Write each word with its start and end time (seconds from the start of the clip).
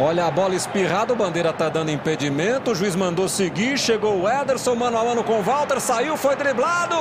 Olha 0.00 0.26
a 0.26 0.30
bola 0.30 0.54
espirrada, 0.54 1.12
o 1.12 1.16
Bandeira 1.16 1.52
tá 1.52 1.68
dando 1.68 1.90
impedimento, 1.90 2.70
o 2.70 2.74
juiz 2.74 2.94
mandou 2.94 3.28
seguir, 3.28 3.76
chegou 3.76 4.22
o 4.22 4.28
Ederson, 4.28 4.76
mano 4.76 4.96
a 4.96 5.04
mano 5.04 5.24
com 5.24 5.40
o 5.40 5.42
Walter, 5.42 5.80
saiu, 5.80 6.16
foi 6.16 6.36
driblado. 6.36 6.94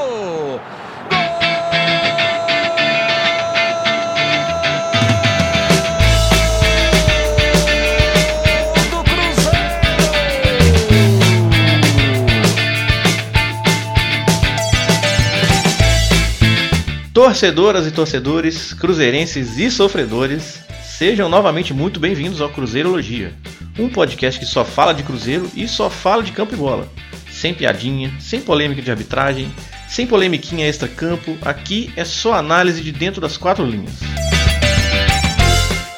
Torcedoras 17.14 17.86
e 17.86 17.92
torcedores, 17.92 18.74
cruzeirenses 18.74 19.58
e 19.60 19.70
sofredores, 19.70 20.66
sejam 20.98 21.30
novamente 21.30 21.76
muito 21.76 22.00
bem-vindos 22.00 22.42
ao 22.42 22.50
Cruzeirologia, 22.50 23.32
um 23.78 23.88
podcast 23.88 24.40
que 24.40 24.48
só 24.48 24.66
fala 24.66 24.96
de 24.96 25.04
Cruzeiro 25.04 25.48
e 25.56 25.68
só 25.68 25.92
fala 25.92 26.24
de 26.24 26.32
campo 26.32 26.56
e 26.56 26.58
bola. 26.58 26.92
Sem 27.30 27.54
piadinha, 27.54 28.12
sem 28.20 28.42
polêmica 28.42 28.82
de 28.82 28.90
arbitragem, 28.90 29.48
sem 29.88 30.08
polemiquinha 30.08 30.66
extra-campo, 30.66 31.38
aqui 31.44 31.94
é 31.96 32.04
só 32.04 32.34
análise 32.34 32.82
de 32.82 32.92
dentro 32.92 33.22
das 33.22 33.38
quatro 33.38 33.64
linhas. 33.64 33.94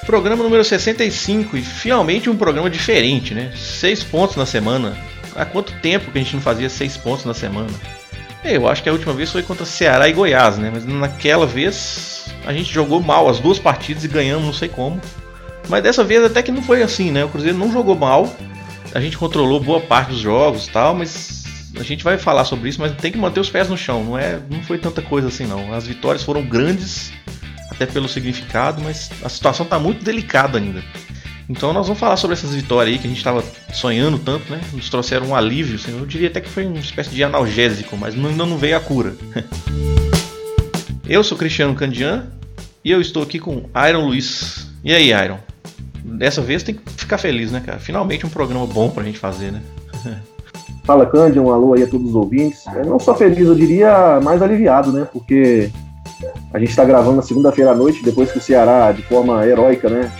Programa 0.05 0.43
número 0.43 0.66
65 0.66 1.55
e 1.55 1.62
finalmente 1.62 2.29
um 2.29 2.35
programa 2.35 2.70
diferente, 2.70 3.34
né? 3.34 3.54
Seis 3.55 4.04
pontos 4.04 4.35
na 4.35 4.45
semana. 4.45 4.98
Há 5.34 5.45
quanto 5.45 5.71
tempo 5.79 6.12
que 6.12 6.20
a 6.20 6.21
gente 6.21 6.35
não 6.35 6.41
fazia 6.41 6.70
seis 6.70 6.98
pontos 6.98 7.23
na 7.23 7.34
semana? 7.34 7.70
É, 8.49 8.58
Eu 8.58 8.67
acho 8.67 8.81
que 8.81 8.89
a 8.89 8.91
última 8.91 9.13
vez 9.13 9.31
foi 9.31 9.44
contra 9.44 9.63
Ceará 9.63 10.09
e 10.09 10.13
Goiás, 10.13 10.57
né? 10.57 10.71
Mas 10.73 10.84
naquela 10.84 11.45
vez 11.45 12.26
a 12.48 12.52
gente 12.52 12.73
jogou 12.73 12.99
mal 12.99 13.30
as 13.30 13.40
duas 13.40 13.59
partidas 13.59 14.03
e 14.03 14.07
ganhamos, 14.07 14.44
não 14.44 14.53
sei 14.53 14.67
como. 14.67 14.99
Mas 15.67 15.84
dessa 15.84 16.03
vez 16.03 16.23
até 16.23 16.41
que 16.41 16.52
não 16.52 16.63
foi 16.63 16.81
assim, 16.81 17.12
né? 17.12 17.23
O 17.23 17.30
Cruzeiro 17.30 17.55
não 17.55 17.71
jogou 17.71 17.95
mal. 17.95 18.27
A 18.95 18.99
gente 18.99 19.20
controlou 19.20 19.59
boa 19.59 19.80
parte 19.80 20.09
dos 20.09 20.20
jogos 20.20 20.66
e 20.66 20.71
tal, 20.71 20.96
mas 20.96 21.43
a 21.79 21.84
gente 21.84 22.04
vai 22.04 22.18
falar 22.18 22.43
sobre 22.43 22.70
isso, 22.70 22.82
mas 22.82 22.91
tem 22.93 23.12
que 23.12 23.20
manter 23.20 23.40
os 23.40 23.51
pés 23.51 23.70
no 23.70 23.77
chão. 23.77 24.04
Não 24.04 24.18
é, 24.18 24.40
não 24.49 24.63
foi 24.63 24.79
tanta 24.79 24.99
coisa 24.99 25.27
assim 25.27 25.45
não. 25.45 25.71
As 25.71 25.85
vitórias 25.85 26.23
foram 26.23 26.41
grandes, 26.41 27.13
até 27.70 27.85
pelo 27.85 28.10
significado, 28.10 28.82
mas 28.82 29.12
a 29.23 29.29
situação 29.29 29.63
está 29.63 29.77
muito 29.77 30.04
delicada 30.04 30.57
ainda. 30.57 30.84
Então 31.49 31.73
nós 31.73 31.87
vamos 31.87 31.99
falar 31.99 32.15
sobre 32.15 32.35
essas 32.35 32.53
vitórias 32.53 32.93
aí 32.93 33.01
que 33.01 33.07
a 33.07 33.09
gente 33.09 33.17
estava 33.17 33.43
sonhando 33.73 34.19
tanto, 34.19 34.51
né? 34.51 34.61
Nos 34.71 34.87
trouxeram 34.87 35.29
um 35.29 35.35
alívio, 35.35 35.77
assim, 35.77 35.97
eu 35.97 36.05
diria 36.05 36.27
até 36.27 36.39
que 36.39 36.47
foi 36.47 36.67
uma 36.67 36.77
espécie 36.77 37.09
de 37.09 37.23
analgésico, 37.23 37.97
mas 37.97 38.13
ainda 38.13 38.45
não 38.45 38.55
veio 38.55 38.77
a 38.77 38.79
cura. 38.79 39.15
eu 41.09 41.23
sou 41.23 41.35
Cristiano 41.35 41.73
Candian 41.73 42.27
e 42.85 42.91
eu 42.91 43.01
estou 43.01 43.23
aqui 43.23 43.39
com 43.39 43.63
Iron 43.89 44.05
Luiz. 44.05 44.67
E 44.83 44.93
aí, 44.93 45.11
Iron? 45.11 45.39
Dessa 46.05 46.39
vez 46.39 46.61
tem 46.61 46.75
que 46.75 46.81
ficar 46.91 47.17
feliz, 47.17 47.51
né, 47.51 47.63
cara? 47.65 47.79
Finalmente 47.79 48.27
um 48.27 48.29
programa 48.29 48.67
bom 48.67 48.91
pra 48.91 49.03
gente 49.03 49.17
fazer, 49.17 49.51
né? 49.51 49.61
Fala 50.85 51.05
Cândido, 51.07 51.41
um 51.41 51.51
alô 51.51 51.73
aí 51.73 51.81
a 51.81 51.87
todos 51.87 52.09
os 52.09 52.15
ouvintes. 52.15 52.63
Eu 52.75 52.85
não 52.85 52.99
só 52.99 53.15
feliz, 53.15 53.47
eu 53.47 53.55
diria 53.55 54.20
mais 54.21 54.41
aliviado, 54.41 54.91
né? 54.91 55.07
Porque 55.11 55.71
a 56.53 56.59
gente 56.59 56.70
está 56.70 56.85
gravando 56.85 57.17
na 57.17 57.21
segunda-feira 57.23 57.71
à 57.71 57.75
noite, 57.75 58.03
depois 58.03 58.31
que 58.31 58.37
o 58.37 58.41
Ceará, 58.41 58.91
de 58.91 59.01
forma 59.01 59.45
heróica, 59.45 59.89
né? 59.89 60.11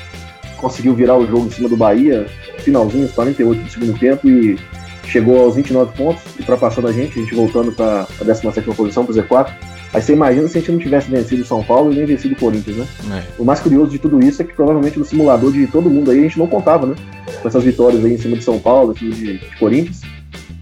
Conseguiu 0.60 0.94
virar 0.94 1.18
o 1.18 1.26
jogo 1.26 1.48
em 1.48 1.52
cima 1.52 1.70
do 1.70 1.78
Bahia, 1.78 2.28
finalzinho, 2.60 3.06
os 3.06 3.12
48 3.12 3.64
do 3.64 3.70
segundo 3.70 4.00
tempo, 4.00 4.28
e 4.28 4.58
chegou 5.06 5.42
aos 5.42 5.56
29 5.56 5.98
pontos, 5.98 6.22
ultrapassando 6.40 6.88
a 6.88 6.92
gente, 6.92 7.18
a 7.18 7.22
gente 7.22 7.34
voltando 7.34 7.72
para 7.72 8.08
a 8.20 8.24
17 8.24 8.62
posição, 8.76 9.06
para 9.06 9.14
o 9.14 9.16
Z4. 9.16 9.52
Aí 9.92 10.02
você 10.02 10.14
imagina 10.14 10.48
se 10.48 10.58
a 10.58 10.62
gente 10.62 10.72
não 10.72 10.80
tivesse 10.80 11.10
vencido 11.10 11.42
o 11.42 11.46
São 11.46 11.64
Paulo 11.64 11.92
e 11.92 11.96
nem 11.96 12.06
vencido 12.06 12.36
o 12.36 12.38
Corinthians, 12.38 12.78
né? 12.78 12.88
É. 13.12 13.42
O 13.42 13.44
mais 13.44 13.60
curioso 13.60 13.90
de 13.90 13.98
tudo 13.98 14.20
isso 14.24 14.42
é 14.42 14.46
que 14.46 14.54
provavelmente 14.54 15.00
no 15.00 15.06
simulador 15.06 15.52
de 15.52 15.66
todo 15.66 15.90
mundo 15.90 16.12
aí 16.12 16.20
a 16.20 16.24
gente 16.24 16.38
não 16.38 16.46
contava, 16.46 16.86
né? 16.86 16.96
Com 17.42 17.48
essas 17.48 17.64
vitórias 17.64 18.06
aí 18.06 18.14
em 18.14 18.18
cima 18.18 18.38
de 18.38 18.44
São 18.44 18.60
Paulo, 18.60 18.92
em 18.92 19.00
cima 19.00 19.16
de, 19.16 19.38
de 19.40 19.58
Corinthians. 19.58 20.02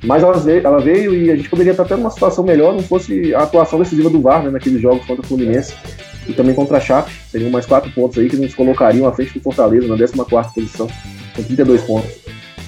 Mas 0.04 0.24
ela 0.24 0.38
veio, 0.38 0.66
ela 0.66 0.80
veio 0.80 1.14
e 1.14 1.32
a 1.32 1.36
gente 1.36 1.50
poderia 1.50 1.72
estar 1.72 1.84
até 1.84 1.96
numa 1.98 2.12
situação 2.12 2.44
melhor 2.44 2.74
não 2.74 2.84
fosse 2.84 3.34
a 3.34 3.44
atuação 3.44 3.80
decisiva 3.80 4.10
do 4.10 4.22
VAR, 4.22 4.44
né? 4.44 4.50
Naqueles 4.50 4.82
jogos 4.82 5.06
contra 5.06 5.26
o 5.26 5.28
Fluminense 5.28 5.74
e 6.28 6.34
também 6.34 6.54
contra 6.54 6.78
a 6.78 6.80
Chape. 6.80 7.12
Seriam 7.30 7.50
mais 7.50 7.66
quatro 7.66 7.92
pontos 7.92 8.18
aí 8.18 8.30
que 8.30 8.36
nos 8.36 8.54
colocariam 8.54 9.08
à 9.08 9.12
frente 9.12 9.34
do 9.34 9.42
Fortaleza, 9.42 9.88
na 9.88 9.98
14 9.98 10.54
posição, 10.54 10.88
com 11.36 11.44
32 11.44 11.82
pontos. 11.82 12.12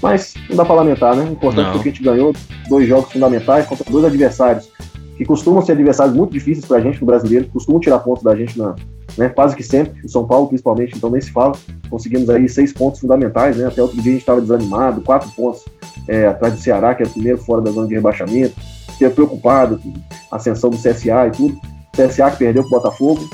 Mas 0.01 0.33
não 0.49 0.55
dá 0.55 0.65
para 0.65 0.75
lamentar, 0.75 1.15
né? 1.15 1.23
O 1.23 1.33
importante 1.33 1.65
Não. 1.65 1.73
foi 1.73 1.83
que 1.83 1.89
a 1.89 1.91
gente 1.91 2.03
ganhou 2.03 2.33
dois 2.69 2.87
jogos 2.87 3.11
fundamentais 3.11 3.65
contra 3.65 3.89
dois 3.89 4.05
adversários 4.05 4.69
que 5.17 5.25
costumam 5.25 5.61
ser 5.61 5.73
adversários 5.73 6.15
muito 6.15 6.31
difíceis 6.31 6.65
pra 6.65 6.79
gente 6.79 7.01
no 7.01 7.05
brasileiro, 7.05 7.43
que 7.43 7.51
costumam 7.51 7.81
tirar 7.81 7.99
pontos 7.99 8.23
da 8.23 8.33
gente 8.33 8.57
na, 8.57 8.73
né, 9.17 9.27
quase 9.27 9.53
que 9.53 9.61
sempre, 9.61 9.99
o 10.05 10.07
São 10.07 10.25
Paulo 10.25 10.47
principalmente, 10.47 10.95
então 10.95 11.09
nem 11.09 11.19
se 11.19 11.29
fala. 11.29 11.53
Conseguimos 11.89 12.29
aí 12.29 12.47
seis 12.47 12.71
pontos 12.71 13.01
fundamentais, 13.01 13.57
né? 13.57 13.67
Até 13.67 13.81
outro 13.81 14.01
dia 14.01 14.11
a 14.11 14.13
gente 14.13 14.21
estava 14.21 14.39
desanimado, 14.39 15.01
quatro 15.01 15.29
pontos 15.31 15.65
é, 16.07 16.25
atrás 16.27 16.53
do 16.53 16.61
Ceará, 16.61 16.95
que 16.95 17.03
é 17.03 17.05
o 17.05 17.09
primeiro 17.09 17.37
fora 17.37 17.61
da 17.61 17.69
zona 17.69 17.87
de 17.87 17.95
rebaixamento, 17.95 18.55
fiquei 18.91 19.09
preocupado 19.09 19.77
com 19.79 19.93
a 20.31 20.37
ascensão 20.37 20.69
do 20.69 20.77
CSA 20.77 21.27
e 21.27 21.31
tudo. 21.31 21.59
CSA 22.07 22.31
que 22.31 22.37
perdeu 22.37 22.63
pro 22.63 22.71
Botafogo. 22.71 23.29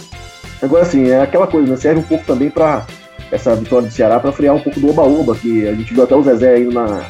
Agora 0.62 0.84
assim, 0.84 1.10
é 1.10 1.22
aquela 1.22 1.48
coisa, 1.48 1.70
né? 1.70 1.76
Serve 1.78 2.00
um 2.00 2.04
pouco 2.04 2.26
também 2.26 2.50
para 2.50 2.86
essa 3.32 3.56
vitória 3.56 3.88
do 3.88 3.94
Ceará 3.94 4.20
para 4.20 4.32
frear 4.32 4.56
um 4.56 4.60
pouco 4.60 4.80
do 4.80 4.90
oba-oba, 4.90 5.36
que 5.36 5.68
a 5.68 5.74
gente 5.74 5.94
viu 5.94 6.04
até 6.04 6.16
o 6.16 6.24
Zezé 6.24 6.56
aí 6.56 6.66
na, 6.66 7.06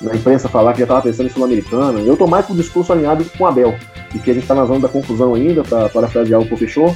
na 0.00 0.14
imprensa 0.14 0.48
falar 0.48 0.72
que 0.72 0.78
já 0.78 0.84
estava 0.84 1.02
pensando 1.02 1.26
em 1.26 1.32
Sul-Americana. 1.32 2.00
Eu 2.00 2.16
tô 2.16 2.26
mais 2.26 2.46
com 2.46 2.52
o 2.52 2.56
discurso 2.56 2.92
alinhado 2.92 3.24
com 3.36 3.44
o 3.44 3.46
Abel, 3.46 3.74
e 4.14 4.18
que 4.18 4.30
a 4.30 4.34
gente 4.34 4.42
está 4.42 4.54
na 4.54 4.64
zona 4.64 4.80
da 4.80 4.88
confusão 4.88 5.34
ainda, 5.34 5.62
para 5.62 5.88
parafrasear 5.88 6.40
o 6.40 6.46
professor. 6.46 6.94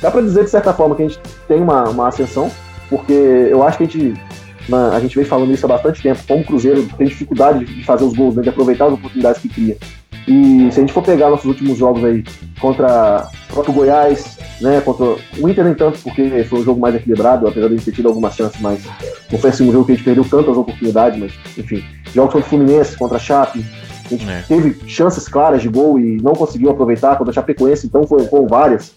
Dá 0.00 0.10
para 0.10 0.22
dizer, 0.22 0.44
de 0.44 0.50
certa 0.50 0.72
forma, 0.72 0.94
que 0.94 1.02
a 1.02 1.08
gente 1.08 1.20
tem 1.48 1.60
uma, 1.60 1.88
uma 1.88 2.08
ascensão, 2.08 2.50
porque 2.88 3.12
eu 3.12 3.62
acho 3.62 3.78
que 3.78 3.84
a 3.84 3.86
gente, 3.86 4.14
a 4.72 5.00
gente 5.00 5.16
vem 5.16 5.24
falando 5.24 5.52
isso 5.52 5.64
há 5.66 5.68
bastante 5.68 6.02
tempo, 6.02 6.20
como 6.26 6.42
o 6.42 6.44
Cruzeiro 6.44 6.86
tem 6.96 7.06
dificuldade 7.06 7.64
de 7.64 7.84
fazer 7.84 8.04
os 8.04 8.14
gols, 8.14 8.34
né, 8.34 8.42
de 8.42 8.48
aproveitar 8.48 8.86
as 8.86 8.92
oportunidades 8.92 9.40
que 9.40 9.48
cria. 9.48 9.76
E 10.26 10.70
se 10.72 10.78
a 10.78 10.80
gente 10.82 10.92
for 10.92 11.02
pegar 11.02 11.28
nossos 11.30 11.44
últimos 11.44 11.76
jogos 11.76 12.02
aí 12.04 12.24
contra 12.60 13.28
o 13.54 13.72
Goiás, 13.72 14.38
né, 14.60 14.80
contra 14.80 15.04
o 15.04 15.48
Inter 15.48 15.64
nem 15.64 15.74
tanto, 15.74 15.98
porque 15.98 16.44
foi 16.44 16.60
um 16.60 16.64
jogo 16.64 16.80
mais 16.80 16.94
equilibrado, 16.94 17.46
apesar 17.46 17.68
de 17.68 17.74
a 17.74 17.76
gente 17.76 17.84
ter 17.84 17.92
tido 17.92 18.08
algumas 18.08 18.34
chances, 18.34 18.58
mas 18.60 18.82
não 19.30 19.38
foi 19.38 19.50
assim 19.50 19.68
um 19.68 19.72
jogo 19.72 19.84
que 19.84 19.92
a 19.92 19.94
gente 19.94 20.04
perdeu 20.04 20.24
tantas 20.24 20.56
oportunidades, 20.56 21.18
mas 21.18 21.32
enfim. 21.58 21.84
Jogos 22.14 22.32
contra 22.32 22.46
o 22.46 22.50
Fluminense, 22.50 22.96
contra 22.96 23.16
a 23.16 23.20
Chape, 23.20 23.64
a 24.06 24.08
gente 24.08 24.28
É. 24.28 24.42
teve 24.48 24.76
chances 24.88 25.28
claras 25.28 25.60
de 25.60 25.68
gol 25.68 25.98
e 25.98 26.18
não 26.22 26.32
conseguiu 26.32 26.70
aproveitar, 26.70 27.16
contra 27.16 27.30
a 27.30 27.34
Chapecoense, 27.34 27.86
então 27.86 28.06
foram, 28.06 28.26
foram 28.26 28.46
várias. 28.46 28.92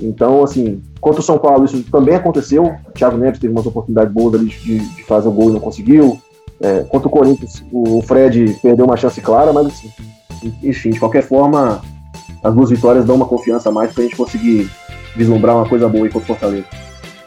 Então, 0.00 0.42
assim, 0.42 0.80
contra 1.00 1.20
o 1.20 1.24
São 1.24 1.36
Paulo 1.38 1.66
isso 1.66 1.82
também 1.90 2.14
aconteceu, 2.14 2.64
o 2.64 2.92
Thiago 2.92 3.18
Neves 3.18 3.38
teve 3.38 3.52
umas 3.52 3.66
oportunidades 3.66 4.12
boas 4.12 4.34
ali 4.34 4.46
de, 4.46 4.78
de 4.78 5.04
fazer 5.04 5.28
o 5.28 5.32
gol 5.32 5.50
e 5.50 5.52
não 5.52 5.60
conseguiu. 5.60 6.18
É, 6.60 6.80
contra 6.84 7.08
o 7.08 7.10
Corinthians, 7.10 7.62
o 7.72 8.00
Fred 8.02 8.56
perdeu 8.62 8.86
uma 8.86 8.96
chance 8.96 9.20
clara, 9.20 9.52
mas 9.52 9.66
assim, 9.66 9.90
enfim, 10.62 10.90
de 10.90 10.98
qualquer 10.98 11.22
forma, 11.22 11.82
as 12.42 12.54
duas 12.54 12.70
vitórias 12.70 13.04
dão 13.04 13.16
uma 13.16 13.26
confiança 13.26 13.68
a 13.68 13.72
mais 13.72 13.92
pra 13.92 14.02
gente 14.02 14.16
conseguir 14.16 14.70
vislumbrar 15.14 15.56
uma 15.56 15.68
coisa 15.68 15.88
boa 15.88 16.04
aí 16.04 16.10
contra 16.10 16.24
o 16.24 16.26
Fortaleza. 16.26 16.66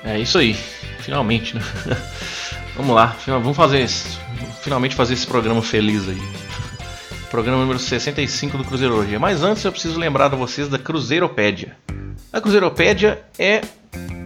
É 0.03 0.19
isso 0.19 0.37
aí, 0.37 0.53
finalmente, 0.99 1.55
né? 1.55 1.61
Vamos 2.75 2.93
lá, 2.93 3.15
vamos 3.25 3.55
fazer 3.55 3.87
finalmente 4.61 4.95
fazer 4.95 5.13
esse 5.13 5.25
programa 5.25 5.61
feliz 5.61 6.09
aí. 6.09 6.21
Programa 7.31 7.61
número 7.61 7.79
65 7.79 8.57
do 8.57 8.65
Cruzeirologia. 8.65 9.17
Mas 9.17 9.43
antes 9.43 9.63
eu 9.63 9.71
preciso 9.71 9.97
lembrar 9.97 10.25
a 10.25 10.35
vocês 10.35 10.67
da 10.67 10.77
Cruzeiropédia. 10.77 11.77
A 12.33 12.41
Cruzeiropédia 12.41 13.23
é 13.39 13.61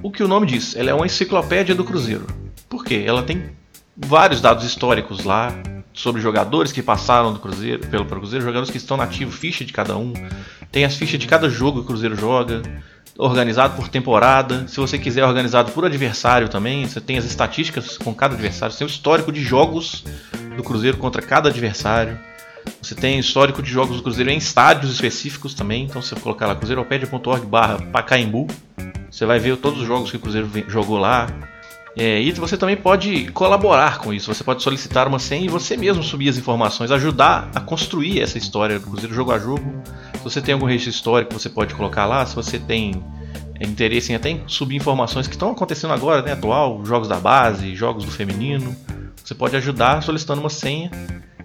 o 0.02 0.10
que 0.10 0.24
o 0.24 0.28
nome 0.28 0.48
diz, 0.48 0.76
ela 0.76 0.90
é 0.90 0.94
uma 0.94 1.06
enciclopédia 1.06 1.76
do 1.76 1.84
Cruzeiro. 1.84 2.26
Por 2.68 2.84
quê? 2.84 3.04
Ela 3.06 3.22
tem 3.22 3.52
vários 3.96 4.42
dados 4.42 4.64
históricos 4.66 5.24
lá 5.24 5.54
sobre 6.00 6.22
jogadores 6.22 6.72
que 6.72 6.82
passaram 6.82 7.34
do 7.34 7.40
Cruzeiro, 7.40 7.86
pelo 7.88 8.06
Cruzeiro, 8.06 8.46
jogadores 8.46 8.72
que 8.72 8.78
estão 8.78 8.96
na 8.96 9.04
ativa, 9.04 9.30
ficha 9.30 9.66
de 9.66 9.74
cada 9.74 9.98
um. 9.98 10.14
Tem 10.72 10.86
as 10.86 10.96
fichas 10.96 11.20
de 11.20 11.28
cada 11.28 11.50
jogo 11.50 11.80
que 11.80 11.84
o 11.84 11.88
Cruzeiro 11.88 12.16
joga, 12.16 12.62
organizado 13.18 13.76
por 13.76 13.90
temporada. 13.90 14.66
Se 14.70 14.78
você 14.78 14.98
quiser 14.98 15.26
organizado 15.26 15.74
por 15.74 15.84
adversário 15.84 16.48
também, 16.48 16.88
você 16.88 17.02
tem 17.02 17.18
as 17.18 17.26
estatísticas 17.26 17.98
com 17.98 18.14
cada 18.14 18.34
adversário, 18.34 18.72
você 18.72 18.80
tem 18.80 18.88
o 18.88 18.90
histórico 18.90 19.30
de 19.30 19.44
jogos 19.44 20.06
do 20.56 20.64
Cruzeiro 20.64 20.96
contra 20.96 21.22
cada 21.22 21.50
adversário. 21.50 22.18
Você 22.82 22.96
tem 22.96 23.20
histórico 23.20 23.62
de 23.62 23.70
jogos 23.70 23.98
do 23.98 24.04
Cruzeiro 24.04 24.30
em 24.30 24.38
estádios 24.38 24.94
específicos 24.94 25.54
também. 25.54 25.84
Então 25.84 26.02
se 26.02 26.16
você 26.16 26.22
colocar 26.22 26.48
lá 26.48 26.56
cruzeiropédia.org 26.56 27.46
barra 27.46 27.78
Pacaembu, 27.78 28.48
você 29.12 29.26
vai 29.26 29.38
ver 29.38 29.58
todos 29.58 29.82
os 29.82 29.86
jogos 29.86 30.10
que 30.10 30.16
o 30.16 30.20
Cruzeiro 30.22 30.50
jogou 30.70 30.98
lá. 30.98 31.28
É, 32.00 32.22
e 32.22 32.32
você 32.32 32.56
também 32.56 32.78
pode 32.78 33.30
colaborar 33.34 33.98
com 33.98 34.14
isso. 34.14 34.34
Você 34.34 34.42
pode 34.42 34.64
solicitar 34.64 35.06
uma 35.06 35.20
senha 35.20 35.46
e 35.46 35.50
você 35.50 35.76
mesmo 35.76 36.02
subir 36.02 36.30
as 36.30 36.38
informações, 36.38 36.92
ajudar 36.92 37.52
a 37.54 37.60
construir 37.60 38.22
essa 38.22 38.38
história 38.38 38.80
do 38.80 38.88
Cruzeiro 38.88 39.14
jogo 39.14 39.34
a 39.34 39.38
jogo. 39.38 39.84
Se 40.14 40.24
você 40.24 40.42
tem 40.42 40.54
algum 40.54 40.66
registro 40.66 40.92
histórico, 40.92 41.34
você 41.34 41.50
pode 41.50 41.76
colocar 41.76 42.06
lá. 42.06 42.26
Se 42.26 42.34
você 42.34 42.58
tem 42.58 43.04
é, 43.60 43.68
interesse 43.68 44.14
em 44.14 44.16
até 44.16 44.40
subir 44.48 44.78
informações 44.78 45.28
que 45.28 45.36
estão 45.36 45.52
acontecendo 45.52 45.94
agora, 45.94 46.22
né, 46.22 46.32
atual, 46.32 46.86
jogos 46.86 47.10
da 47.10 47.20
base, 47.20 47.76
jogos 47.76 48.06
do 48.06 48.12
feminino, 48.12 48.74
você 49.22 49.36
pode 49.36 49.58
ajudar 49.58 50.02
solicitando 50.02 50.40
uma 50.40 50.50
senha. 50.50 50.90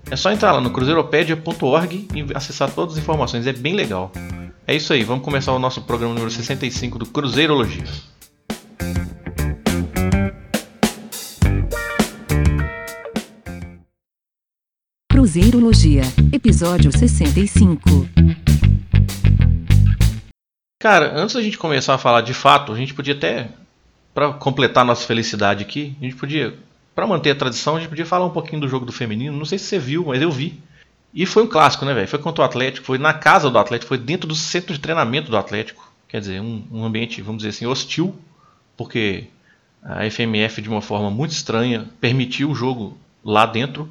É 0.09 0.15
só 0.15 0.31
entrar 0.31 0.53
lá 0.53 0.61
no 0.61 0.71
cruzeiropedia.org 0.71 2.09
e 2.15 2.27
acessar 2.33 2.71
todas 2.71 2.95
as 2.95 3.03
informações, 3.03 3.45
é 3.49 3.53
bem 3.53 3.75
legal. 3.75 4.13
É 4.69 4.75
isso 4.77 4.93
aí, 4.93 5.03
vamos 5.03 5.25
começar 5.25 5.53
o 5.53 5.59
nosso 5.59 5.83
programa 5.83 6.15
número 6.15 6.31
65 6.31 6.97
do 6.97 7.07
Cruzeirologia. 7.07 7.83
Cruzeirologia, 15.25 16.03
episódio 16.35 16.93
65. 16.93 17.89
Cara, 20.79 21.19
antes 21.19 21.35
da 21.35 21.41
gente 21.41 21.57
começar 21.57 21.95
a 21.95 21.99
falar 21.99 22.21
de 22.21 22.35
fato, 22.35 22.73
a 22.73 22.77
gente 22.77 22.93
podia 22.93 23.15
até, 23.15 23.49
para 24.13 24.35
completar 24.35 24.85
nossa 24.85 25.07
felicidade 25.07 25.65
aqui, 25.65 25.97
a 25.99 26.05
gente 26.05 26.17
podia, 26.17 26.55
para 26.95 27.07
manter 27.07 27.31
a 27.31 27.35
tradição, 27.35 27.77
a 27.77 27.81
gente 27.81 27.89
podia 27.89 28.05
falar 28.05 28.27
um 28.27 28.31
pouquinho 28.33 28.61
do 28.61 28.69
jogo 28.69 28.85
do 28.85 28.93
feminino. 28.93 29.35
Não 29.35 29.47
sei 29.47 29.57
se 29.57 29.65
você 29.65 29.79
viu, 29.79 30.05
mas 30.05 30.21
eu 30.21 30.31
vi. 30.31 30.61
E 31.15 31.25
foi 31.25 31.45
um 31.45 31.49
clássico, 31.49 31.87
né, 31.87 31.95
velho? 31.95 32.07
Foi 32.07 32.19
contra 32.19 32.43
o 32.43 32.45
Atlético, 32.45 32.85
foi 32.85 32.99
na 32.99 33.15
casa 33.15 33.49
do 33.49 33.59
Atlético, 33.59 33.89
foi 33.89 33.99
dentro 33.99 34.29
do 34.29 34.35
centro 34.35 34.75
de 34.75 34.79
treinamento 34.79 35.31
do 35.31 35.39
Atlético. 35.39 35.91
Quer 36.07 36.21
dizer, 36.21 36.43
um, 36.43 36.63
um 36.71 36.85
ambiente, 36.85 37.23
vamos 37.23 37.39
dizer 37.39 37.57
assim, 37.57 37.65
hostil, 37.65 38.15
porque 38.77 39.25
a 39.83 40.05
FMF, 40.11 40.61
de 40.61 40.69
uma 40.69 40.83
forma 40.83 41.11
muito 41.11 41.31
estranha, 41.31 41.89
permitiu 41.99 42.51
o 42.51 42.55
jogo 42.55 42.99
lá 43.25 43.47
dentro. 43.47 43.89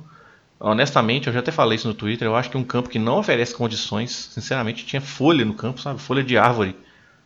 Honestamente, 0.65 1.27
eu 1.27 1.33
já 1.33 1.41
até 1.41 1.51
falei 1.51 1.75
isso 1.75 1.89
no 1.89 1.93
Twitter, 1.93 2.25
eu 2.25 2.37
acho 2.37 2.49
que 2.49 2.55
um 2.55 2.63
campo 2.63 2.87
que 2.87 2.97
não 2.97 3.17
oferece 3.19 3.53
condições, 3.53 4.29
sinceramente, 4.31 4.85
tinha 4.85 5.01
folha 5.01 5.43
no 5.43 5.53
campo, 5.53 5.81
sabe? 5.81 5.99
Folha 5.99 6.23
de 6.23 6.37
árvore. 6.37 6.73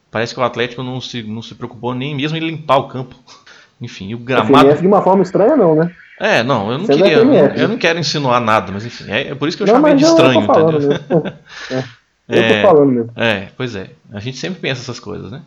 Parece 0.10 0.34
que 0.34 0.40
o 0.40 0.44
Atlético 0.44 0.82
não 0.82 1.00
se, 1.00 1.22
não 1.22 1.44
se 1.44 1.54
preocupou 1.54 1.94
nem 1.94 2.16
mesmo 2.16 2.36
em 2.36 2.40
limpar 2.40 2.78
o 2.78 2.88
campo. 2.88 3.16
Enfim, 3.80 4.12
o 4.16 4.18
gramado. 4.18 4.66
FMF 4.66 4.82
de 4.82 4.88
uma 4.88 5.04
forma 5.04 5.22
estranha, 5.22 5.56
não, 5.56 5.76
né? 5.76 5.94
É, 6.20 6.42
não, 6.42 6.72
eu 6.72 6.80
não 6.80 6.86
Sendo 6.88 7.04
queria. 7.04 7.18
Eu, 7.18 7.32
eu, 7.32 7.68
não 7.68 7.78
quero 7.78 8.00
insinuar 8.00 8.42
nada, 8.42 8.72
mas 8.72 8.84
enfim, 8.84 9.04
é, 9.08 9.28
é 9.28 9.36
por 9.36 9.48
isso 9.48 9.56
que 9.56 9.62
eu 9.62 9.68
não, 9.68 9.76
chamei 9.76 9.94
de 9.94 10.04
estranho, 10.04 10.42
entendeu? 10.42 10.92
é, 11.70 11.84
eu 12.28 12.48
tô 12.48 12.54
é, 12.56 12.62
falando 12.64 12.92
mesmo. 12.92 13.12
É, 13.16 13.50
pois 13.56 13.76
é. 13.76 13.92
A 14.12 14.20
gente 14.20 14.38
sempre 14.38 14.60
pensa 14.60 14.82
essas 14.82 15.00
coisas, 15.00 15.32
né? 15.32 15.44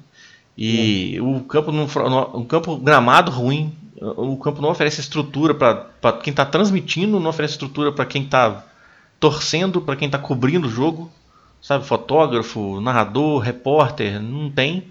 E 0.57 1.17
é. 1.17 1.21
o 1.21 1.41
campo 1.41 1.73
no, 1.73 1.89
um 2.35 2.45
campo 2.45 2.77
gramado 2.77 3.33
ruim, 3.33 3.75
o 4.01 4.37
campo 4.39 4.63
não 4.63 4.71
oferece 4.71 5.01
estrutura 5.01 5.55
para 5.55 6.13
quem 6.23 6.31
está 6.31 6.45
transmitindo, 6.45 7.21
não 7.21 7.31
oferece 7.31 7.55
estrutura 7.55 7.93
para 7.93 8.07
quem 8.07 8.23
está 8.23 8.65
torcendo, 9.19 9.83
para 9.83 9.97
quem 9.97 10.07
está 10.07 10.19
cobrindo 10.19 10.67
o 10.67 10.71
jogo, 10.71 11.11
sabe? 11.61 11.87
Fotógrafo, 11.87 12.81
narrador, 12.81 13.41
repórter, 13.41 14.21
não 14.21 14.51
tem. 14.51 14.85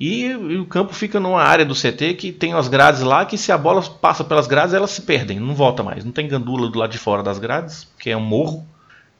E, 0.00 0.26
e, 0.26 0.58
o 0.58 0.66
campo 0.66 0.92
fica 0.92 1.18
numa 1.18 1.42
área 1.42 1.64
do 1.64 1.74
CT 1.74 2.14
que 2.14 2.32
tem 2.32 2.52
as 2.52 2.68
grades 2.68 3.00
lá 3.02 3.24
que 3.24 3.36
se 3.36 3.50
a 3.50 3.58
bola 3.58 3.82
passa 3.82 4.22
pelas 4.22 4.46
grades 4.46 4.74
elas 4.74 4.90
se 4.90 5.02
perdem, 5.02 5.38
não 5.38 5.54
volta 5.54 5.82
mais. 5.82 6.04
Não 6.04 6.12
tem 6.12 6.28
gandula 6.28 6.68
do 6.68 6.78
lado 6.78 6.90
de 6.90 6.98
fora 6.98 7.22
das 7.22 7.38
grades, 7.38 7.86
que 7.98 8.10
é 8.10 8.16
um 8.16 8.20
morro. 8.20 8.66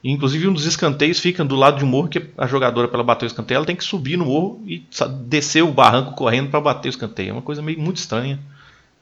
E, 0.02 0.10
inclusive 0.10 0.48
um 0.48 0.52
dos 0.52 0.66
escanteios 0.66 1.18
fica 1.20 1.44
do 1.44 1.56
lado 1.56 1.78
de 1.78 1.84
um 1.84 1.88
morro 1.88 2.08
que 2.08 2.30
a 2.36 2.46
jogadora 2.46 2.88
para 2.88 3.02
bater 3.02 3.26
o 3.26 3.28
escanteio 3.28 3.56
ela 3.56 3.66
tem 3.66 3.76
que 3.76 3.84
subir 3.84 4.16
no 4.16 4.26
morro 4.26 4.62
e 4.66 4.84
descer 5.26 5.62
o 5.62 5.72
barranco 5.72 6.14
correndo 6.14 6.50
para 6.50 6.60
bater 6.60 6.88
o 6.88 6.90
escanteio. 6.90 7.30
É 7.30 7.32
uma 7.32 7.42
coisa 7.42 7.62
meio 7.62 7.80
muito 7.80 7.96
estranha. 7.96 8.38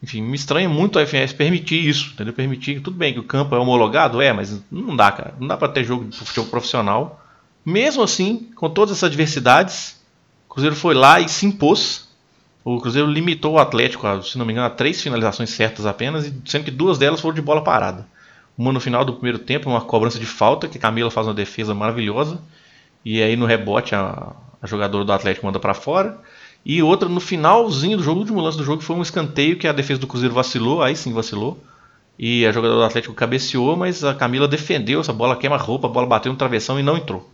Enfim, 0.02 0.20
me 0.20 0.36
estranha 0.36 0.68
muito 0.68 0.98
a 0.98 1.02
FNS 1.02 1.32
permitir 1.32 1.86
isso, 1.86 2.12
entendeu? 2.12 2.34
Permitir, 2.34 2.80
tudo 2.80 2.96
bem 2.96 3.12
que 3.12 3.20
o 3.20 3.24
campo 3.24 3.54
é 3.54 3.58
homologado, 3.58 4.20
é, 4.20 4.32
mas 4.32 4.62
não 4.70 4.94
dá, 4.94 5.10
cara. 5.10 5.34
Não 5.40 5.48
dá 5.48 5.56
para 5.56 5.68
ter 5.68 5.84
jogo 5.84 6.04
de 6.04 6.16
futebol 6.16 6.50
profissional. 6.50 7.24
Mesmo 7.64 8.02
assim, 8.02 8.50
com 8.54 8.68
todas 8.68 8.96
essas 8.96 9.08
adversidades, 9.08 9.96
Cruzeiro 10.48 10.76
foi 10.76 10.94
lá 10.94 11.20
e 11.20 11.28
se 11.28 11.44
impôs. 11.44 12.08
O 12.64 12.80
Cruzeiro 12.80 13.08
limitou 13.08 13.54
o 13.54 13.58
Atlético, 13.58 14.06
a, 14.06 14.22
se 14.22 14.38
não 14.38 14.46
me 14.46 14.52
engano, 14.52 14.66
a 14.66 14.70
três 14.70 15.02
finalizações 15.02 15.50
certas 15.50 15.84
apenas, 15.84 16.32
sendo 16.44 16.64
que 16.64 16.70
duas 16.70 16.96
delas 16.96 17.20
foram 17.20 17.34
de 17.34 17.42
bola 17.42 17.62
parada. 17.62 18.06
Uma 18.56 18.72
no 18.72 18.80
final 18.80 19.04
do 19.04 19.12
primeiro 19.12 19.38
tempo, 19.38 19.68
uma 19.68 19.82
cobrança 19.82 20.18
de 20.18 20.24
falta, 20.24 20.66
que 20.66 20.78
a 20.78 20.80
Camila 20.80 21.10
faz 21.10 21.26
uma 21.26 21.34
defesa 21.34 21.74
maravilhosa. 21.74 22.40
E 23.04 23.22
aí 23.22 23.36
no 23.36 23.44
rebote 23.44 23.94
a, 23.94 24.32
a 24.62 24.66
jogadora 24.66 25.04
do 25.04 25.12
Atlético 25.12 25.44
manda 25.44 25.60
para 25.60 25.74
fora. 25.74 26.18
E 26.68 26.82
outra 26.82 27.08
no 27.08 27.20
finalzinho 27.20 27.96
do 27.96 28.02
jogo, 28.02 28.18
o 28.18 28.20
último 28.22 28.40
lance 28.40 28.58
do 28.58 28.64
jogo, 28.64 28.82
foi 28.82 28.96
um 28.96 29.02
escanteio 29.02 29.56
que 29.56 29.68
a 29.68 29.72
defesa 29.72 30.00
do 30.00 30.06
Cruzeiro 30.08 30.34
vacilou, 30.34 30.82
aí 30.82 30.96
sim 30.96 31.12
vacilou. 31.12 31.62
E 32.18 32.44
a 32.44 32.50
jogadora 32.50 32.80
do 32.80 32.84
Atlético 32.84 33.14
cabeceou, 33.14 33.76
mas 33.76 34.02
a 34.02 34.12
Camila 34.12 34.48
defendeu 34.48 35.00
essa 35.00 35.12
bola, 35.12 35.36
queima-roupa, 35.36 35.86
a 35.86 35.90
bola 35.90 36.08
bateu 36.08 36.32
no 36.32 36.36
travessão 36.36 36.80
e 36.80 36.82
não 36.82 36.96
entrou. 36.96 37.30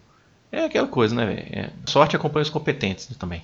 É 0.52 0.67
aquela 0.67 0.87
coisa, 0.87 1.14
né, 1.14 1.25
velho? 1.25 1.46
É. 1.50 1.70
Sorte 1.87 2.14
acompanha 2.14 2.43
os 2.43 2.50
competentes 2.50 3.08
né, 3.08 3.17
também. 3.19 3.43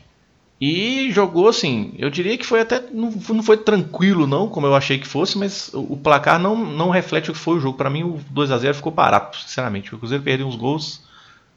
E 0.61 1.11
jogou 1.11 1.49
assim, 1.49 1.95
eu 1.97 2.11
diria 2.11 2.37
que 2.37 2.45
foi 2.45 2.61
até. 2.61 2.85
Não, 2.93 3.11
não 3.11 3.43
foi 3.43 3.57
tranquilo, 3.57 4.27
não, 4.27 4.47
como 4.47 4.67
eu 4.67 4.75
achei 4.75 4.99
que 4.99 5.09
fosse, 5.09 5.39
mas 5.39 5.73
o, 5.73 5.95
o 5.95 5.97
placar 5.97 6.39
não, 6.39 6.55
não 6.55 6.91
reflete 6.91 7.31
o 7.31 7.33
que 7.33 7.39
foi 7.39 7.57
o 7.57 7.61
jogo. 7.61 7.79
Para 7.79 7.89
mim, 7.89 8.03
o 8.03 8.21
2 8.29 8.51
a 8.51 8.59
0 8.59 8.75
ficou 8.75 8.93
barato, 8.93 9.39
sinceramente. 9.39 9.95
O 9.95 9.99
Cruzeiro 9.99 10.23
perdeu 10.23 10.47
uns 10.47 10.57
gols. 10.57 11.01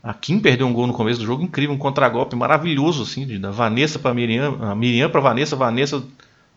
A 0.03 0.13
Kim 0.13 0.39
perdeu 0.39 0.65
um 0.65 0.73
gol 0.73 0.87
no 0.87 0.93
começo 0.93 1.19
do 1.19 1.25
jogo, 1.25 1.43
incrível, 1.43 1.75
um 1.75 1.77
contragolpe 1.77 2.35
maravilhoso, 2.35 3.03
assim, 3.03 3.39
da 3.39 3.51
Vanessa 3.51 3.99
para 3.99 4.13
Miriam, 4.13 4.57
a 4.61 4.73
Miriam 4.73 5.09
para 5.09 5.21
Vanessa, 5.21 5.55
Vanessa 5.55 6.03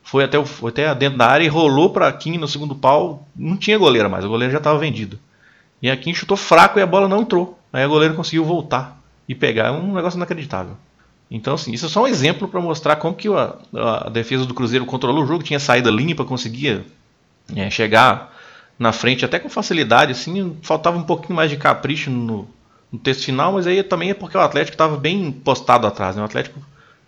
foi 0.02 0.24
até, 0.24 0.38
o, 0.38 0.44
foi 0.44 0.70
até 0.70 0.94
dentro 0.94 1.18
da 1.18 1.26
área 1.26 1.44
e 1.44 1.48
rolou 1.48 1.90
para 1.90 2.12
Kim 2.12 2.38
no 2.38 2.46
segundo 2.46 2.74
pau. 2.74 3.26
Não 3.34 3.56
tinha 3.56 3.76
goleiro 3.78 4.08
mais, 4.08 4.24
o 4.24 4.28
goleiro 4.28 4.52
já 4.52 4.58
estava 4.58 4.78
vendido. 4.78 5.18
E 5.82 5.90
a 5.90 5.96
Kim 5.96 6.14
chutou 6.14 6.36
fraco 6.36 6.78
e 6.78 6.82
a 6.82 6.86
bola 6.86 7.08
não 7.08 7.22
entrou. 7.22 7.58
Aí 7.72 7.84
o 7.84 7.88
goleiro 7.88 8.14
conseguiu 8.14 8.44
voltar 8.44 9.00
e 9.28 9.34
pegar. 9.34 9.66
É 9.66 9.70
um 9.70 9.94
negócio 9.94 10.16
inacreditável. 10.16 10.76
Então, 11.30 11.54
assim, 11.54 11.72
isso 11.72 11.86
é 11.86 11.88
só 11.88 12.02
um 12.02 12.06
exemplo 12.06 12.46
para 12.46 12.60
mostrar 12.60 12.96
como 12.96 13.14
que 13.14 13.28
a, 13.28 13.56
a, 13.74 14.10
defesa 14.10 14.44
do 14.44 14.54
Cruzeiro 14.54 14.86
controlou 14.86 15.24
o 15.24 15.26
jogo, 15.26 15.42
tinha 15.42 15.58
saída 15.58 15.90
limpa, 15.90 16.24
conseguia 16.24 16.84
é, 17.56 17.68
chegar 17.70 18.32
na 18.78 18.92
frente 18.92 19.24
até 19.24 19.38
com 19.38 19.48
facilidade, 19.48 20.12
assim, 20.12 20.56
faltava 20.62 20.98
um 20.98 21.02
pouquinho 21.02 21.34
mais 21.34 21.50
de 21.50 21.56
capricho 21.56 22.10
no, 22.10 22.46
no 22.94 23.00
texto 23.00 23.24
final, 23.24 23.52
mas 23.52 23.66
aí 23.66 23.82
também 23.82 24.10
é 24.10 24.14
porque 24.14 24.36
o 24.36 24.40
Atlético 24.40 24.74
estava 24.74 24.96
bem 24.96 25.32
postado 25.32 25.84
atrás. 25.84 26.14
Né? 26.14 26.22
O 26.22 26.24
Atlético, 26.24 26.60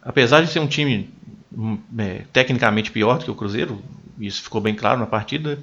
apesar 0.02 0.42
de 0.42 0.50
ser 0.50 0.58
um 0.58 0.66
time 0.66 1.08
hum, 1.56 1.78
é, 1.96 2.22
tecnicamente 2.32 2.90
pior 2.90 3.18
do 3.18 3.24
que 3.24 3.30
o 3.30 3.36
Cruzeiro, 3.36 3.80
isso 4.18 4.42
ficou 4.42 4.60
bem 4.60 4.74
claro 4.74 4.98
na 4.98 5.06
partida, 5.06 5.60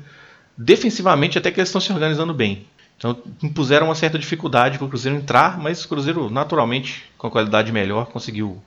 defensivamente 0.57 1.37
até 1.37 1.51
que 1.51 1.59
eles 1.59 1.67
estão 1.67 1.81
se 1.81 1.91
organizando 1.91 2.33
bem. 2.33 2.65
Então 2.97 3.17
impuseram 3.41 3.87
uma 3.87 3.95
certa 3.95 4.17
dificuldade 4.17 4.77
para 4.77 4.85
o 4.85 4.89
Cruzeiro 4.89 5.17
entrar, 5.17 5.59
mas 5.59 5.83
o 5.83 5.89
Cruzeiro, 5.89 6.29
naturalmente, 6.29 7.03
com 7.17 7.27
a 7.27 7.31
qualidade 7.31 7.69
melhor, 7.73 8.05
conseguiu 8.05 8.63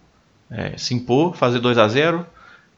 é, 0.50 0.76
se 0.76 0.92
impor, 0.92 1.34
fazer 1.34 1.58
2 1.58 1.78
a 1.78 1.88
0 1.88 2.26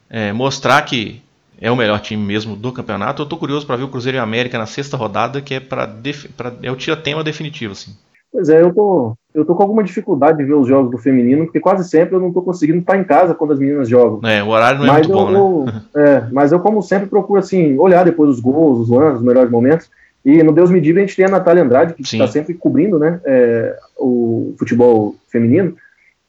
é, 0.09 0.31
mostrar 0.31 0.81
que 0.83 1.21
é 1.59 1.69
o 1.69 1.75
melhor 1.75 1.99
time 1.99 2.23
mesmo 2.23 2.55
do 2.55 2.71
campeonato. 2.71 3.21
Eu 3.21 3.25
estou 3.25 3.37
curioso 3.37 3.65
para 3.65 3.75
ver 3.75 3.83
o 3.83 3.89
Cruzeiro 3.89 4.17
e 4.17 4.21
América 4.21 4.57
na 4.57 4.65
sexta 4.65 4.95
rodada, 4.95 5.41
que 5.41 5.55
é, 5.55 5.59
para 5.59 5.93
é 6.63 6.71
o 6.71 6.77
tira-tema 6.77 7.25
definitivo. 7.25 7.73
Assim. 7.73 7.93
Pois 8.31 8.47
é, 8.49 8.61
eu 8.61 8.73
tô, 8.73 9.15
eu 9.33 9.43
tô 9.43 9.55
com 9.55 9.63
alguma 9.63 9.83
dificuldade 9.83 10.37
de 10.37 10.43
ver 10.43 10.53
os 10.53 10.67
jogos 10.67 10.91
do 10.91 10.97
feminino, 10.97 11.45
porque 11.45 11.59
quase 11.59 11.87
sempre 11.89 12.15
eu 12.15 12.19
não 12.19 12.31
tô 12.31 12.41
conseguindo 12.41 12.79
estar 12.79 12.97
em 12.97 13.03
casa 13.03 13.33
quando 13.33 13.53
as 13.53 13.59
meninas 13.59 13.89
jogam. 13.89 14.27
É, 14.27 14.43
o 14.43 14.49
horário 14.49 14.79
não 14.79 14.85
é 14.85 14.87
mas 14.87 15.07
muito 15.07 15.19
eu, 15.19 15.35
bom, 15.35 15.65
né? 15.65 15.81
É, 15.95 16.23
mas 16.31 16.51
eu, 16.51 16.59
como 16.59 16.81
sempre, 16.81 17.09
procuro 17.09 17.39
assim, 17.39 17.77
olhar 17.77 18.05
depois 18.05 18.29
os 18.29 18.39
gols, 18.39 18.81
os 18.81 18.89
lances, 18.89 19.19
os 19.19 19.25
melhores 19.25 19.49
momentos. 19.49 19.89
E 20.23 20.43
no 20.43 20.51
Deus 20.51 20.69
Me 20.69 20.79
Livre 20.79 21.01
a 21.01 21.05
gente 21.05 21.15
tem 21.15 21.25
a 21.25 21.29
Natália 21.29 21.63
Andrade, 21.63 21.93
que 21.93 22.01
está 22.01 22.27
sempre 22.27 22.53
cobrindo 22.53 22.99
né, 22.99 23.19
é, 23.25 23.75
o 23.97 24.53
futebol 24.59 25.15
feminino. 25.31 25.75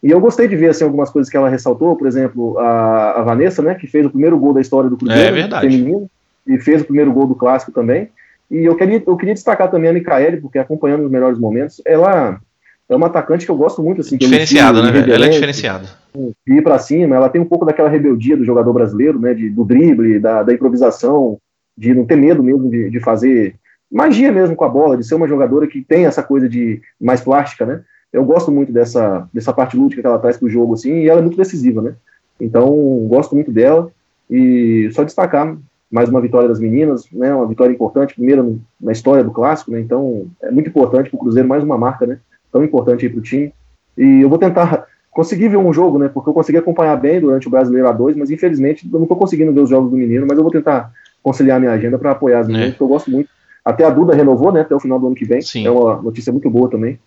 E 0.03 0.11
eu 0.11 0.21
gostei 0.21 0.49
de 0.49 0.57
ver 0.57 0.71
assim, 0.71 0.85
algumas 0.85 1.11
coisas 1.11 1.31
que 1.31 1.37
ela 1.37 1.51
ressaltou, 1.51 1.95
por 1.97 2.07
exemplo, 2.07 2.59
a, 2.59 3.21
a 3.21 3.23
Vanessa, 3.23 3.61
né, 3.61 3.75
que 3.75 3.87
fez 3.87 4.07
o 4.07 4.11
primeiro 4.11 4.39
gol 4.39 4.55
da 4.55 4.61
história 4.61 4.89
do 4.89 4.97
Cruzeiro 4.97 5.37
é 5.37 5.61
feminino, 5.61 6.09
e 6.47 6.59
fez 6.59 6.81
o 6.81 6.85
primeiro 6.85 7.13
gol 7.13 7.27
do 7.27 7.35
clássico 7.35 7.73
também. 7.73 8.09
E 8.51 8.65
eu 8.65 8.77
queria, 8.77 9.03
eu 9.07 9.17
queria 9.17 9.35
destacar 9.35 9.71
também 9.71 9.91
a 9.91 9.93
Micaele, 9.93 10.39
porque 10.39 10.59
acompanhando 10.59 11.05
os 11.05 11.11
melhores 11.11 11.39
momentos, 11.39 11.81
ela 11.85 12.41
é 12.89 12.97
uma 12.97 13.07
atacante 13.07 13.45
que 13.47 13.51
eu 13.51 13.57
gosto 13.57 13.83
muito. 13.83 14.01
Assim, 14.01 14.17
diferenciada, 14.17 14.83
né? 14.83 15.09
Ela 15.09 15.27
é 15.27 15.29
diferenciada. 15.29 15.89
De 16.15 16.55
ir 16.55 16.63
para 16.63 16.79
cima, 16.79 17.15
ela 17.15 17.29
tem 17.29 17.41
um 17.41 17.45
pouco 17.45 17.65
daquela 17.65 17.89
rebeldia 17.89 18.37
do 18.37 18.45
jogador 18.45 18.73
brasileiro, 18.73 19.21
né? 19.21 19.33
De, 19.33 19.49
do 19.49 19.65
drible, 19.65 20.19
da, 20.19 20.43
da 20.43 20.53
improvisação, 20.53 21.39
de 21.79 21.95
não 21.95 22.05
ter 22.05 22.17
medo 22.17 22.43
mesmo 22.43 22.69
de, 22.69 22.91
de 22.91 23.01
fazer 23.01 23.55
magia 23.91 24.31
mesmo 24.31 24.55
com 24.55 24.65
a 24.65 24.69
bola, 24.69 24.97
de 24.97 25.05
ser 25.05 25.15
uma 25.15 25.29
jogadora 25.29 25.67
que 25.67 25.83
tem 25.83 26.07
essa 26.07 26.23
coisa 26.23 26.49
de 26.49 26.81
mais 27.01 27.21
plástica, 27.21 27.65
né? 27.65 27.83
Eu 28.13 28.25
gosto 28.25 28.51
muito 28.51 28.73
dessa, 28.73 29.29
dessa 29.33 29.53
parte 29.53 29.77
lúdica 29.77 30.01
que 30.01 30.07
ela 30.07 30.19
traz 30.19 30.37
pro 30.37 30.49
jogo, 30.49 30.75
assim, 30.75 31.03
e 31.03 31.09
ela 31.09 31.21
é 31.21 31.23
muito 31.23 31.37
decisiva, 31.37 31.81
né? 31.81 31.95
Então, 32.41 32.69
gosto 33.09 33.35
muito 33.35 33.53
dela. 33.53 33.91
E 34.29 34.91
só 34.93 35.05
destacar 35.05 35.57
mais 35.91 36.09
uma 36.09 36.21
vitória 36.21 36.49
das 36.49 36.61
meninas, 36.61 37.07
né? 37.13 37.35
Uma 37.35 37.47
vitória 37.47 37.73
importante, 37.73 38.15
primeira 38.15 38.47
na 38.81 38.93
história 38.93 39.25
do 39.25 39.31
clássico, 39.31 39.71
né? 39.71 39.81
Então, 39.81 40.27
é 40.43 40.51
muito 40.51 40.69
importante 40.69 41.11
para 41.11 41.17
o 41.17 41.21
Cruzeiro, 41.21 41.49
mais 41.49 41.65
uma 41.65 41.77
marca, 41.77 42.07
né? 42.07 42.19
Tão 42.53 42.65
importante 42.65 43.05
aí 43.05 43.11
para 43.11 43.19
o 43.19 43.23
time. 43.23 43.53
E 43.99 44.21
eu 44.21 44.29
vou 44.29 44.39
tentar 44.39 44.87
conseguir 45.11 45.49
ver 45.49 45.57
um 45.57 45.73
jogo, 45.73 45.99
né? 45.99 46.09
Porque 46.09 46.31
eu 46.31 46.35
consegui 46.35 46.59
acompanhar 46.59 46.97
bem 46.97 47.21
durante 47.21 47.49
o 47.49 47.51
Brasileiro 47.51 47.89
A2, 47.89 48.15
mas 48.17 48.31
infelizmente 48.31 48.87
eu 48.87 48.99
não 48.99 49.03
estou 49.03 49.17
conseguindo 49.17 49.53
ver 49.53 49.61
os 49.61 49.71
jogos 49.71 49.91
do 49.91 49.97
menino, 49.97 50.27
mas 50.29 50.37
eu 50.37 50.45
vou 50.45 50.53
tentar 50.53 50.93
conciliar 51.23 51.59
minha 51.59 51.73
agenda 51.73 51.99
para 51.99 52.13
apoiar 52.13 52.41
as 52.41 52.47
meninas, 52.47 52.69
é. 52.69 52.71
porque 52.71 52.85
eu 52.85 52.89
gosto 52.89 53.11
muito 53.11 53.29
até 53.65 53.85
a 53.85 53.91
Duda 53.91 54.15
renovou, 54.15 54.53
né? 54.53 54.63
Até 54.63 54.75
o 54.75 54.81
final 54.81 54.99
do 54.99 55.07
ano 55.07 55.15
que 55.15 55.25
vem. 55.25 55.41
Sim. 55.41 55.67
É 55.67 55.71
uma 55.71 56.01
notícia 56.01 56.33
muito 56.33 56.49
boa 56.51 56.69
também. 56.71 56.99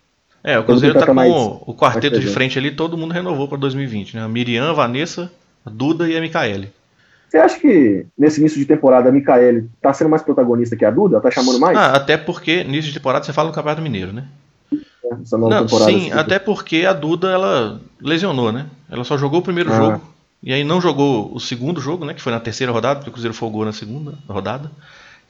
É, 0.42 0.58
o 0.58 0.64
Cruzeiro 0.64 0.98
tá 0.98 1.06
com 1.06 1.14
mais, 1.14 1.32
o 1.32 1.74
quarteto 1.74 2.20
de 2.20 2.26
frente 2.26 2.58
ali, 2.58 2.70
todo 2.70 2.98
mundo 2.98 3.12
renovou 3.12 3.48
para 3.48 3.56
2020, 3.56 4.16
né? 4.16 4.22
A 4.22 4.28
Miriam, 4.28 4.70
a 4.70 4.72
Vanessa, 4.74 5.32
a 5.64 5.70
Duda 5.70 6.08
e 6.08 6.16
a 6.16 6.20
Micaele. 6.20 6.68
Você 7.34 7.38
acha 7.38 7.58
que 7.58 8.06
nesse 8.16 8.38
início 8.38 8.60
de 8.60 8.64
temporada 8.64 9.08
a 9.08 9.12
Micaele 9.12 9.68
tá 9.82 9.92
sendo 9.92 10.08
mais 10.08 10.22
protagonista 10.22 10.76
que 10.76 10.84
a 10.84 10.90
Duda? 10.92 11.20
Tá 11.20 11.32
chamando 11.32 11.58
mais? 11.58 11.76
Ah, 11.76 11.96
até 11.96 12.16
porque 12.16 12.60
início 12.60 12.92
de 12.92 12.96
temporada 12.96 13.24
você 13.24 13.32
fala 13.32 13.48
no 13.48 13.54
Campeonato 13.54 13.82
Mineiro, 13.82 14.12
né? 14.12 14.28
Essa 15.20 15.36
nova 15.36 15.52
não, 15.52 15.66
temporada. 15.66 15.90
Sim, 15.90 16.12
até 16.12 16.38
porque 16.38 16.86
a 16.86 16.92
Duda 16.92 17.32
ela 17.32 17.80
lesionou, 18.00 18.52
né? 18.52 18.66
Ela 18.88 19.02
só 19.02 19.18
jogou 19.18 19.40
o 19.40 19.42
primeiro 19.42 19.72
ah. 19.72 19.76
jogo 19.76 20.00
e 20.44 20.52
aí 20.52 20.62
não 20.62 20.80
jogou 20.80 21.34
o 21.34 21.40
segundo 21.40 21.80
jogo, 21.80 22.04
né? 22.04 22.14
Que 22.14 22.22
foi 22.22 22.30
na 22.30 22.38
terceira 22.38 22.72
rodada, 22.72 23.00
porque 23.00 23.10
o 23.10 23.12
Cruzeiro 23.12 23.34
folgou 23.34 23.64
na 23.64 23.72
segunda 23.72 24.14
rodada. 24.28 24.70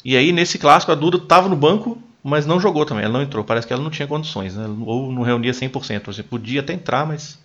E 0.05 0.15
aí, 0.15 0.31
nesse 0.31 0.59
clássico, 0.59 0.93
a 0.93 0.95
Duda 0.95 1.17
estava 1.17 1.49
no 1.49 1.57
banco 1.57 1.97
mas 2.23 2.47
não 2.47 2.59
jogou 2.59 2.87
também, 2.87 3.05
ela 3.05 3.13
não 3.13 3.23
entrou. 3.23 3.45
Parece 3.45 3.67
que 3.67 3.73
ela 3.75 3.83
não 3.83 3.91
tinha 3.91 4.09
condições, 4.09 4.57
né? 4.57 4.67
ou 4.87 5.13
não 5.13 5.21
reunia 5.21 5.53
100%. 5.53 6.07
Você 6.07 6.23
podia 6.23 6.61
até 6.61 6.73
entrar, 6.73 7.07
mas. 7.07 7.39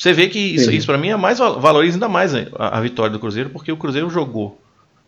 Você 0.00 0.14
vê 0.14 0.30
que 0.30 0.38
isso, 0.38 0.70
isso 0.72 0.86
para 0.86 0.96
mim 0.96 1.10
é 1.10 1.16
mais 1.16 1.38
valoriza 1.38 1.96
ainda 1.96 2.08
mais 2.08 2.34
a, 2.34 2.78
a, 2.78 2.80
vitória 2.80 3.12
do 3.12 3.18
Cruzeiro, 3.18 3.50
porque 3.50 3.70
o 3.70 3.76
Cruzeiro 3.76 4.08
jogou, 4.08 4.58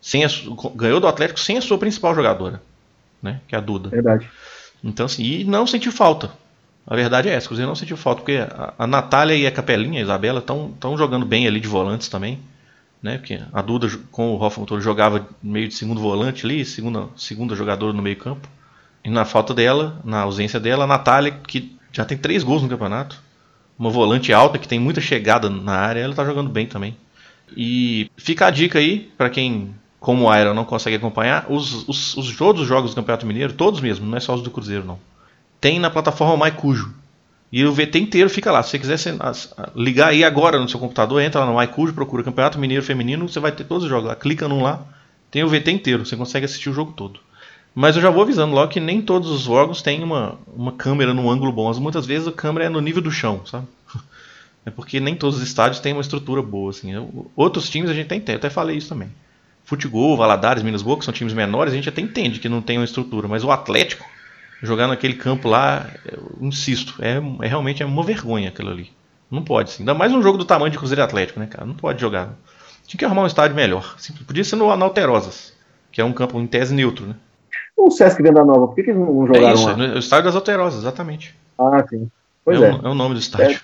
sem 0.02 0.22
a, 0.22 0.28
ganhou 0.74 1.00
do 1.00 1.06
Atlético 1.06 1.40
sem 1.40 1.56
a 1.56 1.62
sua 1.62 1.78
principal 1.78 2.14
jogadora, 2.14 2.60
né? 3.22 3.40
Que 3.48 3.54
é 3.54 3.58
a 3.58 3.60
Duda. 3.62 3.88
Verdade. 3.88 4.28
Então, 4.84 5.06
assim, 5.06 5.22
e 5.22 5.44
não 5.44 5.66
sentiu 5.66 5.90
falta. 5.90 6.30
A 6.86 6.94
verdade 6.94 7.30
é 7.30 7.32
essa, 7.32 7.46
o 7.46 7.48
Cruzeiro 7.48 7.70
não 7.70 7.74
sentiu 7.74 7.96
falta, 7.96 8.20
porque 8.20 8.36
a, 8.36 8.74
a 8.78 8.86
Natália 8.86 9.34
e 9.34 9.46
a 9.46 9.50
Capelinha, 9.50 9.98
a 9.98 10.02
Isabela, 10.02 10.40
estão 10.40 10.98
jogando 10.98 11.24
bem 11.24 11.46
ali 11.46 11.58
de 11.58 11.68
volantes 11.68 12.08
também. 12.08 12.38
Né, 13.02 13.16
porque 13.16 13.40
a 13.52 13.62
Duda 13.62 13.90
com 14.12 14.30
o 14.30 14.40
Hoffman 14.40 14.66
todo 14.66 14.80
jogava 14.80 15.26
meio 15.42 15.66
de 15.66 15.74
segundo 15.74 16.00
volante 16.00 16.46
ali, 16.46 16.64
segunda, 16.64 17.08
segunda 17.16 17.56
jogadora 17.56 17.94
no 17.94 18.02
meio 18.02 18.16
campo. 18.16 18.46
E 19.02 19.08
na 19.08 19.24
falta 19.24 19.54
dela, 19.54 19.98
na 20.04 20.20
ausência 20.20 20.60
dela, 20.60 20.84
a 20.84 20.86
Natália, 20.86 21.32
que 21.48 21.74
já 21.90 22.04
tem 22.04 22.16
três 22.16 22.44
gols 22.44 22.62
no 22.62 22.68
campeonato, 22.68 23.20
uma 23.82 23.90
volante 23.90 24.32
alta 24.32 24.58
que 24.58 24.68
tem 24.68 24.78
muita 24.78 25.00
chegada 25.00 25.50
na 25.50 25.74
área, 25.74 26.00
ela 26.00 26.12
está 26.12 26.24
jogando 26.24 26.48
bem 26.48 26.66
também. 26.66 26.96
E 27.56 28.10
fica 28.16 28.46
a 28.46 28.50
dica 28.50 28.78
aí, 28.78 29.10
para 29.16 29.28
quem, 29.28 29.74
como 29.98 30.28
o 30.28 30.34
Iron, 30.34 30.54
não 30.54 30.64
consegue 30.64 30.96
acompanhar, 30.96 31.46
os, 31.48 31.88
os, 31.88 32.16
os, 32.16 32.36
todos 32.36 32.62
os 32.62 32.68
jogos 32.68 32.92
do 32.92 32.94
Campeonato 32.94 33.26
Mineiro, 33.26 33.52
todos 33.52 33.80
mesmo, 33.80 34.06
não 34.06 34.16
é 34.16 34.20
só 34.20 34.34
os 34.34 34.42
do 34.42 34.50
Cruzeiro 34.50 34.84
não 34.84 34.98
tem 35.62 35.78
na 35.78 35.88
plataforma 35.88 36.44
MyCujo. 36.44 36.92
E 37.52 37.64
o 37.64 37.72
VT 37.72 38.00
inteiro 38.00 38.28
fica 38.28 38.50
lá. 38.50 38.64
Se 38.64 38.70
você 38.70 38.78
quiser 38.80 38.98
ligar 39.76 40.08
aí 40.08 40.24
agora 40.24 40.58
no 40.58 40.68
seu 40.68 40.80
computador, 40.80 41.22
entra 41.22 41.40
lá 41.40 41.46
no 41.46 41.56
MyCujo, 41.56 41.94
procura 41.94 42.24
Campeonato 42.24 42.58
Mineiro 42.58 42.84
Feminino, 42.84 43.28
você 43.28 43.38
vai 43.38 43.52
ter 43.52 43.64
todos 43.64 43.84
os 43.84 43.88
jogos 43.88 44.08
lá. 44.08 44.16
Clica 44.16 44.48
num 44.48 44.62
lá, 44.62 44.82
tem 45.30 45.44
o 45.44 45.48
VT 45.48 45.70
inteiro, 45.70 46.04
você 46.04 46.16
consegue 46.16 46.46
assistir 46.46 46.68
o 46.68 46.72
jogo 46.72 46.92
todo. 46.92 47.20
Mas 47.74 47.96
eu 47.96 48.02
já 48.02 48.10
vou 48.10 48.22
avisando 48.22 48.54
logo 48.54 48.70
que 48.70 48.80
nem 48.80 49.00
todos 49.00 49.30
os 49.30 49.42
jogos 49.42 49.80
têm 49.80 50.02
uma, 50.02 50.38
uma 50.54 50.72
câmera 50.72 51.14
num 51.14 51.30
ângulo 51.30 51.50
bom. 51.50 51.72
Muitas 51.80 52.04
vezes 52.04 52.28
a 52.28 52.32
câmera 52.32 52.66
é 52.66 52.68
no 52.68 52.80
nível 52.80 53.00
do 53.00 53.10
chão, 53.10 53.42
sabe? 53.46 53.66
É 54.64 54.70
porque 54.70 55.00
nem 55.00 55.16
todos 55.16 55.38
os 55.38 55.42
estádios 55.42 55.80
têm 55.80 55.92
uma 55.92 56.02
estrutura 56.02 56.40
boa. 56.40 56.70
Assim. 56.70 56.92
Outros 57.34 57.68
times 57.68 57.90
a 57.90 57.94
gente 57.94 58.06
tem, 58.06 58.36
até 58.36 58.48
falei 58.48 58.76
isso 58.76 58.90
também. 58.90 59.08
Futebol, 59.64 60.16
Valadares, 60.16 60.62
Minas 60.62 60.82
Boa, 60.82 60.96
que 60.96 61.04
são 61.04 61.12
times 61.12 61.34
menores, 61.34 61.72
a 61.72 61.76
gente 61.76 61.88
até 61.88 62.00
entende 62.00 62.38
que 62.38 62.48
não 62.48 62.62
tem 62.62 62.78
uma 62.78 62.84
estrutura. 62.84 63.26
Mas 63.26 63.42
o 63.42 63.50
Atlético, 63.50 64.08
jogar 64.62 64.86
naquele 64.86 65.14
campo 65.14 65.48
lá, 65.48 65.90
insisto, 66.40 66.94
é, 67.00 67.20
é 67.44 67.48
realmente 67.48 67.82
é 67.82 67.86
uma 67.86 68.04
vergonha 68.04 68.50
aquilo 68.50 68.70
ali. 68.70 68.88
Não 69.28 69.42
pode, 69.42 69.72
sim. 69.72 69.82
Ainda 69.82 69.94
mais 69.94 70.12
um 70.12 70.22
jogo 70.22 70.38
do 70.38 70.44
tamanho 70.44 70.70
de 70.70 70.78
Cruzeiro 70.78 71.02
Atlético, 71.02 71.40
né, 71.40 71.46
cara? 71.46 71.66
Não 71.66 71.74
pode 71.74 72.00
jogar. 72.00 72.32
Tinha 72.86 72.98
que 72.98 73.04
arrumar 73.04 73.22
um 73.22 73.26
estádio 73.26 73.56
melhor. 73.56 73.96
Podia 74.28 74.44
ser 74.44 74.54
no 74.54 74.70
Alterosas, 74.70 75.52
que 75.90 76.00
é 76.00 76.04
um 76.04 76.12
campo 76.12 76.38
em 76.40 76.46
tese 76.46 76.72
neutro, 76.72 77.04
né? 77.04 77.16
O 77.76 77.90
Sesc 77.90 78.22
Venda 78.22 78.44
Nova, 78.44 78.68
por 78.68 78.74
que, 78.74 78.82
que 78.82 78.90
eles 78.90 79.00
não 79.00 79.26
jogaram 79.26 79.48
é 79.48 79.54
isso, 79.54 79.66
lá? 79.66 79.84
É 79.84 79.94
o 79.94 79.98
estádio 79.98 80.26
das 80.26 80.36
Alterosas, 80.36 80.80
exatamente. 80.80 81.34
Ah, 81.58 81.84
sim. 81.88 82.08
Pois 82.44 82.60
é. 82.60 82.68
É, 82.68 82.72
o, 82.72 82.86
é 82.86 82.88
o 82.88 82.94
nome 82.94 83.14
do 83.14 83.20
estádio. 83.20 83.60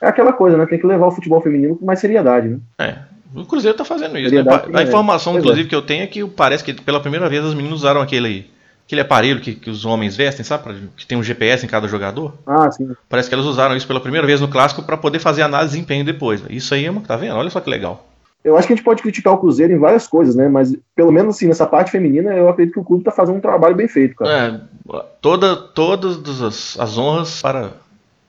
É, 0.00 0.06
é, 0.06 0.08
aquela 0.08 0.32
coisa, 0.32 0.56
né? 0.56 0.66
Tem 0.66 0.78
que 0.78 0.86
levar 0.86 1.06
o 1.06 1.10
futebol 1.10 1.40
feminino 1.40 1.76
com 1.76 1.84
mais 1.84 1.98
seriedade, 1.98 2.48
né? 2.48 2.58
É. 2.78 2.98
O 3.34 3.44
Cruzeiro 3.44 3.76
tá 3.76 3.84
fazendo 3.84 4.16
isso. 4.18 4.34
Né? 4.34 4.44
A, 4.50 4.80
a 4.80 4.82
informação, 4.82 5.38
inclusive, 5.38 5.66
é. 5.66 5.68
que 5.68 5.74
eu 5.74 5.82
tenho 5.82 6.02
é 6.02 6.06
que 6.06 6.26
parece 6.26 6.64
que 6.64 6.72
pela 6.72 7.00
primeira 7.00 7.28
vez 7.28 7.44
as 7.44 7.54
meninas 7.54 7.80
usaram 7.80 8.00
aquele 8.00 8.50
aquele 8.88 9.02
aparelho 9.02 9.40
que, 9.40 9.54
que 9.54 9.68
os 9.68 9.84
homens 9.84 10.16
vestem, 10.16 10.42
sabe? 10.42 10.88
Que 10.96 11.06
tem 11.06 11.18
um 11.18 11.22
GPS 11.22 11.64
em 11.64 11.68
cada 11.68 11.86
jogador. 11.86 12.32
Ah, 12.46 12.70
sim. 12.70 12.90
Parece 13.06 13.28
que 13.28 13.34
elas 13.34 13.44
usaram 13.44 13.76
isso 13.76 13.86
pela 13.86 14.00
primeira 14.00 14.26
vez 14.26 14.40
no 14.40 14.48
clássico 14.48 14.82
para 14.82 14.96
poder 14.96 15.18
fazer 15.18 15.42
análise 15.42 15.72
de 15.72 15.76
desempenho 15.76 16.06
depois. 16.06 16.42
Isso 16.48 16.72
aí 16.72 16.86
é 16.86 16.90
uma. 16.90 17.02
Tá 17.02 17.14
vendo? 17.14 17.36
Olha 17.36 17.50
só 17.50 17.60
que 17.60 17.68
legal. 17.68 18.07
Eu 18.44 18.56
acho 18.56 18.66
que 18.66 18.72
a 18.72 18.76
gente 18.76 18.84
pode 18.84 19.02
criticar 19.02 19.32
o 19.34 19.38
Cruzeiro 19.38 19.72
em 19.72 19.78
várias 19.78 20.06
coisas, 20.06 20.34
né? 20.34 20.48
Mas 20.48 20.74
pelo 20.94 21.12
menos 21.12 21.36
assim, 21.36 21.46
nessa 21.46 21.66
parte 21.66 21.90
feminina, 21.90 22.32
eu 22.34 22.48
acredito 22.48 22.74
que 22.74 22.80
o 22.80 22.84
clube 22.84 23.04
tá 23.04 23.10
fazendo 23.10 23.36
um 23.36 23.40
trabalho 23.40 23.74
bem 23.74 23.88
feito, 23.88 24.14
cara. 24.14 24.68
É, 24.90 25.00
toda, 25.20 25.56
todas 25.56 26.42
as, 26.42 26.78
as 26.78 26.96
honras 26.96 27.42
para 27.42 27.72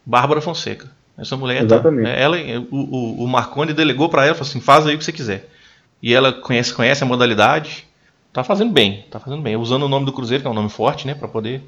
Bárbara 0.06 0.42
Fonseca. 0.42 0.90
Essa 1.18 1.36
mulher, 1.36 1.60
tá, 1.60 1.76
Exatamente. 1.76 2.06
Tá, 2.06 2.12
ela, 2.12 2.38
o, 2.72 3.24
o 3.24 3.28
Marconi 3.28 3.74
delegou 3.74 4.10
para 4.10 4.26
ela, 4.26 4.34
falou 4.34 4.50
assim, 4.50 4.62
faz 4.62 4.88
aí 4.88 4.96
o 4.96 4.98
que 4.98 5.04
você 5.04 5.12
quiser. 5.12 5.50
E 6.02 6.14
ela 6.14 6.32
conhece, 6.32 6.74
conhece 6.74 7.04
a 7.04 7.08
modalidade, 7.08 7.86
tá 8.32 8.44
fazendo 8.44 8.72
bem, 8.72 9.06
tá 9.12 9.20
fazendo 9.20 9.42
bem. 9.42 9.58
Usando 9.58 9.84
o 9.84 9.90
nome 9.90 10.06
do 10.06 10.14
Cruzeiro, 10.14 10.42
que 10.42 10.48
é 10.48 10.52
um 10.52 10.56
nome 10.56 10.70
forte, 10.70 11.06
né, 11.06 11.14
para 11.14 11.28
poder 11.28 11.62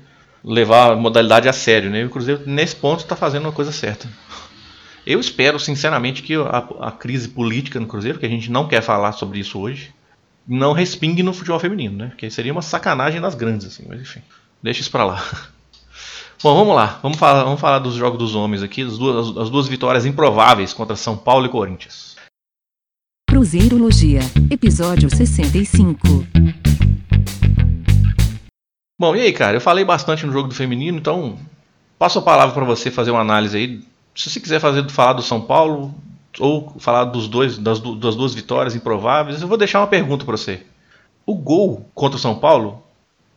levar 0.44 0.94
a 0.94 0.96
modalidade 0.96 1.48
a 1.50 1.54
sério, 1.54 1.90
né? 1.90 2.02
E 2.02 2.06
o 2.06 2.10
Cruzeiro 2.10 2.42
nesse 2.46 2.76
ponto 2.76 3.02
está 3.02 3.16
fazendo 3.16 3.44
uma 3.44 3.52
coisa 3.52 3.72
certa. 3.72 4.08
Eu 5.06 5.20
espero 5.20 5.60
sinceramente 5.60 6.22
que 6.22 6.36
a, 6.36 6.68
a, 6.80 6.92
crise 6.92 7.30
política 7.30 7.80
no 7.80 7.88
Cruzeiro, 7.88 8.20
que 8.20 8.26
a 8.26 8.30
gente 8.30 8.52
não 8.52 8.68
quer 8.68 8.82
falar 8.82 9.12
sobre 9.14 9.40
isso 9.40 9.60
hoje, 9.60 9.94
não 10.48 10.74
respingue 10.74 11.24
no 11.24 11.34
futebol 11.34 11.60
feminino, 11.60 11.98
né? 11.98 12.08
Porque 12.10 12.30
seria 12.30 12.52
uma 12.52 12.62
sacanagem 12.62 13.20
das 13.20 13.34
grandes, 13.34 13.66
assim. 13.66 13.86
Mas 13.88 14.02
enfim, 14.02 14.22
deixa 14.62 14.82
isso 14.82 14.92
para 14.92 15.06
lá. 15.06 15.24
Bom, 16.44 16.56
vamos 16.56 16.76
lá. 16.76 17.00
Vamos 17.02 17.18
falar, 17.18 17.44
vamos 17.44 17.60
falar 17.60 17.80
dos 17.80 17.96
jogos 17.96 18.20
dos 18.20 18.36
homens 18.36 18.64
aqui, 18.64 18.84
as 18.84 18.98
duas, 18.98 19.38
as 19.38 19.50
duas 19.50 19.68
vitórias 19.68 20.06
improváveis 20.06 20.74
contra 20.74 20.96
São 20.96 21.18
Paulo 21.18 21.46
e 21.46 21.50
Corinthians. 21.50 22.16
Cruzeirologia, 23.30 24.22
episódio 24.52 25.10
65. 25.10 26.06
Bom, 29.00 29.16
e 29.16 29.22
aí, 29.22 29.34
cara? 29.34 29.58
Eu 29.58 29.62
falei 29.62 29.84
bastante 29.84 30.26
no 30.26 30.34
jogo 30.34 30.50
do 30.50 30.54
feminino, 30.54 30.98
então 30.98 31.40
passo 31.98 32.20
a 32.20 32.22
palavra 32.22 32.54
para 32.54 32.66
você 32.66 32.92
fazer 32.92 33.10
uma 33.10 33.22
análise 33.22 33.58
aí. 33.58 33.91
Se 34.16 34.30
você 34.30 34.40
quiser 34.40 34.60
fazer 34.60 34.88
falar 34.90 35.14
do 35.14 35.22
São 35.22 35.42
Paulo 35.42 35.94
ou 36.40 36.76
falar 36.80 37.06
dos 37.06 37.28
dois 37.28 37.58
das, 37.58 37.80
das 37.80 38.16
duas 38.16 38.34
vitórias 38.34 38.76
improváveis, 38.76 39.42
eu 39.42 39.48
vou 39.48 39.58
deixar 39.58 39.80
uma 39.80 39.88
pergunta 39.88 40.26
para 40.26 40.38
você. 40.38 40.64
O 41.26 41.36
gol 41.36 41.90
contra 41.94 42.18
o 42.18 42.20
São 42.20 42.36
Paulo, 42.36 42.84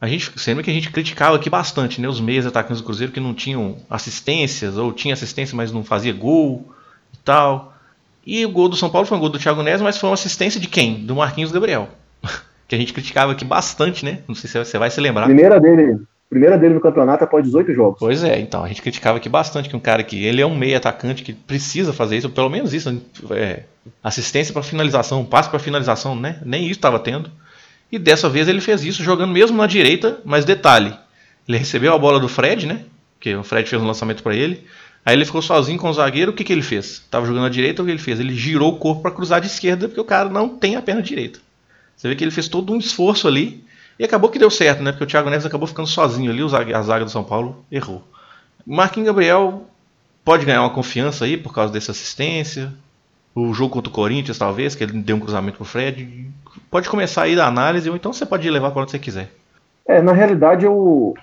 a 0.00 0.06
gente 0.06 0.38
sempre 0.38 0.64
que 0.64 0.70
a 0.70 0.74
gente 0.74 0.90
criticava 0.90 1.36
aqui 1.36 1.48
bastante, 1.48 2.00
né? 2.00 2.08
Os 2.08 2.20
meias 2.20 2.46
atacantes 2.46 2.80
do 2.80 2.84
Cruzeiro 2.84 3.12
que 3.12 3.20
não 3.20 3.34
tinham 3.34 3.76
assistências 3.88 4.76
ou 4.76 4.92
tinha 4.92 5.14
assistência, 5.14 5.56
mas 5.56 5.72
não 5.72 5.84
fazia 5.84 6.12
gol 6.12 6.64
e 7.12 7.16
tal. 7.18 7.74
E 8.26 8.44
o 8.44 8.50
gol 8.50 8.68
do 8.68 8.76
São 8.76 8.90
Paulo 8.90 9.06
foi 9.06 9.16
um 9.16 9.20
gol 9.20 9.28
do 9.28 9.38
Thiago 9.38 9.62
Neves, 9.62 9.82
mas 9.82 9.98
foi 9.98 10.08
uma 10.08 10.14
assistência 10.14 10.60
de 10.60 10.66
quem? 10.66 11.04
Do 11.04 11.16
Marquinhos 11.16 11.52
Gabriel. 11.52 11.88
que 12.66 12.74
a 12.74 12.78
gente 12.78 12.92
criticava 12.92 13.32
aqui 13.32 13.44
bastante, 13.44 14.04
né? 14.04 14.20
Não 14.26 14.34
sei 14.34 14.48
se 14.48 14.58
você 14.58 14.78
vai 14.78 14.90
se 14.90 15.00
lembrar. 15.00 15.26
Primeira 15.26 15.60
dele, 15.60 16.00
primeira 16.34 16.58
dele 16.58 16.74
no 16.74 16.80
campeonato 16.80 17.22
após 17.22 17.44
18 17.44 17.72
jogos. 17.72 17.98
Pois 18.00 18.24
é, 18.24 18.40
então, 18.40 18.64
a 18.64 18.68
gente 18.68 18.82
criticava 18.82 19.18
aqui 19.18 19.28
bastante 19.28 19.68
que 19.68 19.76
um 19.76 19.80
cara 19.80 20.02
que 20.02 20.24
ele 20.24 20.42
é 20.42 20.46
um 20.46 20.56
meio 20.56 20.76
atacante 20.76 21.22
que 21.22 21.32
precisa 21.32 21.92
fazer 21.92 22.16
isso, 22.16 22.28
pelo 22.28 22.50
menos 22.50 22.74
isso, 22.74 23.00
é, 23.30 23.62
assistência 24.02 24.52
para 24.52 24.62
finalização, 24.62 25.24
passe 25.24 25.48
para 25.48 25.60
finalização, 25.60 26.16
né? 26.16 26.40
Nem 26.44 26.64
isso 26.64 26.72
estava 26.72 26.98
tendo. 26.98 27.30
E 27.90 27.98
dessa 28.00 28.28
vez 28.28 28.48
ele 28.48 28.60
fez 28.60 28.84
isso 28.84 29.04
jogando 29.04 29.32
mesmo 29.32 29.56
na 29.56 29.68
direita, 29.68 30.18
mas 30.24 30.44
detalhe, 30.44 30.92
ele 31.48 31.56
recebeu 31.56 31.94
a 31.94 31.98
bola 31.98 32.18
do 32.18 32.28
Fred, 32.28 32.66
né? 32.66 32.80
Que 33.20 33.36
o 33.36 33.44
Fred 33.44 33.68
fez 33.68 33.80
um 33.80 33.86
lançamento 33.86 34.22
para 34.22 34.34
ele. 34.34 34.64
Aí 35.06 35.14
ele 35.14 35.24
ficou 35.24 35.40
sozinho 35.40 35.78
com 35.78 35.88
o 35.88 35.92
zagueiro, 35.92 36.32
o 36.32 36.34
que, 36.34 36.42
que 36.42 36.52
ele 36.52 36.62
fez? 36.62 37.04
Tava 37.10 37.26
jogando 37.26 37.46
à 37.46 37.50
direita, 37.50 37.80
o 37.80 37.84
que 37.84 37.92
ele 37.92 38.00
fez? 38.00 38.18
Ele 38.18 38.34
girou 38.34 38.72
o 38.72 38.76
corpo 38.76 39.02
para 39.02 39.10
cruzar 39.12 39.40
de 39.40 39.46
esquerda, 39.46 39.86
porque 39.86 40.00
o 40.00 40.04
cara 40.04 40.28
não 40.28 40.48
tem 40.48 40.74
a 40.74 40.82
perna 40.82 41.02
direita. 41.02 41.38
Você 41.96 42.08
vê 42.08 42.16
que 42.16 42.24
ele 42.24 42.30
fez 42.30 42.48
todo 42.48 42.72
um 42.72 42.78
esforço 42.78 43.28
ali, 43.28 43.62
e 43.98 44.04
acabou 44.04 44.30
que 44.30 44.38
deu 44.38 44.50
certo, 44.50 44.82
né? 44.82 44.92
Porque 44.92 45.04
o 45.04 45.06
Thiago 45.06 45.30
Neves 45.30 45.46
acabou 45.46 45.66
ficando 45.66 45.88
sozinho 45.88 46.30
ali, 46.30 46.42
a 46.74 46.82
zaga 46.82 47.04
do 47.04 47.10
São 47.10 47.24
Paulo 47.24 47.64
errou. 47.70 48.02
Marquinhos 48.66 49.06
Gabriel 49.06 49.64
pode 50.24 50.44
ganhar 50.44 50.62
uma 50.62 50.70
confiança 50.70 51.24
aí 51.24 51.36
por 51.36 51.52
causa 51.52 51.72
dessa 51.72 51.92
assistência. 51.92 52.72
O 53.34 53.52
jogo 53.52 53.74
contra 53.74 53.90
o 53.90 53.92
Corinthians, 53.92 54.38
talvez, 54.38 54.74
que 54.74 54.84
ele 54.84 54.92
deu 54.92 55.16
um 55.16 55.20
cruzamento 55.20 55.56
pro 55.56 55.66
Fred. 55.66 56.30
Pode 56.70 56.88
começar 56.88 57.22
aí 57.22 57.36
da 57.36 57.46
análise, 57.46 57.90
ou 57.90 57.96
então 57.96 58.12
você 58.12 58.24
pode 58.24 58.48
levar 58.48 58.70
para 58.70 58.82
onde 58.82 58.92
você 58.92 58.98
quiser. 58.98 59.30
É, 59.86 60.00
na 60.00 60.12
realidade 60.12 60.64
eu, 60.64 61.14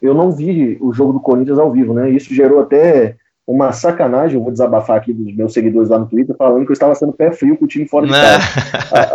eu 0.00 0.14
não 0.14 0.30
vi 0.30 0.78
o 0.80 0.92
jogo 0.92 1.12
do 1.12 1.20
Corinthians 1.20 1.58
ao 1.58 1.70
vivo, 1.70 1.92
né? 1.92 2.08
Isso 2.08 2.34
gerou 2.34 2.60
até 2.60 3.16
uma 3.46 3.70
sacanagem, 3.70 4.36
eu 4.36 4.42
vou 4.42 4.50
desabafar 4.50 4.96
aqui 4.96 5.12
dos 5.12 5.34
meus 5.34 5.52
seguidores 5.52 5.88
lá 5.88 5.98
no 5.98 6.06
Twitter, 6.06 6.34
falando 6.36 6.64
que 6.64 6.70
eu 6.70 6.74
estava 6.74 6.94
sendo 6.96 7.12
pé 7.12 7.30
frio 7.30 7.56
com 7.56 7.64
o 7.64 7.68
time 7.68 7.86
fora 7.86 8.06
de 8.06 8.12
casa. 8.12 8.42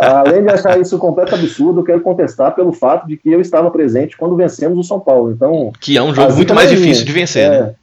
além 0.26 0.42
de 0.42 0.48
achar 0.48 0.80
isso 0.80 0.98
completo 0.98 1.34
absurdo, 1.34 1.80
eu 1.80 1.84
quero 1.84 2.00
contestar 2.00 2.54
pelo 2.54 2.72
fato 2.72 3.06
de 3.06 3.18
que 3.18 3.30
eu 3.30 3.40
estava 3.42 3.70
presente 3.70 4.16
quando 4.16 4.34
vencemos 4.34 4.78
o 4.78 4.82
São 4.82 4.98
Paulo. 4.98 5.32
Então, 5.32 5.70
que 5.78 5.98
é 5.98 6.02
um 6.02 6.14
jogo 6.14 6.34
muito 6.34 6.54
mais 6.54 6.70
difícil 6.70 7.04
de 7.04 7.12
vencer, 7.12 7.50
né? 7.50 7.56
é, 7.56 7.60
né? 7.62 7.74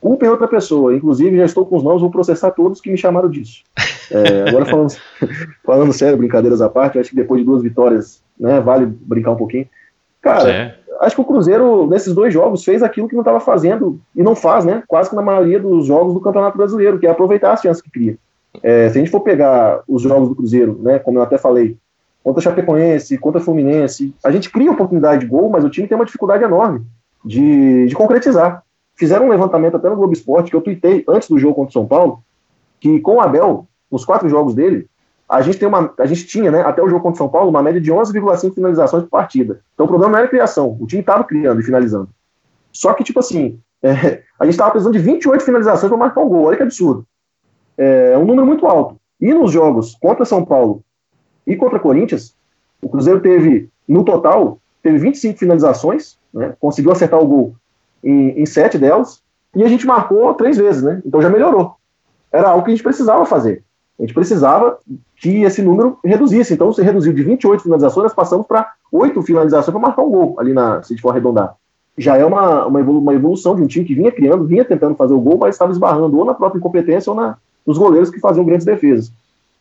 Culpem 0.00 0.28
outra 0.28 0.46
pessoa. 0.46 0.94
Inclusive, 0.94 1.36
já 1.36 1.44
estou 1.44 1.66
com 1.66 1.76
os 1.76 1.82
nomes, 1.82 2.00
vou 2.00 2.10
processar 2.10 2.52
todos 2.52 2.80
que 2.80 2.90
me 2.90 2.96
chamaram 2.96 3.28
disso. 3.28 3.62
É, 4.12 4.48
agora, 4.48 4.66
falando, 4.66 4.96
falando 5.66 5.92
sério, 5.92 6.16
brincadeiras 6.16 6.60
à 6.60 6.68
parte, 6.68 6.98
acho 6.98 7.10
que 7.10 7.16
depois 7.16 7.40
de 7.40 7.46
duas 7.46 7.62
vitórias, 7.62 8.22
né, 8.38 8.60
vale 8.60 8.86
brincar 8.86 9.32
um 9.32 9.36
pouquinho. 9.36 9.66
Cara, 10.20 10.50
é 10.50 10.80
acho 11.00 11.16
que 11.16 11.22
o 11.22 11.24
Cruzeiro, 11.24 11.86
nesses 11.86 12.14
dois 12.14 12.32
jogos, 12.32 12.62
fez 12.62 12.82
aquilo 12.82 13.08
que 13.08 13.14
não 13.14 13.22
estava 13.22 13.40
fazendo, 13.40 13.98
e 14.14 14.22
não 14.22 14.36
faz, 14.36 14.66
né? 14.66 14.82
Quase 14.86 15.08
que 15.08 15.16
na 15.16 15.22
maioria 15.22 15.58
dos 15.58 15.86
jogos 15.86 16.12
do 16.12 16.20
Campeonato 16.20 16.58
Brasileiro, 16.58 16.98
que 16.98 17.06
é 17.06 17.10
aproveitar 17.10 17.52
as 17.52 17.62
chances 17.62 17.82
que 17.82 17.90
cria. 17.90 18.18
É, 18.62 18.90
se 18.90 18.98
a 18.98 19.00
gente 19.00 19.10
for 19.10 19.20
pegar 19.20 19.82
os 19.88 20.02
jogos 20.02 20.28
do 20.28 20.34
Cruzeiro, 20.34 20.78
né, 20.82 20.98
como 20.98 21.18
eu 21.18 21.22
até 21.22 21.38
falei, 21.38 21.78
contra 22.22 22.42
Chapecoense, 22.42 23.16
contra 23.16 23.40
Fluminense, 23.40 24.14
a 24.22 24.30
gente 24.30 24.50
cria 24.50 24.70
oportunidade 24.70 25.22
de 25.22 25.26
gol, 25.26 25.48
mas 25.48 25.64
o 25.64 25.70
time 25.70 25.88
tem 25.88 25.96
uma 25.96 26.04
dificuldade 26.04 26.44
enorme 26.44 26.82
de, 27.24 27.86
de 27.86 27.94
concretizar. 27.94 28.62
Fizeram 28.94 29.26
um 29.26 29.30
levantamento 29.30 29.76
até 29.76 29.88
no 29.88 29.96
Globo 29.96 30.12
Esporte, 30.12 30.50
que 30.50 30.56
eu 30.56 30.60
tuitei 30.60 31.02
antes 31.08 31.28
do 31.28 31.38
jogo 31.38 31.54
contra 31.54 31.70
o 31.70 31.72
São 31.72 31.86
Paulo, 31.86 32.22
que 32.78 33.00
com 33.00 33.14
o 33.14 33.20
Abel, 33.20 33.66
nos 33.90 34.04
quatro 34.04 34.28
jogos 34.28 34.54
dele, 34.54 34.86
a 35.30 35.42
gente, 35.42 35.58
tem 35.58 35.68
uma, 35.68 35.94
a 35.96 36.06
gente 36.06 36.26
tinha, 36.26 36.50
né, 36.50 36.62
até 36.62 36.82
o 36.82 36.88
jogo 36.88 37.02
contra 37.02 37.14
o 37.14 37.18
São 37.18 37.28
Paulo, 37.28 37.50
uma 37.50 37.62
média 37.62 37.80
de 37.80 37.92
11,5 37.92 38.52
finalizações 38.52 39.04
por 39.04 39.10
partida. 39.10 39.60
Então 39.74 39.86
o 39.86 39.88
problema 39.88 40.12
não 40.12 40.18
era 40.18 40.28
criação, 40.28 40.76
o 40.80 40.86
time 40.88 41.02
estava 41.02 41.22
criando 41.22 41.60
e 41.60 41.64
finalizando. 41.64 42.08
Só 42.72 42.92
que, 42.94 43.04
tipo 43.04 43.20
assim, 43.20 43.60
é, 43.80 44.22
a 44.38 44.44
gente 44.44 44.54
estava 44.54 44.72
precisando 44.72 44.94
de 44.94 44.98
28 44.98 45.44
finalizações 45.44 45.88
para 45.88 45.96
marcar 45.96 46.20
um 46.22 46.28
gol. 46.28 46.46
Olha 46.46 46.56
que 46.56 46.62
absurdo. 46.64 47.06
É 47.78 48.18
um 48.18 48.24
número 48.24 48.44
muito 48.44 48.66
alto. 48.66 48.96
E 49.20 49.32
nos 49.32 49.52
jogos 49.52 49.94
contra 50.00 50.24
São 50.24 50.44
Paulo 50.44 50.82
e 51.46 51.54
contra 51.54 51.78
Corinthians, 51.78 52.34
o 52.82 52.88
Cruzeiro 52.88 53.20
teve, 53.20 53.70
no 53.86 54.04
total, 54.04 54.58
teve 54.82 54.98
25 54.98 55.38
finalizações, 55.38 56.18
né, 56.34 56.54
conseguiu 56.58 56.90
acertar 56.90 57.20
o 57.20 57.26
gol 57.26 57.54
em, 58.02 58.44
sete 58.46 58.78
delas, 58.78 59.22
e 59.54 59.62
a 59.62 59.68
gente 59.68 59.86
marcou 59.86 60.32
três 60.34 60.56
vezes, 60.56 60.82
né? 60.82 61.02
Então 61.04 61.20
já 61.20 61.28
melhorou. 61.28 61.76
Era 62.32 62.48
algo 62.48 62.64
que 62.64 62.70
a 62.70 62.74
gente 62.74 62.82
precisava 62.82 63.24
fazer. 63.26 63.62
A 64.00 64.02
gente 64.02 64.14
precisava 64.14 64.78
que 65.16 65.42
esse 65.42 65.60
número 65.60 65.98
reduzisse. 66.02 66.54
Então, 66.54 66.72
se 66.72 66.82
reduziu 66.82 67.12
de 67.12 67.22
28 67.22 67.62
finalizações, 67.62 68.04
nós 68.04 68.14
passamos 68.14 68.46
para 68.46 68.72
8 68.90 69.20
finalizações 69.22 69.70
para 69.70 69.78
marcar 69.78 70.02
um 70.02 70.10
gol 70.10 70.36
ali 70.38 70.54
na, 70.54 70.82
se 70.82 70.92
a 70.92 70.96
gente 70.96 71.02
for 71.02 71.10
arredondar. 71.10 71.54
Já 71.98 72.16
é 72.16 72.24
uma, 72.24 72.64
uma 72.66 73.14
evolução 73.14 73.54
de 73.54 73.62
um 73.62 73.66
time 73.66 73.84
que 73.84 73.94
vinha 73.94 74.10
criando, 74.10 74.46
vinha 74.46 74.64
tentando 74.64 74.94
fazer 74.94 75.12
o 75.12 75.20
gol, 75.20 75.36
mas 75.38 75.54
estava 75.54 75.70
esbarrando 75.70 76.16
ou 76.16 76.24
na 76.24 76.32
própria 76.32 76.58
incompetência 76.58 77.10
ou 77.10 77.16
na, 77.16 77.36
nos 77.66 77.76
goleiros 77.76 78.08
que 78.08 78.18
faziam 78.18 78.44
grandes 78.44 78.64
defesas. 78.64 79.12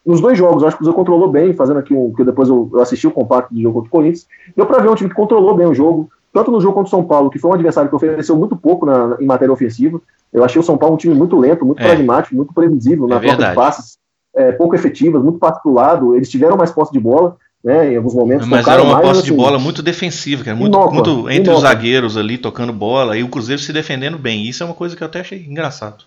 Nos 0.06 0.22
dois 0.22 0.38
jogos, 0.38 0.64
acho 0.64 0.78
que 0.78 0.84
o 0.84 0.86
Cruzeiro 0.86 0.96
controlou 0.96 1.30
bem, 1.30 1.54
fazendo 1.54 1.80
aqui 1.80 1.94
um. 1.94 2.14
que 2.14 2.24
depois 2.24 2.48
eu, 2.48 2.70
eu 2.72 2.80
assisti 2.80 3.06
o 3.08 3.12
compacto 3.12 3.54
do 3.54 3.62
jogo 3.62 3.76
contra 3.76 3.88
o 3.90 3.92
Corinthians. 3.92 4.26
Deu 4.56 4.66
para 4.66 4.82
ver 4.82 4.90
um 4.90 4.96
time 4.96 5.10
que 5.10 5.16
controlou 5.16 5.54
bem 5.54 5.68
o 5.68 5.74
jogo, 5.74 6.10
tanto 6.32 6.50
no 6.50 6.62
jogo 6.62 6.76
contra 6.76 6.88
o 6.88 6.92
São 6.92 7.04
Paulo, 7.04 7.30
que 7.30 7.38
foi 7.38 7.52
um 7.52 7.54
adversário 7.54 7.90
que 7.90 7.96
ofereceu 7.96 8.38
muito 8.38 8.56
pouco 8.56 8.86
na, 8.86 9.18
em 9.20 9.26
matéria 9.26 9.52
ofensiva. 9.52 10.00
Eu 10.32 10.44
achei 10.46 10.60
o 10.60 10.64
São 10.64 10.78
Paulo 10.78 10.96
um 10.96 10.98
time 10.98 11.14
muito 11.14 11.38
lento, 11.38 11.66
muito 11.66 11.82
é. 11.82 11.86
pragmático, 11.86 12.36
muito 12.36 12.54
previsível 12.54 13.06
é 13.06 13.10
na 13.10 13.20
troca 13.20 13.50
de 13.50 13.56
passes, 13.56 13.98
é, 14.36 14.52
pouco 14.52 14.76
efetivas, 14.76 15.24
muito 15.24 15.40
passe 15.40 15.62
pro 15.62 15.74
lado. 15.74 16.16
Eles 16.16 16.30
tiveram 16.30 16.58
mais 16.58 16.72
posse 16.72 16.92
de 16.92 17.00
bola, 17.00 17.38
né, 17.64 17.94
em 17.94 17.98
alguns 17.98 18.14
momentos. 18.14 18.48
Mas 18.48 18.68
era 18.68 18.82
uma 18.82 18.94
mais, 18.94 19.08
posse 19.08 19.20
assim, 19.22 19.32
de 19.32 19.38
bola 19.38 19.60
muito 19.60 19.82
defensiva, 19.82 20.44
cara, 20.44 20.56
muito, 20.56 20.78
muito 20.92 21.30
entre 21.30 21.52
os 21.52 21.62
zagueiros 21.62 22.18
ali 22.18 22.38
tocando 22.38 22.72
bola 22.72 23.18
e 23.18 23.24
o 23.24 23.30
Cruzeiro 23.30 23.62
se 23.62 23.74
defendendo 23.74 24.18
bem. 24.18 24.48
Isso 24.48 24.64
é 24.64 24.66
uma 24.66 24.76
coisa 24.76 24.96
que 24.96 25.04
eu 25.04 25.08
até 25.08 25.20
achei 25.20 25.46
engraçado. 25.46 26.06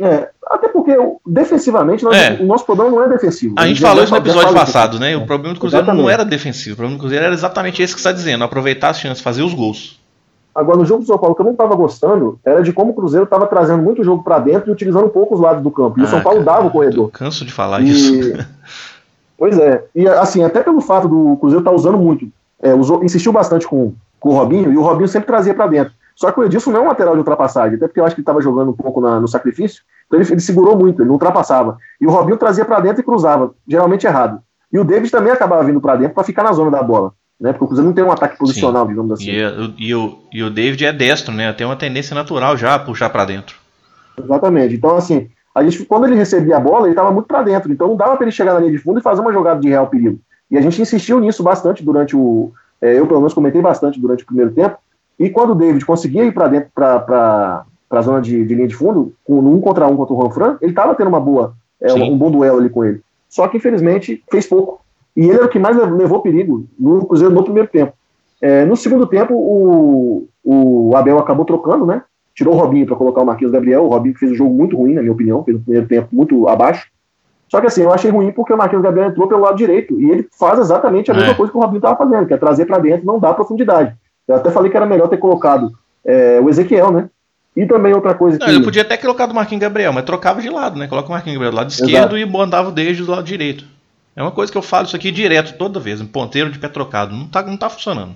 É, 0.00 0.30
até 0.46 0.68
porque 0.68 0.96
defensivamente 1.26 2.02
nós, 2.02 2.16
é. 2.16 2.38
o 2.40 2.46
nosso 2.46 2.64
problema 2.64 2.90
não 2.90 3.04
é 3.04 3.08
defensivo. 3.08 3.54
A 3.58 3.66
gente 3.66 3.82
falou 3.82 4.02
isso 4.02 4.12
no 4.12 4.18
episódio 4.18 4.54
passado, 4.54 4.98
né? 4.98 5.14
O 5.14 5.26
problema 5.26 5.52
do 5.52 5.60
Cruzeiro 5.60 5.84
Exatamente. 5.84 6.02
não 6.02 6.10
era 6.10 6.24
defensivo. 6.24 6.72
O 6.72 6.76
problema 6.76 6.96
do 6.96 7.00
Cruzeiro 7.00 7.24
era 7.26 7.34
exatamente 7.34 7.82
esse 7.82 7.94
que 7.94 8.00
você 8.00 8.08
está 8.08 8.16
dizendo: 8.16 8.42
aproveitar 8.42 8.88
as 8.88 8.98
chances, 8.98 9.22
fazer 9.22 9.42
os 9.42 9.52
gols. 9.52 9.99
Agora, 10.54 10.78
no 10.78 10.84
jogo 10.84 11.02
do 11.02 11.06
São 11.06 11.18
Paulo, 11.18 11.34
que 11.34 11.40
eu 11.40 11.44
não 11.44 11.52
estava 11.52 11.74
gostando 11.74 12.38
era 12.44 12.62
de 12.62 12.72
como 12.72 12.90
o 12.90 12.94
Cruzeiro 12.94 13.24
estava 13.24 13.46
trazendo 13.46 13.82
muito 13.82 14.02
jogo 14.02 14.22
para 14.22 14.38
dentro 14.38 14.68
e 14.68 14.72
utilizando 14.72 15.08
poucos 15.08 15.40
lados 15.40 15.62
do 15.62 15.70
campo. 15.70 15.98
E 15.98 16.02
ah, 16.02 16.06
o 16.06 16.08
São 16.08 16.22
Paulo 16.22 16.44
cara, 16.44 16.56
dava 16.56 16.68
o 16.68 16.70
corredor. 16.70 17.10
canso 17.10 17.44
de 17.44 17.52
falar 17.52 17.80
e... 17.80 17.90
isso. 17.90 18.46
pois 19.38 19.58
é. 19.58 19.84
E 19.94 20.06
assim, 20.08 20.42
até 20.42 20.62
pelo 20.62 20.80
fato 20.80 21.08
do 21.08 21.36
Cruzeiro 21.36 21.60
estar 21.60 21.70
tá 21.70 21.76
usando 21.76 21.98
muito, 21.98 22.28
é, 22.60 22.74
usou, 22.74 23.04
insistiu 23.04 23.32
bastante 23.32 23.66
com, 23.66 23.94
com 24.18 24.30
o 24.30 24.32
Robinho, 24.32 24.72
e 24.72 24.76
o 24.76 24.82
Robinho 24.82 25.08
sempre 25.08 25.28
trazia 25.28 25.54
para 25.54 25.66
dentro. 25.66 25.94
Só 26.14 26.30
que 26.30 26.38
o 26.38 26.44
Edilson 26.44 26.70
não 26.70 26.80
é 26.80 26.82
um 26.82 26.88
lateral 26.88 27.14
de 27.14 27.20
ultrapassagem, 27.20 27.76
até 27.76 27.86
porque 27.86 27.98
eu 27.98 28.04
acho 28.04 28.14
que 28.14 28.20
ele 28.20 28.24
estava 28.24 28.42
jogando 28.42 28.70
um 28.70 28.74
pouco 28.74 29.00
na, 29.00 29.18
no 29.18 29.26
sacrifício, 29.26 29.82
então 30.06 30.20
ele, 30.20 30.30
ele, 30.30 30.40
segurou 30.40 30.76
muito, 30.76 31.00
ele 31.00 31.06
não 31.06 31.14
ultrapassava. 31.14 31.78
E 31.98 32.06
o 32.06 32.10
Robinho 32.10 32.36
trazia 32.36 32.64
para 32.64 32.80
dentro 32.80 33.00
e 33.00 33.04
cruzava, 33.04 33.54
geralmente 33.66 34.06
errado. 34.06 34.42
E 34.70 34.78
o 34.78 34.84
David 34.84 35.10
também 35.10 35.32
acabava 35.32 35.64
vindo 35.64 35.80
para 35.80 35.96
dentro 35.96 36.14
para 36.14 36.22
ficar 36.22 36.42
na 36.42 36.52
zona 36.52 36.70
da 36.70 36.82
bola. 36.82 37.12
Né, 37.40 37.52
porque 37.52 37.64
o 37.64 37.68
Cruzeiro 37.68 37.88
não 37.88 37.94
tem 37.94 38.04
um 38.04 38.12
ataque 38.12 38.36
posicional, 38.36 38.82
Sim. 38.82 38.90
digamos 38.90 39.12
assim. 39.12 39.30
E, 39.30 39.74
e, 39.78 39.94
o, 39.94 40.18
e 40.30 40.42
o 40.42 40.50
David 40.50 40.84
é 40.84 40.92
destro, 40.92 41.32
né? 41.32 41.50
Tem 41.54 41.66
uma 41.66 41.76
tendência 41.76 42.14
natural 42.14 42.54
já 42.56 42.74
a 42.74 42.78
puxar 42.78 43.08
para 43.08 43.24
dentro. 43.24 43.56
Exatamente. 44.22 44.74
Então, 44.74 44.94
assim, 44.94 45.30
a 45.54 45.62
gente, 45.62 45.84
quando 45.84 46.06
ele 46.06 46.14
recebia 46.14 46.56
a 46.56 46.60
bola, 46.60 46.82
ele 46.86 46.92
estava 46.92 47.10
muito 47.10 47.26
para 47.26 47.42
dentro. 47.42 47.72
Então 47.72 47.88
não 47.88 47.96
dava 47.96 48.16
para 48.16 48.24
ele 48.24 48.32
chegar 48.32 48.54
na 48.54 48.60
linha 48.60 48.72
de 48.72 48.78
fundo 48.78 49.00
e 49.00 49.02
fazer 49.02 49.20
uma 49.20 49.32
jogada 49.32 49.60
de 49.60 49.68
real 49.68 49.86
perigo. 49.86 50.18
E 50.50 50.56
a 50.56 50.60
gente 50.60 50.80
insistiu 50.80 51.20
nisso 51.20 51.42
bastante 51.42 51.84
durante 51.84 52.16
o. 52.16 52.52
É, 52.80 52.98
eu, 52.98 53.06
pelo 53.06 53.20
menos, 53.20 53.34
comentei 53.34 53.60
bastante 53.60 54.00
durante 54.00 54.22
o 54.22 54.26
primeiro 54.26 54.52
tempo. 54.52 54.76
E 55.18 55.28
quando 55.28 55.50
o 55.50 55.54
David 55.54 55.84
conseguia 55.84 56.24
ir 56.24 56.32
para 56.32 56.48
dentro, 56.48 56.70
para 56.74 57.64
a 57.90 58.00
zona 58.00 58.20
de, 58.20 58.44
de, 58.44 58.54
linha 58.54 58.68
de 58.68 58.74
fundo, 58.74 59.12
com 59.24 59.38
um 59.38 59.60
contra 59.60 59.86
um 59.86 59.96
contra 59.96 60.14
o 60.14 60.30
Juan 60.30 60.56
ele 60.62 60.72
estava 60.72 60.94
tendo 60.94 61.08
uma 61.08 61.20
boa, 61.20 61.54
é, 61.80 61.92
um, 61.92 62.12
um, 62.12 62.18
bom 62.18 62.30
duelo 62.30 62.58
ali 62.58 62.70
com 62.70 62.84
ele. 62.84 63.02
Só 63.28 63.46
que, 63.46 63.58
infelizmente, 63.58 64.22
fez 64.30 64.46
pouco. 64.46 64.80
E 65.20 65.24
ele 65.24 65.34
era 65.34 65.44
o 65.44 65.50
que 65.50 65.58
mais 65.58 65.76
levou 65.76 66.22
perigo 66.22 66.66
no 66.78 67.04
Cruzeiro 67.04 67.34
no 67.34 67.44
primeiro 67.44 67.68
tempo. 67.68 67.92
É, 68.40 68.64
no 68.64 68.74
segundo 68.74 69.06
tempo, 69.06 69.34
o, 69.34 70.26
o 70.42 70.96
Abel 70.96 71.18
acabou 71.18 71.44
trocando, 71.44 71.84
né? 71.84 72.02
Tirou 72.34 72.54
o 72.54 72.56
Robinho 72.56 72.86
para 72.86 72.96
colocar 72.96 73.20
o 73.20 73.26
Marquinhos 73.26 73.52
Gabriel. 73.52 73.84
O 73.84 73.88
Robinho 73.88 74.16
fez 74.16 74.32
um 74.32 74.34
jogo 74.34 74.54
muito 74.54 74.78
ruim, 74.78 74.94
na 74.94 75.02
minha 75.02 75.12
opinião, 75.12 75.44
fez 75.44 75.58
o 75.58 75.60
primeiro 75.60 75.86
tempo 75.86 76.08
muito 76.10 76.48
abaixo. 76.48 76.86
Só 77.50 77.60
que 77.60 77.66
assim, 77.66 77.82
eu 77.82 77.92
achei 77.92 78.10
ruim 78.10 78.32
porque 78.32 78.54
o 78.54 78.56
Marquinhos 78.56 78.82
Gabriel 78.82 79.10
entrou 79.10 79.28
pelo 79.28 79.42
lado 79.42 79.58
direito 79.58 80.00
e 80.00 80.10
ele 80.10 80.26
faz 80.38 80.58
exatamente 80.58 81.10
a 81.10 81.14
mesma 81.14 81.32
é. 81.32 81.34
coisa 81.34 81.52
que 81.52 81.58
o 81.58 81.60
Robinho 81.60 81.80
estava 81.80 81.98
fazendo, 81.98 82.26
que 82.26 82.32
é 82.32 82.38
trazer 82.38 82.64
para 82.64 82.78
dentro, 82.78 83.04
não 83.04 83.20
dá 83.20 83.34
profundidade. 83.34 83.94
Eu 84.26 84.36
até 84.36 84.50
falei 84.50 84.70
que 84.70 84.76
era 84.78 84.86
melhor 84.86 85.08
ter 85.08 85.18
colocado 85.18 85.70
é, 86.02 86.40
o 86.40 86.48
Ezequiel, 86.48 86.90
né? 86.92 87.10
E 87.54 87.66
também 87.66 87.92
outra 87.92 88.14
coisa 88.14 88.38
não, 88.38 88.46
que. 88.46 88.52
Ele 88.52 88.64
podia 88.64 88.80
até 88.80 88.96
ter 88.96 89.02
colocado 89.02 89.32
o 89.32 89.34
Marquinhos 89.34 89.60
Gabriel, 89.60 89.92
mas 89.92 90.04
trocava 90.04 90.40
de 90.40 90.48
lado, 90.48 90.78
né? 90.78 90.86
Coloca 90.86 91.08
o 91.08 91.12
Marquinhos 91.12 91.34
Gabriel 91.34 91.50
do 91.50 91.56
lado 91.58 91.70
esquerdo 91.70 92.16
Exato. 92.16 92.16
e 92.16 92.24
mandava 92.24 92.70
o 92.70 92.72
Desde 92.72 93.04
do 93.04 93.10
lado 93.10 93.24
direito. 93.24 93.66
É 94.14 94.22
uma 94.22 94.32
coisa 94.32 94.50
que 94.50 94.58
eu 94.58 94.62
falo 94.62 94.86
isso 94.86 94.96
aqui 94.96 95.10
direto 95.10 95.56
toda 95.56 95.80
vez, 95.80 96.00
um 96.00 96.06
ponteiro 96.06 96.50
de 96.50 96.58
pé 96.58 96.68
trocado. 96.68 97.14
Não 97.14 97.28
tá, 97.28 97.42
não 97.42 97.56
tá 97.56 97.70
funcionando. 97.70 98.14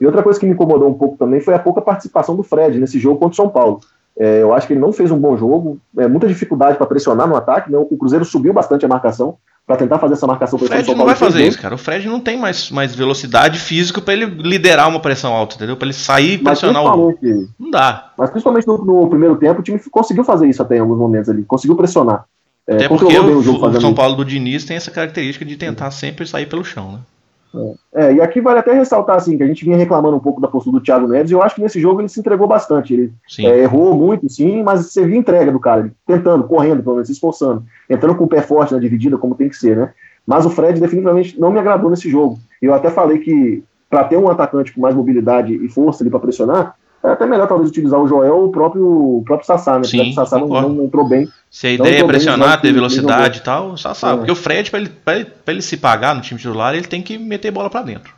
E 0.00 0.06
outra 0.06 0.22
coisa 0.22 0.38
que 0.38 0.46
me 0.46 0.52
incomodou 0.52 0.88
um 0.88 0.94
pouco 0.94 1.16
também 1.16 1.40
foi 1.40 1.54
a 1.54 1.58
pouca 1.58 1.80
participação 1.80 2.34
do 2.36 2.42
Fred 2.42 2.78
nesse 2.78 2.98
jogo 2.98 3.18
contra 3.18 3.32
o 3.32 3.36
São 3.36 3.48
Paulo. 3.48 3.80
É, 4.16 4.42
eu 4.42 4.54
acho 4.54 4.66
que 4.66 4.72
ele 4.72 4.80
não 4.80 4.92
fez 4.92 5.10
um 5.10 5.18
bom 5.18 5.36
jogo, 5.36 5.78
é, 5.98 6.06
muita 6.06 6.28
dificuldade 6.28 6.76
para 6.76 6.86
pressionar 6.86 7.28
no 7.28 7.36
ataque. 7.36 7.70
Né? 7.70 7.78
O 7.78 7.96
Cruzeiro 7.96 8.24
subiu 8.24 8.52
bastante 8.52 8.84
a 8.84 8.88
marcação, 8.88 9.38
para 9.66 9.76
tentar 9.76 9.98
fazer 9.98 10.14
essa 10.14 10.26
marcação. 10.26 10.58
O 10.60 10.66
Fred 10.66 10.94
não 10.94 11.06
vai 11.06 11.14
fazer 11.14 11.46
isso, 11.46 11.60
cara. 11.60 11.74
O 11.74 11.78
Fred 11.78 12.06
não 12.06 12.20
tem 12.20 12.38
mais, 12.38 12.70
mais 12.70 12.94
velocidade 12.94 13.58
física 13.58 14.00
para 14.00 14.12
ele 14.12 14.26
liderar 14.26 14.88
uma 14.88 15.00
pressão 15.00 15.32
alta, 15.32 15.56
entendeu? 15.56 15.76
Para 15.76 15.86
ele 15.86 15.94
sair 15.94 16.34
e 16.34 16.38
pressionar 16.38 16.84
o. 16.84 17.14
Não 17.58 17.70
dá. 17.70 18.12
Mas 18.16 18.30
principalmente 18.30 18.66
no, 18.66 18.78
no, 18.84 19.08
primeiro 19.08 19.36
tempo, 19.36 19.60
o 19.60 19.62
time 19.62 19.80
conseguiu 19.90 20.24
fazer 20.24 20.48
isso 20.48 20.60
até 20.60 20.76
em 20.76 20.80
alguns 20.80 20.98
momentos 20.98 21.30
ali. 21.30 21.42
Conseguiu 21.44 21.76
pressionar. 21.76 22.26
É, 22.66 22.76
até 22.76 22.88
porque 22.88 23.18
o, 23.18 23.38
o, 23.38 23.80
São 23.80 23.94
Paulo 23.94 24.16
do 24.16 24.24
Diniz 24.24 24.64
tem 24.64 24.76
essa 24.76 24.90
característica 24.90 25.44
de 25.44 25.56
tentar 25.56 25.90
sempre 25.90 26.26
sair 26.26 26.46
pelo 26.46 26.64
chão, 26.64 26.92
né? 26.92 26.98
É, 27.94 28.14
e 28.14 28.20
aqui 28.20 28.40
vale 28.40 28.58
até 28.58 28.72
ressaltar 28.72 29.16
assim, 29.16 29.36
que 29.36 29.44
a 29.44 29.46
gente 29.46 29.64
vinha 29.64 29.76
reclamando 29.76 30.16
um 30.16 30.20
pouco 30.20 30.40
da 30.40 30.48
postura 30.48 30.78
do 30.78 30.82
Thiago 30.82 31.06
Neves, 31.06 31.30
e 31.30 31.34
eu 31.34 31.42
acho 31.42 31.54
que 31.54 31.62
nesse 31.62 31.80
jogo 31.80 32.00
ele 32.00 32.08
se 32.08 32.18
entregou 32.18 32.48
bastante. 32.48 32.92
Ele 32.92 33.12
é, 33.38 33.60
errou 33.60 33.94
muito, 33.94 34.28
sim, 34.28 34.62
mas 34.62 34.86
você 34.86 35.06
viu 35.06 35.16
entrega 35.16 35.52
do 35.52 35.60
cara, 35.60 35.92
tentando, 36.06 36.44
correndo, 36.44 36.82
pelo 36.82 36.96
menos, 36.96 37.06
se 37.06 37.12
esforçando, 37.12 37.62
entrando 37.88 38.16
com 38.16 38.24
o 38.24 38.28
pé 38.28 38.42
forte 38.42 38.74
na 38.74 38.80
dividida, 38.80 39.16
como 39.16 39.36
tem 39.36 39.48
que 39.48 39.56
ser, 39.56 39.76
né? 39.76 39.92
Mas 40.26 40.44
o 40.46 40.50
Fred 40.50 40.80
definitivamente 40.80 41.38
não 41.38 41.52
me 41.52 41.58
agradou 41.58 41.90
nesse 41.90 42.10
jogo. 42.10 42.38
Eu 42.60 42.74
até 42.74 42.90
falei 42.90 43.18
que 43.18 43.62
para 43.88 44.04
ter 44.04 44.16
um 44.16 44.28
atacante 44.28 44.72
com 44.72 44.80
mais 44.80 44.94
mobilidade 44.94 45.54
e 45.54 45.68
força 45.68 46.02
ali 46.02 46.10
para 46.10 46.18
pressionar, 46.18 46.74
é 47.04 47.12
até 47.12 47.26
melhor 47.26 47.46
talvez 47.46 47.70
utilizar 47.70 48.00
o 48.00 48.08
Joel 48.08 48.34
ou 48.34 48.46
o 48.46 48.50
próprio, 48.50 49.18
o 49.18 49.22
próprio 49.24 49.46
Sassá, 49.46 49.78
né? 49.78 49.84
Sim, 49.84 50.10
o 50.10 50.14
Sassá 50.14 50.38
não, 50.38 50.48
não, 50.48 50.84
entrou 50.84 51.06
bem. 51.06 51.28
Se 51.50 51.66
a 51.66 51.72
ideia 51.72 52.00
é 52.00 52.04
pressionar, 52.04 52.60
ter 52.60 52.72
velocidade 52.72 53.38
e 53.38 53.42
tal, 53.42 53.72
o 53.72 53.76
Sassá. 53.76 54.12
É. 54.12 54.16
Porque 54.16 54.32
o 54.32 54.36
Fred, 54.36 54.70
para 54.70 54.80
ele, 54.80 54.90
ele, 55.08 55.26
ele 55.46 55.62
se 55.62 55.76
pagar 55.76 56.14
no 56.14 56.22
time 56.22 56.40
titular, 56.40 56.74
ele 56.74 56.86
tem 56.86 57.02
que 57.02 57.18
meter 57.18 57.50
bola 57.50 57.68
para 57.68 57.82
dentro. 57.82 58.14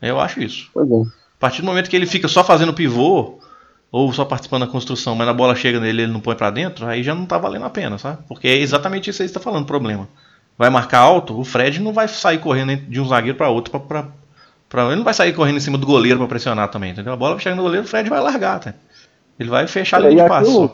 Eu 0.00 0.18
acho 0.18 0.40
isso. 0.40 0.70
Pois 0.72 0.90
é. 0.90 0.94
A 0.94 1.38
partir 1.38 1.60
do 1.60 1.66
momento 1.66 1.88
que 1.88 1.96
ele 1.96 2.06
fica 2.06 2.28
só 2.28 2.42
fazendo 2.42 2.72
pivô, 2.72 3.38
ou 3.92 4.12
só 4.12 4.24
participando 4.24 4.66
da 4.66 4.72
construção, 4.72 5.14
mas 5.14 5.28
a 5.28 5.32
bola 5.32 5.54
chega 5.54 5.80
nele 5.80 6.02
ele 6.02 6.12
não 6.12 6.20
põe 6.20 6.34
para 6.34 6.50
dentro, 6.50 6.86
aí 6.86 7.02
já 7.02 7.14
não 7.14 7.26
tá 7.26 7.36
valendo 7.38 7.64
a 7.64 7.70
pena, 7.70 7.98
sabe? 7.98 8.18
Porque 8.28 8.48
é 8.48 8.56
exatamente 8.56 9.10
isso 9.10 9.20
aí 9.22 9.28
que 9.28 9.32
você 9.32 9.38
tá 9.38 9.44
falando, 9.44 9.64
o 9.64 9.66
problema 9.66 10.08
vai 10.60 10.68
marcar 10.68 10.98
alto, 10.98 11.40
o 11.40 11.42
Fred 11.42 11.80
não 11.80 11.90
vai 11.90 12.06
sair 12.06 12.38
correndo 12.38 12.76
de 12.76 13.00
um 13.00 13.08
zagueiro 13.08 13.38
para 13.38 13.48
outro 13.48 13.80
para 13.80 14.06
ele 14.72 14.96
não 14.96 15.04
vai 15.04 15.14
sair 15.14 15.32
correndo 15.32 15.56
em 15.56 15.60
cima 15.60 15.76
do 15.76 15.86
goleiro 15.86 16.18
para 16.18 16.28
pressionar 16.28 16.70
também, 16.70 16.92
entendeu? 16.92 17.12
A 17.12 17.16
bola 17.16 17.34
vai 17.34 17.42
chegar 17.42 17.56
no 17.56 17.62
goleiro, 17.62 17.84
o 17.84 17.88
Fred 17.88 18.08
vai 18.08 18.20
largar, 18.20 18.60
tá? 18.60 18.74
Ele 19.38 19.50
vai 19.50 19.66
fechar 19.66 20.04
é, 20.04 20.10
linha 20.10 20.24
de 20.24 20.28
passo. 20.28 20.70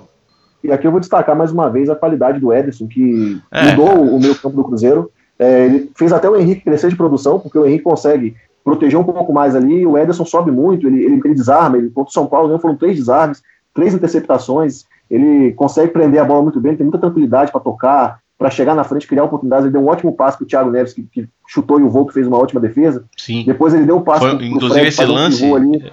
E 0.63 0.73
aqui 0.73 0.87
eu 0.87 0.91
vou 0.91 1.01
destacar 1.01 1.37
mais 1.37 1.53
uma 1.53 1.71
vez 1.71 1.89
a 1.89 1.95
qualidade 1.95 2.41
do 2.41 2.53
Ederson, 2.53 2.87
que 2.89 3.41
é. 3.51 3.71
mudou 3.71 4.17
o 4.17 4.21
meio 4.21 4.35
campo 4.35 4.57
do 4.57 4.65
Cruzeiro. 4.65 5.11
É, 5.39 5.67
ele 5.67 5.91
fez 5.97 6.13
até 6.13 6.29
o 6.29 6.37
Henrique 6.37 6.65
crescer 6.65 6.91
de 6.91 6.97
produção, 6.97 7.39
porque 7.39 7.59
o 7.59 7.65
Henrique 7.65 7.85
consegue 7.85 8.35
proteger 8.65 8.99
um 8.99 9.05
pouco 9.05 9.33
mais 9.33 9.55
ali. 9.55 9.87
O 9.87 9.97
Ederson 9.97 10.25
sobe 10.25 10.51
muito, 10.51 10.87
ele, 10.87 11.05
ele, 11.05 11.21
ele 11.25 11.35
desarma. 11.35 11.79
Ele, 11.79 11.91
contra 11.91 12.11
o 12.11 12.13
São 12.13 12.27
Paulo, 12.27 12.59
foram 12.59 12.77
três 12.77 12.97
desarmes, 12.97 13.43
três 13.73 13.95
interceptações. 13.95 14.85
Ele 15.09 15.53
consegue 15.53 15.93
prender 15.93 16.21
a 16.21 16.25
bola 16.25 16.43
muito 16.43 16.61
bem, 16.61 16.75
tem 16.75 16.85
muita 16.85 16.99
tranquilidade 16.99 17.53
para 17.53 17.61
tocar, 17.61 18.19
para 18.38 18.51
chegar 18.51 18.75
na 18.75 18.85
frente, 18.85 19.07
criar 19.07 19.25
oportunidades. 19.25 19.64
Ele 19.64 19.72
deu 19.72 19.81
um 19.81 19.88
ótimo 19.88 20.14
passe 20.14 20.37
para 20.37 20.44
o 20.44 20.46
Thiago 20.46 20.70
Neves, 20.70 20.92
que, 20.92 21.03
que, 21.05 21.29
chutou 21.49 21.81
e 21.81 21.83
o 21.83 21.88
Volpe 21.88 22.12
fez 22.12 22.27
uma 22.27 22.38
ótima 22.38 22.61
defesa. 22.61 23.05
Sim. 23.16 23.44
Depois 23.44 23.72
ele 23.72 23.85
deu 23.85 23.96
o 23.96 24.01
um 24.01 24.03
passe 24.03 24.20
foi, 24.20 24.37
pro, 24.37 24.44
Inclusive 24.44 24.75
Fred, 24.75 24.88
esse 24.88 25.05
lance, 25.05 25.44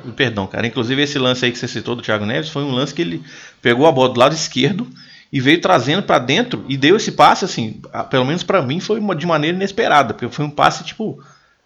um 0.06 0.12
perdão, 0.12 0.47
cara, 0.47 0.67
inclusive 0.67 1.01
esse 1.01 1.17
lance 1.17 1.45
aí 1.45 1.51
que 1.51 1.58
você 1.58 1.67
citou 1.67 1.95
do 1.95 2.01
Thiago 2.01 2.25
Neves 2.25 2.49
foi 2.49 2.63
um 2.63 2.71
lance 2.71 2.93
que 2.93 3.01
ele 3.01 3.23
pegou 3.62 3.88
a 3.88 3.91
bola 3.91 4.10
do 4.10 4.19
lado 4.19 4.34
esquerdo 4.34 4.88
e 5.32 5.39
veio 5.39 5.62
trazendo 5.62 6.03
para 6.03 6.19
dentro 6.19 6.65
e 6.67 6.75
deu 6.75 6.95
esse 6.95 7.12
passe 7.12 7.45
assim, 7.45 7.82
pelo 8.10 8.25
menos 8.25 8.43
para 8.43 8.62
mim 8.62 8.79
foi 8.79 8.99
uma, 8.99 9.15
de 9.15 9.25
maneira 9.25 9.56
inesperada, 9.56 10.13
porque 10.13 10.34
foi 10.34 10.45
um 10.45 10.49
passe 10.49 10.84
tipo 10.84 11.19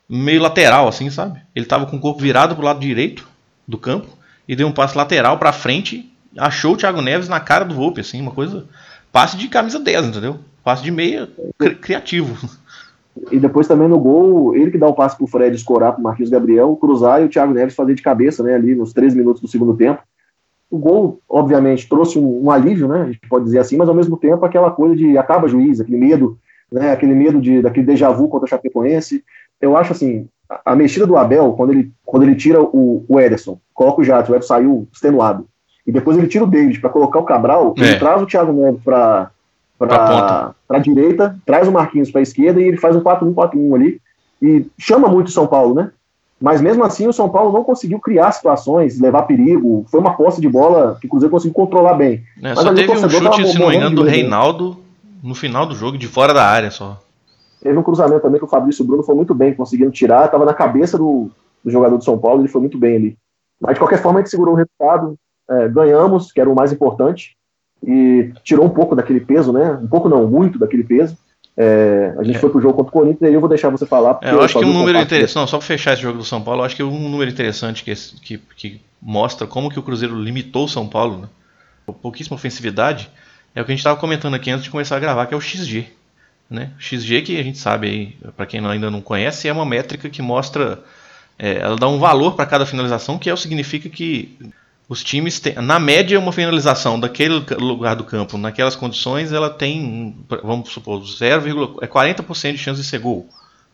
meio 0.08 0.42
lateral 0.42 0.88
assim, 0.88 1.10
sabe? 1.10 1.42
Ele 1.56 1.66
tava 1.66 1.86
com 1.86 1.98
o 1.98 2.00
corpo 2.00 2.22
virado 2.22 2.56
pro 2.56 2.64
lado 2.64 2.80
direito 2.80 3.28
do 3.68 3.78
campo 3.78 4.08
e 4.48 4.56
deu 4.56 4.68
um 4.68 4.72
passe 4.72 4.98
lateral 4.98 5.38
para 5.38 5.52
frente, 5.52 6.10
achou 6.38 6.74
o 6.74 6.78
Thiago 6.78 7.02
Neves 7.02 7.28
na 7.28 7.40
cara 7.40 7.66
do 7.66 7.74
Volpe 7.74 8.02
assim, 8.02 8.22
uma 8.22 8.32
coisa 8.32 8.66
passe 9.12 9.36
de 9.36 9.48
camisa 9.48 9.80
10, 9.80 10.08
entendeu? 10.08 10.40
Passe 10.68 10.84
de 10.84 10.92
meia 10.92 11.30
cri 11.58 11.76
criativo. 11.76 12.36
E 13.32 13.40
depois 13.40 13.70
também 13.70 13.88
no 13.88 13.98
gol, 13.98 14.54
ele 14.54 14.70
que 14.70 14.78
dá 14.78 14.86
o 14.86 14.94
passe 14.94 15.16
pro 15.16 15.26
Fred 15.26 15.56
escorar 15.56 15.94
pro 15.94 16.04
Marquinhos 16.04 16.30
Gabriel, 16.30 16.76
cruzar 16.76 17.22
e 17.22 17.26
o 17.26 17.30
Thiago 17.30 17.54
Neves 17.54 17.74
fazer 17.74 17.96
de 17.96 18.02
cabeça, 18.02 18.44
né, 18.44 18.54
ali 18.54 18.76
nos 18.76 18.92
três 18.92 19.16
minutos 19.16 19.42
do 19.42 19.48
segundo 19.48 19.78
tempo. 19.78 20.04
O 20.70 20.78
gol, 20.78 21.22
obviamente, 21.30 21.88
trouxe 21.88 22.20
um, 22.20 22.44
um, 22.44 22.52
alívio, 22.52 22.90
né? 22.90 23.04
A 23.04 23.06
gente 23.06 23.30
pode 23.30 23.46
dizer 23.46 23.60
assim, 23.60 23.78
mas 23.78 23.88
ao 23.88 23.96
mesmo 23.96 24.18
tempo 24.18 24.46
aquela 24.46 24.70
coisa 24.70 24.94
de 24.94 25.18
acaba 25.18 25.48
juiz, 25.48 25.80
aquele 25.80 25.96
medo, 25.96 26.38
né? 26.70 26.92
Aquele 26.92 27.16
medo 27.16 27.40
de 27.40 27.62
daquele 27.62 27.86
déjà 27.86 28.12
vu 28.12 28.28
contra 28.28 28.46
o 28.46 28.50
Chapecoense. 28.50 29.24
Eu 29.62 29.78
acho 29.78 29.94
assim, 29.94 30.28
a, 30.50 30.74
a 30.74 30.76
mexida 30.76 31.08
do 31.08 31.16
Abel, 31.16 31.54
quando 31.54 31.72
ele, 31.72 31.94
quando 32.06 32.24
ele 32.24 32.36
tira 32.36 32.62
o, 32.62 33.06
o 33.08 33.20
Ederson, 33.22 33.58
coloca 33.74 34.02
o 34.02 34.04
Jato, 34.04 34.34
o 34.34 34.36
Ederson 34.36 34.54
saiu 34.54 34.88
extenuado, 34.92 35.48
e 35.88 35.94
depois 35.94 36.18
ele 36.18 36.28
tira 36.28 36.44
o 36.44 36.48
David 36.48 36.82
para 36.82 36.90
colocar 36.90 37.20
o 37.20 37.26
Cabral, 37.26 37.74
é. 37.78 37.84
ele 37.84 38.00
traz 38.00 38.22
o 38.22 38.26
Thiago 38.26 38.52
Neves 38.52 38.84
para 38.84 39.32
para 39.78 40.54
a 40.70 40.80
direita, 40.80 41.38
traz 41.46 41.68
o 41.68 41.72
Marquinhos 41.72 42.12
para 42.12 42.20
a 42.20 42.24
esquerda 42.24 42.60
e 42.60 42.66
ele 42.66 42.78
faz 42.78 42.96
um 42.96 43.02
4-1-4-1 43.02 43.76
ali 43.76 44.02
e 44.42 44.66
chama 44.78 45.08
muito 45.08 45.28
o 45.28 45.32
São 45.32 45.48
Paulo, 45.48 45.74
né? 45.76 45.92
Mas 46.40 46.62
mesmo 46.62 46.84
assim 46.84 47.08
o 47.08 47.14
São 47.14 47.30
Paulo 47.30 47.52
não 47.52 47.64
conseguiu 47.64 48.00
criar 48.00 48.32
situações, 48.32 49.00
levar 49.00 49.24
perigo. 49.24 49.86
Foi 49.90 50.00
uma 50.00 50.16
posse 50.16 50.40
de 50.40 50.48
bola 50.48 50.98
que 51.02 51.08
o 51.08 51.10
Cruzeiro 51.10 51.32
conseguiu 51.32 51.56
controlar 51.56 51.96
bem. 51.96 52.24
É, 52.44 52.56
só 52.56 52.74
teve 52.74 52.92
um 52.92 53.10
chute, 53.10 53.48
se 53.48 53.60
não 53.60 53.70
me 53.70 53.76
engano, 53.76 53.96
do 53.96 54.04
Reinaldo 54.04 54.78
no 55.24 55.34
final 55.34 55.66
do 55.66 55.76
jogo, 55.76 55.98
de 55.98 56.08
fora 56.08 56.34
da 56.34 56.46
área 56.46 56.70
só. 56.70 57.00
Teve 57.62 57.78
um 57.78 57.84
cruzamento 57.84 58.22
também 58.22 58.40
que 58.40 58.46
o 58.46 58.50
Fabrício 58.50 58.86
Bruno 58.86 59.04
foi 59.04 59.16
muito 59.16 59.34
bem, 59.34 59.54
conseguindo 59.54 59.92
tirar, 59.92 60.26
estava 60.26 60.46
na 60.46 60.54
cabeça 60.54 60.98
do, 60.98 61.32
do, 61.64 61.72
jogador 61.72 61.98
do 61.98 62.04
São 62.04 62.18
Paulo, 62.18 62.42
ele 62.42 62.48
foi 62.48 62.62
muito 62.62 62.78
bem 62.78 62.96
ali. 62.96 63.18
Mas 63.60 63.74
de 63.74 63.80
qualquer 63.80 64.02
forma 64.02 64.20
a 64.20 64.22
gente 64.22 64.30
segurou 64.30 64.54
o 64.54 64.58
resultado, 64.58 65.16
é, 65.50 65.68
ganhamos, 65.68 66.32
que 66.32 66.40
era 66.40 66.50
o 66.50 66.56
mais 66.56 66.72
importante, 66.72 67.36
e 67.84 68.32
tirou 68.44 68.66
um 68.66 68.70
pouco 68.70 68.96
daquele 68.96 69.20
peso, 69.20 69.52
né? 69.52 69.72
Um 69.82 69.88
pouco 69.88 70.10
não, 70.10 70.28
muito 70.28 70.60
daquele 70.60 70.84
peso. 70.84 71.18
É, 71.56 72.14
a 72.20 72.24
gente 72.24 72.36
é. 72.36 72.40
foi 72.40 72.52
pro 72.52 72.62
jogo 72.62 72.76
contra 72.76 72.90
o 72.90 72.94
Corinthians 72.94 73.22
e 73.22 73.26
aí 73.26 73.34
eu 73.34 73.40
vou 73.40 73.50
deixar 73.50 73.70
você 73.70 73.86
falar. 73.86 74.20
É, 74.22 74.32
eu 74.32 74.42
acho 74.42 74.60
que 74.60 74.66
um 74.66 74.74
número 74.74 75.00
interessante, 75.00 75.36
não, 75.38 75.48
só 75.48 75.58
para 75.58 75.66
fechar 75.66 75.94
esse 75.94 76.04
jogo 76.04 76.20
do 76.20 76.24
São 76.24 76.42
Paulo, 76.42 76.62
eu 76.62 76.66
acho 76.66 76.76
que 76.76 76.84
um 76.84 77.10
número 77.10 77.32
interessante 77.32 77.84
que, 77.84 77.96
que, 78.22 78.38
que 78.56 78.82
mostra 79.02 79.48
como 79.48 79.70
que 79.70 79.80
o 79.80 79.84
Cruzeiro 79.84 80.16
limitou 80.16 80.66
o 80.66 80.70
São 80.70 80.88
Paulo, 80.88 81.18
né? 81.18 81.28
pouquíssima 81.94 82.36
ofensividade, 82.36 83.10
é 83.56 83.62
o 83.62 83.66
que 83.66 83.72
a 83.72 83.74
gente 83.74 83.80
estava 83.80 84.00
comentando 84.00 84.36
aqui 84.36 84.52
antes 84.52 84.66
de 84.66 84.70
começar 84.70 84.98
a 84.98 85.00
gravar, 85.00 85.26
que 85.26 85.34
é 85.34 85.38
o 85.38 85.42
XG. 85.42 85.88
Né? 86.50 86.72
O 86.78 86.82
XG 86.82 87.22
que 87.24 87.40
a 87.40 87.44
gente 87.44 87.58
sabe 87.58 87.88
aí, 87.88 88.32
para 88.36 88.46
quem 88.46 88.66
ainda 88.66 88.92
não 88.92 89.02
conhece, 89.02 89.48
é 89.48 89.54
uma 89.54 89.66
métrica 89.66 90.10
que 90.10 90.22
mostra, 90.22 90.80
é, 91.40 91.58
ela 91.58 91.76
dá 91.76 91.88
um 91.88 91.98
valor 91.98 92.36
para 92.36 92.46
cada 92.46 92.66
finalização, 92.66 93.18
que 93.18 93.30
é, 93.30 93.36
significa 93.36 93.90
que 93.90 94.38
os 94.90 95.04
times 95.04 95.40
têm, 95.40 95.56
na 95.56 95.80
média, 95.80 96.18
uma 96.20 96.32
finalização 96.32 97.00
daquele 97.00 97.44
lugar 97.58 97.96
do 97.96 98.04
campo, 98.04 98.38
naquelas 98.38 98.76
condições, 98.76 99.34
ela 99.34 99.50
tem, 99.50 100.16
vamos 100.44 100.70
supor, 100.70 101.06
0, 101.06 101.80
é 101.82 101.88
40% 101.88 102.54
de 102.54 102.58
chance 102.58 102.82
de 102.82 102.88
ser 102.88 103.00
gol. 103.00 103.28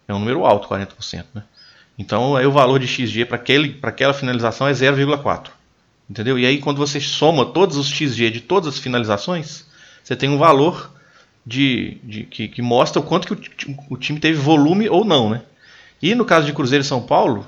É 0.08 0.14
um 0.14 0.20
número 0.20 0.44
alto, 0.46 0.68
40%, 0.68 1.26
né? 1.34 1.44
Então, 1.98 2.36
aí 2.36 2.46
o 2.46 2.52
valor 2.52 2.80
de 2.80 2.88
XG 2.88 3.26
para 3.26 3.38
aquela 3.90 4.14
finalização 4.14 4.68
é 4.68 4.72
0,4. 4.72 5.50
Entendeu? 6.10 6.38
E 6.38 6.46
aí, 6.46 6.60
quando 6.60 6.78
você 6.78 7.00
soma 7.00 7.46
todos 7.46 7.78
os 7.78 7.88
XG 7.88 8.32
de 8.32 8.42
todas 8.42 8.74
as 8.74 8.80
finalizações, 8.80 9.66
você 10.04 10.16
tem 10.16 10.30
um 10.30 10.38
valor 10.38 10.92
de, 11.46 11.98
de 12.04 12.24
que, 12.24 12.48
que, 12.48 12.62
mostra 12.62 13.00
o 13.00 13.04
quanto 13.04 13.36
que 13.36 13.70
o, 13.70 13.94
o 13.94 13.98
time 13.98 14.20
teve 14.20 14.38
volume 14.38 14.90
ou 14.90 15.06
não, 15.06 15.30
né? 15.30 15.44
E 16.02 16.16
no 16.16 16.26
caso 16.26 16.46
de 16.46 16.54
Cruzeiro 16.54 16.84
e 16.84 16.88
São 16.88 17.02
Paulo, 17.02 17.46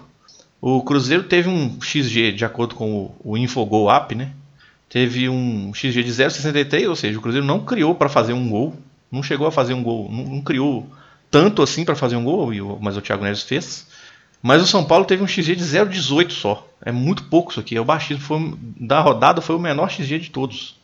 o 0.62 0.82
Cruzeiro 0.82 1.24
teve 1.24 1.50
um 1.50 1.80
XG, 1.82 2.32
de 2.32 2.46
acordo 2.46 2.76
com 2.76 3.16
o, 3.24 3.38
Infogol 3.38 3.92
App, 3.92 4.16
né? 4.16 4.32
Teve 4.90 5.30
um 5.30 5.74
XG 5.74 6.04
de 6.04 6.12
0,63, 6.12 6.88
ou 6.88 6.96
seja, 6.96 7.18
o 7.18 7.22
Cruzeiro 7.22 7.46
não 7.46 7.60
criou 7.60 7.96
para 7.96 8.10
fazer 8.10 8.34
um 8.34 8.50
gol, 8.50 8.76
não 9.12 9.22
chegou 9.22 9.48
a 9.48 9.52
fazer 9.52 9.74
um 9.74 9.84
gol, 9.84 10.10
não, 10.12 10.24
não 10.24 10.42
criou 10.42 10.88
tanto 11.30 11.62
assim 11.62 11.84
para 11.84 11.96
fazer 11.96 12.16
um 12.16 12.24
gol, 12.24 12.80
mas 12.82 12.96
o 12.96 13.02
Thiago 13.02 13.24
Neves 13.24 13.44
fez. 13.44 13.88
Mas 14.42 14.62
o 14.62 14.68
São 14.68 14.86
Paulo 14.86 15.06
teve 15.06 15.24
um 15.24 15.28
XG 15.28 15.56
de 15.56 15.64
0,18 15.64 16.32
só. 16.32 16.68
É 16.82 16.92
muito 16.92 17.24
pouco 17.24 17.52
isso 17.52 17.60
aqui. 17.60 17.76
É 17.76 17.82
o 17.82 17.86
baixismo 17.86 18.24
foi, 18.24 18.54
da 18.80 19.02
rodada 19.02 19.42
foi 19.42 19.56
o 19.56 19.60
menor 19.60 19.90
XG 19.90 20.20
de 20.20 20.30
todos. 20.30 20.76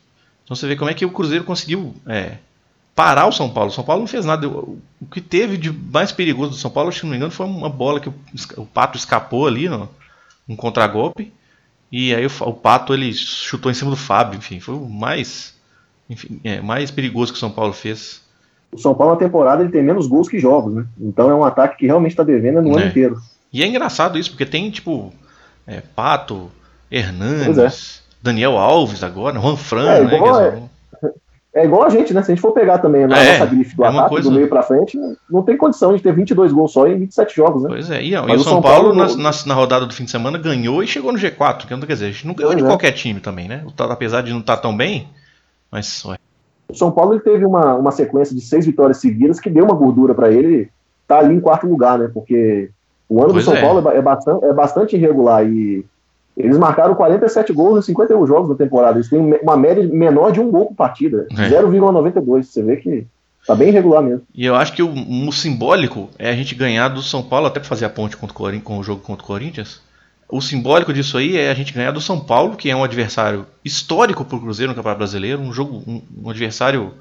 Então 0.44 0.56
você 0.56 0.68
vê 0.68 0.76
como 0.76 0.90
é 0.90 0.94
que 0.94 1.06
o 1.06 1.12
Cruzeiro 1.12 1.44
conseguiu 1.44 1.96
é, 2.08 2.38
parar 2.96 3.28
o 3.28 3.32
São 3.32 3.50
Paulo. 3.50 3.70
O 3.70 3.74
São 3.74 3.84
Paulo 3.84 4.02
não 4.02 4.08
fez 4.08 4.26
nada. 4.26 4.48
O 4.48 4.80
que 5.12 5.22
teve 5.22 5.58
de 5.58 5.72
mais 5.72 6.12
perigoso 6.12 6.52
do 6.52 6.58
São 6.58 6.72
Paulo, 6.72 6.92
se 6.92 7.04
não 7.04 7.12
me 7.12 7.18
engano, 7.18 7.32
foi 7.32 7.46
uma 7.46 7.70
bola 7.70 8.00
que 8.00 8.10
o, 8.10 8.66
Pato 8.66 8.98
escapou 8.98 9.48
ali, 9.48 9.68
no, 9.70 9.90
um 10.48 10.56
contragolpe. 10.56 11.34
E 11.92 12.14
aí 12.16 12.26
o, 12.26 12.32
o, 12.42 12.54
Pato 12.54 12.94
ele 12.94 13.14
chutou 13.14 13.72
em 13.72 13.76
cima 13.76 13.92
do 13.92 13.98
Fábio. 13.98 14.38
Enfim, 14.38 14.60
foi 14.60 14.76
o 14.76 14.88
mais, 14.88 15.54
enfim, 16.10 16.40
é, 16.44 16.62
mais 16.62 16.92
perigoso 16.92 17.32
que 17.32 17.38
o 17.38 17.40
São 17.40 17.52
Paulo 17.52 17.74
fez. 17.74 18.22
O 18.72 18.78
São 18.78 18.94
Paulo 18.94 19.14
na 19.14 19.20
temporada 19.20 19.64
ele 19.64 19.72
tem 19.72 19.84
menos 19.84 20.08
gols 20.08 20.30
que 20.30 20.40
jogos, 20.40 20.74
né? 20.74 20.86
Então 21.00 21.30
é 21.30 21.36
um 21.36 21.44
ataque 21.44 21.78
que 21.78 21.86
realmente 21.86 22.12
está 22.12 22.24
devendo 22.24 22.62
no 22.62 22.78
é. 22.78 22.82
ano 22.82 22.90
inteiro. 22.90 23.22
E 23.52 23.62
é 23.62 23.68
engraçado 23.68 24.18
isso, 24.18 24.30
porque 24.30 24.46
tem 24.46 24.72
tipo 24.72 25.14
é, 25.68 25.82
Pato, 25.82 26.50
Hernandes, 26.90 27.58
é. 27.58 28.02
Daniel 28.24 28.58
Alves 28.58 29.04
agora, 29.04 29.40
Juan 29.40 29.58
Fran, 29.58 29.92
é, 29.92 30.04
né? 30.04 30.70
É 31.54 31.66
igual 31.66 31.84
a 31.84 31.90
gente, 31.90 32.14
né? 32.14 32.24
Se 32.24 32.32
a 32.32 32.36
gente 32.36 32.42
for 32.42 32.54
pegar 32.54 32.78
também 32.78 33.02
a 33.02 33.06
é, 33.06 33.08
nossa 33.08 33.46
grife 33.46 33.76
do 33.76 33.84
é 33.84 33.88
ataque, 33.88 34.10
coisa... 34.10 34.30
do 34.30 34.36
meio 34.36 34.48
pra 34.48 34.64
frente, 34.64 34.98
não 35.30 35.44
tem 35.44 35.58
condição 35.58 35.94
de 35.94 36.02
ter 36.02 36.14
22 36.14 36.54
gols 36.54 36.72
só 36.72 36.88
em 36.88 36.98
27 36.98 37.36
jogos, 37.36 37.64
né? 37.64 37.70
Pois 37.70 37.92
é, 37.92 38.02
e, 38.02 38.14
e 38.14 38.18
o 38.18 38.40
São, 38.40 38.54
São 38.54 38.62
Paulo, 38.62 38.96
Paulo 38.96 39.18
na, 39.18 39.18
na, 39.18 39.32
na, 39.46 39.54
rodada 39.54 39.86
do 39.86 39.94
fim 39.94 40.06
de 40.06 40.12
semana 40.12 40.38
ganhou 40.38 40.82
e 40.82 40.88
chegou 40.88 41.12
no 41.12 41.20
G4, 41.20 41.66
que 41.66 41.72
não 41.72 41.82
quer 41.82 41.94
dizer, 41.94 42.06
a 42.06 42.12
gente 42.12 42.26
não 42.26 42.34
ganhou 42.34 42.56
de 42.56 42.64
é. 42.64 42.66
qualquer 42.66 42.94
time 42.94 43.20
também, 43.20 43.50
né? 43.50 43.66
Apesar 43.78 44.22
de 44.22 44.32
não 44.32 44.40
estar 44.40 44.56
tá 44.56 44.62
tão 44.62 44.76
bem, 44.76 45.10
mas... 45.70 46.06
Ué. 46.06 46.18
O 46.70 46.74
São 46.74 46.90
Paulo 46.90 47.16
ele 47.16 47.22
teve 47.22 47.46
uma, 47.46 47.76
uma 47.76 47.92
sequência 47.92 48.34
de 48.34 48.40
seis 48.40 48.66
vitórias 48.66 48.98
seguidas 48.98 49.38
que 49.38 49.50
deu 49.50 49.66
uma 49.66 49.76
gordura 49.76 50.16
para 50.16 50.32
ele 50.32 50.70
tá 51.06 51.20
ali 51.20 51.36
em 51.36 51.42
quarto 51.42 51.68
lugar, 51.68 52.00
né? 52.00 52.10
Porque 52.14 52.70
o 53.10 53.22
ano 53.22 53.34
pois 53.34 53.44
do 53.44 53.52
São 53.52 53.58
é. 53.58 53.62
Paulo 53.62 53.90
é, 53.90 53.98
é, 53.98 54.02
bastante, 54.02 54.46
é 54.46 54.54
bastante 54.54 54.96
irregular 54.96 55.46
e 55.46 55.86
eles 56.36 56.58
marcaram 56.58 56.96
47 56.96 57.52
gols 57.54 57.80
em 57.80 57.82
51 57.88 58.26
jogos 58.26 58.50
na 58.50 58.56
temporada. 58.56 58.98
Eles 58.98 59.10
têm 59.10 59.20
uma 59.42 59.58
média 59.58 59.84
menor 59.84 60.32
de 60.32 60.40
um 60.40 60.50
gol 60.50 60.68
por 60.68 60.76
partida. 60.76 61.28
É. 61.32 61.50
0,92. 61.50 62.44
Você 62.44 62.64
vê 62.64 62.78
que 62.78 63.06
tá 63.46 63.56
bem 63.56 63.70
irregular 63.70 64.02
mesmo. 64.02 64.24
E 64.34 64.46
eu 64.46 64.56
acho 64.56 64.74
que 64.74 64.82
o, 64.82 64.92
o 65.28 65.32
simbólico 65.32 66.10
é 66.18 66.30
a 66.30 66.36
gente 66.36 66.56
ganhar 66.56 66.88
do 66.90 67.02
São 67.02 67.22
Paulo, 67.22 67.48
até 67.48 67.60
fazer 67.60 67.86
a 67.86 67.90
ponte 67.90 68.16
contra 68.18 68.36
o, 68.36 68.62
com 68.62 68.78
o 68.78 68.84
jogo 68.84 69.02
contra 69.02 69.24
o 69.24 69.28
Corinthians. 69.28 69.82
O 70.30 70.42
simbólico 70.42 70.94
disso 70.94 71.18
aí 71.18 71.38
é 71.38 71.52
a 71.52 71.54
gente 71.54 71.74
ganhar 71.74 71.92
do 71.92 72.00
São 72.00 72.20
Paulo, 72.20 72.56
que 72.56 72.70
é 72.70 72.76
um 72.76 72.84
adversário 72.86 73.46
histórico 73.66 74.24
para 74.24 74.38
o 74.38 74.42
Cruzeiro 74.42 74.72
no 74.72 74.76
Campeonato 74.76 75.00
Brasileiro. 75.00 75.42
Um 75.42 75.52
jogo, 75.52 75.84
um, 75.86 76.02
um 76.24 76.30
adversário. 76.30 76.94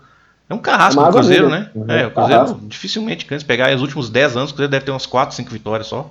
É 0.49 0.55
um 0.55 0.59
carrasco 0.59 1.01
do 1.01 1.11
Cruzeiro, 1.13 1.49
né? 1.49 1.71
Uhum, 1.73 1.85
é, 1.89 2.09
o 2.09 2.11
Cruzeiro 2.11 2.45
carrasco. 2.45 2.61
dificilmente 2.65 3.25
cansa. 3.25 3.45
Pegar 3.45 3.73
os 3.73 3.83
últimos 3.83 4.11
10 4.11 4.37
anos, 4.37 4.51
o 4.51 4.55
Cruzeiro 4.55 4.73
deve 4.73 4.85
ter 4.85 4.91
umas 4.91 5.07
4, 5.07 5.37
5 5.37 5.49
vitórias 5.49 5.87
só. 5.87 6.11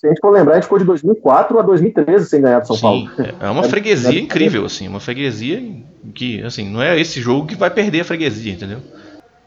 Se 0.00 0.06
a 0.06 0.08
gente 0.08 0.20
for 0.20 0.30
lembrar, 0.30 0.52
a 0.52 0.54
gente 0.54 0.64
ficou 0.64 0.78
de 0.78 0.86
2004 0.86 1.58
a 1.58 1.62
2013 1.62 2.26
sem 2.26 2.40
ganhar 2.40 2.60
do 2.60 2.66
São 2.68 2.76
Sim, 2.76 2.82
Paulo. 2.82 3.10
É 3.38 3.50
uma 3.50 3.64
freguesia 3.68 4.18
é, 4.18 4.22
incrível, 4.22 4.64
assim, 4.64 4.88
uma 4.88 4.98
freguesia 4.98 5.62
que, 6.14 6.42
assim, 6.42 6.70
não 6.70 6.80
é 6.80 6.98
esse 6.98 7.20
jogo 7.20 7.46
que 7.46 7.54
vai 7.54 7.68
perder 7.68 8.00
a 8.00 8.04
freguesia, 8.04 8.54
entendeu? 8.54 8.80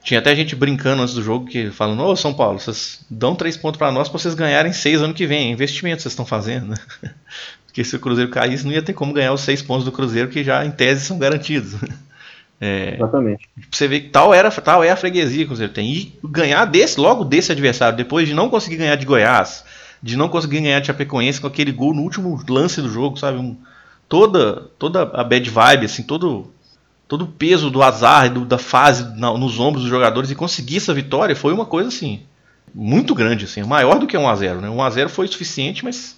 Tinha 0.03 0.19
até 0.19 0.35
gente 0.35 0.55
brincando 0.55 1.01
antes 1.01 1.15
do 1.15 1.23
jogo 1.23 1.47
que 1.47 1.71
falando: 1.71 2.03
Ô 2.03 2.15
São 2.15 2.35
Paulo, 2.35 2.59
vocês 2.59 3.03
dão 3.09 3.33
três 3.33 3.57
pontos 3.57 3.79
para 3.79 3.91
nós 3.91 4.07
para 4.07 4.19
vocês 4.19 4.35
ganharem 4.35 4.71
seis 4.73 5.01
ano 5.01 5.13
que 5.13 5.25
vem. 5.25 5.47
É 5.47 5.51
investimento 5.51 6.03
vocês 6.03 6.11
estão 6.11 6.25
fazendo, 6.25 6.67
né? 6.67 6.75
Porque 7.65 7.83
se 7.83 7.95
o 7.95 7.99
Cruzeiro 7.99 8.29
caísse, 8.29 8.63
não 8.63 8.71
ia 8.71 8.83
ter 8.83 8.93
como 8.93 9.11
ganhar 9.11 9.33
os 9.33 9.41
seis 9.41 9.59
pontos 9.63 9.85
do 9.85 9.91
Cruzeiro 9.91 10.29
que 10.29 10.43
já 10.43 10.63
em 10.63 10.69
tese 10.69 11.05
são 11.05 11.17
garantidos. 11.17 11.75
É, 12.61 12.95
Exatamente. 12.95 13.49
Você 13.69 13.89
vê 13.89 13.99
que 13.99 14.07
tal, 14.07 14.33
era, 14.33 14.49
tal 14.49 14.81
é 14.81 14.89
a 14.89 14.95
freguesia 14.95 15.39
que 15.39 15.43
o 15.43 15.47
Cruzeiro 15.47 15.73
tem. 15.73 15.91
E 15.91 16.17
ganhar 16.23 16.63
desse, 16.63 16.97
logo 16.97 17.25
desse 17.25 17.51
adversário, 17.51 17.97
depois 17.97 18.25
de 18.25 18.33
não 18.33 18.49
conseguir 18.49 18.77
ganhar 18.77 18.95
de 18.95 19.05
Goiás, 19.05 19.65
de 20.03 20.17
não 20.17 20.27
conseguir 20.27 20.59
ganhar 20.59 20.81
de 20.81 20.87
Chapecoense 20.87 21.39
com 21.39 21.47
aquele 21.47 21.71
gol 21.71 21.93
no 21.93 22.01
último 22.01 22.37
lance 22.49 22.81
do 22.81 22.89
jogo, 22.89 23.17
sabe? 23.17 23.37
Um, 23.37 23.55
toda, 24.09 24.69
toda 24.77 25.03
a 25.03 25.23
bad 25.23 25.49
vibe, 25.49 25.85
assim, 25.85 26.03
todo, 26.03 26.51
todo 27.07 27.23
o 27.23 27.27
peso 27.27 27.71
do 27.71 27.81
azar, 27.81 28.29
do, 28.29 28.43
da 28.43 28.57
fase 28.57 29.17
na, 29.17 29.31
nos 29.37 29.61
ombros 29.61 29.83
dos 29.83 29.89
jogadores 29.89 30.29
e 30.29 30.35
conseguir 30.35 30.77
essa 30.77 30.93
vitória 30.93 31.37
foi 31.37 31.53
uma 31.53 31.65
coisa 31.65 31.87
assim 31.87 32.21
muito 32.75 33.15
grande, 33.15 33.45
assim, 33.45 33.63
maior 33.63 33.99
do 33.99 34.07
que 34.07 34.17
1 34.17 34.27
a 34.27 34.35
0, 34.35 34.61
né? 34.61 34.69
1 34.69 34.81
a 34.81 34.89
0 34.89 35.09
foi 35.09 35.27
suficiente, 35.27 35.85
mas 35.85 36.17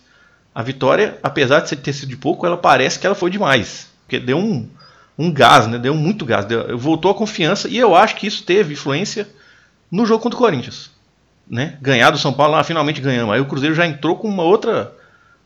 a 0.53 0.63
vitória, 0.63 1.19
apesar 1.21 1.59
de 1.59 1.75
ter 1.75 1.93
sido 1.93 2.09
de 2.09 2.17
pouco, 2.17 2.45
ela 2.45 2.57
parece 2.57 2.97
que 2.97 3.05
ela 3.05 3.13
foi 3.13 3.29
demais, 3.29 3.89
porque 4.03 4.19
deu 4.19 4.37
um, 4.37 4.67
um 5.17 5.31
gás, 5.31 5.67
né? 5.67 5.77
Deu 5.77 5.93
muito 5.93 6.25
gás, 6.25 6.45
deu, 6.45 6.75
voltou 6.77 7.11
a 7.11 7.15
confiança 7.15 7.67
e 7.67 7.77
eu 7.77 7.93
acho 7.93 8.15
que 8.15 8.25
isso 8.25 8.43
teve 8.43 8.73
influência 8.73 9.27
no 9.91 10.05
jogo 10.05 10.23
contra 10.23 10.37
o 10.37 10.41
Corinthians 10.41 10.94
né, 11.49 11.77
ganhar 11.81 12.11
do 12.11 12.17
São 12.17 12.33
Paulo, 12.33 12.55
ah, 12.55 12.63
finalmente 12.63 13.01
ganhamos. 13.01 13.33
Aí 13.33 13.41
o 13.41 13.45
Cruzeiro 13.45 13.75
já 13.75 13.85
entrou 13.85 14.15
com 14.15 14.27
uma 14.27 14.43
outra, 14.43 14.93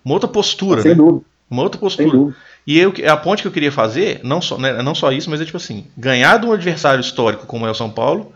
uma 0.04 0.14
outra 0.14 0.28
postura. 0.28 0.82
Sem 0.82 0.92
né? 0.92 0.98
dúvida. 0.98 1.26
Uma 1.50 1.64
outra 1.64 1.80
postura. 1.80 2.34
E 2.66 2.78
eu, 2.78 2.94
a 3.12 3.18
ponte 3.18 3.42
que 3.42 3.48
eu 3.48 3.52
queria 3.52 3.72
fazer, 3.72 4.20
não 4.24 4.42
só, 4.42 4.58
né, 4.58 4.82
não 4.84 4.94
só 4.94 5.12
isso, 5.12 5.30
mas 5.30 5.42
é 5.42 5.46
tipo 5.46 5.58
assim: 5.58 5.86
ganhar 5.98 6.38
de 6.38 6.46
um 6.46 6.52
adversário 6.52 7.02
histórico 7.02 7.48
como 7.48 7.66
é 7.66 7.72
o 7.72 7.76
São 7.76 7.90
Paulo, 7.90 8.32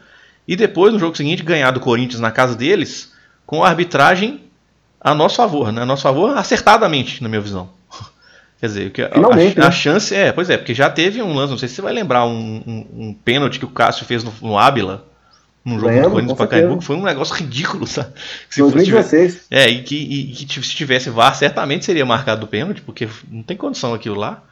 e 0.47 0.55
depois, 0.55 0.91
no 0.91 0.99
jogo 0.99 1.15
seguinte, 1.15 1.43
ganhar 1.43 1.71
do 1.71 1.79
Corinthians 1.79 2.19
na 2.19 2.31
casa 2.31 2.55
deles, 2.55 3.13
com 3.45 3.63
a 3.63 3.69
arbitragem 3.69 4.41
a 4.99 5.13
nosso 5.13 5.35
favor, 5.35 5.71
né? 5.71 5.81
A 5.81 5.85
nosso 5.85 6.03
favor 6.03 6.35
acertadamente, 6.37 7.21
na 7.21 7.29
minha 7.29 7.41
visão. 7.41 7.69
Quer 8.59 8.67
dizer, 8.67 8.91
que 8.91 9.01
a, 9.01 9.11
a, 9.13 9.35
né? 9.35 9.53
a, 9.57 9.71
chance 9.71 10.15
é, 10.15 10.31
pois 10.31 10.49
é, 10.49 10.57
porque 10.57 10.73
já 10.73 10.89
teve 10.89 11.21
um 11.21 11.33
lance, 11.33 11.51
não 11.51 11.57
sei 11.57 11.67
se 11.67 11.75
você 11.75 11.81
vai 11.81 11.93
lembrar, 11.93 12.25
um, 12.25 12.63
um, 12.65 12.87
um 13.07 13.13
pênalti 13.13 13.59
que 13.59 13.65
o 13.65 13.69
Cássio 13.69 14.05
fez 14.05 14.23
no, 14.23 14.33
no 14.41 14.57
Ábila, 14.57 15.05
num 15.63 15.79
jogo 15.79 15.87
Lembro, 15.87 16.03
do 16.03 16.11
Corinthians 16.11 16.37
Pacaembu, 16.37 16.77
que 16.79 16.85
foi 16.85 16.95
um 16.95 17.03
negócio 17.03 17.35
ridículo, 17.35 17.85
sabe? 17.87 18.13
Se 18.49 18.59
2016. 18.59 19.33
Tivesse, 19.33 19.47
é, 19.49 19.69
e 19.69 19.83
que, 19.83 19.95
e 19.95 20.33
que 20.33 20.61
se 20.61 20.75
tivesse 20.75 21.09
VAR, 21.09 21.35
certamente 21.35 21.85
seria 21.85 22.05
marcado 22.05 22.45
o 22.45 22.49
pênalti, 22.49 22.81
porque 22.81 23.07
não 23.29 23.43
tem 23.43 23.55
condição 23.55 23.93
aquilo 23.93 24.15
lá. 24.15 24.43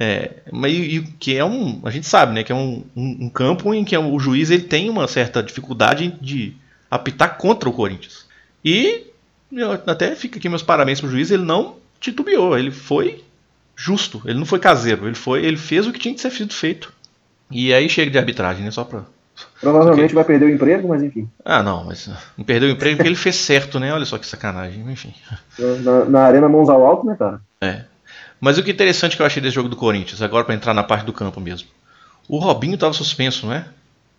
É, 0.00 0.30
mas 0.52 0.72
e, 0.72 0.96
e 0.96 1.02
que 1.02 1.36
é 1.36 1.44
um. 1.44 1.80
A 1.84 1.90
gente 1.90 2.06
sabe, 2.06 2.32
né? 2.32 2.44
Que 2.44 2.52
é 2.52 2.54
um, 2.54 2.84
um, 2.94 3.16
um 3.22 3.30
campo 3.30 3.74
em 3.74 3.84
que 3.84 3.96
o 3.96 4.18
juiz 4.18 4.50
ele 4.50 4.62
tem 4.62 4.88
uma 4.88 5.08
certa 5.08 5.42
dificuldade 5.42 6.16
de 6.20 6.54
apitar 6.90 7.36
contra 7.36 7.68
o 7.68 7.72
Corinthians. 7.72 8.26
E 8.64 9.06
eu 9.52 9.72
até 9.72 10.14
fica 10.14 10.38
aqui 10.38 10.48
meus 10.48 10.62
parabéns 10.62 11.00
pro 11.00 11.10
juiz, 11.10 11.30
ele 11.30 11.44
não 11.44 11.76
titubeou, 12.00 12.56
ele 12.56 12.70
foi 12.70 13.24
justo, 13.74 14.22
ele 14.24 14.38
não 14.38 14.46
foi 14.46 14.58
caseiro, 14.58 15.06
ele 15.06 15.14
foi, 15.14 15.44
ele 15.44 15.56
fez 15.56 15.86
o 15.86 15.92
que 15.92 15.98
tinha 15.98 16.14
que 16.14 16.20
ser 16.20 16.30
feito. 16.30 16.92
E 17.50 17.72
aí 17.72 17.88
chega 17.88 18.10
de 18.10 18.18
arbitragem, 18.18 18.64
né? 18.64 18.70
Só 18.70 18.84
pra. 18.84 19.04
Provavelmente 19.60 20.06
okay. 20.06 20.14
vai 20.14 20.24
perder 20.24 20.46
o 20.46 20.50
emprego, 20.50 20.88
mas 20.88 21.02
enfim. 21.02 21.28
Ah, 21.44 21.62
não, 21.62 21.84
mas 21.84 22.08
não 22.36 22.44
perdeu 22.44 22.68
o 22.68 22.72
emprego 22.72 22.96
porque 22.96 23.08
ele 23.08 23.16
fez 23.16 23.36
certo, 23.36 23.80
né? 23.80 23.92
Olha 23.92 24.04
só 24.04 24.18
que 24.18 24.26
sacanagem, 24.26 24.84
enfim. 24.90 25.12
Na, 25.58 26.04
na 26.04 26.20
Arena 26.22 26.48
Mãos 26.48 26.68
ao 26.68 26.84
Alto, 26.86 27.06
né, 27.06 27.16
cara? 27.18 27.40
É. 27.60 27.84
Mas 28.40 28.56
o 28.56 28.62
que 28.62 28.70
interessante 28.70 29.16
que 29.16 29.22
eu 29.22 29.26
achei 29.26 29.42
desse 29.42 29.54
jogo 29.54 29.68
do 29.68 29.76
Corinthians, 29.76 30.22
agora 30.22 30.44
para 30.44 30.54
entrar 30.54 30.72
na 30.72 30.84
parte 30.84 31.04
do 31.04 31.12
campo 31.12 31.40
mesmo. 31.40 31.68
O 32.28 32.38
Robinho 32.38 32.74
estava 32.74 32.92
suspenso, 32.92 33.46
não 33.46 33.52
é? 33.52 33.64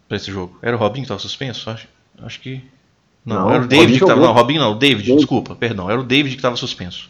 Pra 0.08 0.18
esse 0.18 0.32
jogo. 0.32 0.58
Era 0.62 0.76
o 0.76 0.80
Robinho 0.80 1.04
que 1.04 1.06
estava 1.06 1.20
suspenso? 1.20 1.70
Acho, 1.70 1.88
acho 2.24 2.40
que. 2.40 2.62
Não, 3.26 3.42
não 3.42 3.52
era 3.52 3.64
o 3.64 3.68
David 3.68 3.98
que 3.98 4.04
estava. 4.04 4.20
Não, 4.20 4.34
Robinho 4.34 4.60
não, 4.60 4.72
o 4.72 4.76
David, 4.76 5.04
David, 5.04 5.18
desculpa, 5.18 5.56
perdão. 5.56 5.90
Era 5.90 6.00
o 6.00 6.04
David 6.04 6.36
que 6.36 6.40
estava 6.40 6.56
suspenso. 6.56 7.10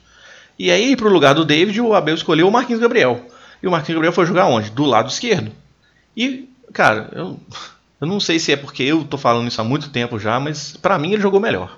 E 0.58 0.70
aí, 0.70 0.96
pro 0.96 1.10
lugar 1.10 1.34
do 1.34 1.46
David, 1.46 1.80
o 1.82 1.96
Abel 1.96 2.16
escolheu 2.16 2.48
o 2.48 2.52
Marquinhos 2.52 2.82
Gabriel. 2.82 3.26
E 3.64 3.68
o 3.68 3.72
Marquinhos 3.72 3.96
Gabriel 3.96 4.14
foi 4.14 4.26
jogar 4.26 4.48
onde? 4.48 4.70
Do 4.70 4.84
lado 4.84 5.10
esquerdo. 5.10 5.52
E, 6.16 6.50
cara, 6.74 7.10
eu, 7.14 7.40
eu 8.00 8.08
não 8.08 8.20
sei 8.20 8.40
se 8.40 8.52
é 8.52 8.56
porque 8.56 8.84
eu 8.84 9.04
tô 9.04 9.18
falando 9.18 9.48
isso 9.48 9.60
há 9.60 9.64
muito 9.64 9.90
tempo 9.90 10.18
já, 10.18 10.40
mas 10.40 10.78
para 10.78 10.98
mim 10.98 11.14
ele 11.14 11.22
jogou 11.22 11.40
melhor. 11.40 11.78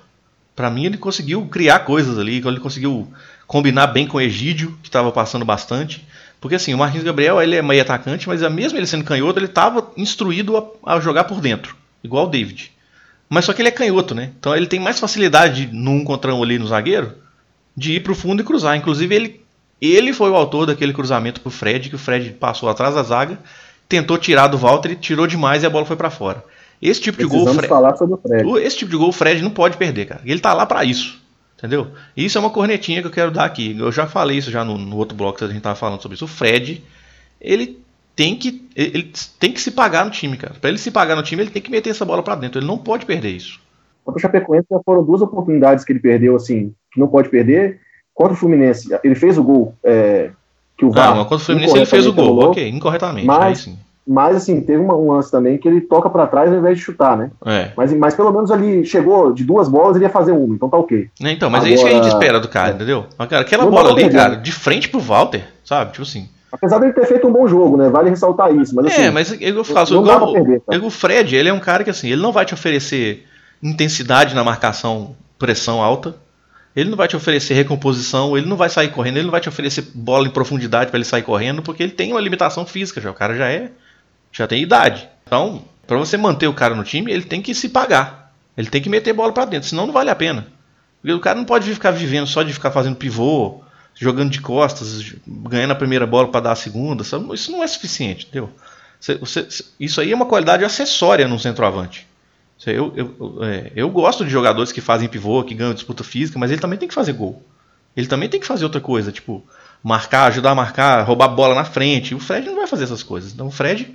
Para 0.54 0.70
mim 0.70 0.84
ele 0.86 0.98
conseguiu 0.98 1.46
criar 1.46 1.80
coisas 1.80 2.18
ali, 2.18 2.36
ele 2.36 2.60
conseguiu 2.60 3.12
combinar 3.46 3.88
bem 3.88 4.06
com 4.06 4.18
o 4.18 4.20
Egídio, 4.20 4.78
que 4.82 4.88
estava 4.88 5.10
passando 5.10 5.44
bastante. 5.44 6.06
Porque 6.40 6.56
assim, 6.56 6.74
o 6.74 6.78
Marquinhos 6.78 7.04
Gabriel 7.04 7.40
ele 7.40 7.56
é 7.56 7.62
meio 7.62 7.82
atacante, 7.82 8.28
mas 8.28 8.42
mesmo 8.50 8.78
ele 8.78 8.86
sendo 8.86 9.04
canhoto, 9.04 9.38
ele 9.38 9.46
estava 9.46 9.90
instruído 9.96 10.56
a, 10.56 10.94
a, 10.94 11.00
jogar 11.00 11.24
por 11.24 11.40
dentro, 11.40 11.76
igual 12.02 12.26
o 12.26 12.30
David. 12.30 12.72
Mas 13.28 13.44
só 13.44 13.52
que 13.52 13.62
ele 13.62 13.68
é 13.68 13.72
canhoto, 13.72 14.14
né? 14.14 14.30
Então 14.38 14.54
ele 14.54 14.66
tem 14.66 14.80
mais 14.80 14.98
facilidade 15.00 15.68
num 15.72 16.04
contra 16.04 16.34
um 16.34 16.42
ali 16.42 16.58
no 16.58 16.66
zagueiro 16.66 17.14
de 17.76 17.94
ir 17.94 18.00
para 18.00 18.12
o 18.12 18.14
fundo 18.14 18.42
e 18.42 18.44
cruzar. 18.44 18.76
Inclusive 18.76 19.14
ele, 19.14 19.40
ele 19.80 20.12
foi 20.12 20.30
o 20.30 20.36
autor 20.36 20.66
daquele 20.66 20.92
cruzamento 20.92 21.40
para 21.40 21.48
o 21.48 21.52
Fred, 21.52 21.88
que 21.88 21.96
o 21.96 21.98
Fred 21.98 22.30
passou 22.30 22.68
atrás 22.68 22.94
da 22.94 23.02
zaga, 23.02 23.38
tentou 23.92 24.16
tirar 24.16 24.46
do 24.46 24.56
Walter 24.56 24.96
tirou 24.96 25.26
demais 25.26 25.62
e 25.62 25.66
a 25.66 25.70
bola 25.70 25.84
foi 25.84 25.96
para 25.96 26.08
fora. 26.08 26.42
Esse 26.80 26.98
tipo 26.98 27.18
de 27.18 27.26
gol, 27.26 27.46
Fred, 27.46 27.68
falar 27.68 27.94
sobre 27.94 28.14
o 28.14 28.16
Fred. 28.18 28.48
esse 28.64 28.78
tipo 28.78 28.90
de 28.90 28.96
gol 28.96 29.10
o 29.10 29.12
Fred 29.12 29.42
não 29.42 29.50
pode 29.50 29.76
perder, 29.76 30.06
cara. 30.06 30.22
Ele 30.24 30.40
tá 30.40 30.54
lá 30.54 30.64
para 30.64 30.82
isso. 30.82 31.20
Entendeu? 31.58 31.88
Isso 32.16 32.38
é 32.38 32.40
uma 32.40 32.50
cornetinha 32.50 33.02
que 33.02 33.06
eu 33.06 33.12
quero 33.12 33.30
dar 33.30 33.44
aqui. 33.44 33.76
Eu 33.78 33.92
já 33.92 34.06
falei 34.06 34.38
isso 34.38 34.50
já 34.50 34.64
no, 34.64 34.78
no 34.78 34.96
outro 34.96 35.16
bloco 35.16 35.38
que 35.38 35.44
a 35.44 35.48
gente 35.48 35.60
tava 35.60 35.76
falando 35.76 36.00
sobre 36.00 36.16
isso. 36.16 36.24
O 36.24 36.28
Fred, 36.28 36.82
ele 37.38 37.78
tem 38.16 38.34
que 38.34 38.66
ele 38.74 39.12
tem 39.38 39.52
que 39.52 39.60
se 39.60 39.70
pagar 39.70 40.06
no 40.06 40.10
time, 40.10 40.38
cara. 40.38 40.54
Para 40.58 40.70
ele 40.70 40.78
se 40.78 40.90
pagar 40.90 41.14
no 41.14 41.22
time, 41.22 41.42
ele 41.42 41.50
tem 41.50 41.62
que 41.62 41.70
meter 41.70 41.90
essa 41.90 42.04
bola 42.04 42.22
para 42.22 42.34
dentro. 42.34 42.58
Ele 42.58 42.66
não 42.66 42.78
pode 42.78 43.04
perder 43.04 43.30
isso. 43.30 43.60
Contra 44.04 44.18
o 44.18 44.22
Chapecoense 44.22 44.66
foram 44.84 45.04
duas 45.04 45.20
oportunidades 45.20 45.84
que 45.84 45.92
ele 45.92 46.00
perdeu 46.00 46.34
assim, 46.34 46.74
que 46.90 46.98
não 46.98 47.06
pode 47.06 47.28
perder. 47.28 47.78
Contra 48.14 48.32
o 48.32 48.36
Fluminense, 48.36 48.88
ele 49.04 49.14
fez 49.14 49.36
o 49.36 49.44
gol 49.44 49.74
é, 49.84 50.30
que 50.76 50.84
o 50.84 50.90
VAR. 50.90 51.14
Não, 51.14 51.24
contra 51.24 51.36
o 51.36 51.40
Fluminense 51.40 51.76
ele 51.76 51.86
fez 51.86 52.06
o 52.06 52.12
gol, 52.12 52.50
ok, 52.50 52.68
incorretamente. 52.68 53.26
Mas, 53.26 53.68
mas 54.06 54.36
assim, 54.36 54.60
teve 54.60 54.82
uma, 54.82 54.96
um 54.96 55.12
lance 55.12 55.30
também 55.30 55.58
que 55.58 55.68
ele 55.68 55.80
toca 55.80 56.10
para 56.10 56.26
trás 56.26 56.50
ao 56.50 56.58
invés 56.58 56.76
de 56.76 56.84
chutar, 56.84 57.16
né? 57.16 57.30
É. 57.44 57.70
Mas, 57.76 57.92
mas 57.92 58.14
pelo 58.14 58.32
menos 58.32 58.50
ali 58.50 58.84
chegou 58.84 59.32
de 59.32 59.44
duas 59.44 59.68
bolas, 59.68 59.96
ele 59.96 60.04
ia 60.04 60.10
fazer 60.10 60.32
uma, 60.32 60.54
então 60.54 60.68
tá 60.68 60.76
ok. 60.76 61.08
Então, 61.20 61.48
mas 61.48 61.60
Agora, 61.60 61.70
é 61.70 61.74
isso 61.74 61.84
que 61.84 61.90
a 61.90 61.94
gente 61.94 62.08
espera 62.08 62.40
do 62.40 62.48
cara, 62.48 62.70
é. 62.70 62.74
entendeu? 62.74 63.06
Aquela 63.18 63.66
bola 63.66 63.90
ali, 63.90 64.10
cara, 64.10 64.36
de 64.36 64.52
frente 64.52 64.88
pro 64.88 65.00
Walter, 65.00 65.44
sabe? 65.64 65.92
Tipo 65.92 66.02
assim. 66.02 66.28
Apesar 66.50 66.78
dele 66.78 66.92
ter 66.92 67.06
feito 67.06 67.26
um 67.26 67.32
bom 67.32 67.48
jogo, 67.48 67.78
né? 67.78 67.88
Vale 67.88 68.10
ressaltar 68.10 68.54
isso. 68.54 68.74
Mas, 68.74 68.86
assim, 68.86 69.02
é, 69.02 69.10
mas 69.10 69.40
eu 69.40 69.64
faço 69.64 69.94
não 69.94 70.02
igual, 70.02 70.32
perder, 70.32 70.60
tá? 70.60 70.76
o 70.76 70.90
Fred, 70.90 71.34
ele 71.34 71.48
é 71.48 71.52
um 71.52 71.60
cara 71.60 71.82
que 71.82 71.88
assim, 71.88 72.10
ele 72.10 72.20
não 72.20 72.30
vai 72.30 72.44
te 72.44 72.52
oferecer 72.52 73.24
intensidade 73.62 74.34
na 74.34 74.44
marcação, 74.44 75.14
pressão 75.38 75.80
alta. 75.80 76.14
Ele 76.74 76.90
não 76.90 76.96
vai 76.96 77.06
te 77.06 77.16
oferecer 77.16 77.54
recomposição, 77.54 78.36
ele 78.36 78.46
não 78.46 78.56
vai 78.56 78.70
sair 78.70 78.88
correndo, 78.88 79.16
ele 79.16 79.24
não 79.24 79.30
vai 79.30 79.40
te 79.40 79.48
oferecer 79.48 79.90
bola 79.94 80.26
em 80.26 80.30
profundidade 80.30 80.90
para 80.90 80.98
ele 80.98 81.04
sair 81.04 81.22
correndo, 81.22 81.62
porque 81.62 81.82
ele 81.82 81.92
tem 81.92 82.12
uma 82.12 82.20
limitação 82.20 82.64
física, 82.64 83.00
já 83.00 83.10
o 83.10 83.14
cara 83.14 83.36
já 83.36 83.48
é 83.48 83.70
já 84.32 84.46
tem 84.46 84.62
idade. 84.62 85.06
Então, 85.26 85.62
para 85.86 85.98
você 85.98 86.16
manter 86.16 86.46
o 86.46 86.54
cara 86.54 86.74
no 86.74 86.82
time, 86.84 87.12
ele 87.12 87.24
tem 87.24 87.42
que 87.42 87.54
se 87.54 87.68
pagar. 87.68 88.32
Ele 88.56 88.68
tem 88.68 88.80
que 88.80 88.88
meter 88.88 89.12
bola 89.12 89.32
para 89.32 89.44
dentro, 89.44 89.68
senão 89.68 89.86
não 89.86 89.92
vale 89.92 90.10
a 90.10 90.14
pena. 90.14 90.46
Porque 91.00 91.12
o 91.12 91.20
cara 91.20 91.38
não 91.38 91.44
pode 91.44 91.72
ficar 91.72 91.90
vivendo 91.90 92.26
só 92.26 92.42
de 92.42 92.52
ficar 92.52 92.70
fazendo 92.70 92.96
pivô, 92.96 93.60
jogando 93.94 94.30
de 94.30 94.40
costas, 94.40 95.12
ganhando 95.26 95.72
a 95.72 95.76
primeira 95.76 96.06
bola 96.06 96.28
para 96.28 96.40
dar 96.40 96.52
a 96.52 96.56
segunda. 96.56 97.02
Isso 97.02 97.52
não 97.52 97.62
é 97.62 97.66
suficiente, 97.66 98.26
entendeu? 98.26 98.50
Isso 99.78 100.00
aí 100.00 100.12
é 100.12 100.14
uma 100.14 100.26
qualidade 100.26 100.64
acessória 100.64 101.28
no 101.28 101.38
centroavante. 101.38 102.06
Eu, 102.66 102.92
eu, 102.96 103.44
é, 103.44 103.72
eu 103.74 103.90
gosto 103.90 104.24
de 104.24 104.30
jogadores 104.30 104.72
que 104.72 104.80
fazem 104.80 105.08
pivô, 105.08 105.42
que 105.42 105.54
ganham 105.54 105.74
disputa 105.74 106.04
física, 106.04 106.38
mas 106.38 106.50
ele 106.50 106.60
também 106.60 106.78
tem 106.78 106.88
que 106.88 106.94
fazer 106.94 107.12
gol. 107.12 107.42
Ele 107.96 108.06
também 108.06 108.28
tem 108.28 108.40
que 108.40 108.46
fazer 108.46 108.64
outra 108.64 108.80
coisa, 108.80 109.12
tipo, 109.12 109.44
marcar, 109.82 110.26
ajudar 110.26 110.52
a 110.52 110.54
marcar, 110.54 111.02
roubar 111.02 111.28
bola 111.28 111.54
na 111.54 111.64
frente. 111.64 112.14
O 112.14 112.20
Fred 112.20 112.46
não 112.46 112.56
vai 112.56 112.66
fazer 112.66 112.84
essas 112.84 113.02
coisas. 113.02 113.32
Então 113.32 113.48
o 113.48 113.50
Fred 113.50 113.94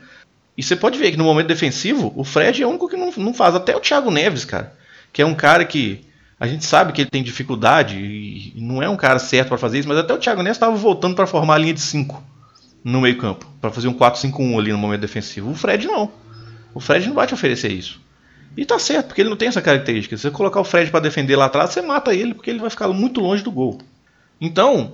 e 0.58 0.63
você 0.63 0.75
pode 0.75 0.97
ver 0.97 1.12
que 1.12 1.17
no 1.17 1.23
momento 1.23 1.47
defensivo, 1.47 2.12
o 2.15 2.23
Fred 2.23 2.63
é 2.63 2.65
o 2.65 2.69
único 2.69 2.89
que 2.89 2.97
não, 2.97 3.12
não 3.15 3.34
faz. 3.34 3.53
Até 3.53 3.75
o 3.75 3.80
Thiago 3.80 4.10
Neves, 4.10 4.43
cara. 4.43 4.73
Que 5.13 5.21
é 5.21 5.25
um 5.25 5.36
cara 5.36 5.63
que. 5.63 6.03
A 6.39 6.47
gente 6.47 6.65
sabe 6.65 6.93
que 6.93 7.01
ele 7.01 7.10
tem 7.10 7.23
dificuldade 7.23 7.97
e 7.97 8.53
não 8.58 8.82
é 8.82 8.88
um 8.88 8.95
cara 8.95 9.17
certo 9.17 9.49
para 9.49 9.58
fazer 9.58 9.80
isso, 9.80 9.88
mas 9.88 9.97
até 9.97 10.13
o 10.13 10.19
Thiago 10.19 10.43
Neves 10.43 10.58
estava 10.58 10.75
voltando 10.75 11.15
para 11.15 11.25
formar 11.25 11.56
a 11.56 11.58
linha 11.58 11.73
de 11.73 11.82
5 11.82 12.23
no 12.84 13.01
meio-campo, 13.01 13.47
para 13.60 13.71
fazer 13.71 13.88
um 13.88 13.93
4-5-1 13.93 14.60
ali 14.60 14.71
no 14.71 14.77
momento 14.77 15.01
defensivo. 15.01 15.49
O 15.49 15.56
Fred 15.56 15.88
não. 15.88 16.12
O 16.75 16.80
Fred 16.80 17.08
não 17.08 17.15
vai 17.15 17.25
te 17.25 17.34
oferecer 17.34 17.71
isso. 17.71 17.99
E 18.56 18.66
tá 18.66 18.80
certo, 18.80 19.08
porque 19.08 19.22
ele 19.22 19.30
não 19.30 19.38
tem 19.38 19.48
essa 19.48 19.62
característica. 19.62 20.16
Se 20.16 20.24
você 20.24 20.32
colocar 20.32 20.60
o 20.60 20.64
Fred 20.64 20.90
para 20.90 21.00
defender 21.00 21.36
lá 21.36 21.46
atrás, 21.46 21.72
você 21.72 21.82
mata 21.82 22.14
ele, 22.14 22.34
porque 22.34 22.50
ele 22.50 22.60
vai 22.60 22.70
ficar 22.70 22.88
muito 22.90 23.22
longe 23.22 23.44
do 23.44 23.52
gol. 23.52 23.78
Então, 24.40 24.94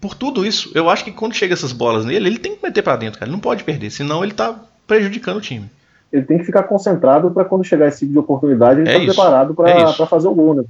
por 0.00 0.14
tudo 0.14 0.44
isso, 0.44 0.70
eu 0.74 0.90
acho 0.90 1.04
que 1.04 1.12
quando 1.12 1.34
chega 1.34 1.54
essas 1.54 1.72
bolas 1.72 2.04
nele, 2.04 2.28
ele 2.28 2.38
tem 2.38 2.56
que 2.56 2.62
meter 2.62 2.82
para 2.82 2.96
dentro, 2.96 3.18
cara. 3.18 3.28
Ele 3.28 3.36
não 3.36 3.40
pode 3.40 3.64
perder, 3.64 3.90
senão 3.90 4.22
ele 4.22 4.32
tá 4.32 4.58
prejudicando 4.86 5.38
o 5.38 5.40
time. 5.40 5.70
Ele 6.12 6.22
tem 6.24 6.38
que 6.38 6.44
ficar 6.44 6.64
concentrado 6.64 7.30
para 7.30 7.44
quando 7.44 7.64
chegar 7.64 7.88
esse 7.88 8.00
tipo 8.00 8.12
de 8.12 8.18
oportunidade, 8.18 8.80
ele 8.80 8.88
é 8.88 8.92
tá 8.92 9.04
preparado 9.04 9.54
para 9.54 9.70
é 9.70 10.06
fazer 10.06 10.28
o 10.28 10.34
gol, 10.34 10.54
né? 10.54 10.64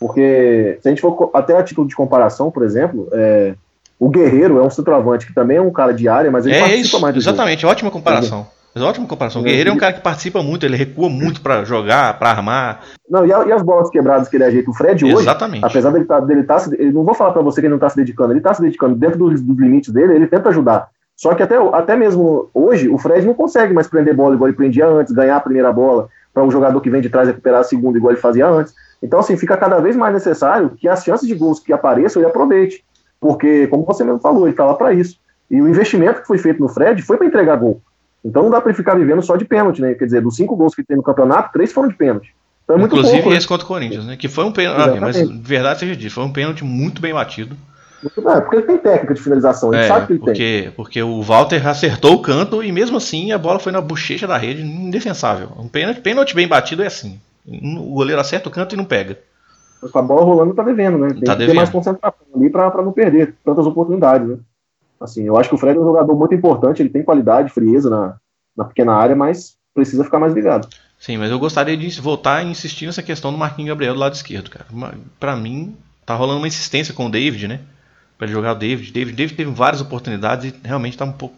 Porque 0.00 0.78
se 0.82 0.88
a 0.88 0.90
gente 0.90 1.00
for 1.00 1.30
até 1.32 1.56
a 1.56 1.62
título 1.62 1.86
de 1.86 1.94
comparação, 1.94 2.50
por 2.50 2.64
exemplo, 2.64 3.08
é, 3.12 3.54
o 3.98 4.08
Guerreiro 4.08 4.58
é 4.58 4.62
um 4.62 4.70
centroavante 4.70 5.26
que 5.26 5.32
também 5.32 5.58
é 5.58 5.62
um 5.62 5.70
cara 5.70 5.92
de 5.94 6.08
área, 6.08 6.30
mas 6.30 6.44
ele 6.44 6.56
é 6.56 6.58
participa 6.58 6.86
isso, 6.86 7.00
mais 7.00 7.14
do 7.14 7.20
Exatamente, 7.20 7.62
jogo. 7.62 7.70
ótima 7.70 7.90
comparação. 7.90 8.46
Mas 8.74 8.82
ótima 8.82 9.06
comparação. 9.06 9.42
O 9.42 9.44
Guerreiro 9.44 9.70
é 9.70 9.72
um 9.72 9.78
cara 9.78 9.92
que 9.92 10.00
participa 10.00 10.42
muito, 10.42 10.64
ele 10.64 10.76
recua 10.76 11.10
muito 11.10 11.42
para 11.42 11.62
jogar, 11.64 12.18
para 12.18 12.30
armar. 12.30 12.80
Não, 13.08 13.26
e, 13.26 13.32
a, 13.32 13.44
e, 13.44 13.52
as 13.52 13.62
bolas 13.62 13.90
quebradas 13.90 14.28
que 14.28 14.36
ele 14.36 14.44
ajeita? 14.44 14.70
O 14.70 14.74
Fred 14.74 15.04
hoje, 15.04 15.14
Exatamente. 15.14 15.64
apesar 15.64 15.90
dele 15.90 16.06
tá, 16.06 16.20
dele 16.20 16.42
tá, 16.44 16.56
ele 16.78 16.92
não 16.92 17.04
vou 17.04 17.14
falar 17.14 17.32
para 17.32 17.42
você 17.42 17.60
que 17.60 17.66
ele 17.66 17.74
não 17.74 17.78
tá 17.78 17.90
se 17.90 17.96
dedicando, 17.96 18.32
ele 18.32 18.40
tá 18.40 18.54
se 18.54 18.62
dedicando 18.62 18.94
dentro 18.94 19.18
dos, 19.18 19.42
dos, 19.42 19.58
limites 19.58 19.92
dele, 19.92 20.14
ele 20.14 20.26
tenta 20.26 20.48
ajudar. 20.48 20.88
Só 21.14 21.34
que 21.34 21.42
até, 21.42 21.56
até 21.56 21.94
mesmo 21.96 22.48
hoje, 22.54 22.88
o 22.88 22.96
Fred 22.96 23.26
não 23.26 23.34
consegue 23.34 23.74
mais 23.74 23.86
prender 23.86 24.14
bola 24.14 24.34
igual 24.34 24.48
ele 24.48 24.56
prendia 24.56 24.86
antes, 24.86 25.12
ganhar 25.12 25.36
a 25.36 25.40
primeira 25.40 25.70
bola 25.70 26.08
para 26.32 26.42
um 26.42 26.50
jogador 26.50 26.80
que 26.80 26.88
vem 26.88 27.02
de 27.02 27.10
trás 27.10 27.28
recuperar 27.28 27.60
a 27.60 27.64
segunda 27.64 27.98
igual 27.98 28.12
ele 28.12 28.20
fazia 28.20 28.48
antes. 28.48 28.74
Então, 29.02 29.18
assim, 29.18 29.36
fica 29.36 29.56
cada 29.56 29.80
vez 29.80 29.94
mais 29.94 30.14
necessário 30.14 30.70
que 30.70 30.88
as 30.88 31.04
chances 31.04 31.28
de 31.28 31.34
gols 31.34 31.60
que 31.60 31.72
apareçam 31.72 32.22
ele 32.22 32.30
aproveite. 32.30 32.82
Porque, 33.20 33.66
como 33.66 33.84
você 33.84 34.02
mesmo 34.02 34.20
falou, 34.20 34.46
ele 34.46 34.56
tá 34.56 34.64
lá 34.64 34.74
para 34.74 34.94
isso. 34.94 35.18
E 35.50 35.60
o 35.60 35.68
investimento 35.68 36.22
que 36.22 36.26
foi 36.26 36.38
feito 36.38 36.60
no 36.60 36.68
Fred 36.68 37.02
foi 37.02 37.18
para 37.18 37.26
entregar 37.26 37.56
gol. 37.56 37.80
Então 38.24 38.44
não 38.44 38.50
dá 38.50 38.60
para 38.60 38.70
ele 38.70 38.76
ficar 38.76 38.94
vivendo 38.94 39.22
só 39.22 39.36
de 39.36 39.44
pênalti, 39.44 39.80
né? 39.80 39.94
Quer 39.94 40.04
dizer, 40.04 40.20
dos 40.20 40.36
cinco 40.36 40.56
gols 40.56 40.74
que 40.74 40.84
tem 40.84 40.96
no 40.96 41.02
campeonato, 41.02 41.52
três 41.52 41.72
foram 41.72 41.88
de 41.88 41.94
pênalti. 41.94 42.34
Então 42.64 42.76
é 42.76 42.82
Inclusive 42.82 43.14
pouco, 43.14 43.30
né? 43.30 43.36
esse 43.36 43.46
né? 43.46 43.48
contra 43.48 43.64
o 43.64 43.68
Corinthians, 43.68 44.06
né? 44.06 44.16
Que 44.16 44.28
foi 44.28 44.44
um 44.44 44.52
pênalti. 44.52 44.98
Ah, 44.98 45.00
mas 45.00 45.20
verdade 45.40 45.80
seja 45.80 45.96
dito, 45.96 46.14
foi 46.14 46.24
um 46.24 46.32
pênalti 46.32 46.64
muito 46.64 47.02
bem 47.02 47.12
batido. 47.12 47.56
É, 48.04 48.40
porque 48.40 48.56
ele 48.56 48.66
tem 48.66 48.78
técnica 48.78 49.14
de 49.14 49.20
finalização, 49.20 49.72
ele 49.72 49.84
é, 49.84 49.88
sabe 49.88 50.06
que 50.06 50.12
ele 50.14 50.18
porque, 50.20 50.62
tem. 50.62 50.70
Porque 50.72 51.02
o 51.02 51.22
Walter 51.22 51.64
acertou 51.66 52.14
o 52.14 52.22
canto 52.22 52.62
e 52.62 52.72
mesmo 52.72 52.96
assim 52.96 53.30
a 53.30 53.38
bola 53.38 53.60
foi 53.60 53.70
na 53.70 53.80
bochecha 53.80 54.26
da 54.26 54.36
rede, 54.36 54.62
indefensável. 54.62 55.50
Um 55.56 55.68
pênalti, 55.68 56.00
pênalti 56.00 56.34
bem 56.34 56.48
batido 56.48 56.82
é 56.82 56.86
assim. 56.86 57.20
O 57.46 57.94
goleiro 57.94 58.20
acerta 58.20 58.48
o 58.48 58.52
canto 58.52 58.74
e 58.74 58.78
não 58.78 58.84
pega. 58.84 59.18
Com 59.80 59.98
a 59.98 60.02
bola 60.02 60.24
rolando 60.24 60.54
tá 60.54 60.62
devendo, 60.62 60.98
né? 60.98 61.08
Tem 61.10 61.22
tá 61.22 61.32
que 61.32 61.38
devendo. 61.38 61.54
ter 61.54 61.56
mais 61.56 61.70
concentração 61.70 62.26
ali 62.34 62.50
para 62.50 62.82
não 62.82 62.92
perder 62.92 63.34
tantas 63.44 63.66
oportunidades, 63.66 64.28
né? 64.28 64.36
Assim, 65.02 65.24
eu 65.24 65.36
acho 65.36 65.48
que 65.48 65.54
o 65.54 65.58
Fred 65.58 65.76
é 65.76 65.80
um 65.80 65.84
jogador 65.84 66.14
muito 66.14 66.34
importante, 66.34 66.80
ele 66.80 66.90
tem 66.90 67.02
qualidade, 67.02 67.52
frieza 67.52 67.90
na, 67.90 68.16
na 68.56 68.64
pequena 68.64 68.94
área, 68.94 69.16
mas 69.16 69.56
precisa 69.74 70.04
ficar 70.04 70.18
mais 70.18 70.32
ligado. 70.32 70.68
Sim, 70.98 71.18
mas 71.18 71.30
eu 71.30 71.38
gostaria 71.38 71.76
de 71.76 72.00
voltar 72.00 72.36
a 72.36 72.44
insistir 72.44 72.86
nessa 72.86 73.02
questão 73.02 73.32
do 73.32 73.38
Marquinhos 73.38 73.68
Gabriel 73.70 73.94
do 73.94 74.00
lado 74.00 74.14
esquerdo, 74.14 74.50
cara. 74.50 74.66
Para 75.18 75.34
mim, 75.34 75.76
tá 76.06 76.14
rolando 76.14 76.38
uma 76.38 76.46
insistência 76.46 76.94
com 76.94 77.06
o 77.06 77.10
David, 77.10 77.48
né? 77.48 77.60
Para 78.16 78.26
ele 78.26 78.34
jogar 78.34 78.52
o 78.52 78.58
David. 78.58 78.92
David. 78.92 79.16
David 79.16 79.36
teve 79.36 79.50
várias 79.50 79.80
oportunidades 79.80 80.52
e 80.52 80.66
realmente 80.66 80.96
tá 80.96 81.04
um 81.04 81.12
pouco 81.12 81.34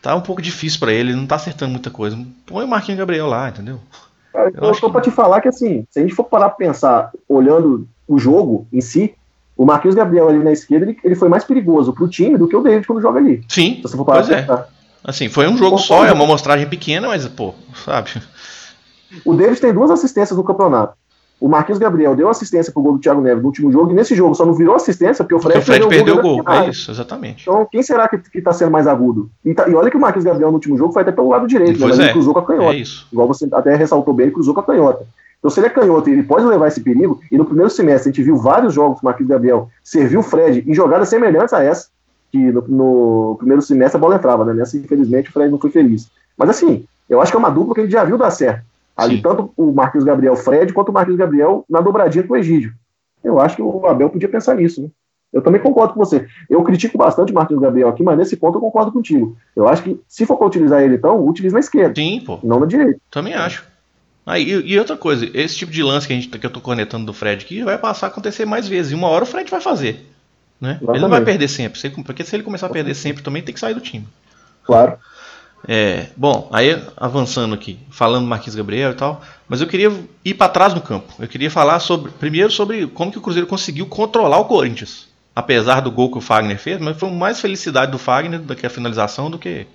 tá 0.00 0.14
um 0.14 0.20
pouco 0.20 0.40
difícil 0.40 0.80
para 0.80 0.92
ele, 0.92 1.10
ele 1.10 1.18
não 1.18 1.26
tá 1.26 1.34
acertando 1.34 1.72
muita 1.72 1.90
coisa. 1.90 2.16
Põe 2.46 2.64
o 2.64 2.68
Marquinhos 2.68 2.98
Gabriel 2.98 3.26
lá, 3.26 3.48
entendeu? 3.48 3.80
Cara, 4.32 4.50
eu, 4.54 4.62
eu 4.62 4.80
tô 4.80 4.86
que... 4.86 4.92
para 4.92 5.00
te 5.00 5.10
falar 5.10 5.40
que 5.40 5.48
assim, 5.48 5.84
se 5.90 5.98
a 5.98 6.02
gente 6.02 6.14
for 6.14 6.24
parar 6.24 6.50
pra 6.50 6.56
pensar 6.56 7.10
olhando 7.28 7.86
o 8.06 8.18
jogo 8.18 8.66
em 8.72 8.80
si, 8.80 9.14
o 9.60 9.66
Marquinhos 9.66 9.94
Gabriel 9.94 10.26
ali 10.26 10.38
na 10.38 10.52
esquerda, 10.52 10.86
ele, 10.86 10.98
ele 11.04 11.14
foi 11.14 11.28
mais 11.28 11.44
perigoso 11.44 11.92
pro 11.92 12.08
time 12.08 12.38
do 12.38 12.48
que 12.48 12.56
o 12.56 12.62
David 12.62 12.86
quando 12.86 13.02
joga 13.02 13.20
ali. 13.20 13.44
Sim, 13.46 13.74
Se 13.76 13.82
você 13.82 13.94
for 13.94 14.06
pois 14.06 14.30
é. 14.30 14.46
Assim, 15.04 15.28
foi 15.28 15.46
um 15.48 15.58
jogo 15.58 15.76
só, 15.76 16.06
é 16.06 16.12
uma 16.14 16.24
amostragem 16.24 16.66
pequena, 16.66 17.08
mas, 17.08 17.28
pô, 17.28 17.52
sabe? 17.84 18.10
O 19.22 19.34
David 19.34 19.60
tem 19.60 19.74
duas 19.74 19.90
assistências 19.90 20.34
no 20.34 20.42
campeonato. 20.44 20.94
O 21.38 21.46
Marquinhos 21.46 21.78
Gabriel 21.78 22.16
deu 22.16 22.30
assistência 22.30 22.72
pro 22.72 22.82
gol 22.82 22.94
do 22.94 23.00
Thiago 23.00 23.20
Neves 23.20 23.42
no 23.42 23.48
último 23.48 23.70
jogo, 23.70 23.92
e 23.92 23.94
nesse 23.94 24.14
jogo 24.14 24.34
só 24.34 24.46
não 24.46 24.54
virou 24.54 24.74
assistência 24.74 25.22
porque 25.22 25.34
o 25.34 25.40
Fred, 25.40 25.58
porque 25.58 25.72
o 25.72 25.74
Fred 25.74 25.88
perdeu, 25.88 26.16
o 26.16 26.22
gol. 26.22 26.42
É 26.48 26.70
isso, 26.70 26.90
exatamente. 26.90 27.42
Então, 27.42 27.68
quem 27.70 27.82
será 27.82 28.08
que, 28.08 28.16
que 28.16 28.40
tá 28.40 28.54
sendo 28.54 28.70
mais 28.70 28.86
agudo? 28.86 29.30
E, 29.44 29.52
tá, 29.52 29.68
e, 29.68 29.74
olha 29.74 29.90
que 29.90 29.96
o 29.96 30.00
Marquinhos 30.00 30.24
Gabriel 30.24 30.48
no 30.48 30.54
último 30.54 30.78
jogo 30.78 30.94
foi 30.94 31.02
até 31.02 31.12
pelo 31.12 31.28
lado 31.28 31.46
direito, 31.46 31.78
né? 31.78 31.86
mas 31.86 31.98
é. 31.98 32.04
ele 32.04 32.12
cruzou 32.12 32.32
com 32.32 32.40
a 32.40 32.46
canhota. 32.46 32.74
É 32.74 32.78
isso. 32.78 33.06
Igual 33.12 33.28
você 33.28 33.46
até 33.52 33.76
ressaltou 33.76 34.14
bem, 34.14 34.24
ele 34.24 34.34
cruzou 34.34 34.54
com 34.54 34.60
a 34.60 34.64
canhota. 34.64 35.04
Então, 35.40 35.50
se 35.50 35.58
ele 35.58 35.66
é 35.66 35.70
canhoto 35.70 36.08
e 36.08 36.12
ele 36.12 36.22
pode 36.22 36.44
levar 36.44 36.68
esse 36.68 36.80
perigo, 36.80 37.20
e 37.32 37.36
no 37.36 37.46
primeiro 37.46 37.70
semestre 37.70 38.10
a 38.10 38.12
gente 38.12 38.22
viu 38.22 38.36
vários 38.36 38.74
jogos 38.74 38.98
que 38.98 39.04
o 39.04 39.06
Marquinhos 39.06 39.30
Gabriel 39.30 39.70
serviu 39.82 40.20
o 40.20 40.22
Fred 40.22 40.62
em 40.66 40.74
jogadas 40.74 41.08
semelhantes 41.08 41.54
a 41.54 41.64
essa, 41.64 41.88
que 42.30 42.38
no, 42.38 42.62
no, 42.68 43.36
primeiro 43.36 43.62
semestre 43.62 43.96
a 43.96 44.00
bola 44.00 44.16
entrava, 44.16 44.44
né? 44.44 44.52
Nessa, 44.52 44.76
infelizmente, 44.76 45.30
o 45.30 45.32
Fred 45.32 45.50
não 45.50 45.58
foi 45.58 45.70
feliz. 45.70 46.10
Mas 46.36 46.50
assim, 46.50 46.84
eu 47.08 47.20
acho 47.22 47.32
que 47.32 47.36
é 47.36 47.38
uma 47.38 47.50
dupla 47.50 47.74
que 47.74 47.80
a 47.80 47.84
gente 47.84 47.92
já 47.92 48.04
viu 48.04 48.18
dar 48.18 48.30
certo. 48.30 48.64
Ali, 48.94 49.16
Sim. 49.16 49.22
tanto 49.22 49.50
o 49.56 49.72
Marquinhos 49.72 50.04
Gabriel 50.04 50.36
Fred, 50.36 50.72
quanto 50.74 50.90
o 50.90 50.92
Marquinhos 50.92 51.18
Gabriel 51.18 51.64
na 51.68 51.80
dobradinha 51.80 52.22
com 52.22 52.34
o 52.34 52.36
Egídio. 52.36 52.74
Eu 53.24 53.40
acho 53.40 53.56
que 53.56 53.62
o 53.62 53.86
Abel 53.86 54.10
podia 54.10 54.28
pensar 54.28 54.54
nisso, 54.54 54.82
né? 54.82 54.88
Eu 55.32 55.40
também 55.40 55.60
concordo 55.60 55.94
com 55.94 56.00
você. 56.00 56.26
Eu 56.48 56.62
critico 56.64 56.98
bastante 56.98 57.32
o 57.32 57.34
Marquinhos 57.34 57.62
Gabriel 57.62 57.88
aqui, 57.88 58.02
mas 58.02 58.18
nesse 58.18 58.36
ponto 58.36 58.56
eu 58.56 58.60
concordo 58.60 58.92
contigo. 58.92 59.36
Eu 59.54 59.68
acho 59.68 59.82
que 59.82 60.00
se 60.08 60.26
for 60.26 60.36
para 60.36 60.48
utilizar 60.48 60.82
ele, 60.82 60.96
então, 60.96 61.24
utilize 61.24 61.54
na 61.54 61.60
esquerda. 61.60 61.94
Sim, 61.94 62.20
pô. 62.26 62.38
Não 62.42 62.60
na 62.60 62.66
direita. 62.66 63.00
Também 63.10 63.34
acho. 63.34 63.69
Ah, 64.30 64.38
e, 64.38 64.48
e, 64.48 64.78
outra 64.78 64.96
coisa, 64.96 65.28
esse 65.34 65.56
tipo 65.56 65.72
de 65.72 65.82
lance 65.82 66.06
que, 66.06 66.12
a 66.12 66.16
gente, 66.16 66.28
que 66.28 66.46
eu 66.46 66.50
tô 66.50 66.60
conectando 66.60 67.04
do 67.04 67.12
Fred 67.12 67.44
aqui 67.44 67.64
vai 67.64 67.76
passar 67.76 68.06
a 68.06 68.10
acontecer 68.10 68.44
mais 68.44 68.68
vezes. 68.68 68.92
E 68.92 68.94
uma 68.94 69.08
hora 69.08 69.24
o 69.24 69.26
Fred 69.26 69.50
vai 69.50 69.60
fazer. 69.60 70.08
Né? 70.60 70.78
Ele 70.88 71.00
não 71.00 71.08
vai 71.08 71.20
perder 71.20 71.48
sempre. 71.48 71.80
Porque 72.04 72.22
se 72.22 72.36
ele 72.36 72.44
começar 72.44 72.68
a 72.68 72.70
perder 72.70 72.94
sempre, 72.94 73.24
também 73.24 73.42
tem 73.42 73.52
que 73.52 73.58
sair 73.58 73.74
do 73.74 73.80
time. 73.80 74.06
Claro. 74.64 74.96
É, 75.66 76.06
bom, 76.16 76.48
aí 76.52 76.80
avançando 76.96 77.56
aqui, 77.56 77.80
falando 77.90 78.22
do 78.22 78.28
Marquinhos 78.28 78.54
Gabriel 78.54 78.92
e 78.92 78.94
tal, 78.94 79.20
mas 79.48 79.60
eu 79.60 79.66
queria 79.66 79.92
ir 80.24 80.34
para 80.34 80.48
trás 80.48 80.74
no 80.74 80.80
campo. 80.80 81.12
Eu 81.18 81.26
queria 81.26 81.50
falar 81.50 81.80
sobre, 81.80 82.12
primeiro 82.12 82.52
sobre 82.52 82.86
como 82.86 83.10
que 83.10 83.18
o 83.18 83.20
Cruzeiro 83.20 83.48
conseguiu 83.48 83.86
controlar 83.86 84.38
o 84.38 84.44
Corinthians. 84.44 85.08
Apesar 85.34 85.80
do 85.80 85.90
gol 85.90 86.08
que 86.08 86.18
o 86.18 86.20
Fagner 86.20 86.58
fez, 86.58 86.80
mas 86.80 86.96
foi 86.96 87.10
mais 87.10 87.40
felicidade 87.40 87.90
do 87.90 87.98
Fagner 87.98 88.38
do 88.38 88.54
que 88.54 88.64
a 88.64 88.70
finalização 88.70 89.28
do 89.28 89.40
que 89.40 89.66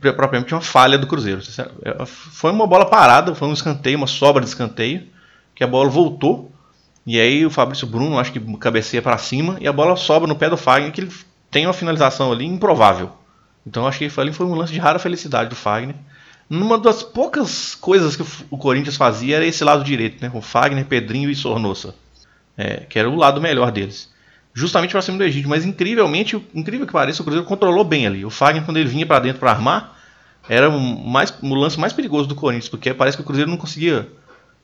propriamente 0.00 0.54
uma 0.54 0.60
falha 0.60 0.98
do 0.98 1.06
Cruzeiro. 1.06 1.40
É, 1.84 2.04
foi 2.06 2.50
uma 2.50 2.66
bola 2.66 2.84
parada, 2.84 3.34
foi 3.34 3.48
um 3.48 3.52
escanteio, 3.52 3.96
uma 3.96 4.06
sobra 4.06 4.42
de 4.42 4.48
escanteio, 4.48 5.06
que 5.54 5.62
a 5.62 5.66
bola 5.66 5.88
voltou, 5.88 6.50
e 7.06 7.20
aí 7.20 7.44
o 7.44 7.50
Fabrício 7.50 7.86
Bruno 7.86 8.18
acho 8.18 8.32
que 8.32 8.40
cabeceia 8.58 9.02
para 9.02 9.18
cima, 9.18 9.56
e 9.60 9.68
a 9.68 9.72
bola 9.72 9.96
sobra 9.96 10.28
no 10.28 10.36
pé 10.36 10.48
do 10.48 10.56
Fagner, 10.56 10.92
que 10.92 11.00
ele 11.02 11.12
tem 11.50 11.66
uma 11.66 11.72
finalização 11.72 12.32
ali 12.32 12.46
improvável. 12.46 13.12
Então 13.66 13.86
acho 13.86 13.98
que 13.98 14.20
ali 14.20 14.32
foi 14.32 14.46
um 14.46 14.54
lance 14.54 14.72
de 14.72 14.78
rara 14.78 14.98
felicidade 14.98 15.50
do 15.50 15.56
Fagner. 15.56 15.94
Uma 16.50 16.76
das 16.78 17.02
poucas 17.02 17.74
coisas 17.74 18.16
que 18.16 18.24
o 18.50 18.58
Corinthians 18.58 18.96
fazia 18.96 19.36
era 19.36 19.46
esse 19.46 19.62
lado 19.64 19.84
direito, 19.84 20.20
né? 20.20 20.28
Com 20.28 20.42
Fagner, 20.42 20.84
Pedrinho 20.84 21.30
e 21.30 21.34
Sornosa. 21.34 21.94
É, 22.56 22.84
que 22.88 22.98
era 22.98 23.08
o 23.08 23.16
lado 23.16 23.40
melhor 23.40 23.70
deles 23.70 24.12
justamente 24.54 24.92
para 24.92 25.02
cima 25.02 25.18
do 25.18 25.24
Egídio. 25.24 25.48
Mas 25.48 25.64
incrivelmente, 25.64 26.36
incrível 26.54 26.86
que 26.86 26.92
pareça, 26.92 27.22
o 27.22 27.24
Cruzeiro 27.24 27.46
controlou 27.46 27.84
bem 27.84 28.06
ali. 28.06 28.24
O 28.24 28.30
Fagner, 28.30 28.64
quando 28.64 28.76
ele 28.76 28.88
vinha 28.88 29.06
para 29.06 29.20
dentro 29.20 29.40
para 29.40 29.50
armar, 29.50 29.96
era 30.48 30.68
o, 30.68 30.78
mais, 30.78 31.32
o 31.42 31.54
lance 31.54 31.78
mais 31.78 31.92
perigoso 31.92 32.28
do 32.28 32.34
Corinthians, 32.34 32.68
porque 32.68 32.92
parece 32.92 33.16
que 33.16 33.22
o 33.22 33.26
Cruzeiro 33.26 33.50
não 33.50 33.56
conseguia, 33.56 34.08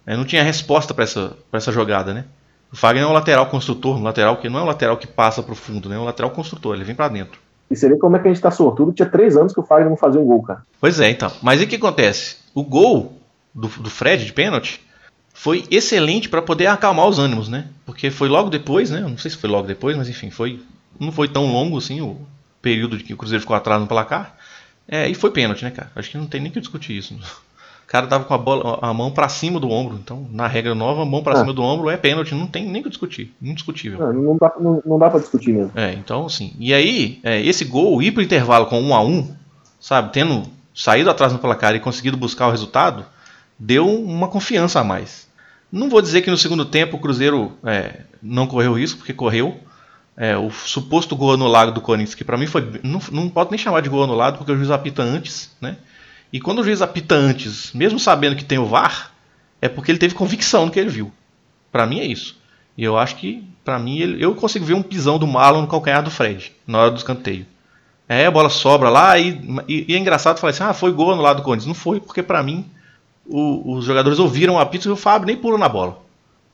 né, 0.05 0.17
não 0.17 0.25
tinha 0.25 0.43
resposta 0.43 0.93
para 0.93 1.05
essa, 1.05 1.37
essa 1.53 1.73
jogada, 1.73 2.13
né? 2.13 2.25
O 2.71 2.77
Fagner 2.77 3.05
é 3.05 3.07
um 3.07 3.13
lateral 3.13 3.47
construtor, 3.47 3.97
um 3.97 4.03
lateral 4.03 4.37
que 4.37 4.49
não 4.49 4.59
é 4.59 4.63
um 4.63 4.67
lateral 4.67 4.97
que 4.97 5.07
passa 5.07 5.43
para 5.43 5.53
o 5.53 5.57
fundo, 5.57 5.89
né? 5.89 5.97
É 5.97 5.99
um 5.99 6.05
lateral 6.05 6.31
construtor, 6.31 6.75
ele 6.75 6.85
vem 6.85 6.95
para 6.95 7.09
dentro. 7.09 7.41
E 7.71 7.77
você 7.77 7.89
vê 7.89 7.97
como 7.97 8.17
é 8.17 8.19
que 8.19 8.29
a 8.29 8.33
gente 8.33 8.43
tá 8.43 8.51
sortudo, 8.51 8.93
tinha 8.93 9.09
três 9.09 9.37
anos 9.37 9.55
que 9.55 9.61
o 9.61 9.63
Fagner 9.63 9.89
não 9.89 9.97
fazia 9.97 10.21
um 10.21 10.25
gol, 10.25 10.43
cara. 10.43 10.63
Pois 10.81 11.01
é, 11.01 11.09
então. 11.09 11.31
Mas 11.43 11.61
e 11.61 11.65
o 11.65 11.69
que 11.69 11.77
acontece? 11.77 12.37
O 12.55 12.63
gol 12.63 13.19
do, 13.55 13.69
do 13.69 13.91
Fred 13.91 14.25
de 14.25 14.33
pênalti 14.33 14.87
foi 15.39 15.65
excelente 15.71 16.29
para 16.29 16.43
poder 16.43 16.67
acalmar 16.67 17.07
os 17.07 17.21
ânimos, 17.21 17.49
né? 17.49 17.67
Porque 17.87 18.11
foi 18.11 18.29
logo 18.29 18.51
depois, 18.51 18.91
né? 18.91 19.01
Não 19.01 19.17
sei 19.17 19.31
se 19.31 19.37
foi 19.37 19.49
logo 19.49 19.69
depois, 19.69 19.97
mas 19.97 20.09
enfim, 20.09 20.31
foi 20.31 20.61
não 20.99 21.13
foi 21.13 21.29
tão 21.29 21.47
longo 21.47 21.79
assim 21.79 22.01
o 22.01 22.17
período 22.61 22.99
de 22.99 23.05
que 23.05 23.15
o 23.15 23.17
Cruzeiro 23.17 23.43
ficou 23.43 23.55
atrás 23.55 23.81
no 23.81 23.87
placar. 23.87 24.37
É, 24.89 25.09
e 25.09 25.15
foi 25.15 25.31
pênalti, 25.31 25.63
né, 25.63 25.71
cara? 25.71 25.93
Acho 25.95 26.11
que 26.11 26.19
não 26.19 26.27
tem 26.27 26.41
nem 26.41 26.51
que 26.51 26.59
discutir 26.59 26.97
isso. 26.97 27.15
O 27.15 27.87
cara 27.91 28.09
tava 28.09 28.25
com 28.25 28.35
a 28.35 28.39
bola, 28.39 28.81
a 28.83 28.93
mão 28.93 29.13
para 29.13 29.29
cima 29.29 29.61
do 29.61 29.71
ombro. 29.71 29.97
Então, 29.97 30.27
na 30.33 30.49
regra 30.49 30.75
nova, 30.75 31.03
a 31.03 31.07
mão 31.07 31.23
para 31.23 31.35
é. 31.35 31.41
cima 31.41 31.53
do 31.53 31.63
ombro 31.63 31.89
é 31.89 31.97
pênalti, 31.97 32.35
não 32.35 32.49
tem 32.49 32.67
nem 32.67 32.83
que 32.83 32.89
discutir, 32.89 33.33
indiscutível. 33.41 33.99
Não, 33.99 34.13
não 34.13 34.37
dá, 34.37 34.53
não, 34.59 34.83
não 34.85 34.99
dá 34.99 35.09
para 35.09 35.21
discutir 35.21 35.53
mesmo. 35.53 35.71
É, 35.77 35.93
então 35.93 36.27
assim. 36.27 36.53
E 36.59 36.75
aí, 36.75 37.21
é, 37.23 37.41
esse 37.41 37.65
gol 37.65 38.03
ir 38.03 38.11
pro 38.11 38.23
intervalo 38.23 38.67
com 38.67 38.81
um 38.81 38.93
a 38.93 39.03
um, 39.05 39.33
sabe, 39.79 40.13
tendo 40.13 40.43
saído 40.75 41.09
atrás 41.09 41.33
no 41.33 41.39
placar 41.39 41.77
e 41.77 41.81
conseguido 41.81 42.17
buscar 42.17 42.49
o 42.49 42.51
resultado, 42.51 43.07
deu 43.57 43.89
uma 43.89 44.27
confiança 44.27 44.81
a 44.81 44.85
mais. 44.85 45.28
Não 45.71 45.89
vou 45.91 46.01
dizer 46.01 46.23
que 46.23 46.31
no 46.31 46.37
segundo 46.39 46.65
tempo 46.65 46.97
o 46.97 47.01
Cruzeiro 47.01 47.57
é, 47.65 48.03
não 48.23 48.47
correu 48.47 48.73
risco, 48.73 48.99
porque 48.99 49.13
correu. 49.13 49.61
É, 50.17 50.37
o 50.37 50.51
suposto 50.51 51.15
gol 51.15 51.35
anulado 51.35 51.73
do 51.73 51.81
Corinthians, 51.81 52.15
que 52.15 52.25
para 52.25 52.37
mim 52.37 52.47
foi. 52.47 52.81
Não, 52.83 53.01
não 53.13 53.29
pode 53.29 53.51
nem 53.51 53.59
chamar 53.59 53.83
de 53.83 53.89
gol 53.89 54.03
anulado, 54.03 54.39
porque 54.39 54.51
o 54.51 54.57
juiz 54.57 54.71
apita 54.71 55.03
antes, 55.03 55.55
né? 55.61 55.77
E 56.33 56.41
quando 56.41 56.59
o 56.59 56.65
juiz 56.65 56.83
apita 56.83 57.15
antes, 57.15 57.73
mesmo 57.73 57.99
sabendo 57.99 58.35
que 58.35 58.45
tem 58.45 58.59
o 58.59 58.67
VAR, 58.67 59.13
é 59.63 59.69
porque 59.69 59.91
ele 59.93 59.99
teve 59.99 60.15
convicção 60.15 60.67
no 60.67 60.73
que 60.73 60.81
ele 60.81 60.91
viu. 60.91 61.13
Para 61.71 61.87
mim 61.87 62.01
é 62.01 62.05
isso. 62.05 62.37
E 62.77 62.83
eu 62.85 62.99
acho 62.99 63.17
que, 63.17 63.45
para 63.65 63.79
mim, 63.79 63.99
ele, 63.99 64.23
eu 64.23 64.35
consigo 64.35 64.65
ver 64.65 64.75
um 64.75 64.83
pisão 64.83 65.19
do 65.19 65.27
Marlon 65.27 65.63
no 65.63 65.69
calcanhar 65.69 66.03
do 66.03 66.11
Fred, 66.11 66.53
na 66.67 66.79
hora 66.79 66.91
do 66.91 66.97
escanteio. 66.97 67.47
É, 68.09 68.27
a 68.27 68.31
bola 68.31 68.49
sobra 68.49 68.89
lá 68.89 69.19
e, 69.19 69.41
e, 69.69 69.85
e 69.89 69.95
é 69.95 69.99
engraçado 69.99 70.39
falar 70.39 70.51
assim: 70.51 70.63
ah, 70.63 70.73
foi 70.73 70.91
gol 70.93 71.13
anulado 71.13 71.39
do 71.39 71.43
Corinthians. 71.43 71.67
Não 71.67 71.75
foi, 71.75 72.01
porque 72.01 72.23
para 72.23 72.43
mim 72.43 72.69
o, 73.29 73.75
os 73.75 73.85
jogadores 73.85 74.19
ouviram 74.19 74.55
o 74.55 74.59
apito 74.59 74.89
e 74.89 74.93
o 74.93 74.97
Fábio 74.97 75.27
nem 75.27 75.37
pulou 75.37 75.59
na 75.59 75.69
bola. 75.69 76.01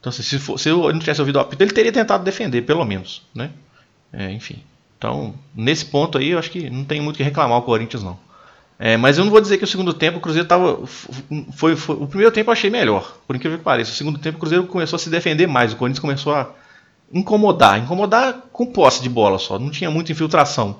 Então, 0.00 0.10
assim, 0.10 0.22
se, 0.22 0.38
for, 0.38 0.58
se 0.58 0.68
não 0.68 0.98
tivesse 0.98 1.20
ouvido 1.20 1.36
o 1.36 1.40
apito, 1.40 1.62
ele 1.62 1.72
teria 1.72 1.92
tentado 1.92 2.24
defender, 2.24 2.62
pelo 2.62 2.84
menos. 2.84 3.22
Né? 3.34 3.50
É, 4.12 4.30
enfim. 4.30 4.62
Então, 4.98 5.34
nesse 5.54 5.86
ponto 5.86 6.18
aí, 6.18 6.30
eu 6.30 6.38
acho 6.38 6.50
que 6.50 6.68
não 6.68 6.84
tem 6.84 7.00
muito 7.00 7.16
o 7.16 7.18
que 7.18 7.22
reclamar 7.22 7.58
o 7.58 7.62
Corinthians, 7.62 8.02
não. 8.02 8.18
É, 8.78 8.96
mas 8.96 9.16
eu 9.16 9.24
não 9.24 9.30
vou 9.30 9.40
dizer 9.40 9.56
que 9.56 9.64
o 9.64 9.68
segundo 9.68 9.94
tempo 9.94 10.18
o 10.18 10.20
Cruzeiro 10.20 10.44
estava. 10.44 10.80
Foi, 11.52 11.76
foi, 11.76 11.96
o 11.96 12.06
primeiro 12.06 12.32
tempo 12.32 12.50
eu 12.50 12.52
achei 12.52 12.68
melhor, 12.68 13.16
por 13.26 13.36
incrível 13.36 13.58
que 13.58 13.64
pareça. 13.64 13.92
O 13.92 13.94
segundo 13.94 14.18
tempo 14.18 14.36
o 14.36 14.40
Cruzeiro 14.40 14.66
começou 14.66 14.96
a 14.96 14.98
se 14.98 15.08
defender 15.08 15.46
mais, 15.46 15.72
o 15.72 15.76
Corinthians 15.76 16.00
começou 16.00 16.34
a 16.34 16.50
incomodar 17.12 17.78
incomodar 17.78 18.34
com 18.52 18.66
posse 18.66 19.02
de 19.02 19.08
bola 19.08 19.38
só, 19.38 19.58
não 19.58 19.70
tinha 19.70 19.90
muita 19.90 20.10
infiltração. 20.10 20.78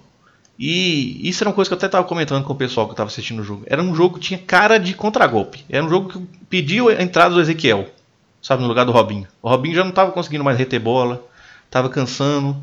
E 0.59 1.29
isso 1.29 1.43
era 1.43 1.51
uma 1.51 1.55
coisa 1.55 1.69
que 1.69 1.75
eu 1.75 1.79
até 1.79 1.87
estava 1.87 2.07
comentando 2.07 2.45
com 2.45 2.53
o 2.53 2.57
pessoal 2.57 2.87
que 2.87 2.93
estava 2.93 3.09
assistindo 3.09 3.40
o 3.40 3.45
jogo. 3.45 3.64
Era 3.67 3.83
um 3.83 3.95
jogo 3.95 4.14
que 4.14 4.27
tinha 4.27 4.38
cara 4.38 4.79
de 4.79 4.95
contragolpe. 4.95 5.64
Era 5.69 5.85
um 5.85 5.88
jogo 5.88 6.09
que 6.09 6.19
pediu 6.49 6.88
a 6.88 7.03
entrada 7.03 7.35
do 7.35 7.40
Ezequiel, 7.40 7.88
sabe, 8.40 8.62
no 8.62 8.69
lugar 8.69 8.85
do 8.85 8.93
Robinho. 8.93 9.27
O 9.43 9.49
Robinho 9.49 9.75
já 9.75 9.83
não 9.83 9.90
estava 9.90 10.12
conseguindo 10.12 10.45
mais 10.45 10.57
reter 10.57 10.81
bola, 10.81 11.25
estava 11.67 11.88
cansando. 11.88 12.57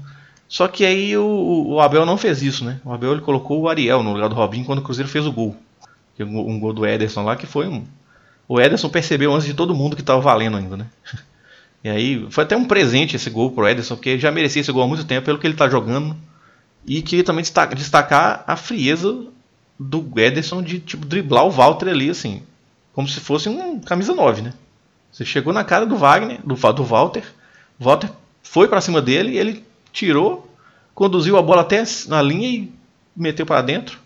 Só 0.47 0.67
que 0.67 0.85
aí 0.85 1.17
o, 1.17 1.65
o, 1.67 1.81
Abel 1.81 2.05
não 2.05 2.17
fez 2.17 2.41
isso, 2.41 2.63
né? 2.63 2.79
O 2.83 2.93
Abel 2.93 3.13
ele 3.13 3.21
colocou 3.21 3.61
o 3.61 3.69
Ariel 3.69 4.03
no 4.03 4.13
lugar 4.13 4.29
do 4.29 4.35
Robinho 4.35 4.65
quando 4.65 4.79
o 4.79 4.81
Cruzeiro 4.81 5.09
fez 5.09 5.25
o 5.25 5.31
gol. 5.31 5.55
Um 6.19 6.59
gol 6.59 6.73
do 6.73 6.85
Ederson 6.85 7.23
lá 7.23 7.35
que 7.35 7.47
foi 7.47 7.67
um. 7.67 7.83
O 8.47 8.59
Ederson 8.59 8.89
percebeu 8.89 9.33
antes 9.33 9.47
de 9.47 9.53
todo 9.53 9.73
mundo 9.73 9.95
que 9.95 10.01
estava 10.01 10.21
valendo 10.21 10.57
ainda, 10.57 10.77
né? 10.77 10.87
E 11.83 11.89
aí 11.89 12.27
foi 12.29 12.43
até 12.43 12.55
um 12.55 12.65
presente 12.65 13.15
esse 13.15 13.27
gol 13.27 13.49
pro 13.49 13.67
Ederson, 13.67 13.95
porque 13.95 14.09
ele 14.09 14.21
já 14.21 14.31
merecia 14.31 14.61
esse 14.61 14.71
gol 14.71 14.83
há 14.83 14.87
muito 14.87 15.03
tempo 15.03 15.25
pelo 15.25 15.39
que 15.39 15.47
ele 15.47 15.55
está 15.55 15.67
jogando. 15.67 16.15
E 16.85 17.01
queria 17.01 17.23
também 17.23 17.43
destacar 17.75 18.43
a 18.47 18.55
frieza 18.55 19.25
do 19.79 20.07
Ederson 20.15 20.61
de 20.61 20.79
tipo, 20.79 21.05
driblar 21.05 21.45
o 21.45 21.51
Walter 21.51 21.89
ali, 21.89 22.09
assim, 22.09 22.43
como 22.93 23.07
se 23.07 23.19
fosse 23.19 23.49
um 23.49 23.79
camisa 23.79 24.13
9, 24.13 24.41
né? 24.41 24.53
Você 25.11 25.25
chegou 25.25 25.53
na 25.53 25.63
cara 25.63 25.85
do 25.85 25.95
Wagner, 25.95 26.39
do, 26.43 26.55
do 26.55 26.83
Walter, 26.83 27.23
o 27.79 27.83
Walter 27.83 28.09
foi 28.43 28.67
para 28.67 28.81
cima 28.81 29.01
dele, 29.01 29.37
ele 29.37 29.63
tirou, 29.91 30.49
conduziu 30.93 31.37
a 31.37 31.41
bola 31.41 31.61
até 31.61 31.83
na 32.07 32.21
linha 32.21 32.47
e 32.47 32.71
meteu 33.15 33.45
para 33.45 33.61
dentro. 33.61 33.99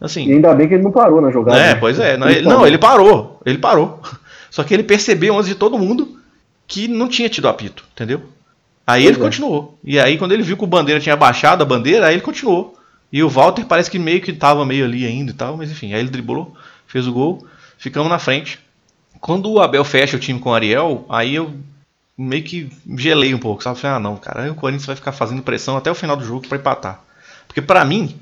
Assim, 0.00 0.28
e 0.28 0.32
ainda 0.32 0.54
bem 0.54 0.68
que 0.68 0.74
ele 0.74 0.82
não 0.82 0.92
parou 0.92 1.20
na 1.20 1.30
jogada. 1.30 1.58
É, 1.58 1.68
né? 1.68 1.74
pois 1.76 1.98
é. 1.98 2.16
Não 2.16 2.28
ele, 2.28 2.42
não, 2.42 2.66
ele 2.66 2.78
parou. 2.78 3.40
Ele 3.44 3.58
parou. 3.58 4.00
Só 4.50 4.62
que 4.62 4.74
ele 4.74 4.82
percebeu 4.82 5.34
antes 5.34 5.48
de 5.48 5.54
todo 5.54 5.78
mundo 5.78 6.18
que 6.66 6.86
não 6.86 7.08
tinha 7.08 7.28
tido 7.28 7.48
apito, 7.48 7.84
entendeu? 7.92 8.22
Aí 8.86 9.02
pois 9.02 9.14
ele 9.14 9.24
é. 9.24 9.26
continuou. 9.26 9.78
E 9.82 9.98
aí, 9.98 10.18
quando 10.18 10.32
ele 10.32 10.42
viu 10.42 10.56
que 10.56 10.64
o 10.64 10.68
Bandeira 10.68 11.00
tinha 11.00 11.16
baixado 11.16 11.62
a 11.62 11.66
bandeira, 11.66 12.06
aí 12.06 12.14
ele 12.14 12.22
continuou. 12.22 12.76
E 13.12 13.22
o 13.22 13.28
Walter 13.28 13.64
parece 13.64 13.90
que 13.90 13.98
meio 13.98 14.20
que 14.20 14.32
tava 14.32 14.66
meio 14.66 14.84
ali 14.84 15.06
ainda 15.06 15.30
e 15.30 15.34
tal, 15.34 15.56
mas 15.56 15.70
enfim, 15.70 15.92
aí 15.92 16.00
ele 16.00 16.10
driblou, 16.10 16.54
fez 16.86 17.06
o 17.06 17.12
gol, 17.12 17.46
ficamos 17.78 18.10
na 18.10 18.18
frente. 18.18 18.58
Quando 19.20 19.50
o 19.50 19.60
Abel 19.60 19.84
fecha 19.84 20.16
o 20.16 20.20
time 20.20 20.40
com 20.40 20.50
o 20.50 20.54
Ariel, 20.54 21.06
aí 21.08 21.34
eu 21.34 21.54
meio 22.18 22.42
que 22.42 22.70
gelei 22.96 23.32
um 23.34 23.38
pouco, 23.38 23.62
sabe? 23.62 23.78
Falei, 23.78 23.96
ah 23.96 24.00
não, 24.00 24.16
cara, 24.16 24.50
o 24.50 24.54
Corinthians 24.54 24.86
vai 24.86 24.96
ficar 24.96 25.12
fazendo 25.12 25.42
pressão 25.42 25.76
até 25.76 25.90
o 25.90 25.94
final 25.94 26.16
do 26.16 26.24
jogo 26.24 26.46
para 26.46 26.58
empatar. 26.58 27.04
Porque 27.46 27.62
para 27.62 27.84
mim, 27.84 28.16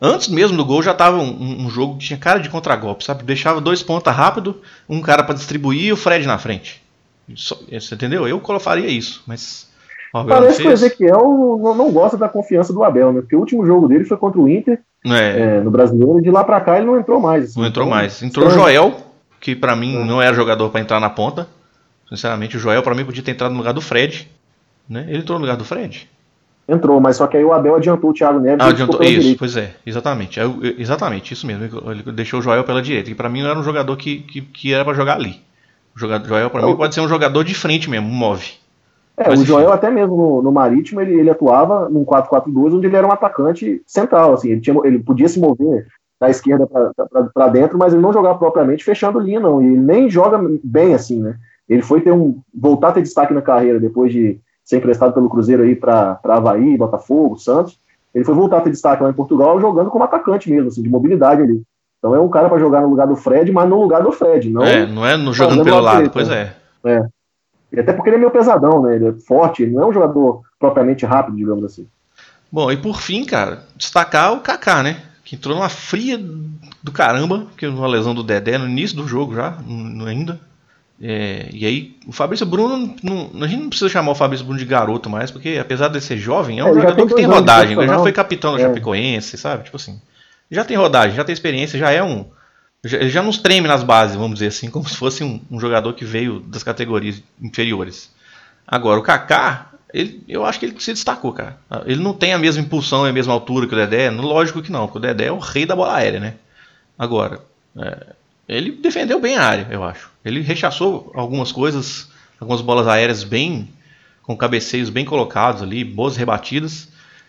antes 0.00 0.28
mesmo 0.28 0.56
do 0.56 0.64
gol 0.64 0.82
já 0.82 0.94
tava 0.94 1.16
um, 1.16 1.64
um, 1.64 1.70
jogo 1.70 1.96
que 1.96 2.06
tinha 2.06 2.18
cara 2.18 2.38
de 2.38 2.50
contragolpe, 2.50 3.04
sabe? 3.04 3.24
Deixava 3.24 3.60
dois 3.60 3.82
pontas 3.82 4.14
rápido, 4.14 4.60
um 4.88 5.00
cara 5.00 5.22
para 5.22 5.34
distribuir 5.34 5.84
e 5.84 5.92
o 5.92 5.96
Fred 5.96 6.26
na 6.26 6.38
frente. 6.38 6.82
Você 7.28 7.94
entendeu? 7.94 8.28
Eu 8.28 8.40
faria 8.60 8.86
isso, 8.86 9.22
mas 9.26 9.68
Parece 10.12 10.62
que 10.62 10.68
o 10.68 10.72
Ezequiel 10.72 11.58
não, 11.62 11.74
não, 11.74 11.92
gosta 11.92 12.16
da 12.16 12.28
confiança 12.28 12.72
do 12.72 12.82
Abel, 12.82 13.12
né? 13.12 13.20
Porque 13.20 13.36
o 13.36 13.40
último 13.40 13.66
jogo 13.66 13.88
dele 13.88 14.04
foi 14.04 14.16
contra 14.16 14.40
o 14.40 14.48
Inter 14.48 14.80
é. 15.04 15.58
É, 15.58 15.60
no 15.60 15.70
brasileiro, 15.70 16.18
e 16.18 16.22
de 16.22 16.30
lá 16.30 16.42
pra 16.42 16.60
cá 16.60 16.76
ele 16.76 16.86
não 16.86 16.98
entrou 16.98 17.20
mais. 17.20 17.44
Assim, 17.44 17.60
não 17.60 17.66
entrou 17.66 17.86
então, 17.86 17.96
mais. 17.96 18.22
Entrou 18.22 18.46
o 18.46 18.50
Joel, 18.50 18.94
que 19.40 19.54
para 19.54 19.76
mim 19.76 19.96
é. 19.96 20.04
não 20.04 20.20
era 20.20 20.34
jogador 20.34 20.70
para 20.70 20.80
entrar 20.80 21.00
na 21.00 21.10
ponta. 21.10 21.46
Sinceramente, 22.08 22.56
o 22.56 22.60
Joel 22.60 22.82
para 22.82 22.94
mim 22.94 23.04
podia 23.04 23.22
ter 23.22 23.32
entrado 23.32 23.52
no 23.52 23.58
lugar 23.58 23.72
do 23.72 23.80
Fred. 23.80 24.30
Né? 24.88 25.06
Ele 25.08 25.18
entrou 25.18 25.38
no 25.38 25.44
lugar 25.44 25.56
do 25.56 25.64
Fred? 25.64 26.08
Entrou, 26.68 27.00
mas 27.00 27.16
só 27.16 27.28
que 27.28 27.36
aí 27.36 27.44
o 27.44 27.52
Abel 27.52 27.76
adiantou 27.76 28.10
o 28.10 28.12
Thiago 28.12 28.40
Neves. 28.40 28.64
Ah, 28.64 28.70
adiantou, 28.70 29.00
isso, 29.02 29.36
pois 29.38 29.56
é, 29.56 29.74
exatamente. 29.86 30.40
Eu, 30.40 30.58
exatamente, 30.76 31.32
isso 31.32 31.46
mesmo. 31.46 31.64
Ele 31.64 32.02
deixou 32.12 32.40
o 32.40 32.42
Joel 32.42 32.64
pela 32.64 32.82
direita, 32.82 33.08
que 33.08 33.14
para 33.14 33.28
mim 33.28 33.42
não 33.42 33.50
era 33.50 33.58
um 33.58 33.62
jogador 33.62 33.96
que, 33.96 34.18
que, 34.18 34.40
que 34.40 34.74
era 34.74 34.84
para 34.84 34.94
jogar 34.94 35.14
ali. 35.14 35.40
O 35.94 35.98
jogador, 35.98 36.26
Joel 36.26 36.50
para 36.50 36.62
é, 36.62 36.66
mim 36.66 36.76
pode 36.76 36.94
ser 36.94 37.00
um 37.00 37.08
jogador 37.08 37.44
de 37.44 37.54
frente 37.54 37.88
mesmo, 37.88 38.08
move. 38.08 38.54
É, 39.16 39.28
mas, 39.28 39.40
o 39.40 39.44
Joel 39.44 39.72
até 39.72 39.90
mesmo 39.90 40.16
no, 40.16 40.42
no 40.42 40.52
Marítimo 40.52 41.00
ele, 41.00 41.14
ele 41.18 41.30
atuava 41.30 41.88
num 41.88 42.04
4-4-2 42.04 42.76
onde 42.76 42.86
ele 42.86 42.96
era 42.96 43.06
um 43.06 43.12
atacante 43.12 43.82
central, 43.86 44.34
assim, 44.34 44.50
ele, 44.50 44.60
tinha, 44.60 44.78
ele 44.84 44.98
podia 44.98 45.28
se 45.28 45.40
mover 45.40 45.86
da 46.20 46.30
esquerda 46.30 46.66
para 46.66 47.48
dentro, 47.48 47.78
mas 47.78 47.92
ele 47.92 48.02
não 48.02 48.12
jogava 48.12 48.38
propriamente 48.38 48.84
fechando 48.84 49.18
linha, 49.18 49.40
não. 49.40 49.62
E 49.62 49.66
ele 49.66 49.80
nem 49.80 50.08
joga 50.08 50.38
bem 50.64 50.94
assim, 50.94 51.20
né? 51.20 51.36
Ele 51.68 51.82
foi 51.82 52.00
ter 52.00 52.12
um 52.12 52.40
voltar 52.54 52.88
a 52.88 52.92
ter 52.92 53.02
destaque 53.02 53.34
na 53.34 53.42
carreira 53.42 53.78
depois 53.78 54.12
de 54.12 54.40
ser 54.64 54.78
emprestado 54.78 55.12
pelo 55.12 55.28
Cruzeiro 55.28 55.62
aí 55.62 55.76
para 55.76 56.18
Havaí, 56.24 56.76
Botafogo, 56.76 57.36
Santos. 57.36 57.78
Ele 58.14 58.24
foi 58.24 58.34
voltar 58.34 58.58
a 58.58 58.60
ter 58.62 58.70
destaque 58.70 59.02
lá 59.02 59.10
em 59.10 59.14
Portugal 59.14 59.60
jogando 59.60 59.90
como 59.90 60.04
atacante 60.04 60.50
mesmo, 60.50 60.68
assim, 60.68 60.82
de 60.82 60.88
mobilidade 60.88 61.42
ali. 61.42 61.62
Então 61.98 62.14
é 62.14 62.20
um 62.20 62.28
cara 62.28 62.48
para 62.48 62.58
jogar 62.58 62.82
no 62.82 62.88
lugar 62.88 63.06
do 63.06 63.16
Fred, 63.16 63.50
mas 63.52 63.68
no 63.68 63.80
lugar 63.80 64.02
do 64.02 64.12
Fred. 64.12 64.50
Não 64.50 64.62
é, 64.62 64.86
não 64.86 65.04
é 65.04 65.16
no 65.16 65.32
jogando 65.34 65.64
pelo 65.64 65.80
lado, 65.80 66.10
pois 66.10 66.28
né? 66.28 66.52
é. 66.84 66.90
É. 66.90 67.06
E 67.72 67.80
até 67.80 67.92
porque 67.92 68.08
ele 68.08 68.16
é 68.16 68.18
meio 68.20 68.30
pesadão, 68.30 68.82
né? 68.82 68.96
Ele 68.96 69.08
é 69.08 69.12
forte, 69.12 69.62
ele 69.62 69.72
não 69.72 69.82
é 69.82 69.86
um 69.86 69.92
jogador 69.92 70.42
propriamente 70.58 71.04
rápido, 71.04 71.36
digamos 71.36 71.64
assim. 71.64 71.86
Bom, 72.50 72.70
e 72.70 72.76
por 72.76 73.00
fim, 73.00 73.24
cara, 73.24 73.64
destacar 73.76 74.32
o 74.32 74.40
Kaká, 74.40 74.82
né? 74.82 75.02
Que 75.24 75.34
entrou 75.34 75.56
numa 75.56 75.68
fria 75.68 76.18
do 76.82 76.92
caramba, 76.92 77.46
que 77.56 77.66
uma 77.66 77.88
lesão 77.88 78.14
do 78.14 78.22
Dedé 78.22 78.56
no 78.56 78.68
início 78.68 78.96
do 78.96 79.08
jogo 79.08 79.34
já, 79.34 79.58
ainda. 80.06 80.40
É, 81.00 81.48
e 81.52 81.66
aí, 81.66 81.96
o 82.06 82.12
Fabrício 82.12 82.46
Bruno, 82.46 82.94
não, 83.02 83.30
a 83.42 83.46
gente 83.46 83.60
não 83.60 83.68
precisa 83.68 83.90
chamar 83.90 84.12
o 84.12 84.14
Fabrício 84.14 84.46
Bruno 84.46 84.58
de 84.58 84.64
garoto 84.64 85.10
mais, 85.10 85.30
porque 85.30 85.58
apesar 85.60 85.88
de 85.88 86.00
ser 86.00 86.16
jovem, 86.16 86.58
é 86.58 86.64
um 86.64 86.68
é, 86.68 86.74
jogador 86.74 87.06
que 87.06 87.14
tem 87.14 87.26
rodagem, 87.26 87.76
né? 87.76 87.86
já 87.86 87.98
foi 87.98 88.12
capitão 88.12 88.52
do 88.52 88.58
é. 88.58 88.62
Chapecoense, 88.62 89.36
sabe? 89.36 89.64
Tipo 89.64 89.76
assim, 89.76 90.00
já 90.50 90.64
tem 90.64 90.76
rodagem, 90.76 91.16
já 91.16 91.24
tem 91.24 91.32
experiência, 91.32 91.78
já 91.78 91.90
é 91.90 92.02
um. 92.02 92.24
Ele 92.92 93.10
já 93.10 93.22
nos 93.22 93.38
treme 93.38 93.68
nas 93.68 93.82
bases, 93.82 94.16
vamos 94.16 94.34
dizer 94.34 94.48
assim, 94.48 94.70
como 94.70 94.88
se 94.88 94.96
fosse 94.96 95.24
um, 95.24 95.40
um 95.50 95.58
jogador 95.60 95.92
que 95.94 96.04
veio 96.04 96.40
das 96.40 96.62
categorias 96.62 97.22
inferiores. 97.40 98.10
Agora, 98.66 98.98
o 98.98 99.02
Kaká, 99.02 99.70
ele, 99.92 100.22
eu 100.28 100.44
acho 100.44 100.58
que 100.58 100.66
ele 100.66 100.80
se 100.80 100.92
destacou, 100.92 101.32
cara. 101.32 101.58
Ele 101.86 102.02
não 102.02 102.12
tem 102.12 102.32
a 102.32 102.38
mesma 102.38 102.62
impulsão 102.62 103.06
e 103.06 103.10
a 103.10 103.12
mesma 103.12 103.32
altura 103.32 103.66
que 103.66 103.74
o 103.74 103.76
Dedé, 103.76 104.10
lógico 104.10 104.62
que 104.62 104.72
não, 104.72 104.86
porque 104.86 104.98
o 104.98 105.00
Dedé 105.00 105.26
é 105.26 105.32
o 105.32 105.38
rei 105.38 105.64
da 105.64 105.76
bola 105.76 105.96
aérea, 105.96 106.20
né? 106.20 106.34
Agora, 106.98 107.40
é, 107.78 108.06
ele 108.48 108.72
defendeu 108.72 109.20
bem 109.20 109.36
a 109.36 109.42
área, 109.42 109.68
eu 109.70 109.84
acho. 109.84 110.10
Ele 110.24 110.40
rechaçou 110.40 111.12
algumas 111.14 111.52
coisas, 111.52 112.08
algumas 112.40 112.60
bolas 112.60 112.86
aéreas 112.86 113.24
bem 113.24 113.68
com 114.26 114.36
cabeceios 114.36 114.90
bem 114.90 115.04
colocados 115.04 115.62
ali, 115.62 115.84
boas 115.84 116.16
rebatidas. 116.16 116.88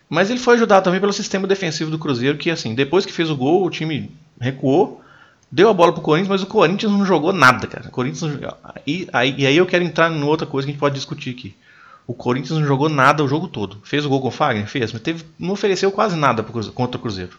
Mas 0.09 0.29
ele 0.29 0.39
foi 0.39 0.55
ajudado 0.55 0.83
também 0.83 0.99
pelo 0.99 1.13
sistema 1.13 1.45
defensivo 1.45 1.91
do 1.91 1.99
Cruzeiro, 1.99 2.37
que 2.37 2.49
assim, 2.49 2.73
depois 2.73 3.05
que 3.05 3.13
fez 3.13 3.29
o 3.29 3.35
gol, 3.35 3.63
o 3.63 3.69
time 3.69 4.09
recuou, 4.39 5.01
deu 5.51 5.69
a 5.69 5.73
bola 5.73 5.93
pro 5.93 6.01
Corinthians, 6.01 6.29
mas 6.29 6.43
o 6.43 6.47
Corinthians 6.47 6.91
não 6.91 7.05
jogou 7.05 7.33
nada, 7.33 7.67
cara. 7.67 7.87
O 7.87 7.91
Corinthians 7.91 8.39
não... 8.39 8.53
e, 8.85 9.07
aí, 9.11 9.35
e 9.37 9.45
aí 9.45 9.57
eu 9.57 9.65
quero 9.65 9.83
entrar 9.83 10.11
em 10.11 10.23
outra 10.23 10.45
coisa 10.45 10.65
que 10.65 10.71
a 10.71 10.73
gente 10.73 10.79
pode 10.79 10.95
discutir 10.95 11.31
aqui. 11.31 11.55
O 12.05 12.13
Corinthians 12.13 12.59
não 12.59 12.65
jogou 12.65 12.87
nada 12.87 13.23
o 13.23 13.27
jogo 13.27 13.47
todo. 13.47 13.77
Fez 13.83 14.05
o 14.05 14.09
gol 14.09 14.21
com 14.21 14.29
o 14.29 14.31
Fagner? 14.31 14.67
Fez, 14.67 14.93
mas 14.93 15.01
teve, 15.01 15.25
não 15.37 15.51
ofereceu 15.51 15.91
quase 15.91 16.15
nada 16.15 16.43
contra 16.43 16.97
o 16.97 17.01
Cruzeiro. 17.01 17.37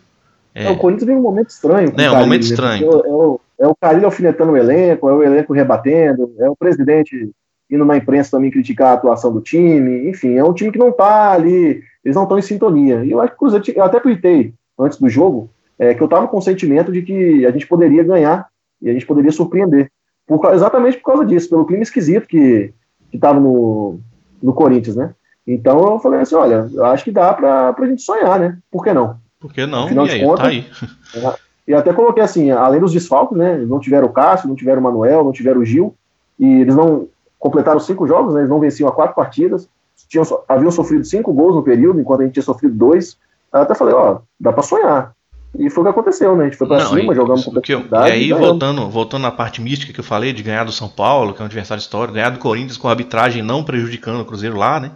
É, 0.55 0.65
é 0.65 0.71
o 0.71 0.77
Corinthians 0.77 1.07
vem 1.07 1.17
um 1.17 1.23
momento 1.23 1.51
estranho. 1.51 1.93
É, 1.97 2.11
um 2.11 2.19
momento 2.19 2.43
né? 2.43 2.49
estranho. 2.49 2.85
É, 2.85 3.09
é 3.09 3.13
o, 3.13 3.41
é 3.61 3.67
o 3.67 3.75
Carilho 3.75 4.07
alfinetando 4.07 4.53
o 4.53 4.57
elenco, 4.57 5.09
é 5.09 5.13
o 5.13 5.23
elenco 5.23 5.53
rebatendo, 5.53 6.33
é 6.39 6.49
o 6.51 6.57
presidente 6.57 7.31
indo 7.71 7.85
na 7.85 7.97
imprensa 7.97 8.31
também 8.31 8.51
criticar 8.51 8.89
a 8.89 8.93
atuação 8.95 9.33
do 9.33 9.41
time, 9.41 10.09
enfim, 10.09 10.37
é 10.37 10.45
um 10.45 10.55
time 10.55 10.73
que 10.73 10.79
não 10.79 10.91
tá 10.91 11.33
ali, 11.33 11.83
eles 12.03 12.17
não 12.17 12.23
estão 12.23 12.39
em 12.39 12.43
sintonia. 12.43 13.05
E 13.05 13.11
eu 13.11 13.21
acho 13.21 13.31
que 13.31 13.37
o 13.37 13.39
Cruzeiro, 13.39 13.65
eu 13.75 13.85
até 13.85 14.01
tuitei 14.01 14.55
antes 14.79 14.99
do 14.99 15.09
jogo, 15.09 15.51
é, 15.79 15.95
que 15.95 16.03
eu 16.03 16.09
tava 16.09 16.27
com 16.27 16.39
o 16.39 16.43
sentimento 16.43 16.91
de 16.91 17.03
que 17.03 17.47
a 17.47 17.51
gente 17.51 17.67
poderia 17.67 18.03
ganhar 18.03 18.49
e 18.83 18.91
a 18.91 18.93
gente 18.93 19.07
poderia 19.07 19.31
surpreender. 19.31 19.91
Por, 20.27 20.53
exatamente 20.53 20.99
por 20.99 21.05
causa 21.05 21.25
disso, 21.25 21.49
pelo 21.49 21.65
clima 21.65 21.83
esquisito 21.83 22.27
que, 22.27 22.73
que 23.11 23.19
tava 23.19 23.41
no, 23.41 24.01
no 24.43 24.53
Corinthians, 24.53 24.97
né? 24.97 25.15
Então 25.47 25.93
eu 25.93 25.99
falei 25.99 26.21
assim, 26.21 26.35
olha, 26.35 26.69
eu 26.73 26.85
acho 26.85 27.05
que 27.05 27.11
dá 27.11 27.33
pra, 27.33 27.73
pra 27.73 27.87
gente 27.87 28.03
sonhar, 28.03 28.39
né? 28.39 28.59
Por 28.71 28.85
que 28.85 28.93
não? 28.93 29.17
Por 29.41 29.53
que 29.53 29.65
não? 29.65 29.85
Afinal 29.85 30.07
e 30.07 30.11
aí, 30.11 30.21
contas, 30.21 30.41
tá 30.41 30.49
aí. 30.49 30.67
É, 31.15 31.35
e 31.69 31.75
até 31.75 31.93
coloquei 31.93 32.23
assim, 32.23 32.51
além 32.51 32.81
dos 32.81 32.93
desfalques, 32.93 33.37
né? 33.37 33.55
Eles 33.55 33.69
não 33.69 33.79
tiveram 33.79 34.09
o 34.09 34.13
Cássio, 34.13 34.49
não 34.49 34.57
tiveram 34.57 34.81
o 34.81 34.85
Manuel, 34.85 35.25
não 35.25 35.33
tiveram 35.33 35.61
o 35.61 35.65
Gil, 35.65 35.95
e 36.39 36.61
eles 36.61 36.75
não 36.75 37.09
completaram 37.39 37.81
cinco 37.81 38.07
jogos, 38.07 38.35
né? 38.35 38.41
Eles 38.41 38.51
não 38.51 38.61
venciam 38.61 38.89
a 38.89 38.93
quatro 38.93 39.15
partidas, 39.15 39.69
tinham, 40.09 40.25
haviam 40.49 40.71
sofrido 40.71 41.05
cinco 41.05 41.33
gols 41.33 41.55
no 41.55 41.63
período, 41.63 42.01
enquanto 42.01 42.21
a 42.21 42.25
gente 42.25 42.35
tinha 42.35 42.43
sofrido 42.43 42.75
dois. 42.75 43.17
Eu 43.53 43.61
até 43.61 43.75
falei, 43.75 43.95
ó, 43.95 44.21
dá 44.39 44.53
para 44.53 44.63
sonhar. 44.63 45.15
E 45.57 45.71
foi 45.71 45.83
o 45.83 45.85
que 45.87 45.91
aconteceu, 45.91 46.37
né? 46.37 46.45
A 46.45 46.47
gente 46.47 46.59
foi 46.59 46.67
pra 46.67 46.79
não, 46.79 46.89
cima, 46.89 47.13
e, 47.13 47.17
jogamos 47.17 47.45
com 47.45 47.61
que 47.61 47.75
eu, 47.75 47.85
E 47.91 47.97
aí, 47.97 48.33
voltando, 48.33 48.89
voltando 48.89 49.23
na 49.23 49.31
parte 49.31 49.61
mística 49.61 49.93
que 49.93 50.01
eu 50.01 50.05
falei, 50.05 50.33
de 50.33 50.43
ganhar 50.43 50.65
do 50.65 50.73
São 50.73 50.89
Paulo, 50.89 51.33
que 51.33 51.41
é 51.41 51.43
um 51.43 51.47
adversário 51.47 51.81
histórico, 51.81 52.15
ganhar 52.15 52.31
do 52.31 52.39
Corinthians 52.39 52.77
com 52.77 52.89
a 52.89 52.91
arbitragem 52.91 53.43
não 53.43 53.65
prejudicando 53.65 54.21
o 54.21 54.25
Cruzeiro 54.25 54.57
lá, 54.57 54.79
né? 54.79 54.93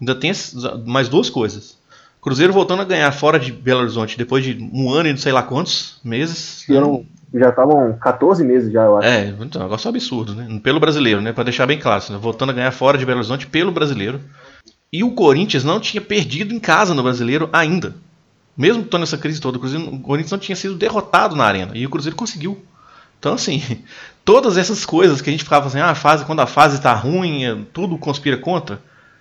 Ainda 0.00 0.14
tem 0.14 0.32
mais 0.86 1.08
duas 1.08 1.28
coisas. 1.28 1.76
Cruzeiro 2.20 2.52
voltando 2.52 2.82
a 2.82 2.84
ganhar 2.84 3.10
fora 3.12 3.38
de 3.38 3.52
Belo 3.52 3.80
Horizonte 3.82 4.18
depois 4.18 4.44
de 4.44 4.58
um 4.72 4.90
ano 4.90 5.08
e 5.08 5.12
não 5.12 5.18
sei 5.18 5.32
lá 5.32 5.42
quantos 5.42 6.00
meses. 6.04 6.68
Eram, 6.68 7.04
já 7.32 7.50
estavam 7.50 7.96
14 8.00 8.44
meses 8.44 8.72
já, 8.72 8.82
eu 8.82 8.96
acho. 8.96 9.06
É, 9.06 9.34
então, 9.40 9.60
um 9.60 9.64
negócio 9.64 9.88
absurdo, 9.88 10.34
né? 10.34 10.60
Pelo 10.62 10.80
brasileiro, 10.80 11.20
né? 11.20 11.32
Para 11.32 11.44
deixar 11.44 11.66
bem 11.66 11.78
claro, 11.78 12.02
né? 12.10 12.18
voltando 12.20 12.50
a 12.50 12.52
ganhar 12.52 12.72
fora 12.72 12.98
de 12.98 13.06
Belo 13.06 13.18
Horizonte 13.18 13.46
pelo 13.46 13.70
brasileiro. 13.70 14.20
E 14.92 15.04
o 15.04 15.12
Corinthians 15.12 15.64
não 15.64 15.78
tinha 15.78 16.00
perdido 16.00 16.54
em 16.54 16.58
casa 16.58 16.94
no 16.94 17.02
brasileiro 17.02 17.48
ainda. 17.52 17.94
Mesmo 18.56 18.82
estando 18.82 19.00
nessa 19.00 19.18
crise 19.18 19.40
toda, 19.40 19.58
o, 19.58 19.60
Cruzeiro, 19.60 19.94
o 19.94 20.00
Corinthians 20.00 20.32
não 20.32 20.38
tinha 20.38 20.56
sido 20.56 20.74
derrotado 20.74 21.36
na 21.36 21.44
arena. 21.44 21.72
E 21.74 21.86
o 21.86 21.90
Cruzeiro 21.90 22.16
conseguiu. 22.16 22.62
Então, 23.18 23.34
assim, 23.34 23.62
todas 24.24 24.56
essas 24.56 24.84
coisas 24.86 25.20
que 25.20 25.28
a 25.28 25.32
gente 25.32 25.44
ficava 25.44 25.66
assim, 25.66 25.78
ah, 25.78 25.90
a 25.90 25.94
fase, 25.94 26.24
quando 26.24 26.40
a 26.40 26.46
fase 26.46 26.76
está 26.76 26.94
ruim, 26.94 27.44
é, 27.44 27.56
tudo 27.72 27.98
conspira 27.98 28.36
contra. 28.36 28.80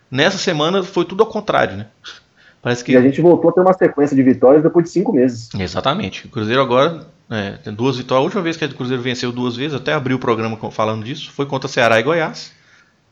Nessa 0.09 0.37
semana 0.37 0.83
foi 0.83 1.03
tudo 1.03 1.23
ao 1.23 1.29
contrário, 1.29 1.75
né? 1.77 1.87
Parece 2.61 2.83
que... 2.83 2.93
E 2.93 2.97
a 2.97 3.01
gente 3.01 3.21
voltou 3.21 3.49
a 3.51 3.53
ter 3.53 3.61
uma 3.61 3.73
sequência 3.73 4.15
de 4.15 4.23
vitórias 4.23 4.63
depois 4.63 4.85
de 4.85 4.91
cinco 4.91 5.13
meses. 5.13 5.49
Exatamente. 5.59 6.25
O 6.25 6.29
Cruzeiro 6.29 6.61
agora 6.61 7.05
é, 7.29 7.51
tem 7.63 7.73
duas 7.73 7.97
vitórias. 7.97 8.21
A 8.21 8.23
última 8.23 8.41
vez 8.41 8.57
que 8.57 8.65
o 8.65 8.73
Cruzeiro 8.73 9.03
venceu 9.03 9.31
duas 9.31 9.55
vezes, 9.55 9.75
até 9.75 9.93
abriu 9.93 10.17
o 10.17 10.19
programa 10.19 10.57
falando 10.71 11.03
disso, 11.03 11.31
foi 11.31 11.45
contra 11.45 11.67
Ceará 11.67 11.99
e 11.99 12.03
Goiás. 12.03 12.51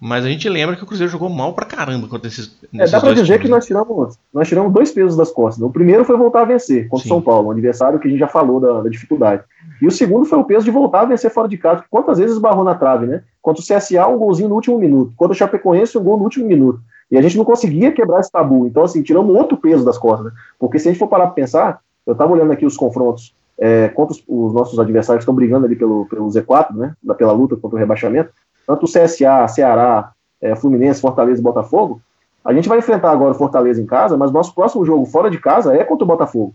Mas 0.05 0.25
a 0.25 0.27
gente 0.27 0.49
lembra 0.49 0.75
que 0.75 0.83
o 0.83 0.85
Cruzeiro 0.85 1.09
jogou 1.09 1.29
mal 1.29 1.53
pra 1.53 1.65
caramba 1.65 2.09
contra 2.09 2.27
esses. 2.27 2.53
É, 2.77 2.85
dá 2.85 2.99
pra 2.99 3.13
dizer 3.13 3.23
times. 3.23 3.41
que 3.41 3.47
nós 3.47 3.65
tiramos, 3.65 4.19
nós 4.33 4.49
tiramos 4.49 4.73
dois 4.73 4.91
pesos 4.91 5.15
das 5.15 5.31
costas. 5.31 5.63
O 5.63 5.69
primeiro 5.69 6.03
foi 6.03 6.17
voltar 6.17 6.41
a 6.41 6.45
vencer 6.45 6.89
contra 6.89 7.05
o 7.05 7.07
São 7.07 7.21
Paulo, 7.21 7.47
um 7.47 7.51
adversário 7.51 7.97
que 7.97 8.09
a 8.09 8.11
gente 8.11 8.19
já 8.19 8.27
falou 8.27 8.59
da, 8.59 8.81
da, 8.81 8.89
dificuldade. 8.89 9.43
E 9.81 9.87
o 9.87 9.91
segundo 9.91 10.25
foi 10.25 10.37
o 10.37 10.43
peso 10.43 10.65
de 10.65 10.71
voltar 10.71 11.03
a 11.03 11.05
vencer 11.05 11.31
fora 11.31 11.47
de 11.47 11.57
casa. 11.57 11.85
Quantas 11.89 12.17
vezes 12.17 12.35
esbarrou 12.35 12.65
na 12.65 12.75
trave, 12.75 13.05
né? 13.05 13.23
Contra 13.41 13.63
o 13.63 13.65
CSA, 13.65 14.05
um 14.07 14.17
golzinho 14.17 14.49
no 14.49 14.55
último 14.55 14.77
minuto. 14.77 15.13
Contra 15.15 15.31
o 15.31 15.37
Chapecoense, 15.37 15.97
um 15.97 16.03
gol 16.03 16.17
no 16.17 16.25
último 16.25 16.45
minuto. 16.45 16.81
E 17.09 17.17
a 17.17 17.21
gente 17.21 17.37
não 17.37 17.45
conseguia 17.45 17.89
quebrar 17.93 18.19
esse 18.19 18.31
tabu. 18.31 18.67
Então, 18.67 18.83
assim, 18.83 19.01
tiramos 19.03 19.33
outro 19.33 19.55
peso 19.55 19.85
das 19.85 19.97
costas. 19.97 20.25
Né? 20.25 20.31
Porque 20.59 20.79
se 20.79 20.89
a 20.89 20.91
gente 20.91 20.99
for 20.99 21.07
parar 21.07 21.27
para 21.27 21.35
pensar, 21.35 21.79
eu 22.05 22.11
estava 22.11 22.33
olhando 22.33 22.51
aqui 22.51 22.65
os 22.65 22.75
confrontos 22.75 23.33
é, 23.57 23.87
contra 23.87 24.13
os, 24.13 24.23
os, 24.27 24.53
nossos 24.53 24.77
adversários 24.77 25.21
que 25.21 25.23
estão 25.23 25.35
brigando 25.35 25.65
ali 25.65 25.77
pelo, 25.77 26.05
pelo 26.07 26.27
Z4, 26.27 26.75
né? 26.75 26.93
Pela 27.17 27.31
luta 27.31 27.55
contra 27.55 27.77
o 27.77 27.79
rebaixamento. 27.79 28.31
Tanto 28.65 28.85
o 28.85 28.89
CSA, 28.89 29.47
Ceará, 29.47 30.11
é, 30.41 30.55
Fluminense, 30.55 31.01
Fortaleza 31.01 31.39
e 31.39 31.43
Botafogo. 31.43 32.01
A 32.43 32.53
gente 32.53 32.67
vai 32.67 32.79
enfrentar 32.79 33.11
agora 33.11 33.31
o 33.31 33.35
Fortaleza 33.35 33.81
em 33.81 33.85
casa, 33.85 34.17
mas 34.17 34.31
nosso 34.31 34.53
próximo 34.53 34.85
jogo 34.85 35.05
fora 35.05 35.29
de 35.29 35.39
casa 35.39 35.73
é 35.75 35.83
contra 35.83 36.03
o 36.03 36.07
Botafogo. 36.07 36.53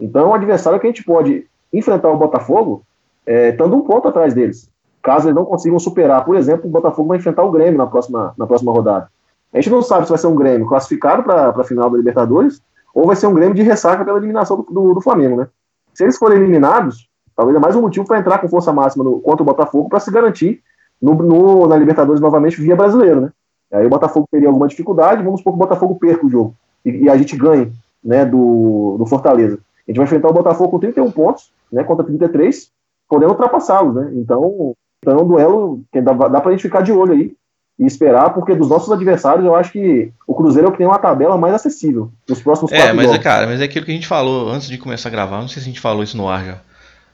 Então 0.00 0.22
é 0.22 0.26
um 0.26 0.34
adversário 0.34 0.80
que 0.80 0.86
a 0.86 0.90
gente 0.90 1.04
pode 1.04 1.46
enfrentar 1.72 2.08
o 2.08 2.16
Botafogo 2.16 2.82
é, 3.26 3.50
estando 3.50 3.76
um 3.76 3.82
ponto 3.82 4.08
atrás 4.08 4.34
deles. 4.34 4.68
Caso 5.02 5.28
eles 5.28 5.36
não 5.36 5.44
consigam 5.44 5.78
superar, 5.78 6.24
por 6.24 6.36
exemplo, 6.36 6.66
o 6.66 6.70
Botafogo 6.70 7.08
vai 7.08 7.18
enfrentar 7.18 7.42
o 7.44 7.50
Grêmio 7.50 7.78
na 7.78 7.86
próxima, 7.86 8.34
na 8.36 8.46
próxima 8.46 8.72
rodada. 8.72 9.08
A 9.52 9.56
gente 9.56 9.70
não 9.70 9.82
sabe 9.82 10.04
se 10.04 10.10
vai 10.10 10.18
ser 10.18 10.26
um 10.26 10.36
Grêmio 10.36 10.66
classificado 10.66 11.22
para 11.22 11.48
a 11.48 11.64
final 11.64 11.88
da 11.88 11.96
Libertadores 11.96 12.60
ou 12.94 13.06
vai 13.06 13.16
ser 13.16 13.26
um 13.26 13.34
Grêmio 13.34 13.54
de 13.54 13.62
ressaca 13.62 14.04
pela 14.04 14.18
eliminação 14.18 14.56
do, 14.56 14.62
do, 14.62 14.94
do 14.94 15.00
Flamengo, 15.00 15.36
né? 15.36 15.48
Se 15.94 16.04
eles 16.04 16.18
forem 16.18 16.38
eliminados, 16.38 17.08
talvez 17.36 17.56
é 17.56 17.60
mais 17.60 17.74
um 17.74 17.80
motivo 17.80 18.06
para 18.06 18.18
entrar 18.18 18.38
com 18.38 18.48
força 18.48 18.72
máxima 18.72 19.04
no, 19.04 19.20
contra 19.20 19.42
o 19.42 19.46
Botafogo 19.46 19.88
para 19.88 20.00
se 20.00 20.10
garantir 20.10 20.62
no, 21.00 21.14
no, 21.14 21.66
na 21.66 21.76
Libertadores 21.76 22.20
novamente 22.20 22.60
via 22.60 22.76
brasileiro, 22.76 23.22
né? 23.22 23.30
Aí 23.72 23.86
o 23.86 23.90
Botafogo 23.90 24.28
teria 24.30 24.48
alguma 24.48 24.66
dificuldade, 24.66 25.22
vamos 25.22 25.40
supor 25.40 25.52
que 25.52 25.56
o 25.58 25.60
Botafogo 25.60 25.94
perca 25.94 26.26
o 26.26 26.30
jogo 26.30 26.54
e, 26.84 27.04
e 27.04 27.10
a 27.10 27.16
gente 27.16 27.36
ganhe 27.36 27.72
né, 28.02 28.24
do, 28.24 28.96
do 28.98 29.06
Fortaleza. 29.06 29.58
A 29.86 29.90
gente 29.90 29.96
vai 29.96 30.06
enfrentar 30.06 30.28
o 30.28 30.32
Botafogo 30.32 30.70
com 30.70 30.78
31 30.78 31.10
pontos, 31.10 31.50
né, 31.72 31.84
contra 31.84 32.04
33, 32.04 32.70
podendo 33.08 33.30
ultrapassá-los, 33.30 33.94
né? 33.94 34.10
Então, 34.14 34.74
então 34.98 35.18
é 35.18 35.22
um 35.22 35.26
duelo 35.26 35.80
que 35.92 36.00
dá, 36.00 36.12
dá 36.12 36.40
para 36.40 36.50
a 36.50 36.52
gente 36.52 36.62
ficar 36.62 36.82
de 36.82 36.92
olho 36.92 37.12
aí 37.12 37.32
e 37.78 37.86
esperar, 37.86 38.34
porque 38.34 38.54
dos 38.54 38.68
nossos 38.68 38.92
adversários 38.92 39.44
eu 39.44 39.54
acho 39.54 39.72
que 39.72 40.12
o 40.26 40.34
Cruzeiro 40.34 40.66
é 40.66 40.68
o 40.68 40.72
que 40.72 40.78
tem 40.78 40.86
uma 40.86 40.98
tabela 40.98 41.38
mais 41.38 41.54
acessível 41.54 42.10
nos 42.28 42.42
próximos 42.42 42.70
É, 42.72 42.92
mas 42.92 43.06
é, 43.06 43.08
jogos. 43.08 43.24
cara, 43.24 43.46
mas 43.46 43.60
é 43.60 43.64
aquilo 43.64 43.86
que 43.86 43.90
a 43.90 43.94
gente 43.94 44.06
falou 44.06 44.50
antes 44.50 44.68
de 44.68 44.76
começar 44.76 45.08
a 45.08 45.12
gravar. 45.12 45.40
Não 45.40 45.48
sei 45.48 45.62
se 45.62 45.68
a 45.68 45.72
gente 45.72 45.80
falou 45.80 46.02
isso 46.02 46.16
no 46.16 46.28
ar 46.28 46.44
já. 46.44 46.58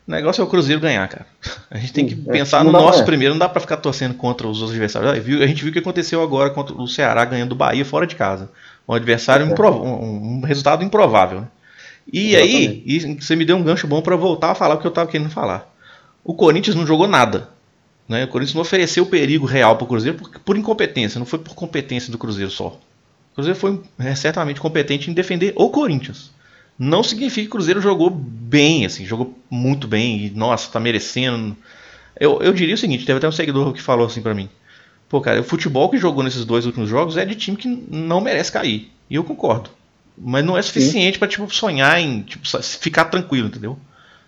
O 0.07 0.11
negócio 0.11 0.41
é 0.41 0.45
o 0.45 0.47
Cruzeiro 0.47 0.81
ganhar, 0.81 1.07
cara. 1.09 1.27
A 1.69 1.79
gente 1.79 1.93
tem 1.93 2.07
que 2.07 2.15
Sim, 2.15 2.25
é. 2.29 2.33
pensar 2.33 2.63
no 2.63 2.71
nosso 2.71 3.05
primeiro, 3.05 3.35
não 3.35 3.39
dá 3.41 3.49
pra 3.49 3.61
ficar 3.61 3.77
torcendo 3.79 4.15
contra 4.15 4.47
os 4.47 4.59
outros 4.59 4.71
adversários. 4.71 5.11
A 5.11 5.47
gente 5.47 5.63
viu 5.63 5.71
o 5.71 5.73
que 5.73 5.81
aconteceu 5.81 6.23
agora 6.23 6.51
contra 6.51 6.75
o 6.75 6.87
Ceará 6.87 7.25
ganhando 7.25 7.49
do 7.51 7.55
Bahia 7.57 7.85
fora 7.85 8.07
de 8.07 8.15
casa. 8.15 8.49
Um 8.89 8.95
adversário, 8.95 9.45
É. 9.51 9.71
um, 9.71 10.39
um 10.39 10.41
resultado 10.43 10.85
improvável. 10.85 11.41
né? 11.41 11.49
E 12.13 12.37
aí, 12.37 12.85
e 12.87 13.21
você 13.21 13.35
me 13.35 13.45
deu 13.45 13.57
um 13.57 13.65
gancho 13.65 13.89
bom 13.89 14.01
pra 14.01 14.15
voltar 14.15 14.53
a 14.53 14.55
falar 14.55 14.77
o 14.77 14.79
que 14.79 14.87
eu 14.87 14.93
tava 14.93 15.11
querendo 15.11 15.29
falar. 15.29 15.69
O 16.23 16.35
Corinthians 16.35 16.77
não 16.77 16.87
jogou 16.87 17.09
nada. 17.09 17.49
Né? 18.09 18.25
O 18.25 18.29
Corinthians 18.29 18.55
não 18.55 18.63
ofereceu 18.63 19.07
perigo 19.07 19.45
real 19.45 19.77
pro 19.77 19.89
Cruzeiro 19.89 20.17
por, 20.19 20.31
por 20.39 20.57
incompetência, 20.57 21.19
não 21.19 21.27
foi 21.27 21.41
por 21.41 21.57
competência 21.57 22.13
do 22.13 22.19
Cruzeiro 22.19 22.51
só. 22.51 22.69
O 22.69 23.35
Cruzeiro 23.35 23.59
foi 23.59 23.81
é, 23.99 24.15
certamente 24.15 24.61
competente 24.61 25.11
em 25.11 25.15
defender 25.15 25.53
o 25.57 25.69
Corinthians. 25.69 26.31
Não 26.79 27.03
significa 27.03 27.43
que 27.43 27.49
o 27.49 27.53
Cruzeiro 27.53 27.81
jogou 27.81 28.11
bem, 28.11 28.85
assim, 28.85 29.05
jogou 29.07 29.35
muito 29.51 29.89
bem 29.89 30.27
e, 30.27 30.31
nossa, 30.31 30.71
tá 30.71 30.79
merecendo. 30.79 31.57
Eu, 32.19 32.41
eu 32.43 32.53
diria 32.53 32.75
o 32.75 32.79
seguinte: 32.79 33.07
teve 33.07 33.19
até 33.19 33.29
um 33.29 33.33
seguidor 33.33 33.73
que 33.73 33.81
falou 33.81 34.07
assim 34.07 34.21
pra 34.21 34.35
mim: 34.35 34.49
pô, 35.09 35.21
cara, 35.21 35.41
o 35.41 35.45
futebol 35.45 35.89
que 35.89 35.99
jogou 35.99 36.23
nesses 36.23 36.45
dois 36.45 36.67
últimos 36.67 36.89
jogos 36.89 37.17
é 37.17 37.25
de 37.25 37.35
time 37.35 37.57
que 37.57 37.69
não 37.69 38.21
merece 38.21 38.53
cair. 38.53 38.91
E 39.09 39.15
eu 39.15 39.25
concordo. 39.25 39.71
Mas 40.19 40.45
não 40.45 40.57
é 40.57 40.63
suficiente 40.63 41.19
pra, 41.19 41.29
tipo, 41.29 41.53
sonhar 41.55 42.01
em 42.01 42.23
tipo, 42.23 42.47
ficar 42.63 43.07
tranquilo, 43.07 43.49
entendeu? 43.49 43.79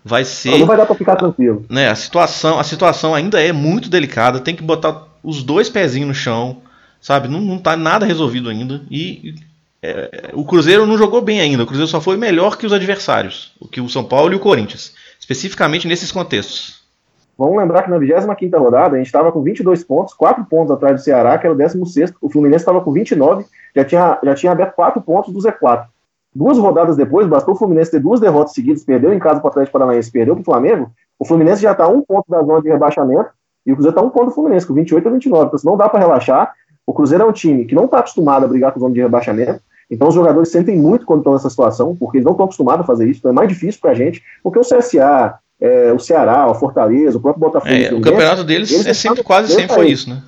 Vai 0.04 0.24
ser 0.24 0.50
Não, 0.50 0.58
não 0.60 0.66
vai 0.66 0.76
dar 0.76 0.86
pra 0.86 0.94
ficar 0.94 1.16
tranquilo. 1.16 1.64
né, 1.68 1.88
a 1.88 1.94
situação, 1.94 2.58
a 2.58 2.64
situação 2.64 3.14
ainda 3.14 3.42
é 3.42 3.52
muito 3.52 3.88
delicada, 3.88 4.40
tem 4.40 4.54
que 4.54 4.62
botar 4.62 5.06
os 5.22 5.42
dois 5.42 5.68
pezinhos 5.68 6.08
no 6.08 6.14
chão, 6.14 6.62
sabe? 7.00 7.28
Não, 7.28 7.40
não 7.40 7.58
tá 7.58 7.76
nada 7.76 8.06
resolvido 8.06 8.48
ainda. 8.48 8.82
E 8.90 9.34
é, 9.82 10.30
o 10.34 10.44
Cruzeiro 10.44 10.86
não 10.86 10.98
jogou 10.98 11.20
bem 11.20 11.40
ainda. 11.40 11.62
O 11.62 11.66
Cruzeiro 11.66 11.88
só 11.88 12.00
foi 12.00 12.16
melhor 12.16 12.56
que 12.56 12.66
os 12.66 12.72
adversários, 12.72 13.54
o 13.60 13.68
que 13.68 13.80
o 13.80 13.88
São 13.88 14.04
Paulo 14.04 14.32
e 14.32 14.36
o 14.36 14.40
Corinthians, 14.40 14.94
especificamente 15.18 15.86
nesses 15.86 16.10
contextos. 16.10 16.78
Vamos 17.38 17.56
lembrar 17.56 17.84
que 17.84 17.90
na 17.90 17.98
25ª 17.98 18.58
rodada 18.58 18.96
a 18.96 18.98
gente 18.98 19.06
estava 19.06 19.30
com 19.30 19.40
22 19.40 19.84
pontos, 19.84 20.12
4 20.12 20.44
pontos 20.46 20.72
atrás 20.72 20.96
do 20.96 21.04
Ceará, 21.04 21.38
que 21.38 21.46
era 21.46 21.54
o 21.54 21.58
16º. 21.58 22.14
O 22.20 22.28
Fluminense 22.28 22.62
estava 22.62 22.80
com 22.80 22.90
29, 22.90 23.44
já 23.76 23.84
tinha, 23.84 24.18
já 24.24 24.34
tinha 24.34 24.52
aberto 24.52 24.74
4 24.74 25.00
pontos 25.00 25.32
do 25.32 25.38
Z4. 25.38 25.86
Duas 26.34 26.58
rodadas 26.58 26.96
depois, 26.96 27.28
bastou 27.28 27.54
o 27.54 27.56
Fluminense 27.56 27.92
ter 27.92 28.00
duas 28.00 28.18
derrotas 28.18 28.54
seguidas, 28.54 28.84
perdeu 28.84 29.12
em 29.14 29.18
casa 29.20 29.38
para 29.38 29.46
o 29.46 29.50
Atlético 29.50 29.78
Paranaense, 29.78 30.10
perdeu 30.10 30.34
para 30.34 30.42
o 30.42 30.44
Flamengo. 30.44 30.90
O 31.18 31.24
Fluminense 31.24 31.62
já 31.62 31.72
está 31.72 31.84
a 31.84 31.88
um 31.88 32.02
ponto 32.02 32.24
da 32.28 32.42
zona 32.42 32.60
de 32.60 32.68
rebaixamento 32.68 33.30
e 33.64 33.72
o 33.72 33.76
Cruzeiro 33.76 33.94
está 33.94 34.00
a 34.00 34.04
um 34.04 34.10
ponto 34.10 34.26
do 34.26 34.32
Fluminense, 34.32 34.66
com 34.66 34.74
28 34.74 35.06
a 35.06 35.10
29. 35.12 35.46
Então, 35.46 35.60
não 35.64 35.76
dá 35.76 35.88
para 35.88 36.00
relaxar. 36.00 36.54
O 36.86 36.92
Cruzeiro 36.92 37.24
é 37.24 37.26
um 37.26 37.32
time 37.32 37.64
que 37.64 37.74
não 37.74 37.84
está 37.84 37.98
acostumado 38.00 38.44
a 38.44 38.48
brigar 38.48 38.72
com 38.72 38.80
zona 38.80 38.94
de 38.94 39.00
rebaixamento. 39.00 39.60
Então, 39.90 40.08
os 40.08 40.14
jogadores 40.14 40.50
sentem 40.50 40.76
muito 40.76 41.06
quando 41.06 41.20
estão 41.20 41.32
nessa 41.32 41.48
situação, 41.48 41.96
porque 41.96 42.18
eles 42.18 42.24
não 42.24 42.32
estão 42.32 42.44
acostumados 42.44 42.84
a 42.84 42.86
fazer 42.86 43.08
isso. 43.08 43.20
Então, 43.20 43.30
é 43.30 43.34
mais 43.34 43.48
difícil 43.48 43.80
para 43.80 43.92
a 43.92 43.94
gente, 43.94 44.22
porque 44.42 44.58
o 44.58 44.62
CSA, 44.62 45.38
é, 45.60 45.92
o 45.92 45.98
Ceará, 45.98 46.46
o 46.50 46.54
Fortaleza, 46.54 47.16
o 47.16 47.20
próprio 47.20 47.40
Botafogo. 47.40 47.74
É, 47.74 47.92
o 47.92 48.00
campeonato 48.00 48.44
deles 48.44 48.70
eles 48.70 48.86
é 48.86 48.94
sempre, 48.94 49.22
quase 49.22 49.52
sempre 49.52 49.74
foi 49.74 49.88
isso, 49.88 50.10
né? 50.10 50.22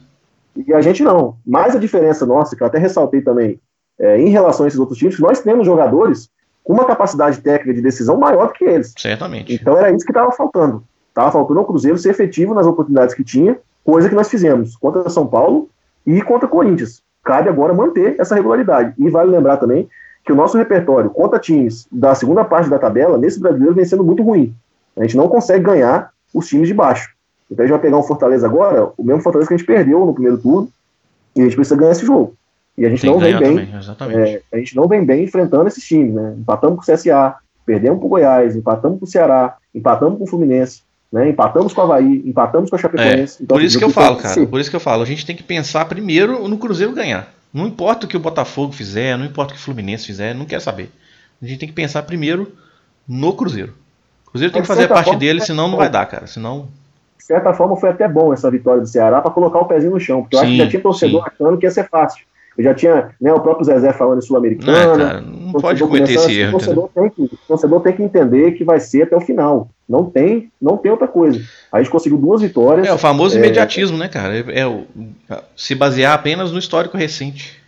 e 0.56 0.74
a 0.74 0.80
gente 0.80 1.02
não. 1.02 1.36
Mas 1.46 1.74
a 1.74 1.78
diferença 1.78 2.26
nossa, 2.26 2.56
que 2.56 2.62
eu 2.62 2.66
até 2.66 2.78
ressaltei 2.78 3.20
também, 3.20 3.60
é, 3.98 4.20
em 4.20 4.30
relação 4.30 4.64
a 4.64 4.68
esses 4.68 4.78
outros 4.78 4.98
times, 4.98 5.18
nós 5.18 5.40
temos 5.40 5.66
jogadores 5.66 6.28
com 6.64 6.72
uma 6.72 6.84
capacidade 6.84 7.40
técnica 7.40 7.74
de 7.74 7.82
decisão 7.82 8.18
maior 8.18 8.48
do 8.48 8.52
que 8.52 8.64
eles. 8.64 8.92
Certamente. 8.96 9.54
Então 9.54 9.76
era 9.76 9.90
isso 9.90 10.04
que 10.04 10.12
estava 10.12 10.32
faltando. 10.32 10.84
Estava 11.08 11.32
faltando 11.32 11.60
ao 11.60 11.66
Cruzeiro 11.66 11.98
ser 11.98 12.10
efetivo 12.10 12.54
nas 12.54 12.66
oportunidades 12.66 13.14
que 13.14 13.24
tinha, 13.24 13.58
coisa 13.84 14.08
que 14.08 14.14
nós 14.14 14.30
fizemos 14.30 14.76
contra 14.76 15.08
São 15.10 15.26
Paulo 15.26 15.68
e 16.06 16.22
contra 16.22 16.48
Corinthians. 16.48 17.02
Cabe 17.22 17.48
agora 17.48 17.74
manter 17.74 18.16
essa 18.18 18.34
regularidade. 18.34 18.94
E 18.98 19.10
vale 19.10 19.30
lembrar 19.30 19.56
também 19.56 19.88
que 20.24 20.32
o 20.32 20.36
nosso 20.36 20.56
repertório 20.56 21.10
contra 21.10 21.38
times 21.38 21.86
da 21.90 22.14
segunda 22.14 22.44
parte 22.44 22.68
da 22.68 22.78
tabela, 22.78 23.18
nesse 23.18 23.40
brasileiro, 23.40 23.74
vem 23.74 23.84
sendo 23.84 24.04
muito 24.04 24.22
ruim. 24.22 24.54
A 24.96 25.02
gente 25.02 25.16
não 25.16 25.28
consegue 25.28 25.64
ganhar 25.64 26.10
os 26.34 26.46
times 26.48 26.68
de 26.68 26.74
baixo. 26.74 27.10
Então 27.50 27.64
a 27.64 27.66
gente 27.66 27.76
vai 27.76 27.82
pegar 27.82 27.96
um 27.96 28.02
Fortaleza 28.02 28.46
agora, 28.46 28.90
o 28.96 29.02
mesmo 29.02 29.22
Fortaleza 29.22 29.48
que 29.48 29.54
a 29.54 29.56
gente 29.56 29.66
perdeu 29.66 30.04
no 30.04 30.14
primeiro 30.14 30.38
turno, 30.38 30.68
e 31.34 31.40
a 31.40 31.44
gente 31.44 31.56
precisa 31.56 31.76
ganhar 31.76 31.92
esse 31.92 32.06
jogo. 32.06 32.34
E 32.76 32.86
a 32.86 32.88
gente 32.88 33.02
Tem 33.02 33.10
não 33.10 33.18
vem 33.18 33.38
bem 33.38 33.48
também, 33.48 33.78
exatamente. 33.78 34.18
é, 34.18 34.42
a 34.52 34.56
gente 34.58 34.76
não 34.76 34.88
vem 34.88 35.04
bem 35.04 35.24
enfrentando 35.24 35.68
esses 35.68 35.84
times, 35.84 36.14
né? 36.14 36.34
Empatamos 36.38 36.76
com 36.76 36.90
o 36.90 36.94
CSA, 36.94 37.36
perdemos 37.66 38.00
com 38.00 38.06
o 38.06 38.08
Goiás, 38.10 38.56
empatamos 38.56 38.98
com 38.98 39.04
o 39.04 39.08
Ceará, 39.08 39.56
empatamos 39.74 40.18
com 40.18 40.24
o 40.24 40.26
Fluminense, 40.26 40.82
né? 41.12 41.28
Empatamos 41.28 41.72
com 41.72 41.80
o 41.80 41.84
Havaí, 41.84 42.22
empatamos 42.24 42.70
com 42.70 42.76
a 42.76 42.78
Chapecoense. 42.78 43.42
Então, 43.42 43.56
por 43.56 43.62
isso 43.62 43.78
que 43.78 43.84
eu 43.84 43.90
falo, 43.90 44.16
cara. 44.16 44.34
ser. 44.34 44.46
Por 44.46 44.60
isso 44.60 44.70
que 44.70 44.76
eu 44.76 44.80
falo. 44.80 45.02
A 45.02 45.06
gente 45.06 45.26
tem 45.26 45.34
que 45.34 45.42
pensar 45.42 45.84
primeiro 45.86 46.46
no 46.46 46.58
Cruzeiro 46.58 46.92
ganhar. 46.92 47.28
Não 47.52 47.66
importa 47.66 48.06
o 48.06 48.08
que 48.08 48.16
o 48.16 48.20
Botafogo 48.20 48.72
fizer, 48.72 49.18
não 49.18 49.24
importa 49.24 49.52
o 49.52 49.56
que 49.56 49.60
o 49.60 49.64
Fluminense 49.64 50.06
fizer, 50.06 50.34
não 50.34 50.46
quer 50.46 50.60
saber. 50.60 50.90
A 51.42 51.46
gente 51.46 51.58
tem 51.58 51.68
que 51.68 51.74
pensar 51.74 52.02
primeiro 52.04 52.52
no 53.08 53.32
Cruzeiro. 53.32 53.74
O 54.26 54.30
Cruzeiro 54.30 54.52
tem 54.52 54.62
que 54.62 54.68
fazer 54.68 54.86
parte 54.86 55.06
forma, 55.06 55.18
dele, 55.18 55.40
é 55.40 55.44
senão 55.44 55.66
não 55.66 55.76
vai 55.76 55.90
dar, 55.90 56.06
cara. 56.06 56.28
Senão. 56.28 56.68
De 57.18 57.24
certa 57.24 57.52
forma, 57.52 57.76
foi 57.76 57.90
até 57.90 58.06
bom 58.06 58.32
essa 58.32 58.48
vitória 58.50 58.80
do 58.80 58.86
Ceará 58.86 59.20
para 59.20 59.32
colocar 59.32 59.58
o 59.58 59.64
pezinho 59.64 59.92
no 59.92 60.00
chão, 60.00 60.22
porque 60.22 60.36
eu 60.36 60.40
acho 60.40 60.48
que 60.48 60.56
Sim, 60.56 60.62
já 60.62 60.70
tinha 60.70 60.82
torcedor 60.82 61.24
sim. 61.24 61.30
achando 61.32 61.58
que 61.58 61.66
ia 61.66 61.70
ser 61.70 61.88
fácil. 61.88 62.24
Eu 62.60 62.64
já 62.64 62.74
tinha 62.74 63.10
né, 63.18 63.32
o 63.32 63.40
próprio 63.40 63.64
Zezé 63.64 63.90
falando 63.94 64.22
em 64.22 64.58
Não, 64.62 64.74
é, 64.74 64.96
cara. 64.98 65.20
Não 65.22 65.52
pode 65.52 65.82
cometer 65.82 66.12
esse 66.12 66.26
assim, 66.26 66.34
erro, 66.34 66.58
o 66.58 66.60
entendeu? 66.60 66.82
torcedor 66.82 66.90
tem, 66.94 67.10
que, 67.10 67.34
o 67.34 67.38
torcedor 67.48 67.80
tem 67.80 67.92
que 67.94 68.02
entender 68.02 68.52
que 68.52 68.64
vai 68.64 68.78
ser 68.78 69.04
até 69.04 69.16
o 69.16 69.20
final. 69.20 69.70
Não 69.88 70.04
tem, 70.04 70.52
não 70.60 70.76
tem 70.76 70.90
outra 70.90 71.08
coisa. 71.08 71.40
A 71.72 71.78
gente 71.78 71.90
conseguiu 71.90 72.18
duas 72.18 72.42
vitórias. 72.42 72.86
É 72.86 72.92
o 72.92 72.98
famoso 72.98 73.34
É. 73.34 73.38
imediatismo, 73.38 73.96
né, 73.96 74.08
cara? 74.08 74.36
É, 74.36 74.60
é 74.60 74.66
o, 74.66 74.84
se 75.56 75.74
basear 75.74 76.12
apenas 76.12 76.52
no 76.52 76.58
histórico 76.58 76.98
recente. 76.98 77.58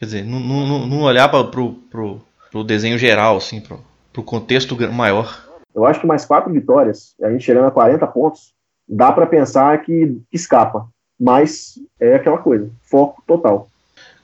Quer 0.00 0.06
dizer, 0.06 0.24
não, 0.24 0.40
não, 0.40 0.86
não 0.88 1.02
olhar 1.02 1.28
para 1.28 1.44
pro 1.44 2.64
desenho 2.66 2.98
geral, 2.98 3.36
assim, 3.36 3.60
pro, 3.60 3.78
pro 4.12 4.24
contexto 4.24 4.76
maior. 4.92 5.46
Eu 5.72 5.86
acho 5.86 6.00
que 6.00 6.06
mais 6.06 6.24
quatro 6.24 6.52
vitórias, 6.52 7.14
a 7.22 7.30
gente 7.30 7.44
chegando 7.44 7.68
a 7.68 7.70
40 7.70 8.04
pontos, 8.08 8.52
dá 8.88 9.12
para 9.12 9.24
pensar 9.26 9.80
que 9.82 10.18
escapa. 10.32 10.88
Mas 11.18 11.74
é 12.00 12.16
aquela 12.16 12.38
coisa, 12.38 12.68
foco 12.82 13.22
total. 13.24 13.70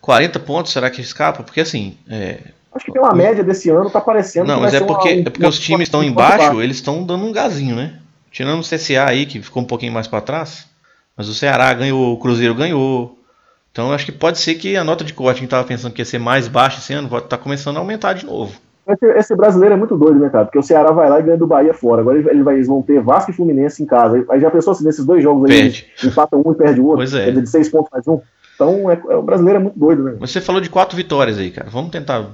40 0.07 0.39
pontos, 0.39 0.73
será 0.73 0.89
que 0.89 1.01
escapa? 1.01 1.43
Porque 1.43 1.61
assim. 1.61 1.97
é, 2.09 2.39
Acho 2.73 2.85
que 2.87 2.93
pela 2.93 3.13
média 3.15 3.43
desse 3.43 3.69
ano 3.71 3.91
tá 3.91 4.01
parecendo 4.01 4.47
Não, 4.47 4.61
mas 4.61 4.71
vai 4.73 4.77
é 4.77 4.79
ser 4.79 4.85
uma- 4.85 4.87
porque, 4.95 5.15
um- 5.15 5.21
é 5.21 5.25
porque 5.25 5.43
uma- 5.43 5.49
os 5.49 5.59
times 5.59 5.83
estão 5.89 6.05
embaixo, 6.05 6.63
eles 6.63 6.77
estão 6.77 7.03
dando 7.05 7.25
um 7.25 7.33
gazinho, 7.33 7.75
né? 7.75 7.95
Tirando 8.31 8.61
o 8.61 8.63
CSA 8.63 9.05
aí, 9.09 9.27
que 9.27 9.43
ficou 9.43 9.63
um 9.63 9.67
pouquinho 9.67 9.93
mais 9.93 10.07
para 10.07 10.21
trás. 10.21 10.67
Mas 11.17 11.27
o 11.29 11.35
Ceará 11.35 11.73
ganhou, 11.75 12.13
o 12.13 12.19
Cruzeiro 12.19 12.55
ganhou. 12.55 13.19
Então 13.73 13.93
acho 13.93 14.05
que 14.05 14.13
pode 14.13 14.39
ser 14.39 14.55
que 14.55 14.77
a 14.77 14.85
nota 14.85 15.03
de 15.05 15.13
corte 15.15 15.37
que 15.39 15.41
a 15.41 15.43
gente 15.45 15.51
tava 15.51 15.65
pensando 15.65 15.93
que 15.93 16.01
ia 16.01 16.05
ser 16.05 16.19
mais 16.19 16.47
baixa 16.47 16.79
esse 16.79 16.93
ano, 16.93 17.09
tá 17.23 17.37
começando 17.37 17.77
a 17.79 17.81
aumentar 17.81 18.13
de 18.13 18.25
novo. 18.27 18.53
Esse, 18.89 19.07
esse 19.19 19.35
brasileiro 19.35 19.75
é 19.75 19.77
muito 19.79 19.97
doido, 19.97 20.21
né, 20.21 20.29
cara? 20.31 20.45
Porque 20.45 20.59
o 20.59 20.63
Ceará 20.63 20.93
vai 20.93 21.11
lá 21.11 21.19
e 21.19 21.23
ganha 21.23 21.37
do 21.37 21.47
Bahia 21.47 21.75
fora. 21.75 22.03
Agora 22.03 22.19
ele, 22.19 22.29
ele 22.31 22.43
vai, 22.45 22.55
eles 22.55 22.69
vão 22.69 22.81
ter 22.83 23.01
Vasco 23.01 23.33
e 23.33 23.35
Fluminense 23.35 23.83
em 23.83 23.87
casa. 23.87 24.25
Aí 24.31 24.39
já 24.39 24.49
pensou 24.51 24.75
se 24.75 24.85
nesses 24.85 25.05
dois 25.05 25.23
jogos 25.23 25.51
aí 25.51 25.57
Perde. 25.63 25.87
eles 25.99 26.13
empatam 26.13 26.41
um 26.47 26.53
e 26.53 26.55
perde 26.55 26.81
o 26.81 26.85
outro? 26.85 26.99
Pois 26.99 27.13
é. 27.15 27.27
Dizer, 27.31 27.43
de 27.43 27.49
seis 27.51 27.69
pontos 27.69 27.89
mais 27.91 28.07
um. 28.07 28.21
Então 28.57 28.91
é, 28.91 28.95
é- 29.11 29.17
o 29.17 29.23
brasileiro 29.23 29.61
é 29.61 29.63
muito 29.63 29.79
doido, 29.79 30.03
né? 30.03 30.17
Mas 30.19 30.31
você 30.33 30.41
falou 30.41 30.61
de 30.61 30.69
quatro 30.69 30.97
vitórias 30.97 31.39
aí, 31.39 31.51
cara. 31.53 31.71
Vamos 31.71 31.91
tentar. 31.93 32.27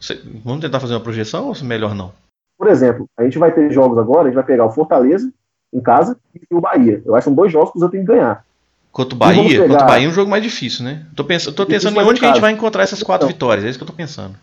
você- 0.00 0.20
Vamos 0.44 0.60
tentar 0.60 0.78
fazer 0.78 0.94
uma 0.94 1.00
projeção 1.00 1.48
ou 1.48 1.64
melhor 1.64 1.94
não? 1.94 2.12
Por 2.56 2.68
exemplo, 2.68 3.08
a 3.18 3.24
gente 3.24 3.38
vai 3.38 3.50
ter 3.50 3.72
jogos 3.72 3.98
agora, 3.98 4.22
a 4.22 4.26
gente 4.26 4.34
vai 4.34 4.44
pegar 4.44 4.64
o 4.66 4.70
Fortaleza 4.70 5.28
em 5.72 5.80
casa 5.80 6.16
e 6.50 6.54
o 6.54 6.60
Bahia. 6.60 7.02
Eu 7.04 7.14
acho 7.14 7.22
que 7.22 7.30
são 7.30 7.34
dois 7.34 7.50
jogos 7.50 7.72
que 7.72 7.78
outros 7.78 7.90
têm 7.90 8.00
que 8.06 8.12
ganhar. 8.12 8.44
Contra 8.92 9.14
o 9.16 9.18
vamos 9.18 9.36
Bahia, 9.36 9.48
pegar- 9.62 9.68
contra 9.68 9.84
o 9.84 9.88
Bahia 9.88 10.06
é 10.06 10.10
um 10.10 10.12
jogo 10.12 10.30
mais 10.30 10.42
difícil, 10.42 10.84
né? 10.84 11.04
Tô 11.16 11.24
pensando, 11.24 11.54
tô 11.54 11.66
pensando 11.66 11.98
em 12.00 12.04
onde 12.04 12.20
que 12.20 12.26
a 12.26 12.28
gente 12.28 12.40
vai 12.40 12.52
encontrar 12.52 12.84
essas 12.84 13.02
quatro 13.02 13.26
Então. 13.26 13.34
vitórias. 13.34 13.64
É 13.64 13.68
isso 13.70 13.78
que 13.78 13.82
eu 13.82 13.88
tô 13.88 13.92
pensando. 13.92 14.36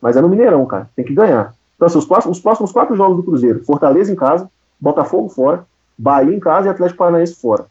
Mas 0.00 0.16
é 0.16 0.20
no 0.22 0.28
Mineirão, 0.28 0.64
cara. 0.64 0.88
Tem 0.96 1.04
que 1.04 1.12
ganhar. 1.12 1.52
Então, 1.76 1.86
assim, 1.86 1.98
os, 1.98 2.06
próximos, 2.06 2.38
os 2.38 2.42
próximos 2.42 2.72
quatro 2.72 2.96
jogos 2.96 3.16
do 3.18 3.22
Cruzeiro: 3.24 3.64
Fortaleza 3.64 4.10
em 4.12 4.16
casa, 4.16 4.48
Botafogo 4.80 5.28
fora, 5.28 5.66
Bahia 5.98 6.34
em 6.34 6.40
casa 6.40 6.68
e 6.68 6.70
Atlético 6.70 6.98
Paranaense 6.98 7.34
fora. 7.34 7.66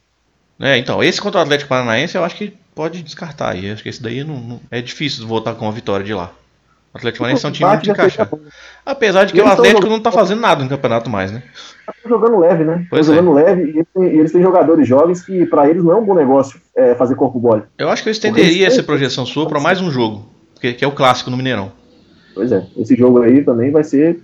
É, 0.60 0.78
então, 0.78 1.04
esse 1.04 1.22
contra 1.22 1.40
o 1.40 1.44
Atlético 1.44 1.70
Paranaense 1.70 2.16
eu 2.18 2.24
acho 2.24 2.36
que 2.36 2.54
pode 2.74 3.02
descartar 3.04 3.52
aí. 3.54 3.70
Acho 3.72 3.84
que 3.84 3.90
esse 3.90 4.02
daí 4.02 4.24
não, 4.24 4.40
não- 4.40 4.60
é 4.72 4.82
difícil 4.82 5.28
voltar 5.28 5.54
com 5.56 5.66
uma 5.66 5.72
vitória 5.72 6.06
de 6.06 6.14
lá. 6.14 6.32
O 6.94 6.98
Atlético 6.98 7.20
Paranaense 7.24 7.46
é 7.46 7.50
um 7.50 7.52
time 7.52 7.70
muito 7.70 7.90
encaixado. 7.92 8.30
bom. 8.32 8.40
Apesar 8.86 9.26
de 9.26 9.34
que 9.34 9.42
o 9.42 9.46
Atlético 9.46 9.82
jogando- 9.84 9.92
não 9.98 10.00
tá 10.00 10.12
fazendo 10.12 10.42
nada 10.42 10.64
no 10.64 10.70
campeonato 10.70 11.10
mais, 11.10 11.32
né? 11.32 11.44
Estão 11.96 12.10
jogando 12.10 12.40
leve, 12.40 12.64
né? 12.64 12.74
Estão 12.74 12.88
Pois 12.90 13.08
é. 13.08 13.14
jogando 13.14 13.34
leve 13.34 13.86
e 13.96 14.08
eles, 14.18 14.32
têm, 14.32 14.42
jogadores 14.42 14.88
jovens 14.88 15.22
que, 15.24 15.46
pra 15.46 15.70
eles, 15.70 15.84
não 15.84 15.92
é 15.92 15.96
um 15.96 16.06
bom 16.06 16.16
negócio 16.16 16.60
é, 16.76 16.96
fazer 16.96 17.14
corpo 17.16 17.40
mole. 17.40 17.64
Eu 17.78 17.90
acho 17.90 18.02
que 18.02 18.10
eu 18.10 18.12
estenderia 18.12 18.66
essa 18.68 18.82
projeção 18.82 19.26
sua 19.26 19.48
para 19.48 19.60
mais 19.60 19.80
um 19.80 19.92
jogo, 19.92 20.28
que, 20.60 20.74
que 20.74 20.84
é 20.84 20.88
o 20.88 20.92
clássico 20.92 21.30
no 21.30 21.38
Mineirão. 21.38 21.72
Pois 22.34 22.52
é. 22.52 22.66
Esse 22.78 22.96
jogo 22.96 23.22
aí 23.22 23.44
também 23.44 23.70
vai 23.72 23.84
ser. 23.84 24.20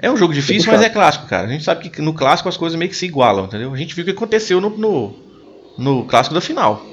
É 0.00 0.10
um 0.10 0.16
jogo 0.16 0.34
difícil, 0.34 0.70
mas 0.72 0.82
é 0.82 0.88
clássico, 0.90 1.26
cara. 1.26 1.46
A 1.46 1.50
gente 1.50 1.64
sabe 1.64 1.88
que 1.88 2.02
no 2.02 2.12
clássico 2.12 2.48
as 2.48 2.56
coisas 2.56 2.76
meio 2.78 2.90
que 2.90 2.96
se 2.96 3.06
igualam, 3.06 3.44
entendeu? 3.46 3.72
A 3.72 3.76
gente 3.76 3.94
viu 3.94 4.02
o 4.02 4.04
que 4.04 4.10
aconteceu 4.12 4.60
no, 4.60 4.70
no, 4.70 5.14
no 5.76 6.04
clássico 6.04 6.34
da 6.34 6.40
final. 6.40 6.84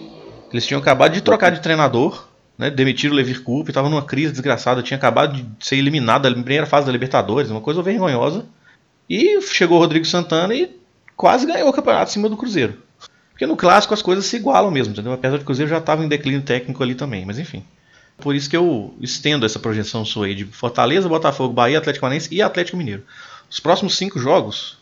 Eles 0.52 0.66
tinham 0.66 0.80
acabado 0.80 1.14
de 1.14 1.22
trocar 1.22 1.50
de 1.50 1.62
treinador, 1.62 2.28
né? 2.58 2.70
Demitiram 2.70 3.14
o 3.14 3.18
Levir 3.18 3.42
Coupe, 3.42 3.74
tava 3.74 3.90
numa 3.90 4.04
crise 4.04 4.32
desgraçada, 4.32 4.84
tinha 4.84 4.98
acabado 4.98 5.36
de 5.36 5.66
ser 5.66 5.78
eliminado 5.78 6.24
da 6.24 6.32
primeira 6.32 6.66
fase 6.66 6.86
da 6.86 6.92
Libertadores, 6.92 7.50
uma 7.50 7.62
coisa 7.62 7.82
vergonhosa. 7.82 8.46
E 9.10 9.42
chegou 9.42 9.78
o 9.78 9.82
Rodrigo 9.82 10.06
Santana 10.06 10.54
e 10.54 10.80
quase 11.16 11.46
ganhou 11.46 11.70
o 11.70 11.74
campeonato 11.74 12.10
em 12.10 12.14
cima 12.14 12.30
do 12.30 12.38
Cruzeiro. 12.38 12.78
Porque 13.32 13.46
no 13.46 13.58
clássico 13.58 13.94
as 13.94 14.02
coisas 14.02 14.26
se 14.26 14.38
igualam 14.38 14.72
mesmo, 14.72 14.94
entendeu? 14.94 15.12
Apesar 15.12 15.34
de 15.34 15.40
que 15.40 15.44
o 15.44 15.48
Cruzeiro 15.48 15.70
já 15.70 15.80
estava 15.80 16.04
em 16.04 16.08
declínio 16.08 16.42
técnico 16.42 16.82
ali 16.84 16.96
também, 16.96 17.26
mas 17.26 17.40
enfim. 17.40 17.66
Por 18.18 18.36
isso 18.36 18.50
que 18.50 18.56
eu 18.56 18.94
estendo 19.02 19.46
essa 19.46 19.60
projeção 19.60 20.06
sua 20.06 20.28
aí 20.28 20.36
de 20.36 20.46
Fortaleza, 20.46 21.10
Botafogo, 21.10 21.54
Bahia, 21.54 21.80
Atlético 21.80 22.02
Paranaense 22.02 22.34
e 22.34 22.42
Atlético 22.42 22.78
Mineiro. 22.78 23.04
Os 23.50 23.60
próximos 23.60 23.98
cinco 23.98 24.20
jogos, 24.20 24.78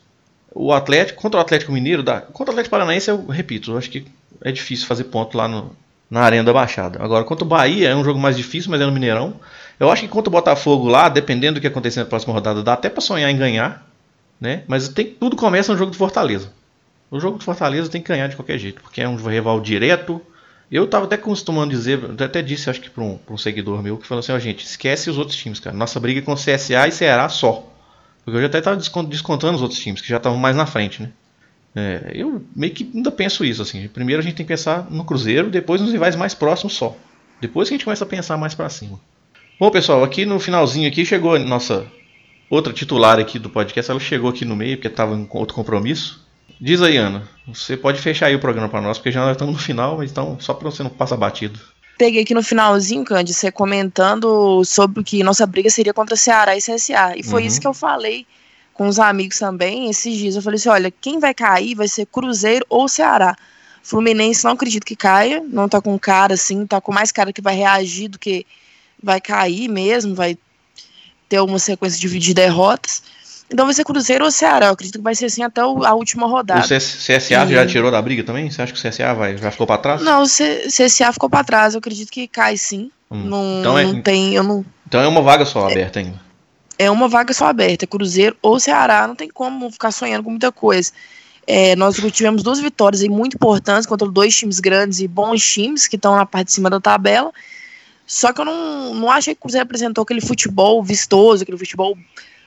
o 0.53 0.73
Atlético, 0.73 1.21
contra 1.21 1.39
o 1.39 1.41
Atlético 1.41 1.71
Mineiro, 1.71 2.03
dá, 2.03 2.21
contra 2.21 2.51
o 2.51 2.53
Atlético 2.53 2.71
Paranaense, 2.71 3.09
eu 3.09 3.25
repito, 3.27 3.71
eu 3.71 3.77
acho 3.77 3.89
que 3.89 4.05
é 4.43 4.51
difícil 4.51 4.85
fazer 4.85 5.05
ponto 5.05 5.37
lá 5.37 5.47
no, 5.47 5.75
na 6.09 6.21
Arena 6.21 6.43
da 6.43 6.51
Baixada. 6.53 7.01
Agora, 7.01 7.23
contra 7.23 7.45
o 7.45 7.47
Bahia 7.47 7.89
é 7.89 7.95
um 7.95 8.03
jogo 8.03 8.19
mais 8.19 8.35
difícil, 8.35 8.69
mas 8.69 8.81
é 8.81 8.85
no 8.85 8.91
Mineirão. 8.91 9.35
Eu 9.79 9.89
acho 9.89 10.01
que 10.01 10.07
contra 10.09 10.29
o 10.29 10.31
Botafogo 10.31 10.87
lá, 10.87 11.07
dependendo 11.07 11.55
do 11.55 11.61
que 11.61 11.67
acontecer 11.67 12.01
na 12.01 12.05
próxima 12.05 12.33
rodada, 12.33 12.61
dá 12.61 12.73
até 12.73 12.89
para 12.89 13.01
sonhar 13.01 13.31
em 13.31 13.37
ganhar, 13.37 13.87
né? 14.39 14.63
Mas 14.67 14.89
tem, 14.89 15.05
tudo 15.05 15.35
começa 15.37 15.71
no 15.71 15.77
jogo 15.77 15.91
do 15.91 15.97
Fortaleza. 15.97 16.51
O 17.09 17.19
jogo 17.19 17.37
do 17.37 17.43
Fortaleza 17.43 17.89
tem 17.89 18.01
que 18.01 18.09
ganhar 18.09 18.27
de 18.27 18.35
qualquer 18.35 18.57
jeito, 18.57 18.81
porque 18.81 19.01
é 19.01 19.07
um 19.07 19.15
rival 19.15 19.59
direto. 19.61 20.21
Eu 20.71 20.87
tava 20.87 21.05
até 21.05 21.17
costumando 21.17 21.71
dizer, 21.71 21.99
até 22.21 22.41
disse, 22.41 22.69
acho 22.69 22.81
que 22.81 22.89
para 22.89 23.03
um, 23.03 23.19
um, 23.29 23.37
seguidor 23.37 23.81
meu, 23.81 23.97
que 23.97 24.07
falou 24.07 24.19
assim: 24.19 24.31
ó, 24.31 24.35
oh, 24.35 24.39
gente, 24.39 24.65
esquece 24.65 25.09
os 25.09 25.17
outros 25.17 25.37
times, 25.37 25.59
cara. 25.59 25.75
Nossa 25.75 25.99
briga 25.99 26.19
é 26.19 26.23
com 26.23 26.35
CSA 26.35 26.87
e 26.87 26.91
Ceará 26.91 27.27
só. 27.29 27.70
Porque 28.23 28.37
eu 28.37 28.41
já 28.41 28.47
até 28.47 28.59
estava 28.59 28.77
descontando 28.77 29.55
os 29.55 29.61
outros 29.61 29.79
times, 29.79 30.01
que 30.01 30.07
já 30.07 30.17
estavam 30.17 30.37
mais 30.37 30.55
na 30.55 30.65
frente, 30.65 31.01
né? 31.01 31.11
É, 31.75 32.11
eu 32.13 32.43
meio 32.55 32.73
que 32.73 32.89
ainda 32.93 33.11
penso 33.11 33.45
isso, 33.45 33.61
assim. 33.61 33.87
Primeiro 33.87 34.21
a 34.21 34.23
gente 34.23 34.35
tem 34.35 34.45
que 34.45 34.51
pensar 34.51 34.87
no 34.89 35.05
Cruzeiro, 35.05 35.49
depois 35.49 35.81
nos 35.81 35.91
rivais 35.91 36.15
mais 36.15 36.33
próximos 36.33 36.73
só. 36.73 36.95
Depois 37.39 37.67
que 37.67 37.73
a 37.73 37.77
gente 37.77 37.85
começa 37.85 38.03
a 38.03 38.07
pensar 38.07 38.37
mais 38.37 38.53
para 38.53 38.69
cima. 38.69 38.99
Bom, 39.59 39.71
pessoal, 39.71 40.03
aqui 40.03 40.25
no 40.25 40.39
finalzinho 40.39 40.87
aqui 40.87 41.05
chegou 41.05 41.35
a 41.35 41.39
nossa 41.39 41.87
outra 42.49 42.73
titular 42.73 43.19
aqui 43.19 43.39
do 43.39 43.49
podcast. 43.49 43.89
Ela 43.89 43.99
chegou 43.99 44.29
aqui 44.29 44.43
no 44.43 44.55
meio 44.55 44.77
porque 44.77 44.87
estava 44.87 45.15
em 45.15 45.27
outro 45.31 45.55
compromisso. 45.55 46.25
Diz 46.59 46.81
aí, 46.81 46.97
Ana, 46.97 47.27
você 47.47 47.75
pode 47.75 47.99
fechar 47.99 48.27
aí 48.27 48.35
o 48.35 48.39
programa 48.39 48.69
para 48.69 48.81
nós, 48.81 48.97
porque 48.97 49.11
já 49.11 49.31
estamos 49.31 49.55
no 49.55 49.59
final, 49.59 50.03
então 50.03 50.37
só 50.39 50.53
para 50.53 50.69
você 50.69 50.83
não 50.83 50.91
passar 50.91 51.17
batido. 51.17 51.59
Peguei 52.01 52.23
aqui 52.23 52.33
no 52.33 52.41
finalzinho, 52.41 53.03
Candy, 53.03 53.31
você 53.31 53.51
comentando 53.51 54.65
sobre 54.65 55.03
que 55.03 55.21
nossa 55.21 55.45
briga 55.45 55.69
seria 55.69 55.93
contra 55.93 56.15
Ceará 56.15 56.57
e 56.57 56.59
CSA. 56.59 57.13
E 57.15 57.21
foi 57.21 57.43
uhum. 57.43 57.47
isso 57.47 57.61
que 57.61 57.67
eu 57.67 57.75
falei 57.75 58.25
com 58.73 58.87
os 58.87 58.97
amigos 58.97 59.37
também 59.37 59.87
esses 59.87 60.17
dias. 60.17 60.35
Eu 60.35 60.41
falei 60.41 60.57
assim: 60.57 60.69
olha, 60.69 60.89
quem 60.89 61.19
vai 61.19 61.31
cair 61.31 61.75
vai 61.75 61.87
ser 61.87 62.07
Cruzeiro 62.07 62.65
ou 62.67 62.87
Ceará. 62.87 63.35
Fluminense 63.83 64.43
não 64.43 64.53
acredito 64.53 64.83
que 64.83 64.95
caia, 64.95 65.43
não 65.47 65.69
tá 65.69 65.79
com 65.79 65.99
cara 65.99 66.33
assim, 66.33 66.65
tá 66.65 66.81
com 66.81 66.91
mais 66.91 67.11
cara 67.11 67.31
que 67.31 67.39
vai 67.39 67.53
reagir 67.55 68.07
do 68.07 68.17
que 68.17 68.47
vai 69.03 69.21
cair 69.21 69.67
mesmo, 69.67 70.15
vai 70.15 70.35
ter 71.29 71.39
uma 71.39 71.59
sequência 71.59 71.99
de 71.99 72.33
derrotas. 72.33 73.03
Então 73.51 73.65
vai 73.65 73.73
ser 73.73 73.83
Cruzeiro 73.83 74.23
ou 74.23 74.31
Ceará. 74.31 74.67
Eu 74.67 74.71
acredito 74.71 74.97
que 74.97 75.03
vai 75.03 75.13
ser 75.13 75.25
assim 75.25 75.43
até 75.43 75.59
a 75.59 75.93
última 75.93 76.25
rodada. 76.25 76.61
O 76.61 76.63
CSA 76.63 77.43
e... 77.45 77.53
já 77.53 77.67
tirou 77.67 77.91
da 77.91 78.01
briga 78.01 78.23
também? 78.23 78.49
Você 78.49 78.61
acha 78.61 78.71
que 78.71 78.79
o 78.79 78.89
CSA 78.89 79.13
vai, 79.13 79.37
já 79.37 79.51
ficou 79.51 79.67
para 79.67 79.77
trás? 79.77 80.01
Não, 80.01 80.23
o 80.23 80.25
CSA 80.25 81.11
ficou 81.11 81.29
para 81.29 81.43
trás. 81.43 81.73
Eu 81.73 81.79
acredito 81.79 82.09
que 82.09 82.27
cai 82.27 82.55
sim. 82.55 82.89
Hum. 83.11 83.25
Não, 83.25 83.59
então 83.59 83.77
é, 83.77 83.83
não 83.83 84.01
tem. 84.01 84.35
Eu 84.35 84.43
não... 84.43 84.65
Então 84.87 85.01
é 85.01 85.07
uma 85.07 85.21
vaga 85.21 85.45
só 85.45 85.69
aberta 85.69 85.99
ainda. 85.99 86.19
É 86.79 86.89
uma 86.89 87.09
vaga 87.09 87.33
só 87.33 87.47
aberta. 87.47 87.83
É 87.83 87.87
Cruzeiro 87.87 88.37
ou 88.41 88.57
Ceará. 88.57 89.05
Não 89.05 89.15
tem 89.15 89.29
como 89.29 89.69
ficar 89.69 89.91
sonhando 89.91 90.23
com 90.23 90.29
muita 90.29 90.51
coisa. 90.51 90.91
É, 91.45 91.75
nós 91.75 91.97
tivemos 92.13 92.43
duas 92.43 92.59
vitórias 92.59 93.01
aí 93.01 93.09
muito 93.09 93.35
importantes 93.35 93.85
contra 93.85 94.07
dois 94.07 94.33
times 94.33 94.61
grandes 94.61 95.01
e 95.01 95.07
bons 95.07 95.43
times 95.45 95.87
que 95.87 95.97
estão 95.97 96.15
na 96.15 96.25
parte 96.25 96.47
de 96.47 96.53
cima 96.53 96.69
da 96.69 96.79
tabela. 96.79 97.33
Só 98.07 98.31
que 98.31 98.39
eu 98.39 98.45
não, 98.45 98.93
não 98.93 99.11
achei 99.11 99.33
que 99.33 99.39
o 99.39 99.41
Cruzeiro 99.41 99.63
apresentou 99.63 100.03
aquele 100.03 100.21
futebol 100.21 100.81
vistoso, 100.81 101.43
aquele 101.43 101.57
futebol 101.57 101.97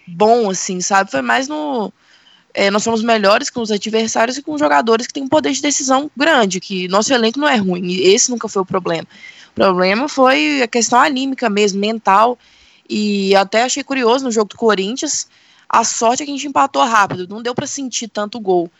bom, 0.06 0.50
assim, 0.50 0.80
sabe? 0.80 1.10
Foi 1.10 1.22
mais 1.22 1.48
no. 1.48 1.92
É, 2.52 2.70
nós 2.70 2.84
somos 2.84 3.02
melhores 3.02 3.50
com 3.50 3.60
os 3.60 3.70
adversários 3.70 4.38
e 4.38 4.42
com 4.42 4.56
jogadores 4.56 5.06
que 5.06 5.12
têm 5.12 5.24
um 5.24 5.28
poder 5.28 5.52
de 5.52 5.60
decisão 5.60 6.08
grande, 6.16 6.60
que 6.60 6.86
nosso 6.86 7.12
elenco 7.12 7.38
não 7.38 7.48
é 7.48 7.56
ruim, 7.56 7.92
esse 7.92 8.30
nunca 8.30 8.48
foi 8.48 8.62
o 8.62 8.66
problema. 8.66 9.06
O 9.50 9.54
problema 9.54 10.08
foi 10.08 10.62
a 10.62 10.68
questão 10.68 11.00
anímica 11.00 11.50
mesmo, 11.50 11.80
mental, 11.80 12.38
e 12.88 13.34
até 13.34 13.64
achei 13.64 13.82
curioso 13.82 14.24
no 14.24 14.30
jogo 14.30 14.50
do 14.50 14.56
Corinthians, 14.56 15.28
a 15.68 15.82
sorte 15.82 16.22
é 16.22 16.26
que 16.26 16.30
a 16.30 16.34
gente 16.34 16.46
empatou 16.46 16.84
rápido, 16.84 17.26
não 17.28 17.42
deu 17.42 17.54
para 17.54 17.66
sentir 17.66 18.06
tanto 18.06 18.38
gol. 18.38 18.70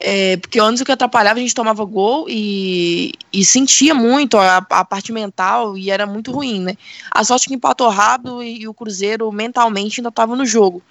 É, 0.00 0.36
porque 0.36 0.60
antes 0.60 0.80
o 0.80 0.84
que 0.84 0.92
atrapalhava 0.92 1.38
a 1.38 1.42
gente 1.42 1.54
tomava 1.54 1.84
gol 1.84 2.26
e, 2.28 3.12
e 3.32 3.44
sentia 3.44 3.94
muito 3.94 4.38
a, 4.38 4.58
a, 4.58 4.84
parte 4.84 5.10
mental 5.10 5.76
e 5.76 5.90
era 5.90 6.06
muito 6.06 6.30
ruim, 6.30 6.60
né? 6.60 6.76
A 7.10 7.24
sorte 7.24 7.48
que 7.48 7.54
empatou 7.54 7.88
rápido 7.88 8.40
e, 8.40 8.60
e 8.60 8.68
o 8.68 8.74
Cruzeiro 8.74 9.30
mentalmente 9.32 10.00
ainda 10.00 10.10
estava 10.10 10.36
no 10.36 10.46
jogo. 10.46 10.82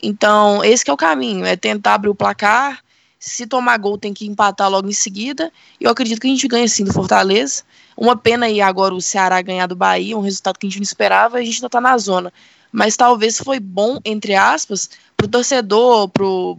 Então, 0.00 0.62
esse 0.62 0.88
é 0.88 0.92
o 0.92 0.96
caminho, 0.96 1.44
é 1.44 1.56
tentar 1.56 1.94
abrir 1.94 2.10
o 2.10 2.14
placar. 2.14 2.80
Se 3.18 3.46
tomar 3.46 3.78
gol, 3.78 3.96
tem 3.96 4.12
que 4.12 4.26
empatar 4.26 4.68
logo 4.68 4.88
em 4.88 4.92
seguida. 4.92 5.50
E 5.80 5.84
eu 5.84 5.90
acredito 5.90 6.20
que 6.20 6.26
a 6.26 6.30
gente 6.30 6.46
ganha 6.46 6.68
sim 6.68 6.84
do 6.84 6.92
Fortaleza. 6.92 7.62
Uma 7.96 8.14
pena 8.14 8.46
aí 8.46 8.60
agora 8.60 8.94
o 8.94 9.00
Ceará 9.00 9.40
ganhar 9.40 9.66
do 9.66 9.74
Bahia, 9.74 10.16
um 10.16 10.20
resultado 10.20 10.58
que 10.58 10.66
a 10.66 10.68
gente 10.68 10.78
não 10.78 10.84
esperava, 10.84 11.38
a 11.38 11.42
gente 11.42 11.56
ainda 11.56 11.66
está 11.66 11.80
na 11.80 11.96
zona. 11.96 12.32
Mas 12.70 12.96
talvez 12.96 13.38
foi 13.38 13.58
bom, 13.58 13.98
entre 14.04 14.34
aspas, 14.34 14.90
pro 15.16 15.26
torcedor, 15.26 16.08
pro, 16.08 16.58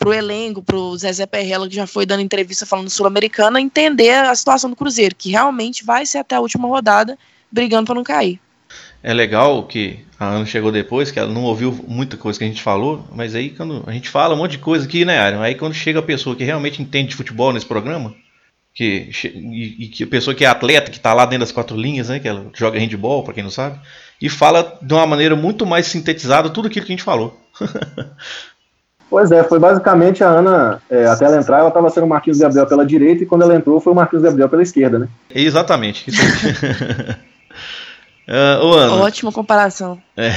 pro 0.00 0.14
elenco, 0.14 0.62
pro 0.62 0.96
Zezé 0.96 1.26
Perrella, 1.26 1.68
que 1.68 1.74
já 1.74 1.86
foi 1.86 2.06
dando 2.06 2.22
entrevista 2.22 2.64
falando 2.64 2.88
Sul-Americana, 2.88 3.60
entender 3.60 4.14
a 4.14 4.34
situação 4.34 4.70
do 4.70 4.74
Cruzeiro, 4.74 5.14
que 5.14 5.30
realmente 5.30 5.84
vai 5.84 6.06
ser 6.06 6.18
até 6.18 6.36
a 6.36 6.40
última 6.40 6.66
rodada 6.66 7.18
brigando 7.52 7.84
para 7.84 7.94
não 7.94 8.02
cair. 8.02 8.40
É 9.02 9.12
legal 9.12 9.66
que 9.66 10.00
a 10.18 10.26
Ana 10.26 10.46
chegou 10.46 10.72
depois, 10.72 11.10
que 11.10 11.18
ela 11.18 11.30
não 11.30 11.44
ouviu 11.44 11.84
muita 11.86 12.16
coisa 12.16 12.38
que 12.38 12.44
a 12.44 12.48
gente 12.48 12.62
falou, 12.62 13.06
mas 13.14 13.34
aí 13.34 13.50
quando 13.50 13.84
a 13.86 13.92
gente 13.92 14.08
fala 14.08 14.34
um 14.34 14.38
monte 14.38 14.52
de 14.52 14.58
coisa 14.58 14.86
aqui, 14.86 15.04
né, 15.04 15.18
Aaron? 15.18 15.42
Aí 15.42 15.54
quando 15.54 15.74
chega 15.74 15.98
a 15.98 16.02
pessoa 16.02 16.34
que 16.34 16.44
realmente 16.44 16.80
entende 16.80 17.10
de 17.10 17.16
futebol 17.16 17.52
nesse 17.52 17.66
programa, 17.66 18.14
que, 18.74 19.10
e, 19.22 19.88
que 19.88 20.04
a 20.04 20.06
pessoa 20.06 20.34
que 20.34 20.46
é 20.46 20.48
atleta, 20.48 20.90
que 20.90 20.96
está 20.96 21.12
lá 21.12 21.26
dentro 21.26 21.40
das 21.40 21.52
quatro 21.52 21.76
linhas, 21.76 22.08
né, 22.08 22.18
que 22.18 22.28
ela 22.28 22.46
joga 22.54 22.78
handball, 22.78 23.22
para 23.22 23.34
quem 23.34 23.42
não 23.42 23.50
sabe, 23.50 23.78
e 24.20 24.30
fala 24.30 24.78
de 24.80 24.94
uma 24.94 25.06
maneira 25.06 25.36
muito 25.36 25.66
mais 25.66 25.86
sintetizada 25.86 26.48
tudo 26.48 26.68
aquilo 26.68 26.86
que 26.86 26.92
a 26.92 26.96
gente 26.96 27.04
falou. 27.04 27.38
Pois 29.10 29.32
é, 29.32 29.42
foi 29.42 29.58
basicamente 29.58 30.22
a 30.22 30.28
Ana, 30.28 30.80
é, 30.88 31.04
até 31.04 31.24
ela 31.24 31.36
entrar, 31.36 31.58
ela 31.58 31.68
estava 31.68 31.90
sendo 31.90 32.04
o 32.04 32.08
Marquinhos 32.08 32.38
Gabriel 32.38 32.64
pela 32.64 32.86
direita 32.86 33.24
e 33.24 33.26
quando 33.26 33.42
ela 33.42 33.56
entrou 33.56 33.80
foi 33.80 33.92
o 33.92 33.96
Marquinhos 33.96 34.22
Gabriel 34.22 34.48
pela 34.48 34.62
esquerda, 34.62 35.00
né? 35.00 35.08
Exatamente. 35.34 36.08
uh, 38.28 38.62
ô, 38.64 38.72
Ana, 38.74 38.94
Ótima 38.94 39.32
comparação. 39.32 40.00
É. 40.16 40.32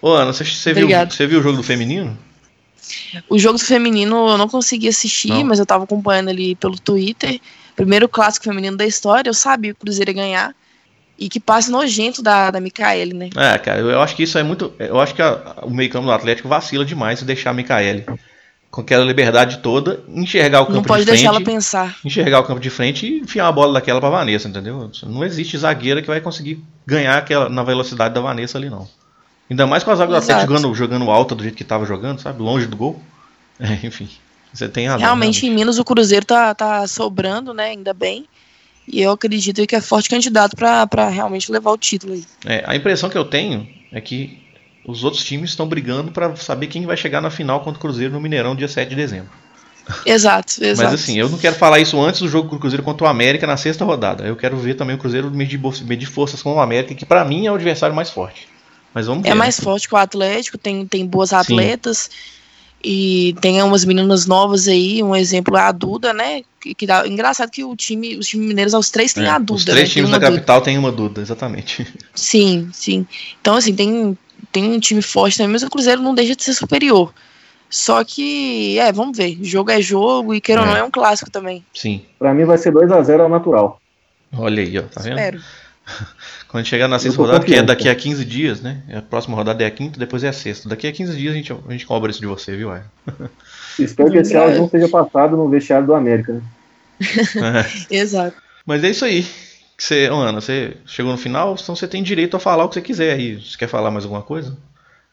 Ô, 0.00 0.14
Ana, 0.14 0.32
você, 0.32 0.46
você, 0.46 0.72
viu, 0.72 0.88
você 0.88 1.26
viu 1.26 1.40
o 1.40 1.42
jogo 1.42 1.58
do 1.58 1.62
feminino? 1.62 2.16
O 3.28 3.38
jogo 3.38 3.58
do 3.58 3.64
feminino 3.64 4.30
eu 4.30 4.38
não 4.38 4.48
consegui 4.48 4.88
assistir, 4.88 5.28
não. 5.28 5.44
mas 5.44 5.58
eu 5.58 5.64
estava 5.64 5.84
acompanhando 5.84 6.30
ali 6.30 6.54
pelo 6.54 6.78
Twitter. 6.78 7.38
Primeiro 7.76 8.08
clássico 8.08 8.46
feminino 8.46 8.78
da 8.78 8.86
história, 8.86 9.28
eu 9.28 9.34
sabia 9.34 9.74
que 9.74 9.76
o 9.78 9.80
Cruzeiro 9.80 10.10
ia 10.10 10.14
ganhar 10.14 10.54
e 11.20 11.28
que 11.28 11.38
passe 11.38 11.70
nojento 11.70 12.22
da, 12.22 12.50
da 12.50 12.60
Micaele, 12.60 13.12
né? 13.12 13.28
É, 13.36 13.58
cara, 13.58 13.78
eu 13.80 14.00
acho 14.00 14.16
que 14.16 14.22
isso 14.22 14.38
é 14.38 14.42
muito. 14.42 14.72
Eu 14.78 14.98
acho 14.98 15.14
que 15.14 15.20
a, 15.20 15.58
o 15.62 15.70
meio-campo 15.70 16.06
do 16.06 16.12
Atlético 16.12 16.48
vacila 16.48 16.84
demais 16.84 17.18
se 17.18 17.26
deixar 17.26 17.50
a 17.50 17.54
Micaele 17.54 18.06
com 18.70 18.80
aquela 18.80 19.04
liberdade 19.04 19.58
toda, 19.58 20.00
enxergar 20.08 20.60
o 20.60 20.66
campo 20.66 20.76
Não 20.76 20.82
pode 20.82 21.00
de 21.00 21.10
frente. 21.10 21.18
deixar 21.18 21.34
ela 21.34 21.44
pensar. 21.44 21.96
Enxergar 22.04 22.38
o 22.38 22.44
campo 22.44 22.60
de 22.60 22.70
frente 22.70 23.04
e 23.04 23.20
enfiar 23.20 23.46
uma 23.46 23.52
bola 23.52 23.74
daquela 23.74 24.00
pra 24.00 24.08
Vanessa, 24.08 24.48
entendeu? 24.48 24.90
Não 25.02 25.24
existe 25.24 25.58
zagueira 25.58 26.00
que 26.00 26.06
vai 26.06 26.20
conseguir 26.20 26.62
ganhar 26.86 27.18
aquela, 27.18 27.48
na 27.48 27.64
velocidade 27.64 28.14
da 28.14 28.20
Vanessa 28.20 28.56
ali, 28.56 28.70
não. 28.70 28.88
Ainda 29.50 29.66
mais 29.66 29.82
com 29.82 29.90
a 29.90 29.96
zaga 29.96 30.12
do 30.12 30.16
Atlético 30.18 30.46
jogando, 30.46 30.74
jogando 30.74 31.10
alta 31.10 31.34
do 31.34 31.42
jeito 31.42 31.56
que 31.56 31.64
tava 31.64 31.84
jogando, 31.84 32.20
sabe? 32.20 32.40
Longe 32.40 32.66
do 32.66 32.76
gol. 32.76 33.00
É, 33.62 33.86
enfim. 33.86 34.08
Você 34.54 34.70
tem 34.70 34.86
razão. 34.86 35.00
Realmente, 35.00 35.42
realmente, 35.42 35.46
em 35.46 35.54
Minas 35.54 35.78
o 35.78 35.84
Cruzeiro 35.84 36.24
tá, 36.24 36.54
tá 36.54 36.86
sobrando, 36.86 37.52
né? 37.52 37.72
Ainda 37.72 37.92
bem. 37.92 38.24
E 38.92 39.00
eu 39.02 39.12
acredito 39.12 39.66
que 39.66 39.76
é 39.76 39.80
forte 39.80 40.08
candidato 40.08 40.56
para 40.56 41.08
realmente 41.08 41.50
levar 41.50 41.70
o 41.70 41.78
título 41.78 42.14
aí. 42.14 42.24
É, 42.44 42.64
a 42.66 42.74
impressão 42.74 43.08
que 43.08 43.16
eu 43.16 43.24
tenho 43.24 43.68
é 43.92 44.00
que 44.00 44.38
os 44.84 45.04
outros 45.04 45.24
times 45.24 45.50
estão 45.50 45.66
brigando 45.66 46.10
para 46.10 46.34
saber 46.36 46.66
quem 46.66 46.86
vai 46.86 46.96
chegar 46.96 47.20
na 47.20 47.30
final 47.30 47.60
contra 47.60 47.78
o 47.78 47.80
Cruzeiro 47.80 48.12
no 48.12 48.20
Mineirão 48.20 48.56
dia 48.56 48.68
7 48.68 48.88
de 48.88 48.96
dezembro. 48.96 49.30
Exato, 50.06 50.62
exato. 50.62 50.90
Mas 50.90 51.00
assim, 51.00 51.18
eu 51.18 51.28
não 51.28 51.38
quero 51.38 51.56
falar 51.56 51.80
isso 51.80 52.00
antes 52.00 52.20
do 52.20 52.28
jogo 52.28 52.48
do 52.48 52.58
Cruzeiro 52.58 52.82
contra 52.82 53.06
o 53.06 53.10
América 53.10 53.46
na 53.46 53.56
sexta 53.56 53.84
rodada. 53.84 54.24
Eu 54.24 54.36
quero 54.36 54.56
ver 54.56 54.74
também 54.74 54.94
o 54.94 54.98
Cruzeiro 54.98 55.30
medir, 55.30 55.60
medir 55.84 56.06
forças 56.06 56.42
com 56.42 56.54
o 56.54 56.60
América, 56.60 56.94
que 56.94 57.04
para 57.04 57.24
mim 57.24 57.46
é 57.46 57.52
o 57.52 57.54
adversário 57.54 57.94
mais 57.94 58.10
forte. 58.10 58.48
Mas 58.94 59.06
vamos 59.06 59.24
é 59.24 59.28
ver. 59.28 59.34
É 59.34 59.34
mais 59.34 59.58
forte 59.58 59.88
que 59.88 59.94
o 59.94 59.98
Atlético, 59.98 60.58
tem, 60.58 60.86
tem 60.86 61.06
boas 61.06 61.32
atletas. 61.32 62.10
Sim. 62.10 62.39
E 62.82 63.34
tem 63.40 63.62
umas 63.62 63.84
meninas 63.84 64.26
novas 64.26 64.66
aí, 64.66 65.02
um 65.02 65.14
exemplo 65.14 65.56
é 65.56 65.60
a 65.60 65.72
Duda, 65.72 66.14
né? 66.14 66.42
Que, 66.58 66.74
que 66.74 66.86
dá, 66.86 67.06
engraçado 67.06 67.50
que 67.50 67.62
o 67.62 67.76
time, 67.76 68.16
os 68.16 68.26
times 68.26 68.46
mineiros, 68.46 68.72
os 68.72 68.90
três 68.90 69.12
têm 69.12 69.24
é, 69.24 69.30
a 69.30 69.38
Duda. 69.38 69.58
Os 69.58 69.64
três 69.64 69.88
né? 69.88 69.94
times 69.94 70.10
da 70.10 70.18
capital 70.18 70.62
têm 70.62 70.78
uma 70.78 70.90
Duda, 70.90 71.20
exatamente. 71.20 71.86
Sim, 72.14 72.70
sim. 72.72 73.06
Então, 73.40 73.56
assim, 73.56 73.74
tem, 73.74 74.16
tem 74.50 74.64
um 74.72 74.80
time 74.80 75.02
forte 75.02 75.36
também, 75.36 75.52
mas 75.52 75.62
o 75.62 75.68
Cruzeiro 75.68 76.00
não 76.00 76.14
deixa 76.14 76.34
de 76.34 76.42
ser 76.42 76.54
superior. 76.54 77.12
Só 77.68 78.02
que, 78.02 78.78
é, 78.78 78.90
vamos 78.90 79.16
ver. 79.16 79.38
Jogo 79.42 79.70
é 79.70 79.80
jogo 79.80 80.34
e 80.34 80.40
queira 80.40 80.62
é. 80.62 80.64
ou 80.64 80.70
não 80.70 80.76
é 80.76 80.82
um 80.82 80.90
clássico 80.90 81.30
também. 81.30 81.64
Sim. 81.72 82.02
Pra 82.18 82.34
mim 82.34 82.44
vai 82.44 82.58
ser 82.58 82.72
2 82.72 82.90
a 82.90 83.02
0 83.02 83.24
ao 83.24 83.28
natural. 83.28 83.80
Olha 84.36 84.62
aí, 84.62 84.78
ó, 84.78 84.82
tá 84.82 85.02
vendo? 85.02 85.18
Espero. 85.18 85.40
Quando 86.48 86.64
chegar 86.66 86.88
na 86.88 86.98
sexta 86.98 87.16
rodada, 87.20 87.44
que 87.44 87.54
é 87.54 87.62
daqui 87.62 87.88
a 87.88 87.94
15 87.94 88.24
dias, 88.24 88.60
né? 88.60 88.82
A 88.92 89.00
próxima 89.02 89.36
rodada 89.36 89.62
é 89.62 89.66
a 89.66 89.70
quinta, 89.70 89.98
depois 89.98 90.24
é 90.24 90.28
a 90.28 90.32
sexta. 90.32 90.68
Daqui 90.68 90.86
a 90.86 90.92
15 90.92 91.16
dias 91.16 91.32
a 91.32 91.36
gente, 91.36 91.52
a 91.52 91.72
gente 91.72 91.86
cobra 91.86 92.10
isso 92.10 92.20
de 92.20 92.26
você, 92.26 92.56
viu, 92.56 92.72
Ai? 92.72 92.82
Espero 93.78 94.10
que 94.10 94.18
esse 94.18 94.36
áudio 94.36 94.58
não 94.58 94.68
seja 94.68 94.88
passado 94.88 95.36
no 95.36 95.48
vestiário 95.48 95.86
do 95.86 95.94
América, 95.94 96.32
né? 96.34 96.42
É. 97.90 97.96
Exato. 97.96 98.36
Mas 98.66 98.84
é 98.84 98.90
isso 98.90 99.04
aí. 99.04 99.26
Você, 99.78 100.06
Ana, 100.12 100.40
você 100.40 100.76
chegou 100.84 101.10
no 101.12 101.16
final, 101.18 101.56
então 101.58 101.74
você 101.74 101.88
tem 101.88 102.02
direito 102.02 102.36
a 102.36 102.40
falar 102.40 102.64
o 102.64 102.68
que 102.68 102.74
você 102.74 102.82
quiser 102.82 103.12
aí. 103.14 103.36
Você 103.40 103.56
quer 103.56 103.68
falar 103.68 103.90
mais 103.90 104.04
alguma 104.04 104.22
coisa? 104.22 104.56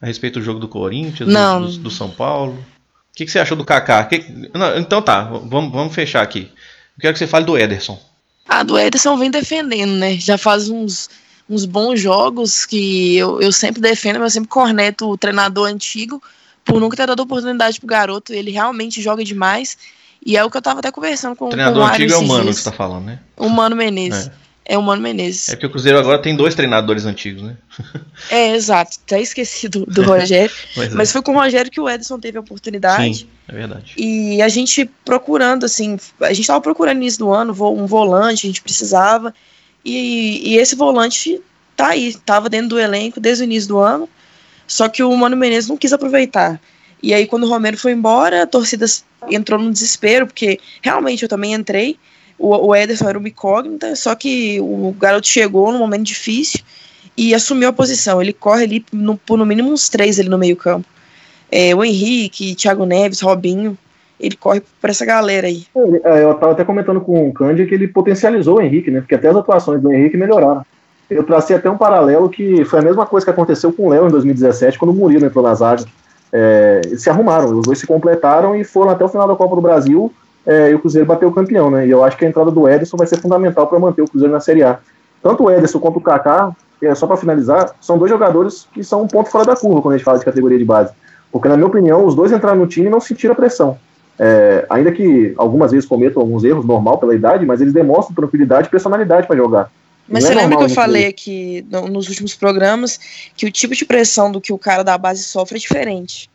A 0.01 0.05
respeito 0.05 0.39
do 0.39 0.45
jogo 0.45 0.59
do 0.59 0.67
Corinthians, 0.67 1.28
do- 1.30 1.34
Não. 1.34 1.61
Do, 1.61 1.78
do 1.78 1.89
São 1.91 2.09
Paulo? 2.09 2.53
O 2.53 3.15
que, 3.15 3.25
que 3.25 3.32
você 3.32 3.39
achou 3.39 3.55
do 3.55 3.63
Kaká? 3.63 4.03
Que- 4.05 4.25
não, 4.53 4.78
então 4.78 5.01
tá, 5.01 5.23
vamos, 5.23 5.71
vamos 5.71 5.95
fechar 5.95 6.21
aqui. 6.21 6.51
Eu 6.97 7.01
quero 7.01 7.13
que 7.13 7.19
você 7.19 7.28
fale 7.28 7.45
do 7.45 7.57
Ederson. 7.57 7.97
Ah, 8.47 8.63
do 8.63 8.77
Ederson 8.77 9.17
vem 9.17 9.29
defendendo, 9.29 9.91
né? 9.91 10.17
Já 10.17 10.37
faz 10.37 10.69
uns, 10.69 11.09
uns 11.49 11.65
bons 11.65 11.99
jogos 11.99 12.65
que 12.65 13.17
eu, 13.17 13.41
eu 13.41 13.51
sempre 13.51 13.81
defendo, 13.81 14.19
mas 14.19 14.33
eu 14.33 14.41
sempre 14.41 14.49
corneto 14.49 15.09
o 15.09 15.17
treinador 15.17 15.67
antigo 15.67 16.21
por 16.63 16.79
nunca 16.79 16.97
ter 16.97 17.07
dado 17.07 17.19
oportunidade 17.21 17.79
pro 17.79 17.87
garoto. 17.87 18.33
Ele 18.33 18.51
realmente 18.51 19.01
joga 19.01 19.23
demais. 19.23 19.77
E 20.25 20.35
é 20.35 20.43
o 20.43 20.49
que 20.49 20.57
eu 20.57 20.61
tava 20.61 20.79
até 20.79 20.91
conversando 20.91 21.35
com, 21.35 21.45
O 21.45 21.49
com 21.49 21.53
treinador 21.53 21.81
o 21.81 21.85
Mário 21.85 22.05
antigo 22.05 22.21
é 22.21 22.25
o 22.25 22.27
Mano 22.27 22.45
que 22.49 22.53
você 22.53 22.63
tá 22.63 22.71
falando, 22.71 23.05
né? 23.05 23.19
O 23.35 23.49
Mano 23.49 23.75
Menezes. 23.75 24.27
É. 24.27 24.31
o 24.76 24.82
Mano 24.82 25.01
Menezes. 25.01 25.49
É 25.49 25.51
porque 25.53 25.68
o 25.68 25.70
Cruzeiro 25.70 25.99
agora 25.99 26.20
tem 26.20 26.36
dois 26.36 26.55
treinadores 26.55 27.05
antigos, 27.05 27.43
né? 27.43 27.55
É, 28.32 28.55
exato. 28.55 28.97
Até 29.05 29.22
esqueci 29.22 29.70
do, 29.70 29.86
do 29.86 30.01
Rogério. 30.01 30.53
Pois 30.74 30.91
é. 30.91 30.95
mas 30.95 31.11
foi 31.11 31.22
com 31.22 31.34
o 31.34 31.39
Rogério 31.39 31.72
que 31.72 31.80
o 31.80 31.88
Ederson 31.88 32.20
teve 32.20 32.38
a 32.38 32.41
oportunidade. 32.41 33.20
Sim, 33.20 33.28
é 33.47 33.53
verdade. 33.53 33.93
E 33.95 34.41
a 34.41 34.49
gente 34.49 34.89
procurando, 35.05 35.65
assim, 35.65 35.97
a 36.20 36.34
gente 36.34 36.47
tava 36.47 36.59
procurando 36.59 36.97
no 36.97 37.03
início 37.03 37.20
do 37.20 37.32
ano 37.32 37.53
um 37.53 37.86
volante, 37.86 38.47
a 38.47 38.49
gente 38.49 38.61
precisava. 38.61 39.34
E, 39.86 40.49
e 40.49 40.57
esse 40.57 40.76
volante 40.76 41.39
tá 41.76 41.89
aí, 41.89 42.13
tava 42.26 42.49
dentro 42.49 42.70
do 42.70 42.80
elenco 42.80 43.20
desde 43.20 43.43
o 43.43 43.45
início 43.45 43.70
do 43.70 43.78
ano. 43.78 44.09
Só 44.68 44.89
que 44.89 45.01
o 45.01 45.15
Mano 45.15 45.38
Menezes 45.38 45.70
não 45.70 45.78
quis 45.78 45.93
aproveitar. 45.93 46.59
E 47.01 47.13
aí, 47.13 47.26
quando 47.26 47.43
o 47.43 47.49
Romero 47.49 47.78
foi 47.78 47.93
embora, 47.93 48.43
a 48.43 48.47
torcida 48.47 48.86
entrou 49.30 49.59
no 49.59 49.72
desespero, 49.72 50.26
porque 50.26 50.59
realmente 50.82 51.24
eu 51.24 51.30
também 51.30 51.53
entrei. 51.53 51.97
O, 52.39 52.67
o 52.67 52.75
Ederson 52.75 53.09
era 53.09 53.17
uma 53.17 53.27
incógnita, 53.27 53.95
só 53.95 54.13
que 54.15 54.59
o 54.61 54.95
garoto 54.99 55.27
chegou 55.27 55.71
num 55.71 55.79
momento 55.79 56.03
difícil 56.03 56.61
e 57.17 57.33
assumiu 57.33 57.69
a 57.69 57.73
posição. 57.73 58.21
Ele 58.21 58.33
corre 58.33 58.63
ali 58.63 58.85
no, 58.91 59.17
por 59.17 59.38
no 59.38 59.45
mínimo 59.45 59.71
uns 59.71 59.89
três 59.89 60.19
ali 60.19 60.29
no 60.29 60.38
meio-campo. 60.38 60.88
É, 61.51 61.73
o 61.73 61.83
Henrique, 61.83 62.55
Thiago 62.55 62.85
Neves, 62.85 63.21
Robinho, 63.21 63.77
ele 64.19 64.35
corre 64.35 64.61
por 64.81 64.89
essa 64.89 65.05
galera 65.05 65.47
aí. 65.47 65.65
Ele- 65.75 66.01
é, 66.03 66.23
Eu 66.23 66.33
estava 66.33 66.51
até 66.51 66.63
comentando 66.63 67.01
com 67.01 67.27
o 67.29 67.33
Cândia 67.33 67.65
que 67.65 67.73
ele 67.73 67.88
potencializou 67.88 68.57
o 68.57 68.61
Henrique, 68.61 68.91
né? 68.91 68.99
Porque 68.99 69.15
até 69.15 69.29
as 69.29 69.35
atuações 69.35 69.81
do 69.81 69.91
Henrique 69.91 70.17
melhoraram. 70.17 70.63
Eu 71.09 71.23
tracei 71.23 71.55
até 71.55 71.69
um 71.69 71.77
paralelo 71.77 72.29
que 72.29 72.65
foi 72.65 72.79
a 72.79 72.81
mesma 72.81 73.05
coisa 73.05 73.25
que 73.25 73.31
aconteceu 73.31 73.71
com 73.71 73.88
o 73.88 73.89
Léo 73.89 74.07
em 74.07 74.11
2017, 74.11 74.77
quando 74.77 74.91
o 74.91 74.93
Murilo 74.93 75.25
entrou 75.25 75.43
na 75.43 75.55
zaga. 75.55 75.85
É, 76.33 76.81
eles 76.85 77.01
se 77.01 77.09
arrumaram, 77.09 77.57
os 77.57 77.65
dois 77.65 77.79
se 77.79 77.88
completaram 77.88 78.53
e 78.55 78.63
foram 78.65 78.91
até 78.91 79.05
o 79.05 79.07
final 79.07 79.25
da 79.27 79.35
Copa 79.35 79.55
do 79.55 79.61
Brasil 79.61 80.11
é, 80.47 80.71
e 80.71 80.75
o 80.75 80.79
Cruzeiro 80.79 81.05
bateu 81.05 81.27
o 81.27 81.33
campeão, 81.33 81.69
né? 81.69 81.85
E 81.85 81.91
eu 81.91 82.01
acho 82.05 82.15
que 82.15 82.23
a 82.23 82.27
entrada 82.29 82.49
do 82.49 82.69
Ederson 82.69 82.95
vai 82.95 83.05
ser 83.05 83.17
fundamental 83.19 83.67
para 83.67 83.77
manter 83.77 84.01
o 84.01 84.07
Cruzeiro 84.07 84.33
na 84.33 84.39
Série 84.39 84.63
A. 84.63 84.79
Tanto 85.21 85.43
o 85.43 85.51
Ederson 85.51 85.77
quanto 85.77 85.97
o 85.97 86.01
Kaká, 86.01 86.55
é, 86.81 86.95
só 86.95 87.05
para 87.05 87.17
finalizar, 87.17 87.75
são 87.81 87.97
dois 87.97 88.09
jogadores 88.09 88.65
que 88.73 88.81
são 88.81 89.01
um 89.03 89.07
ponto 89.07 89.29
fora 89.29 89.43
da 89.45 89.55
curva 89.57 89.81
quando 89.81 89.95
a 89.95 89.97
gente 89.97 90.05
fala 90.05 90.19
de 90.19 90.25
categoria 90.25 90.57
de 90.57 90.63
base. 90.63 90.93
Porque, 91.31 91.49
na 91.49 91.57
minha 91.57 91.67
opinião, 91.67 92.05
os 92.05 92.15
dois 92.15 92.31
entraram 92.31 92.57
no 92.57 92.65
time 92.65 92.87
e 92.87 92.89
não 92.89 93.01
sentiram 93.01 93.33
a 93.33 93.35
pressão. 93.35 93.77
É, 94.17 94.65
ainda 94.69 94.91
que 94.91 95.33
algumas 95.37 95.71
vezes 95.71 95.87
cometam 95.87 96.21
alguns 96.21 96.45
erros, 96.45 96.65
normal 96.65 96.97
pela 96.97 97.13
idade, 97.13 97.45
mas 97.45 97.59
eles 97.59 97.73
demonstram 97.73 98.15
tranquilidade 98.15 98.67
e 98.67 98.71
personalidade 98.71 99.27
para 99.27 99.35
jogar. 99.35 99.69
Mas 100.07 100.23
Não 100.23 100.29
é 100.29 100.33
você 100.33 100.39
lembra 100.39 100.57
que 100.57 100.63
eu 100.63 100.69
falei 100.69 101.07
aqui 101.07 101.65
no- 101.69 101.87
nos 101.89 102.07
últimos 102.07 102.33
programas 102.33 102.97
que 103.35 103.45
o 103.45 103.51
tipo 103.51 103.75
de 103.75 103.83
pressão 103.83 104.31
do 104.31 104.39
que 104.39 104.53
o 104.53 104.57
cara 104.57 104.81
da 104.81 104.97
base 104.97 105.23
sofre 105.23 105.57
é 105.57 105.59
diferente 105.59 106.29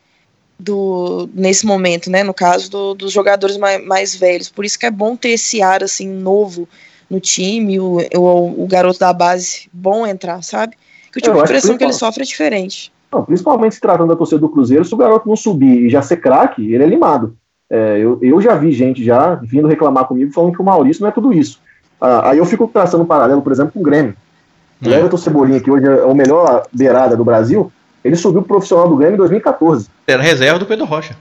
do 0.59 1.29
nesse 1.33 1.65
momento, 1.65 2.09
né? 2.09 2.23
No 2.23 2.33
caso 2.33 2.69
do- 2.69 2.93
dos 2.93 3.11
jogadores 3.11 3.57
mais, 3.57 3.83
mais 3.85 4.15
velhos. 4.15 4.49
Por 4.49 4.63
isso 4.65 4.77
que 4.79 4.85
é 4.85 4.91
bom 4.91 5.15
ter 5.15 5.29
esse 5.29 5.61
ar 5.61 5.83
assim 5.83 6.07
novo 6.07 6.67
no 7.09 7.19
time, 7.19 7.79
o, 7.79 7.97
o, 8.15 8.63
o 8.63 8.67
garoto 8.67 8.99
da 8.99 9.11
base 9.13 9.67
bom 9.73 10.05
entrar, 10.07 10.41
sabe? 10.43 10.75
Que 11.11 11.19
o 11.19 11.21
tipo 11.21 11.35
Eu 11.35 11.41
de 11.41 11.41
que 11.43 11.47
pressão 11.49 11.77
que 11.77 11.83
ele 11.83 11.93
sofre 11.93 12.23
é 12.23 12.25
diferente. 12.25 12.91
Não, 13.11 13.23
principalmente 13.23 13.75
se 13.75 13.81
tratando 13.81 14.09
da 14.09 14.15
torcida 14.15 14.39
do 14.41 14.49
Cruzeiro, 14.49 14.83
se 14.83 14.93
o 14.93 14.97
garoto 14.97 15.27
não 15.29 15.35
subir 15.35 15.85
e 15.85 15.89
já 15.89 16.01
ser 16.01 16.17
craque, 16.17 16.73
ele 16.73 16.83
é 16.83 16.87
limado. 16.87 17.35
É, 17.69 17.97
eu, 17.99 18.17
eu 18.21 18.41
já 18.41 18.55
vi 18.55 18.71
gente 18.71 19.03
já 19.03 19.35
vindo 19.35 19.67
reclamar 19.67 20.05
comigo 20.05 20.31
falando 20.33 20.53
que 20.55 20.61
o 20.61 20.65
Maurício 20.65 21.01
não 21.01 21.09
é 21.09 21.11
tudo 21.11 21.31
isso. 21.33 21.59
Ah, 22.01 22.31
aí 22.31 22.37
eu 22.39 22.45
fico 22.45 22.67
traçando 22.67 23.03
um 23.03 23.07
paralelo, 23.07 23.41
por 23.41 23.51
exemplo, 23.51 23.71
com 23.71 23.79
o 23.79 23.83
Grêmio. 23.83 24.15
O 24.83 24.89
É. 24.89 24.97
Everton 24.97 25.17
Cebolinha, 25.17 25.59
que 25.59 25.69
hoje 25.71 25.85
é 25.85 26.03
o 26.03 26.15
melhor 26.15 26.65
beirada 26.73 27.15
do 27.15 27.23
Brasil, 27.23 27.71
ele 28.03 28.15
subiu 28.15 28.41
pro 28.41 28.55
profissional 28.55 28.87
do 28.87 28.95
Grêmio 28.95 29.15
em 29.15 29.17
2014. 29.17 29.87
Era 30.07 30.21
reserva 30.21 30.59
do 30.59 30.65
Pedro 30.65 30.85
Rocha. 30.85 31.15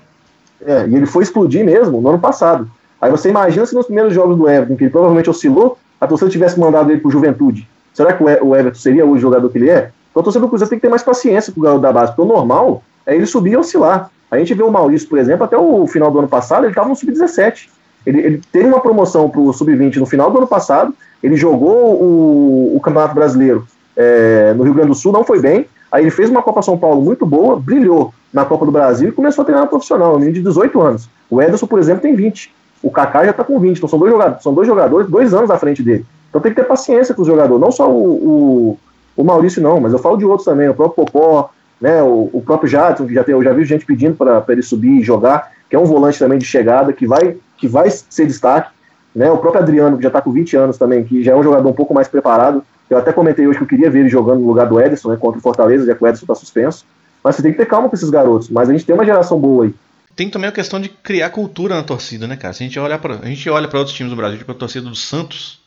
É, 0.64 0.86
e 0.86 0.94
ele 0.94 1.06
foi 1.06 1.22
explodir 1.22 1.64
mesmo 1.64 2.00
no 2.00 2.08
ano 2.08 2.18
passado. 2.18 2.68
Aí 3.00 3.10
você 3.10 3.30
imagina 3.30 3.66
se 3.66 3.74
nos 3.74 3.86
primeiros 3.86 4.14
jogos 4.14 4.36
do 4.36 4.48
Everton, 4.48 4.76
que 4.76 4.84
ele 4.84 4.90
provavelmente 4.90 5.28
oscilou, 5.28 5.78
a 6.00 6.06
torcida 6.06 6.30
tivesse 6.30 6.58
mandado 6.58 6.90
ele 6.90 7.00
pro 7.00 7.10
Juventude. 7.10 7.68
Será 7.92 8.12
que 8.12 8.22
o 8.22 8.26
o 8.46 8.56
Everton 8.56 8.78
seria 8.78 9.06
o 9.06 9.18
jogador 9.18 9.48
que 9.50 9.58
ele 9.58 9.70
é? 9.70 9.90
Então 10.10 10.20
a 10.20 10.24
torcida 10.24 10.44
do 10.44 10.48
Cruzeiro 10.48 10.70
tem 10.70 10.78
que 10.78 10.82
ter 10.82 10.90
mais 10.90 11.02
paciência 11.02 11.52
com 11.52 11.60
o 11.60 11.62
garoto 11.62 11.82
da 11.82 11.92
base, 11.92 12.12
porque 12.12 12.22
o 12.22 12.32
normal 12.32 12.82
é 13.06 13.14
ele 13.14 13.26
subir 13.26 13.52
e 13.52 13.56
oscilar. 13.56 14.10
A 14.30 14.38
gente 14.38 14.54
vê 14.54 14.62
o 14.62 14.70
Maurício, 14.70 15.08
por 15.08 15.18
exemplo, 15.18 15.44
até 15.44 15.56
o 15.56 15.86
final 15.86 16.10
do 16.10 16.18
ano 16.18 16.28
passado, 16.28 16.64
ele 16.64 16.70
estava 16.70 16.88
no 16.88 16.96
Sub-17. 16.96 17.68
Ele, 18.06 18.20
ele 18.20 18.42
teve 18.50 18.66
uma 18.66 18.80
promoção 18.80 19.28
pro 19.28 19.52
Sub-20 19.52 19.96
no 19.96 20.06
final 20.06 20.30
do 20.30 20.38
ano 20.38 20.46
passado, 20.46 20.94
ele 21.22 21.36
jogou 21.36 21.94
o, 21.94 22.76
o 22.76 22.80
Campeonato 22.80 23.14
Brasileiro 23.14 23.66
é, 23.96 24.52
no 24.54 24.64
Rio 24.64 24.74
Grande 24.74 24.88
do 24.88 24.94
Sul, 24.94 25.12
não 25.12 25.24
foi 25.24 25.40
bem. 25.40 25.66
Aí 25.92 26.04
ele 26.04 26.10
fez 26.10 26.30
uma 26.30 26.42
Copa 26.42 26.62
São 26.62 26.78
Paulo 26.78 27.02
muito 27.02 27.26
boa, 27.26 27.60
brilhou 27.60 28.14
na 28.32 28.46
Copa 28.46 28.64
do 28.64 28.72
Brasil 28.72 29.10
e 29.10 29.12
começou 29.12 29.42
a 29.42 29.44
treinar 29.44 29.68
profissional, 29.68 30.14
um 30.14 30.18
menino 30.18 30.36
de 30.36 30.42
18 30.42 30.80
anos. 30.80 31.08
O 31.28 31.40
Ederson, 31.40 31.66
por 31.66 31.78
exemplo, 31.78 32.00
tem 32.00 32.14
20. 32.14 32.50
O 32.82 32.90
Kaká 32.90 33.24
já 33.24 33.30
está 33.30 33.44
com 33.44 33.60
20. 33.60 33.76
Então 33.76 33.88
são 33.88 33.98
dois, 33.98 34.10
jogadores, 34.10 34.42
são 34.42 34.54
dois 34.54 34.66
jogadores, 34.66 35.06
dois 35.06 35.34
anos 35.34 35.50
à 35.50 35.58
frente 35.58 35.82
dele. 35.82 36.06
Então 36.30 36.40
tem 36.40 36.50
que 36.50 36.60
ter 36.60 36.66
paciência 36.66 37.14
com 37.14 37.20
os 37.20 37.28
jogadores. 37.28 37.60
Não 37.60 37.70
só 37.70 37.90
o, 37.90 37.94
o, 37.94 38.78
o 39.14 39.22
Maurício, 39.22 39.62
não, 39.62 39.78
mas 39.78 39.92
eu 39.92 39.98
falo 39.98 40.16
de 40.16 40.24
outros 40.24 40.46
também. 40.46 40.66
O 40.66 40.74
próprio 40.74 41.04
Popó, 41.04 41.50
né, 41.78 42.02
o, 42.02 42.30
o 42.32 42.42
próprio 42.42 42.70
Jadson, 42.70 43.06
que 43.06 43.12
já 43.12 43.22
tem, 43.22 43.34
eu 43.34 43.42
já 43.42 43.52
vi 43.52 43.62
gente 43.64 43.84
pedindo 43.84 44.16
para 44.16 44.42
ele 44.48 44.62
subir 44.62 44.98
e 45.00 45.02
jogar, 45.02 45.52
que 45.68 45.76
é 45.76 45.78
um 45.78 45.84
volante 45.84 46.18
também 46.18 46.38
de 46.38 46.46
chegada, 46.46 46.90
que 46.92 47.06
vai, 47.06 47.36
que 47.58 47.68
vai 47.68 47.90
ser 47.90 48.26
destaque. 48.26 48.70
Né, 49.14 49.30
o 49.30 49.36
próprio 49.36 49.62
Adriano, 49.62 49.98
que 49.98 50.02
já 50.02 50.08
está 50.08 50.22
com 50.22 50.32
20 50.32 50.56
anos 50.56 50.78
também, 50.78 51.04
que 51.04 51.22
já 51.22 51.32
é 51.32 51.36
um 51.36 51.42
jogador 51.42 51.68
um 51.68 51.74
pouco 51.74 51.92
mais 51.92 52.08
preparado. 52.08 52.64
Eu 52.92 52.98
até 52.98 53.12
comentei 53.12 53.46
hoje 53.46 53.58
que 53.58 53.64
eu 53.64 53.68
queria 53.68 53.90
ver 53.90 54.00
ele 54.00 54.08
jogando 54.08 54.40
no 54.40 54.46
lugar 54.46 54.68
do 54.68 54.80
Ederson, 54.80 55.10
né, 55.10 55.16
contra 55.16 55.38
o 55.38 55.42
Fortaleza, 55.42 55.86
já 55.86 55.94
que 55.94 56.02
o 56.02 56.06
Ederson 56.06 56.24
está 56.24 56.34
suspenso. 56.34 56.84
Mas 57.24 57.36
você 57.36 57.42
tem 57.42 57.52
que 57.52 57.58
ter 57.58 57.66
calma 57.66 57.88
com 57.88 57.94
esses 57.96 58.10
garotos. 58.10 58.48
Mas 58.50 58.68
a 58.68 58.72
gente 58.72 58.84
tem 58.84 58.94
uma 58.94 59.04
geração 59.04 59.38
boa 59.40 59.64
aí. 59.64 59.74
Tem 60.14 60.28
também 60.28 60.48
a 60.48 60.52
questão 60.52 60.78
de 60.80 60.88
criar 60.88 61.30
cultura 61.30 61.74
na 61.74 61.82
torcida, 61.82 62.26
né, 62.26 62.36
cara? 62.36 62.52
Se 62.52 62.62
a 62.62 62.66
gente 62.66 62.78
olha 62.78 62.98
para 62.98 63.78
outros 63.78 63.96
times 63.96 64.10
do 64.12 64.16
Brasil, 64.16 64.38
tipo 64.38 64.52
a 64.52 64.54
torcida 64.54 64.88
do 64.88 64.94
Santos, 64.94 65.58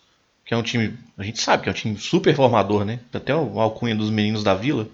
que 0.45 0.53
é 0.53 0.57
um 0.57 0.61
time, 0.61 0.93
a 1.17 1.23
gente 1.23 1.41
sabe 1.41 1.63
que 1.63 1.69
é 1.69 1.71
um 1.71 1.75
time 1.75 1.97
super 1.97 2.35
formador, 2.35 2.85
né? 2.85 2.99
Até 3.13 3.33
o 3.35 3.59
alcunha 3.59 3.95
dos 3.95 4.11
meninos 4.11 4.43
da 4.43 4.53
Vila, 4.53 4.87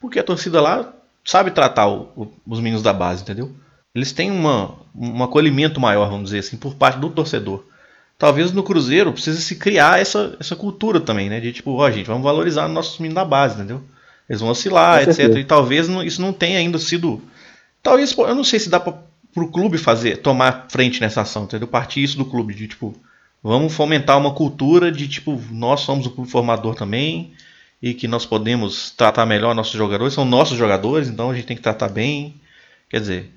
porque 0.00 0.18
a 0.18 0.24
torcida 0.24 0.60
lá 0.62 0.92
sabe 1.24 1.50
tratar 1.50 1.88
o- 1.88 2.08
o- 2.16 2.32
os 2.46 2.58
meninos 2.60 2.82
da 2.82 2.92
base, 2.94 3.22
entendeu? 3.22 3.50
Eles 3.94 4.12
têm 4.12 4.30
uma, 4.30 4.74
um 4.94 5.22
acolhimento 5.22 5.78
maior, 5.80 6.08
vamos 6.08 6.24
dizer 6.26 6.38
assim, 6.38 6.56
por 6.56 6.74
parte 6.74 6.98
do 6.98 7.10
torcedor. 7.10 7.64
Talvez 8.18 8.52
no 8.52 8.62
Cruzeiro 8.62 9.12
precise 9.12 9.42
se 9.42 9.56
criar 9.56 10.00
essa, 10.00 10.36
essa 10.40 10.56
cultura 10.56 11.00
também, 11.00 11.28
né? 11.28 11.38
De 11.40 11.52
tipo, 11.52 11.72
ó, 11.72 11.90
gente, 11.90 12.06
vamos 12.06 12.22
valorizar 12.24 12.66
nossos 12.68 12.98
meninos 12.98 13.16
da 13.16 13.24
base, 13.24 13.56
entendeu? 13.56 13.82
Eles 14.28 14.40
vão 14.40 14.50
oscilar, 14.50 14.96
Com 14.96 15.02
etc. 15.10 15.14
certeza. 15.14 15.40
E 15.40 15.44
talvez 15.44 15.88
não- 15.88 16.02
isso 16.02 16.20
não 16.22 16.32
tenha 16.32 16.58
ainda 16.58 16.78
sido 16.78 17.22
Talvez, 17.82 18.12
eu 18.18 18.34
não 18.34 18.42
sei 18.42 18.58
se 18.58 18.68
dá 18.68 18.80
pra, 18.80 18.94
pro 19.32 19.48
clube 19.48 19.78
fazer, 19.78 20.16
tomar 20.16 20.66
frente 20.68 21.00
nessa 21.00 21.20
ação, 21.20 21.44
entendeu? 21.44 21.68
Partir 21.68 22.02
isso 22.02 22.16
do 22.18 22.24
clube, 22.24 22.52
de 22.52 22.66
tipo, 22.66 22.94
vamos 23.42 23.72
fomentar 23.74 24.18
uma 24.18 24.34
cultura 24.34 24.90
de 24.90 25.06
tipo, 25.06 25.40
nós 25.52 25.80
somos 25.82 26.04
o 26.06 26.10
clube 26.10 26.28
formador 26.28 26.74
também 26.74 27.32
e 27.80 27.94
que 27.94 28.08
nós 28.08 28.26
podemos 28.26 28.90
tratar 28.90 29.24
melhor 29.24 29.54
nossos 29.54 29.74
jogadores, 29.74 30.14
são 30.14 30.24
nossos 30.24 30.58
jogadores, 30.58 31.08
então 31.08 31.30
a 31.30 31.34
gente 31.34 31.46
tem 31.46 31.56
que 31.56 31.62
tratar 31.62 31.88
bem. 31.88 32.34
Quer 32.90 32.98
dizer, 33.00 33.30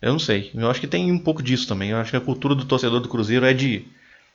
eu 0.00 0.12
não 0.12 0.18
sei, 0.18 0.50
eu 0.54 0.70
acho 0.70 0.80
que 0.80 0.86
tem 0.86 1.12
um 1.12 1.18
pouco 1.18 1.42
disso 1.42 1.68
também. 1.68 1.90
Eu 1.90 1.98
acho 1.98 2.10
que 2.10 2.16
a 2.16 2.20
cultura 2.22 2.54
do 2.54 2.64
torcedor 2.64 3.00
do 3.00 3.08
Cruzeiro 3.08 3.44
é 3.44 3.52
de 3.52 3.84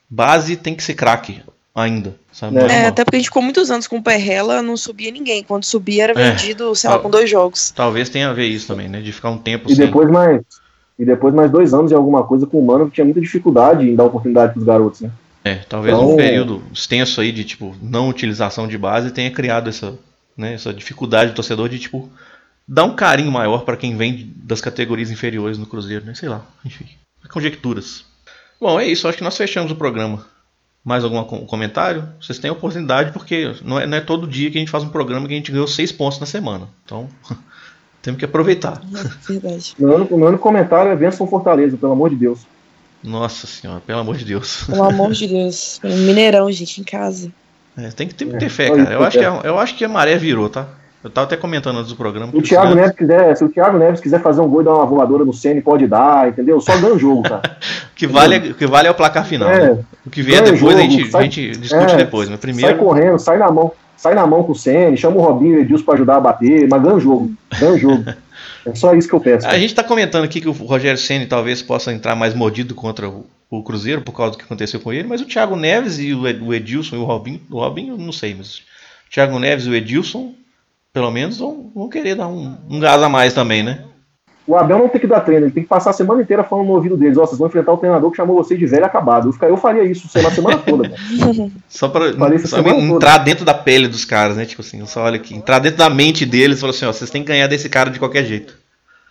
base 0.10 0.56
tem 0.56 0.76
que 0.76 0.84
ser 0.84 0.94
craque 0.94 1.42
ainda, 1.74 2.16
sabe? 2.32 2.58
É. 2.58 2.84
É, 2.84 2.88
até 2.88 3.04
porque 3.04 3.18
a 3.18 3.20
gente 3.20 3.28
ficou 3.30 3.42
muitos 3.44 3.70
anos 3.70 3.88
com 3.88 3.98
o 3.98 4.04
Perrela, 4.04 4.62
não 4.62 4.78
subia 4.78 5.12
ninguém. 5.12 5.44
Quando 5.44 5.64
subia 5.66 6.04
era 6.06 6.20
É. 6.20 6.32
vendido, 6.32 6.74
sei 6.76 6.90
lá, 6.90 7.00
com 7.00 7.10
dois 7.10 7.30
jogos. 7.30 7.72
Talvez 7.72 8.08
tenha 8.10 8.30
a 8.30 8.34
ver 8.34 8.46
isso 8.48 8.68
também, 8.68 8.88
né? 8.88 9.02
De 9.02 9.12
ficar 9.12 9.30
um 9.30 9.38
tempo 9.38 9.70
E 9.72 9.76
sem. 9.76 9.86
depois 9.86 10.10
mais. 10.10 10.42
E 10.98 11.04
depois 11.04 11.34
mais 11.34 11.52
dois 11.52 11.74
anos 11.74 11.92
em 11.92 11.96
alguma 11.96 12.24
coisa 12.24 12.48
com 12.48 12.58
o 12.60 12.66
Mano 12.66 12.88
que 12.88 12.94
tinha 12.96 13.04
muita 13.06 13.20
dificuldade 13.20 13.84
em 13.90 13.96
dar 13.96 14.06
oportunidade 14.06 14.54
para 14.54 14.60
os 14.62 14.66
garotos, 14.66 15.02
né? 15.02 15.12
É, 15.44 15.56
talvez 15.56 15.94
Então- 15.96 16.14
um 16.14 16.16
período 16.16 16.64
extenso 16.74 17.20
aí 17.20 17.32
de 17.34 17.44
tipo 17.44 17.76
não 17.82 18.08
utilização 18.08 18.68
de 18.68 18.78
base 18.78 19.12
tenha 19.12 19.30
criado 19.30 19.70
essa, 19.70 19.94
né, 20.38 20.54
essa 20.54 20.74
dificuldade 20.74 21.32
do 21.32 21.36
torcedor 21.36 21.68
de 21.70 21.78
tipo 21.78 22.10
dar 22.68 22.86
um 22.86 22.96
carinho 22.96 23.32
maior 23.32 23.64
para 23.66 23.76
quem 23.78 23.96
vem 23.98 24.32
das 24.38 24.60
categorias 24.62 25.12
inferiores 25.12 25.58
no 25.58 25.66
Cruzeiro, 25.68 26.06
né? 26.06 26.16
Sei 26.16 26.30
lá, 26.30 26.42
enfim, 26.64 26.86
conjecturas. 27.30 28.06
Bom, 28.60 28.80
é 28.80 28.88
isso, 28.88 29.08
acho 29.08 29.18
que 29.18 29.24
nós 29.24 29.38
fechamos 29.38 29.72
o 29.72 29.76
programa. 29.76 30.26
Mais 30.84 31.04
algum 31.04 31.24
com- 31.24 31.46
comentário? 31.46 32.08
Vocês 32.22 32.38
têm 32.38 32.52
oportunidade 32.52 33.12
porque 33.12 33.56
não 33.64 33.80
é, 33.80 33.88
não 33.88 33.98
é 33.98 34.02
todo 34.02 34.28
dia 34.28 34.52
que 34.52 34.58
a 34.58 34.60
gente 34.60 34.70
faz 34.72 34.84
um 34.84 34.90
programa 34.90 35.28
que 35.28 35.34
a 35.34 35.38
gente 35.38 35.52
ganhou 35.52 35.68
seis 35.68 35.92
pontos 35.92 36.20
na 36.20 36.26
semana. 36.28 36.68
Então, 36.86 37.10
temos 38.04 38.20
que 38.20 38.26
aproveitar. 38.26 38.82
Verdade. 39.28 39.74
Meu 39.80 39.96
único, 39.96 40.16
meu 40.18 40.28
único 40.28 40.44
comentário 40.44 40.92
é 40.92 40.96
vençam 40.96 41.28
Fortaleza, 41.28 41.76
pelo 41.76 41.94
amor 41.94 42.12
de 42.12 42.18
Deus. 42.18 42.42
Nossa 43.04 43.48
senhora, 43.48 43.82
pelo 43.82 44.00
amor 44.00 44.16
de 44.18 44.26
Deus. 44.26 44.64
Pelo 44.66 44.84
amor 44.84 45.12
de 45.12 45.28
Deus. 45.28 45.80
Mineirão, 45.84 46.52
gente, 46.52 46.82
em 46.82 46.84
casa. 46.84 47.32
É, 47.78 47.90
tem, 47.90 48.08
que, 48.08 48.14
tem 48.14 48.30
que 48.30 48.38
ter 48.38 48.50
fé, 48.50 48.70
cara. 48.70 48.94
Eu 48.94 49.04
acho, 49.04 49.18
que 49.18 49.26
a, 49.26 49.42
eu 49.44 49.60
acho 49.60 49.76
que 49.76 49.84
a 49.84 49.90
maré 49.90 50.18
virou, 50.18 50.50
tá? 50.50 50.68
Eu 51.06 51.12
tava 51.12 51.28
até 51.28 51.38
comentando 51.38 51.78
antes 51.78 51.92
do 51.92 51.96
programa. 51.96 52.32
Se 52.32 52.38
o, 52.40 52.42
Thiago 52.42 52.74
Neves 52.74 52.96
quiser, 52.96 53.38
se 53.38 53.44
o 53.46 53.50
Thiago 53.50 53.78
Neves 53.78 54.02
quiser 54.02 54.20
fazer 54.24 54.42
um 54.42 54.48
gol 54.48 54.62
e 54.62 54.66
dar 54.66 54.74
uma 54.74 54.88
voadora 54.88 55.24
no 55.24 55.32
Ceni, 55.32 55.62
pode 55.62 55.86
dar, 55.86 56.28
entendeu? 56.30 56.60
Só 56.60 56.76
ganha 56.80 56.96
o 56.96 56.98
jogo, 56.98 57.22
cara. 57.22 57.44
o, 57.94 57.96
que 57.96 58.08
vale, 58.08 58.50
o 58.50 58.56
que 58.56 58.66
vale 58.66 58.88
é 58.88 58.92
o 58.92 58.96
placar 58.96 59.24
final. 59.24 59.48
É, 59.48 59.76
né? 59.76 59.80
O 60.04 60.10
que 60.10 60.24
vier 60.24 60.42
depois 60.42 60.60
jogo, 60.60 60.74
a, 60.74 60.78
gente, 60.78 61.12
sai, 61.12 61.22
a 61.22 61.24
gente 61.26 61.52
discute 61.58 61.94
é, 61.94 61.98
depois. 61.98 62.28
Mas 62.28 62.40
primeiro... 62.40 62.72
Sai 62.72 62.78
correndo, 62.80 63.20
sai 63.20 63.38
na 63.38 63.52
mão. 63.52 63.72
Sai 63.96 64.16
na 64.16 64.26
mão 64.26 64.42
com 64.42 64.54
o 64.54 64.56
Ceni, 64.56 64.98
chama 64.98 65.18
o 65.18 65.22
Robinho 65.22 65.54
e 65.54 65.58
o 65.58 65.62
Edilson 65.62 65.86
pra 65.86 65.94
ajudar 65.94 66.16
a 66.16 66.22
bater, 66.22 66.68
mas 66.68 66.82
ganha 66.82 66.96
o 66.96 67.00
jogo. 67.00 67.32
Ganha 67.60 67.74
o 67.74 67.78
jogo. 67.78 68.04
É 68.66 68.74
só 68.74 68.96
isso 68.96 69.08
que 69.08 69.14
eu 69.14 69.20
peço. 69.20 69.46
Cara. 69.46 69.56
A 69.56 69.60
gente 69.60 69.76
tá 69.76 69.84
comentando 69.84 70.24
aqui 70.24 70.42
que 70.42 70.50
o 70.50 70.52
Rogério 70.52 70.98
Ceni 70.98 71.28
talvez 71.28 71.62
possa 71.62 71.94
entrar 71.94 72.16
mais 72.16 72.34
mordido 72.34 72.74
contra 72.74 73.08
o, 73.08 73.28
o 73.48 73.62
Cruzeiro 73.62 74.02
por 74.02 74.12
causa 74.12 74.32
do 74.32 74.38
que 74.40 74.44
aconteceu 74.44 74.80
com 74.80 74.92
ele, 74.92 75.08
mas 75.08 75.22
o 75.22 75.26
Thiago 75.26 75.56
Neves 75.56 76.00
e 76.00 76.16
o 76.16 76.52
Edilson 76.52 76.96
e 76.96 77.00
o 77.00 77.04
Robinho, 77.04 77.42
o 77.52 77.60
Robinho 77.60 77.96
não 77.96 78.12
sei, 78.12 78.34
mas 78.34 78.58
o 78.58 79.12
Thiago 79.14 79.38
Neves 79.38 79.68
e 79.68 79.70
o 79.70 79.76
Edilson 79.76 80.34
pelo 80.96 81.12
menos 81.12 81.40
vão, 81.40 81.70
vão 81.76 81.90
querer 81.90 82.16
dar 82.16 82.30
um, 82.30 82.56
um 82.70 82.80
gás 82.80 83.04
a 83.04 83.10
mais 83.10 83.34
também, 83.34 83.62
né? 83.62 83.84
O 84.48 84.56
Abel 84.56 84.78
não 84.78 84.88
tem 84.88 85.02
que 85.02 85.08
dar 85.08 85.20
treino, 85.20 85.48
ele 85.48 85.52
tem 85.52 85.64
que 85.64 85.68
passar 85.68 85.90
a 85.90 85.94
semana 85.94 86.22
inteira 86.22 86.42
falando 86.42 86.68
no 86.68 86.74
ouvido 86.74 86.96
deles: 86.96 87.18
Ó, 87.18 87.24
oh, 87.24 87.28
vocês 87.28 87.38
vão 87.38 87.50
enfrentar 87.50 87.74
o 87.74 87.78
treinador 87.78 88.10
que 88.12 88.16
chamou 88.16 88.42
vocês 88.42 88.58
de 88.58 88.66
velho 88.66 88.86
acabado. 88.86 89.36
Eu, 89.42 89.50
eu 89.50 89.58
faria 89.58 89.84
isso 89.84 90.08
a 90.18 90.32
semana 90.32 90.58
toda. 90.60 90.94
só 91.68 91.90
pra 91.90 92.14
só 92.40 92.60
entrar 92.60 93.14
toda. 93.14 93.24
dentro 93.26 93.44
da 93.44 93.54
pele 93.54 93.90
dos 93.90 94.06
caras, 94.06 94.38
né? 94.38 94.46
Tipo 94.46 94.62
assim, 94.62 94.86
só 94.86 95.04
olha 95.04 95.18
aqui, 95.18 95.36
entrar 95.36 95.60
dentro 95.60 95.80
da 95.80 95.90
mente 95.90 96.26
deles 96.26 96.60
e 96.60 96.62
falar 96.62 96.72
assim: 96.72 96.86
Ó, 96.86 96.94
vocês 96.94 97.10
têm 97.10 97.24
que 97.24 97.28
ganhar 97.28 97.48
desse 97.48 97.68
cara 97.68 97.90
de 97.90 98.00
qualquer 98.00 98.24
jeito. 98.24 98.58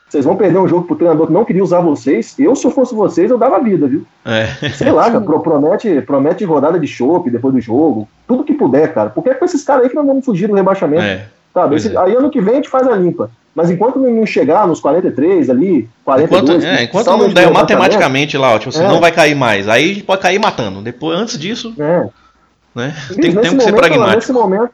Vocês 0.09 0.24
vão 0.24 0.37
perder 0.37 0.61
um 0.61 0.68
jogo 0.68 0.87
pro 0.87 0.97
treinador 0.97 1.26
que 1.26 1.32
não 1.35 1.45
queria 1.45 1.62
usar 1.62 1.80
vocês. 1.80 2.35
Eu, 2.39 2.57
se 2.57 2.66
eu 2.66 2.70
fosse 2.70 2.95
vocês, 2.95 3.30
eu 3.30 3.37
dava 3.37 3.62
vida, 3.62 3.87
viu? 3.87 4.07
É. 4.24 4.47
Sei 4.70 4.91
lá, 4.91 5.11
cara, 5.11 5.20
promete, 5.41 6.01
promete 6.01 6.45
rodada 6.45 6.80
de 6.80 6.87
chope 6.87 7.28
depois 7.28 7.53
do 7.53 7.61
jogo. 7.61 8.09
Tudo 8.26 8.45
que 8.45 8.55
puder, 8.55 8.95
cara. 8.95 9.11
Porque 9.11 9.28
é 9.28 9.35
com 9.35 9.45
esses 9.45 9.62
caras 9.62 9.82
aí 9.82 9.91
que 9.91 9.97
nós 9.97 10.07
vamos 10.07 10.24
fugir 10.24 10.47
do 10.47 10.55
rebaixamento. 10.55 11.03
É. 11.03 11.26
Sabe? 11.55 11.76
Esse, 11.76 11.94
é. 11.94 11.98
Aí 11.98 12.14
ano 12.14 12.28
que 12.28 12.40
vem 12.40 12.55
a 12.55 12.57
gente 12.57 12.68
faz 12.68 12.86
a 12.86 12.96
limpa. 12.96 13.30
Mas 13.55 13.70
enquanto 13.70 14.00
não 14.00 14.26
chegar 14.26 14.66
nos 14.66 14.80
43 14.80 15.48
ali, 15.48 15.88
42... 16.05 16.42
Enquanto, 16.42 16.64
é, 16.64 16.82
enquanto 16.82 17.07
não 17.07 17.32
der 17.32 17.50
matematicamente 17.52 18.36
lá, 18.36 18.55
ó, 18.55 18.59
tipo, 18.59 18.70
assim, 18.70 18.84
é. 18.84 18.88
não 18.88 19.00
vai 19.00 19.12
cair 19.12 19.36
mais. 19.36 19.68
Aí 19.68 19.92
a 19.92 19.94
gente 19.94 20.02
pode 20.02 20.20
cair 20.20 20.40
matando. 20.40 20.82
Depois, 20.82 21.16
antes 21.16 21.38
disso... 21.38 21.72
É. 21.78 22.09
Né, 22.74 22.92
tem, 23.09 23.32
tem 23.32 23.57
que 23.57 23.62
ser 23.62 23.72
pragmático. 23.72 24.16
Nesse 24.16 24.32
momento, 24.32 24.72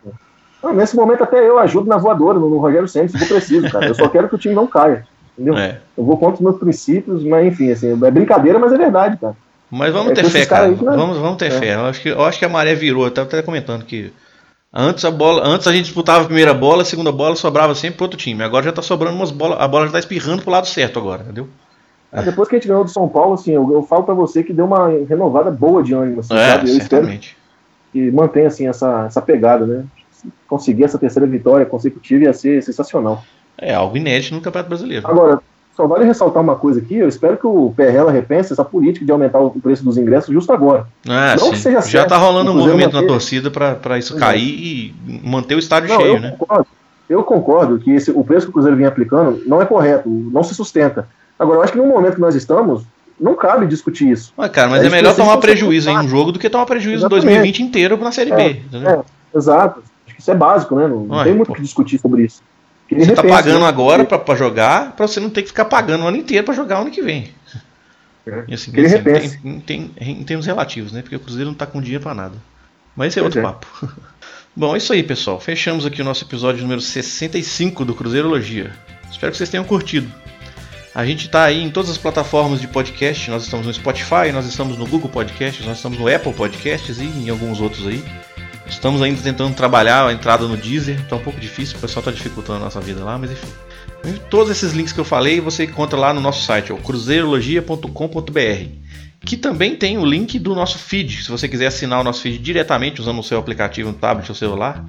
não, 0.63 0.73
nesse 0.73 0.97
momento 0.97 1.23
até 1.23 1.47
eu 1.47 1.59
ajudo 1.59 1.87
na 1.87 1.99
voadora, 1.99 2.39
no, 2.39 2.49
no 2.49 2.59
Rogério 2.59 2.89
Santos, 2.89 3.13
se 3.13 3.19
for 3.19 3.29
preciso, 3.29 3.71
cara. 3.71 3.89
Eu 3.89 3.95
só 3.95 4.09
quero 4.09 4.27
que 4.27 4.35
o 4.35 4.39
time 4.39 4.55
não 4.55 4.67
caia. 4.67 5.07
Entendeu? 5.39 5.57
É. 5.57 5.79
Eu 5.97 6.05
vou 6.05 6.17
contra 6.17 6.37
os 6.37 6.41
meus 6.41 6.59
princípios, 6.59 7.23
mas 7.25 7.47
enfim, 7.47 7.71
assim, 7.71 7.93
é 7.93 8.11
brincadeira, 8.11 8.59
mas 8.59 8.73
é 8.73 8.79
verdade, 8.79 9.19
cara. 9.19 9.35
Mas 9.71 9.93
vamos 9.93 10.13
é 10.13 10.15
ter 10.15 10.25
fé, 10.25 10.45
cara. 10.45 10.67
Aí, 10.67 10.75
vamos, 10.75 11.19
vamos 11.19 11.37
ter 11.37 11.47
é. 11.47 11.51
fé. 11.51 11.75
Eu 11.75 11.87
acho, 11.87 12.01
que, 12.01 12.09
eu 12.09 12.23
acho 12.25 12.39
que 12.39 12.45
a 12.45 12.49
maré 12.49 12.75
virou. 12.75 13.05
Eu 13.05 13.11
tava 13.11 13.29
até 13.29 13.41
comentando 13.41 13.85
que 13.85 14.13
Antes 14.73 15.05
a 15.05 15.11
bola, 15.11 15.45
antes 15.45 15.67
a 15.67 15.73
gente 15.73 15.87
disputava 15.87 16.23
a 16.23 16.27
primeira 16.27 16.55
bola, 16.55 16.83
a 16.83 16.85
segunda 16.85 17.11
bola 17.11 17.35
sobrava 17.35 17.75
sempre 17.75 17.97
pro 17.97 18.05
outro 18.05 18.19
time. 18.19 18.43
Agora 18.45 18.65
já 18.65 18.73
tá 18.73 18.83
sobrando 18.83 19.17
umas 19.17 19.33
bolas, 19.33 19.61
a 19.61 19.67
bola 19.67 19.87
já 19.87 19.93
tá 19.93 19.99
espirrando 19.99 20.43
pro 20.43 20.53
lado 20.53 20.69
certo 20.69 20.99
agora, 20.99 21.23
entendeu? 21.23 21.49
É. 22.13 22.23
Depois 22.23 22.49
que 22.49 22.55
a 22.55 22.59
gente 22.59 22.69
ganhou 22.69 22.85
do 22.85 22.91
São 22.91 23.09
Paulo, 23.09 23.35
assim, 23.35 23.53
eu, 23.53 23.69
eu 23.73 23.83
falo 23.83 24.05
para 24.05 24.15
você 24.15 24.45
que 24.45 24.53
deu 24.53 24.67
uma 24.67 24.89
renovada 25.09 25.51
boa 25.51 25.83
de 25.83 25.93
ânimo, 25.93 26.21
assim, 26.21 26.35
é, 26.35 26.51
sabe? 26.51 26.71
Eu 26.71 26.75
certamente. 26.77 27.37
espero 27.37 27.41
que 27.93 28.11
mantenha 28.13 28.47
assim 28.47 28.69
essa, 28.69 29.07
essa 29.07 29.21
pegada, 29.21 29.67
né? 29.67 29.85
Se 30.13 30.29
conseguir 30.47 30.85
essa 30.85 30.99
terceira 30.99 31.27
vitória 31.27 31.67
consecutiva 31.67 32.25
ia 32.25 32.33
ser 32.33 32.63
sensacional. 32.63 33.25
É 33.59 33.75
algo 33.75 33.97
inédito 33.97 34.35
no 34.35 34.41
Campeonato 34.41 34.69
Brasileiro. 34.69 35.07
Agora, 35.07 35.43
só 35.81 35.87
vale 35.87 36.05
ressaltar 36.05 36.43
uma 36.43 36.57
coisa 36.57 36.79
aqui, 36.79 36.97
eu 36.97 37.09
espero 37.09 37.39
que 37.39 37.47
o 37.47 37.73
Perrela 37.75 38.13
repense 38.13 38.53
essa 38.53 38.63
política 38.63 39.03
de 39.03 39.11
aumentar 39.11 39.39
o 39.39 39.51
preço 39.51 39.83
dos 39.83 39.97
ingressos 39.97 40.33
justo 40.33 40.53
agora. 40.53 40.87
Ah, 41.09 41.35
não 41.39 41.47
sim. 41.47 41.51
que 41.53 41.59
seja 41.59 41.81
Já 41.81 42.03
está 42.03 42.19
rolando 42.19 42.51
um 42.51 42.55
movimento 42.55 42.93
manter... 42.93 43.07
na 43.07 43.09
torcida 43.09 43.51
para 43.51 43.99
isso 43.99 44.15
cair 44.17 44.43
e 44.43 44.95
manter 45.25 45.55
o 45.55 45.59
estádio 45.59 45.89
não, 45.89 45.97
cheio, 45.97 46.17
eu 46.17 46.21
né? 46.21 46.37
Concordo. 46.39 46.67
Eu 47.09 47.25
concordo 47.25 47.79
que 47.79 47.93
esse, 47.93 48.11
o 48.11 48.23
preço 48.23 48.47
que 48.47 48.51
o 48.51 48.53
Cruzeiro 48.53 48.77
vem 48.77 48.85
aplicando 48.85 49.43
não 49.47 49.63
é 49.63 49.65
correto, 49.65 50.09
não 50.09 50.43
se 50.43 50.55
sustenta. 50.55 51.09
Agora, 51.39 51.59
eu 51.59 51.63
acho 51.63 51.73
que 51.73 51.79
no 51.79 51.87
momento 51.87 52.17
que 52.17 52.21
nós 52.21 52.35
estamos, 52.35 52.85
não 53.19 53.35
cabe 53.35 53.67
discutir 53.67 54.11
isso. 54.11 54.35
Mas, 54.37 54.51
cara, 54.51 54.69
mas 54.69 54.83
é, 54.83 54.87
é 54.87 54.91
melhor 54.91 55.17
tomar 55.17 55.39
prejuízo 55.39 55.89
em 55.89 55.99
um 55.99 56.07
jogo 56.07 56.31
do 56.31 56.39
que 56.39 56.51
tomar 56.51 56.67
prejuízo 56.67 57.07
em 57.07 57.09
2020 57.09 57.63
inteiro 57.63 57.97
na 57.97 58.13
Série 58.13 58.33
é, 58.33 58.37
B. 58.37 58.63
É, 58.75 59.01
exato. 59.37 59.83
Acho 60.07 60.15
que 60.15 60.21
isso 60.21 60.31
é 60.31 60.35
básico, 60.35 60.77
né? 60.77 60.87
Não, 60.87 61.05
não 61.05 61.25
tem 61.25 61.35
muito 61.35 61.51
o 61.51 61.55
que 61.55 61.63
discutir 61.63 61.99
sobre 61.99 62.25
isso. 62.25 62.43
Você 62.91 63.13
tá 63.13 63.23
pagando 63.23 63.61
né? 63.61 63.67
agora 63.67 64.05
para 64.05 64.35
jogar, 64.35 64.93
para 64.93 65.07
você 65.07 65.21
não 65.21 65.31
ter 65.31 65.43
que 65.43 65.49
ficar 65.49 65.67
pagando 65.67 66.05
o 66.05 66.09
ano 66.09 66.17
inteiro 66.17 66.45
para 66.45 66.55
jogar 66.55 66.79
o 66.79 66.83
ano 66.83 66.91
que 66.91 67.03
vem. 67.03 67.33
É. 68.27 68.45
E 68.49 68.55
assim, 68.55 68.73
assim, 68.81 69.61
tem, 69.61 69.89
tem, 69.89 70.11
em 70.13 70.25
termos 70.25 70.47
relativos, 70.47 70.93
né? 70.93 71.03
Porque 71.03 71.17
o 71.17 71.21
Cruzeiro 71.21 71.51
não 71.51 71.55
tá 71.55 71.67
com 71.67 71.81
dinheiro 71.81 72.03
para 72.03 72.15
nada. 72.15 72.35
Mas 72.97 73.09
esse 73.09 73.21
é 73.21 73.23
outro 73.23 73.39
é. 73.39 73.43
papo. 73.43 73.67
Bom, 74.55 74.75
é 74.75 74.79
isso 74.79 74.93
aí, 74.93 75.03
pessoal. 75.03 75.41
Fechamos 75.41 75.87
aqui 75.87 76.03
o 76.03 76.05
nosso 76.05 76.25
episódio 76.25 76.63
número 76.63 76.81
65 76.81 77.85
do 77.85 77.95
Cruzeirologia. 77.95 78.73
Espero 79.11 79.31
que 79.31 79.39
vocês 79.39 79.49
tenham 79.49 79.65
curtido. 79.65 80.11
A 80.93 81.07
gente 81.07 81.27
está 81.27 81.45
aí 81.45 81.63
em 81.63 81.71
todas 81.71 81.91
as 81.91 81.99
plataformas 81.99 82.61
de 82.61 82.67
podcast. 82.67 83.31
Nós 83.31 83.45
estamos 83.45 83.67
no 83.67 83.73
Spotify, 83.73 84.33
nós 84.33 84.47
estamos 84.47 84.77
no 84.77 84.87
Google 84.87 85.09
Podcasts, 85.09 85.65
nós 85.65 85.77
estamos 85.77 85.99
no 85.99 86.13
Apple 86.13 86.33
Podcasts 86.33 86.99
e 86.99 87.05
em 87.05 87.31
alguns 87.31 87.61
outros 87.61 87.87
aí. 87.87 88.03
Estamos 88.71 89.03
ainda 89.03 89.21
tentando 89.21 89.55
trabalhar 89.55 90.07
a 90.07 90.13
entrada 90.13 90.47
no 90.47 90.57
Deezer, 90.57 91.05
tá 91.09 91.17
um 91.17 91.21
pouco 91.21 91.41
difícil, 91.41 91.77
o 91.77 91.81
pessoal 91.81 92.05
tá 92.05 92.11
dificultando 92.11 92.61
a 92.61 92.65
nossa 92.65 92.81
vida 92.81 93.05
lá, 93.05 93.19
mas 93.19 93.33
enfim. 93.33 93.49
Todos 94.31 94.51
esses 94.51 94.73
links 94.73 94.93
que 94.93 95.01
eu 95.01 95.05
falei 95.05 95.41
você 95.41 95.65
encontra 95.65 95.99
lá 95.99 96.15
no 96.15 96.21
nosso 96.21 96.45
site, 96.45 96.73
cruzeirologia.com.br, 96.73 98.71
que 99.27 99.37
também 99.37 99.77
tem 99.77 99.99
o 99.99 100.05
link 100.07 100.39
do 100.39 100.55
nosso 100.55 100.79
feed. 100.79 101.25
Se 101.25 101.31
você 101.31 101.49
quiser 101.49 101.67
assinar 101.67 102.01
o 102.01 102.05
nosso 102.05 102.23
feed 102.23 102.39
diretamente 102.39 103.01
usando 103.01 103.19
o 103.19 103.25
seu 103.25 103.39
aplicativo 103.39 103.91
no 103.91 103.95
tablet 103.95 104.29
ou 104.29 104.35
celular, 104.35 104.85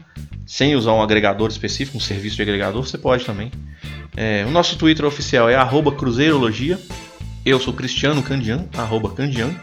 sem 0.46 0.76
usar 0.76 0.94
um 0.94 1.02
agregador 1.02 1.50
específico, 1.50 1.98
um 1.98 2.02
serviço 2.02 2.36
de 2.36 2.44
agregador, 2.44 2.86
você 2.86 2.98
pode 2.98 3.26
também. 3.26 3.52
É, 4.16 4.46
o 4.48 4.52
nosso 4.52 4.78
Twitter 4.78 5.06
oficial 5.06 5.50
é 5.50 5.58
cruzeirologia. 5.98 6.80
Eu 7.44 7.60
sou 7.60 7.74
Cristiano 7.74 8.22
Candian, 8.22 8.66
arroba 8.78 9.10
Candian. 9.10 9.56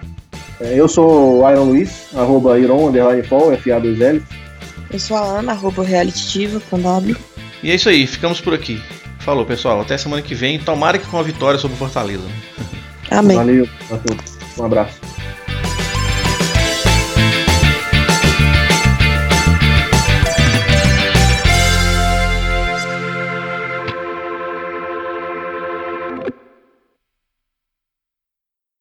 É, 0.60 0.74
eu 0.74 0.88
sou 0.88 1.42
o 1.42 1.50
Iron 1.50 1.64
Luiz, 1.64 2.08
arroba 2.14 2.58
Iron, 2.58 2.88
underline 2.88 3.22
Fall, 3.22 3.52
FA2L. 3.52 4.22
Eu 4.90 4.98
sou 4.98 5.16
a 5.16 5.20
Ana, 5.20 5.52
arroba 5.52 5.84
Realitiva, 5.84 6.60
com 6.68 6.80
W. 6.80 7.16
E 7.62 7.70
é 7.70 7.74
isso 7.74 7.88
aí, 7.88 8.06
ficamos 8.06 8.40
por 8.40 8.54
aqui. 8.54 8.80
Falou, 9.18 9.44
pessoal. 9.44 9.80
Até 9.80 9.98
semana 9.98 10.22
que 10.22 10.34
vem. 10.34 10.58
Tomara 10.58 10.98
que 10.98 11.06
com 11.06 11.18
a 11.18 11.22
vitória 11.22 11.58
sobre 11.58 11.74
o 11.74 11.78
Fortaleza. 11.78 12.24
Amém. 13.10 13.36
Valeu. 13.36 13.68
Um 14.58 14.64
abraço. 14.64 14.98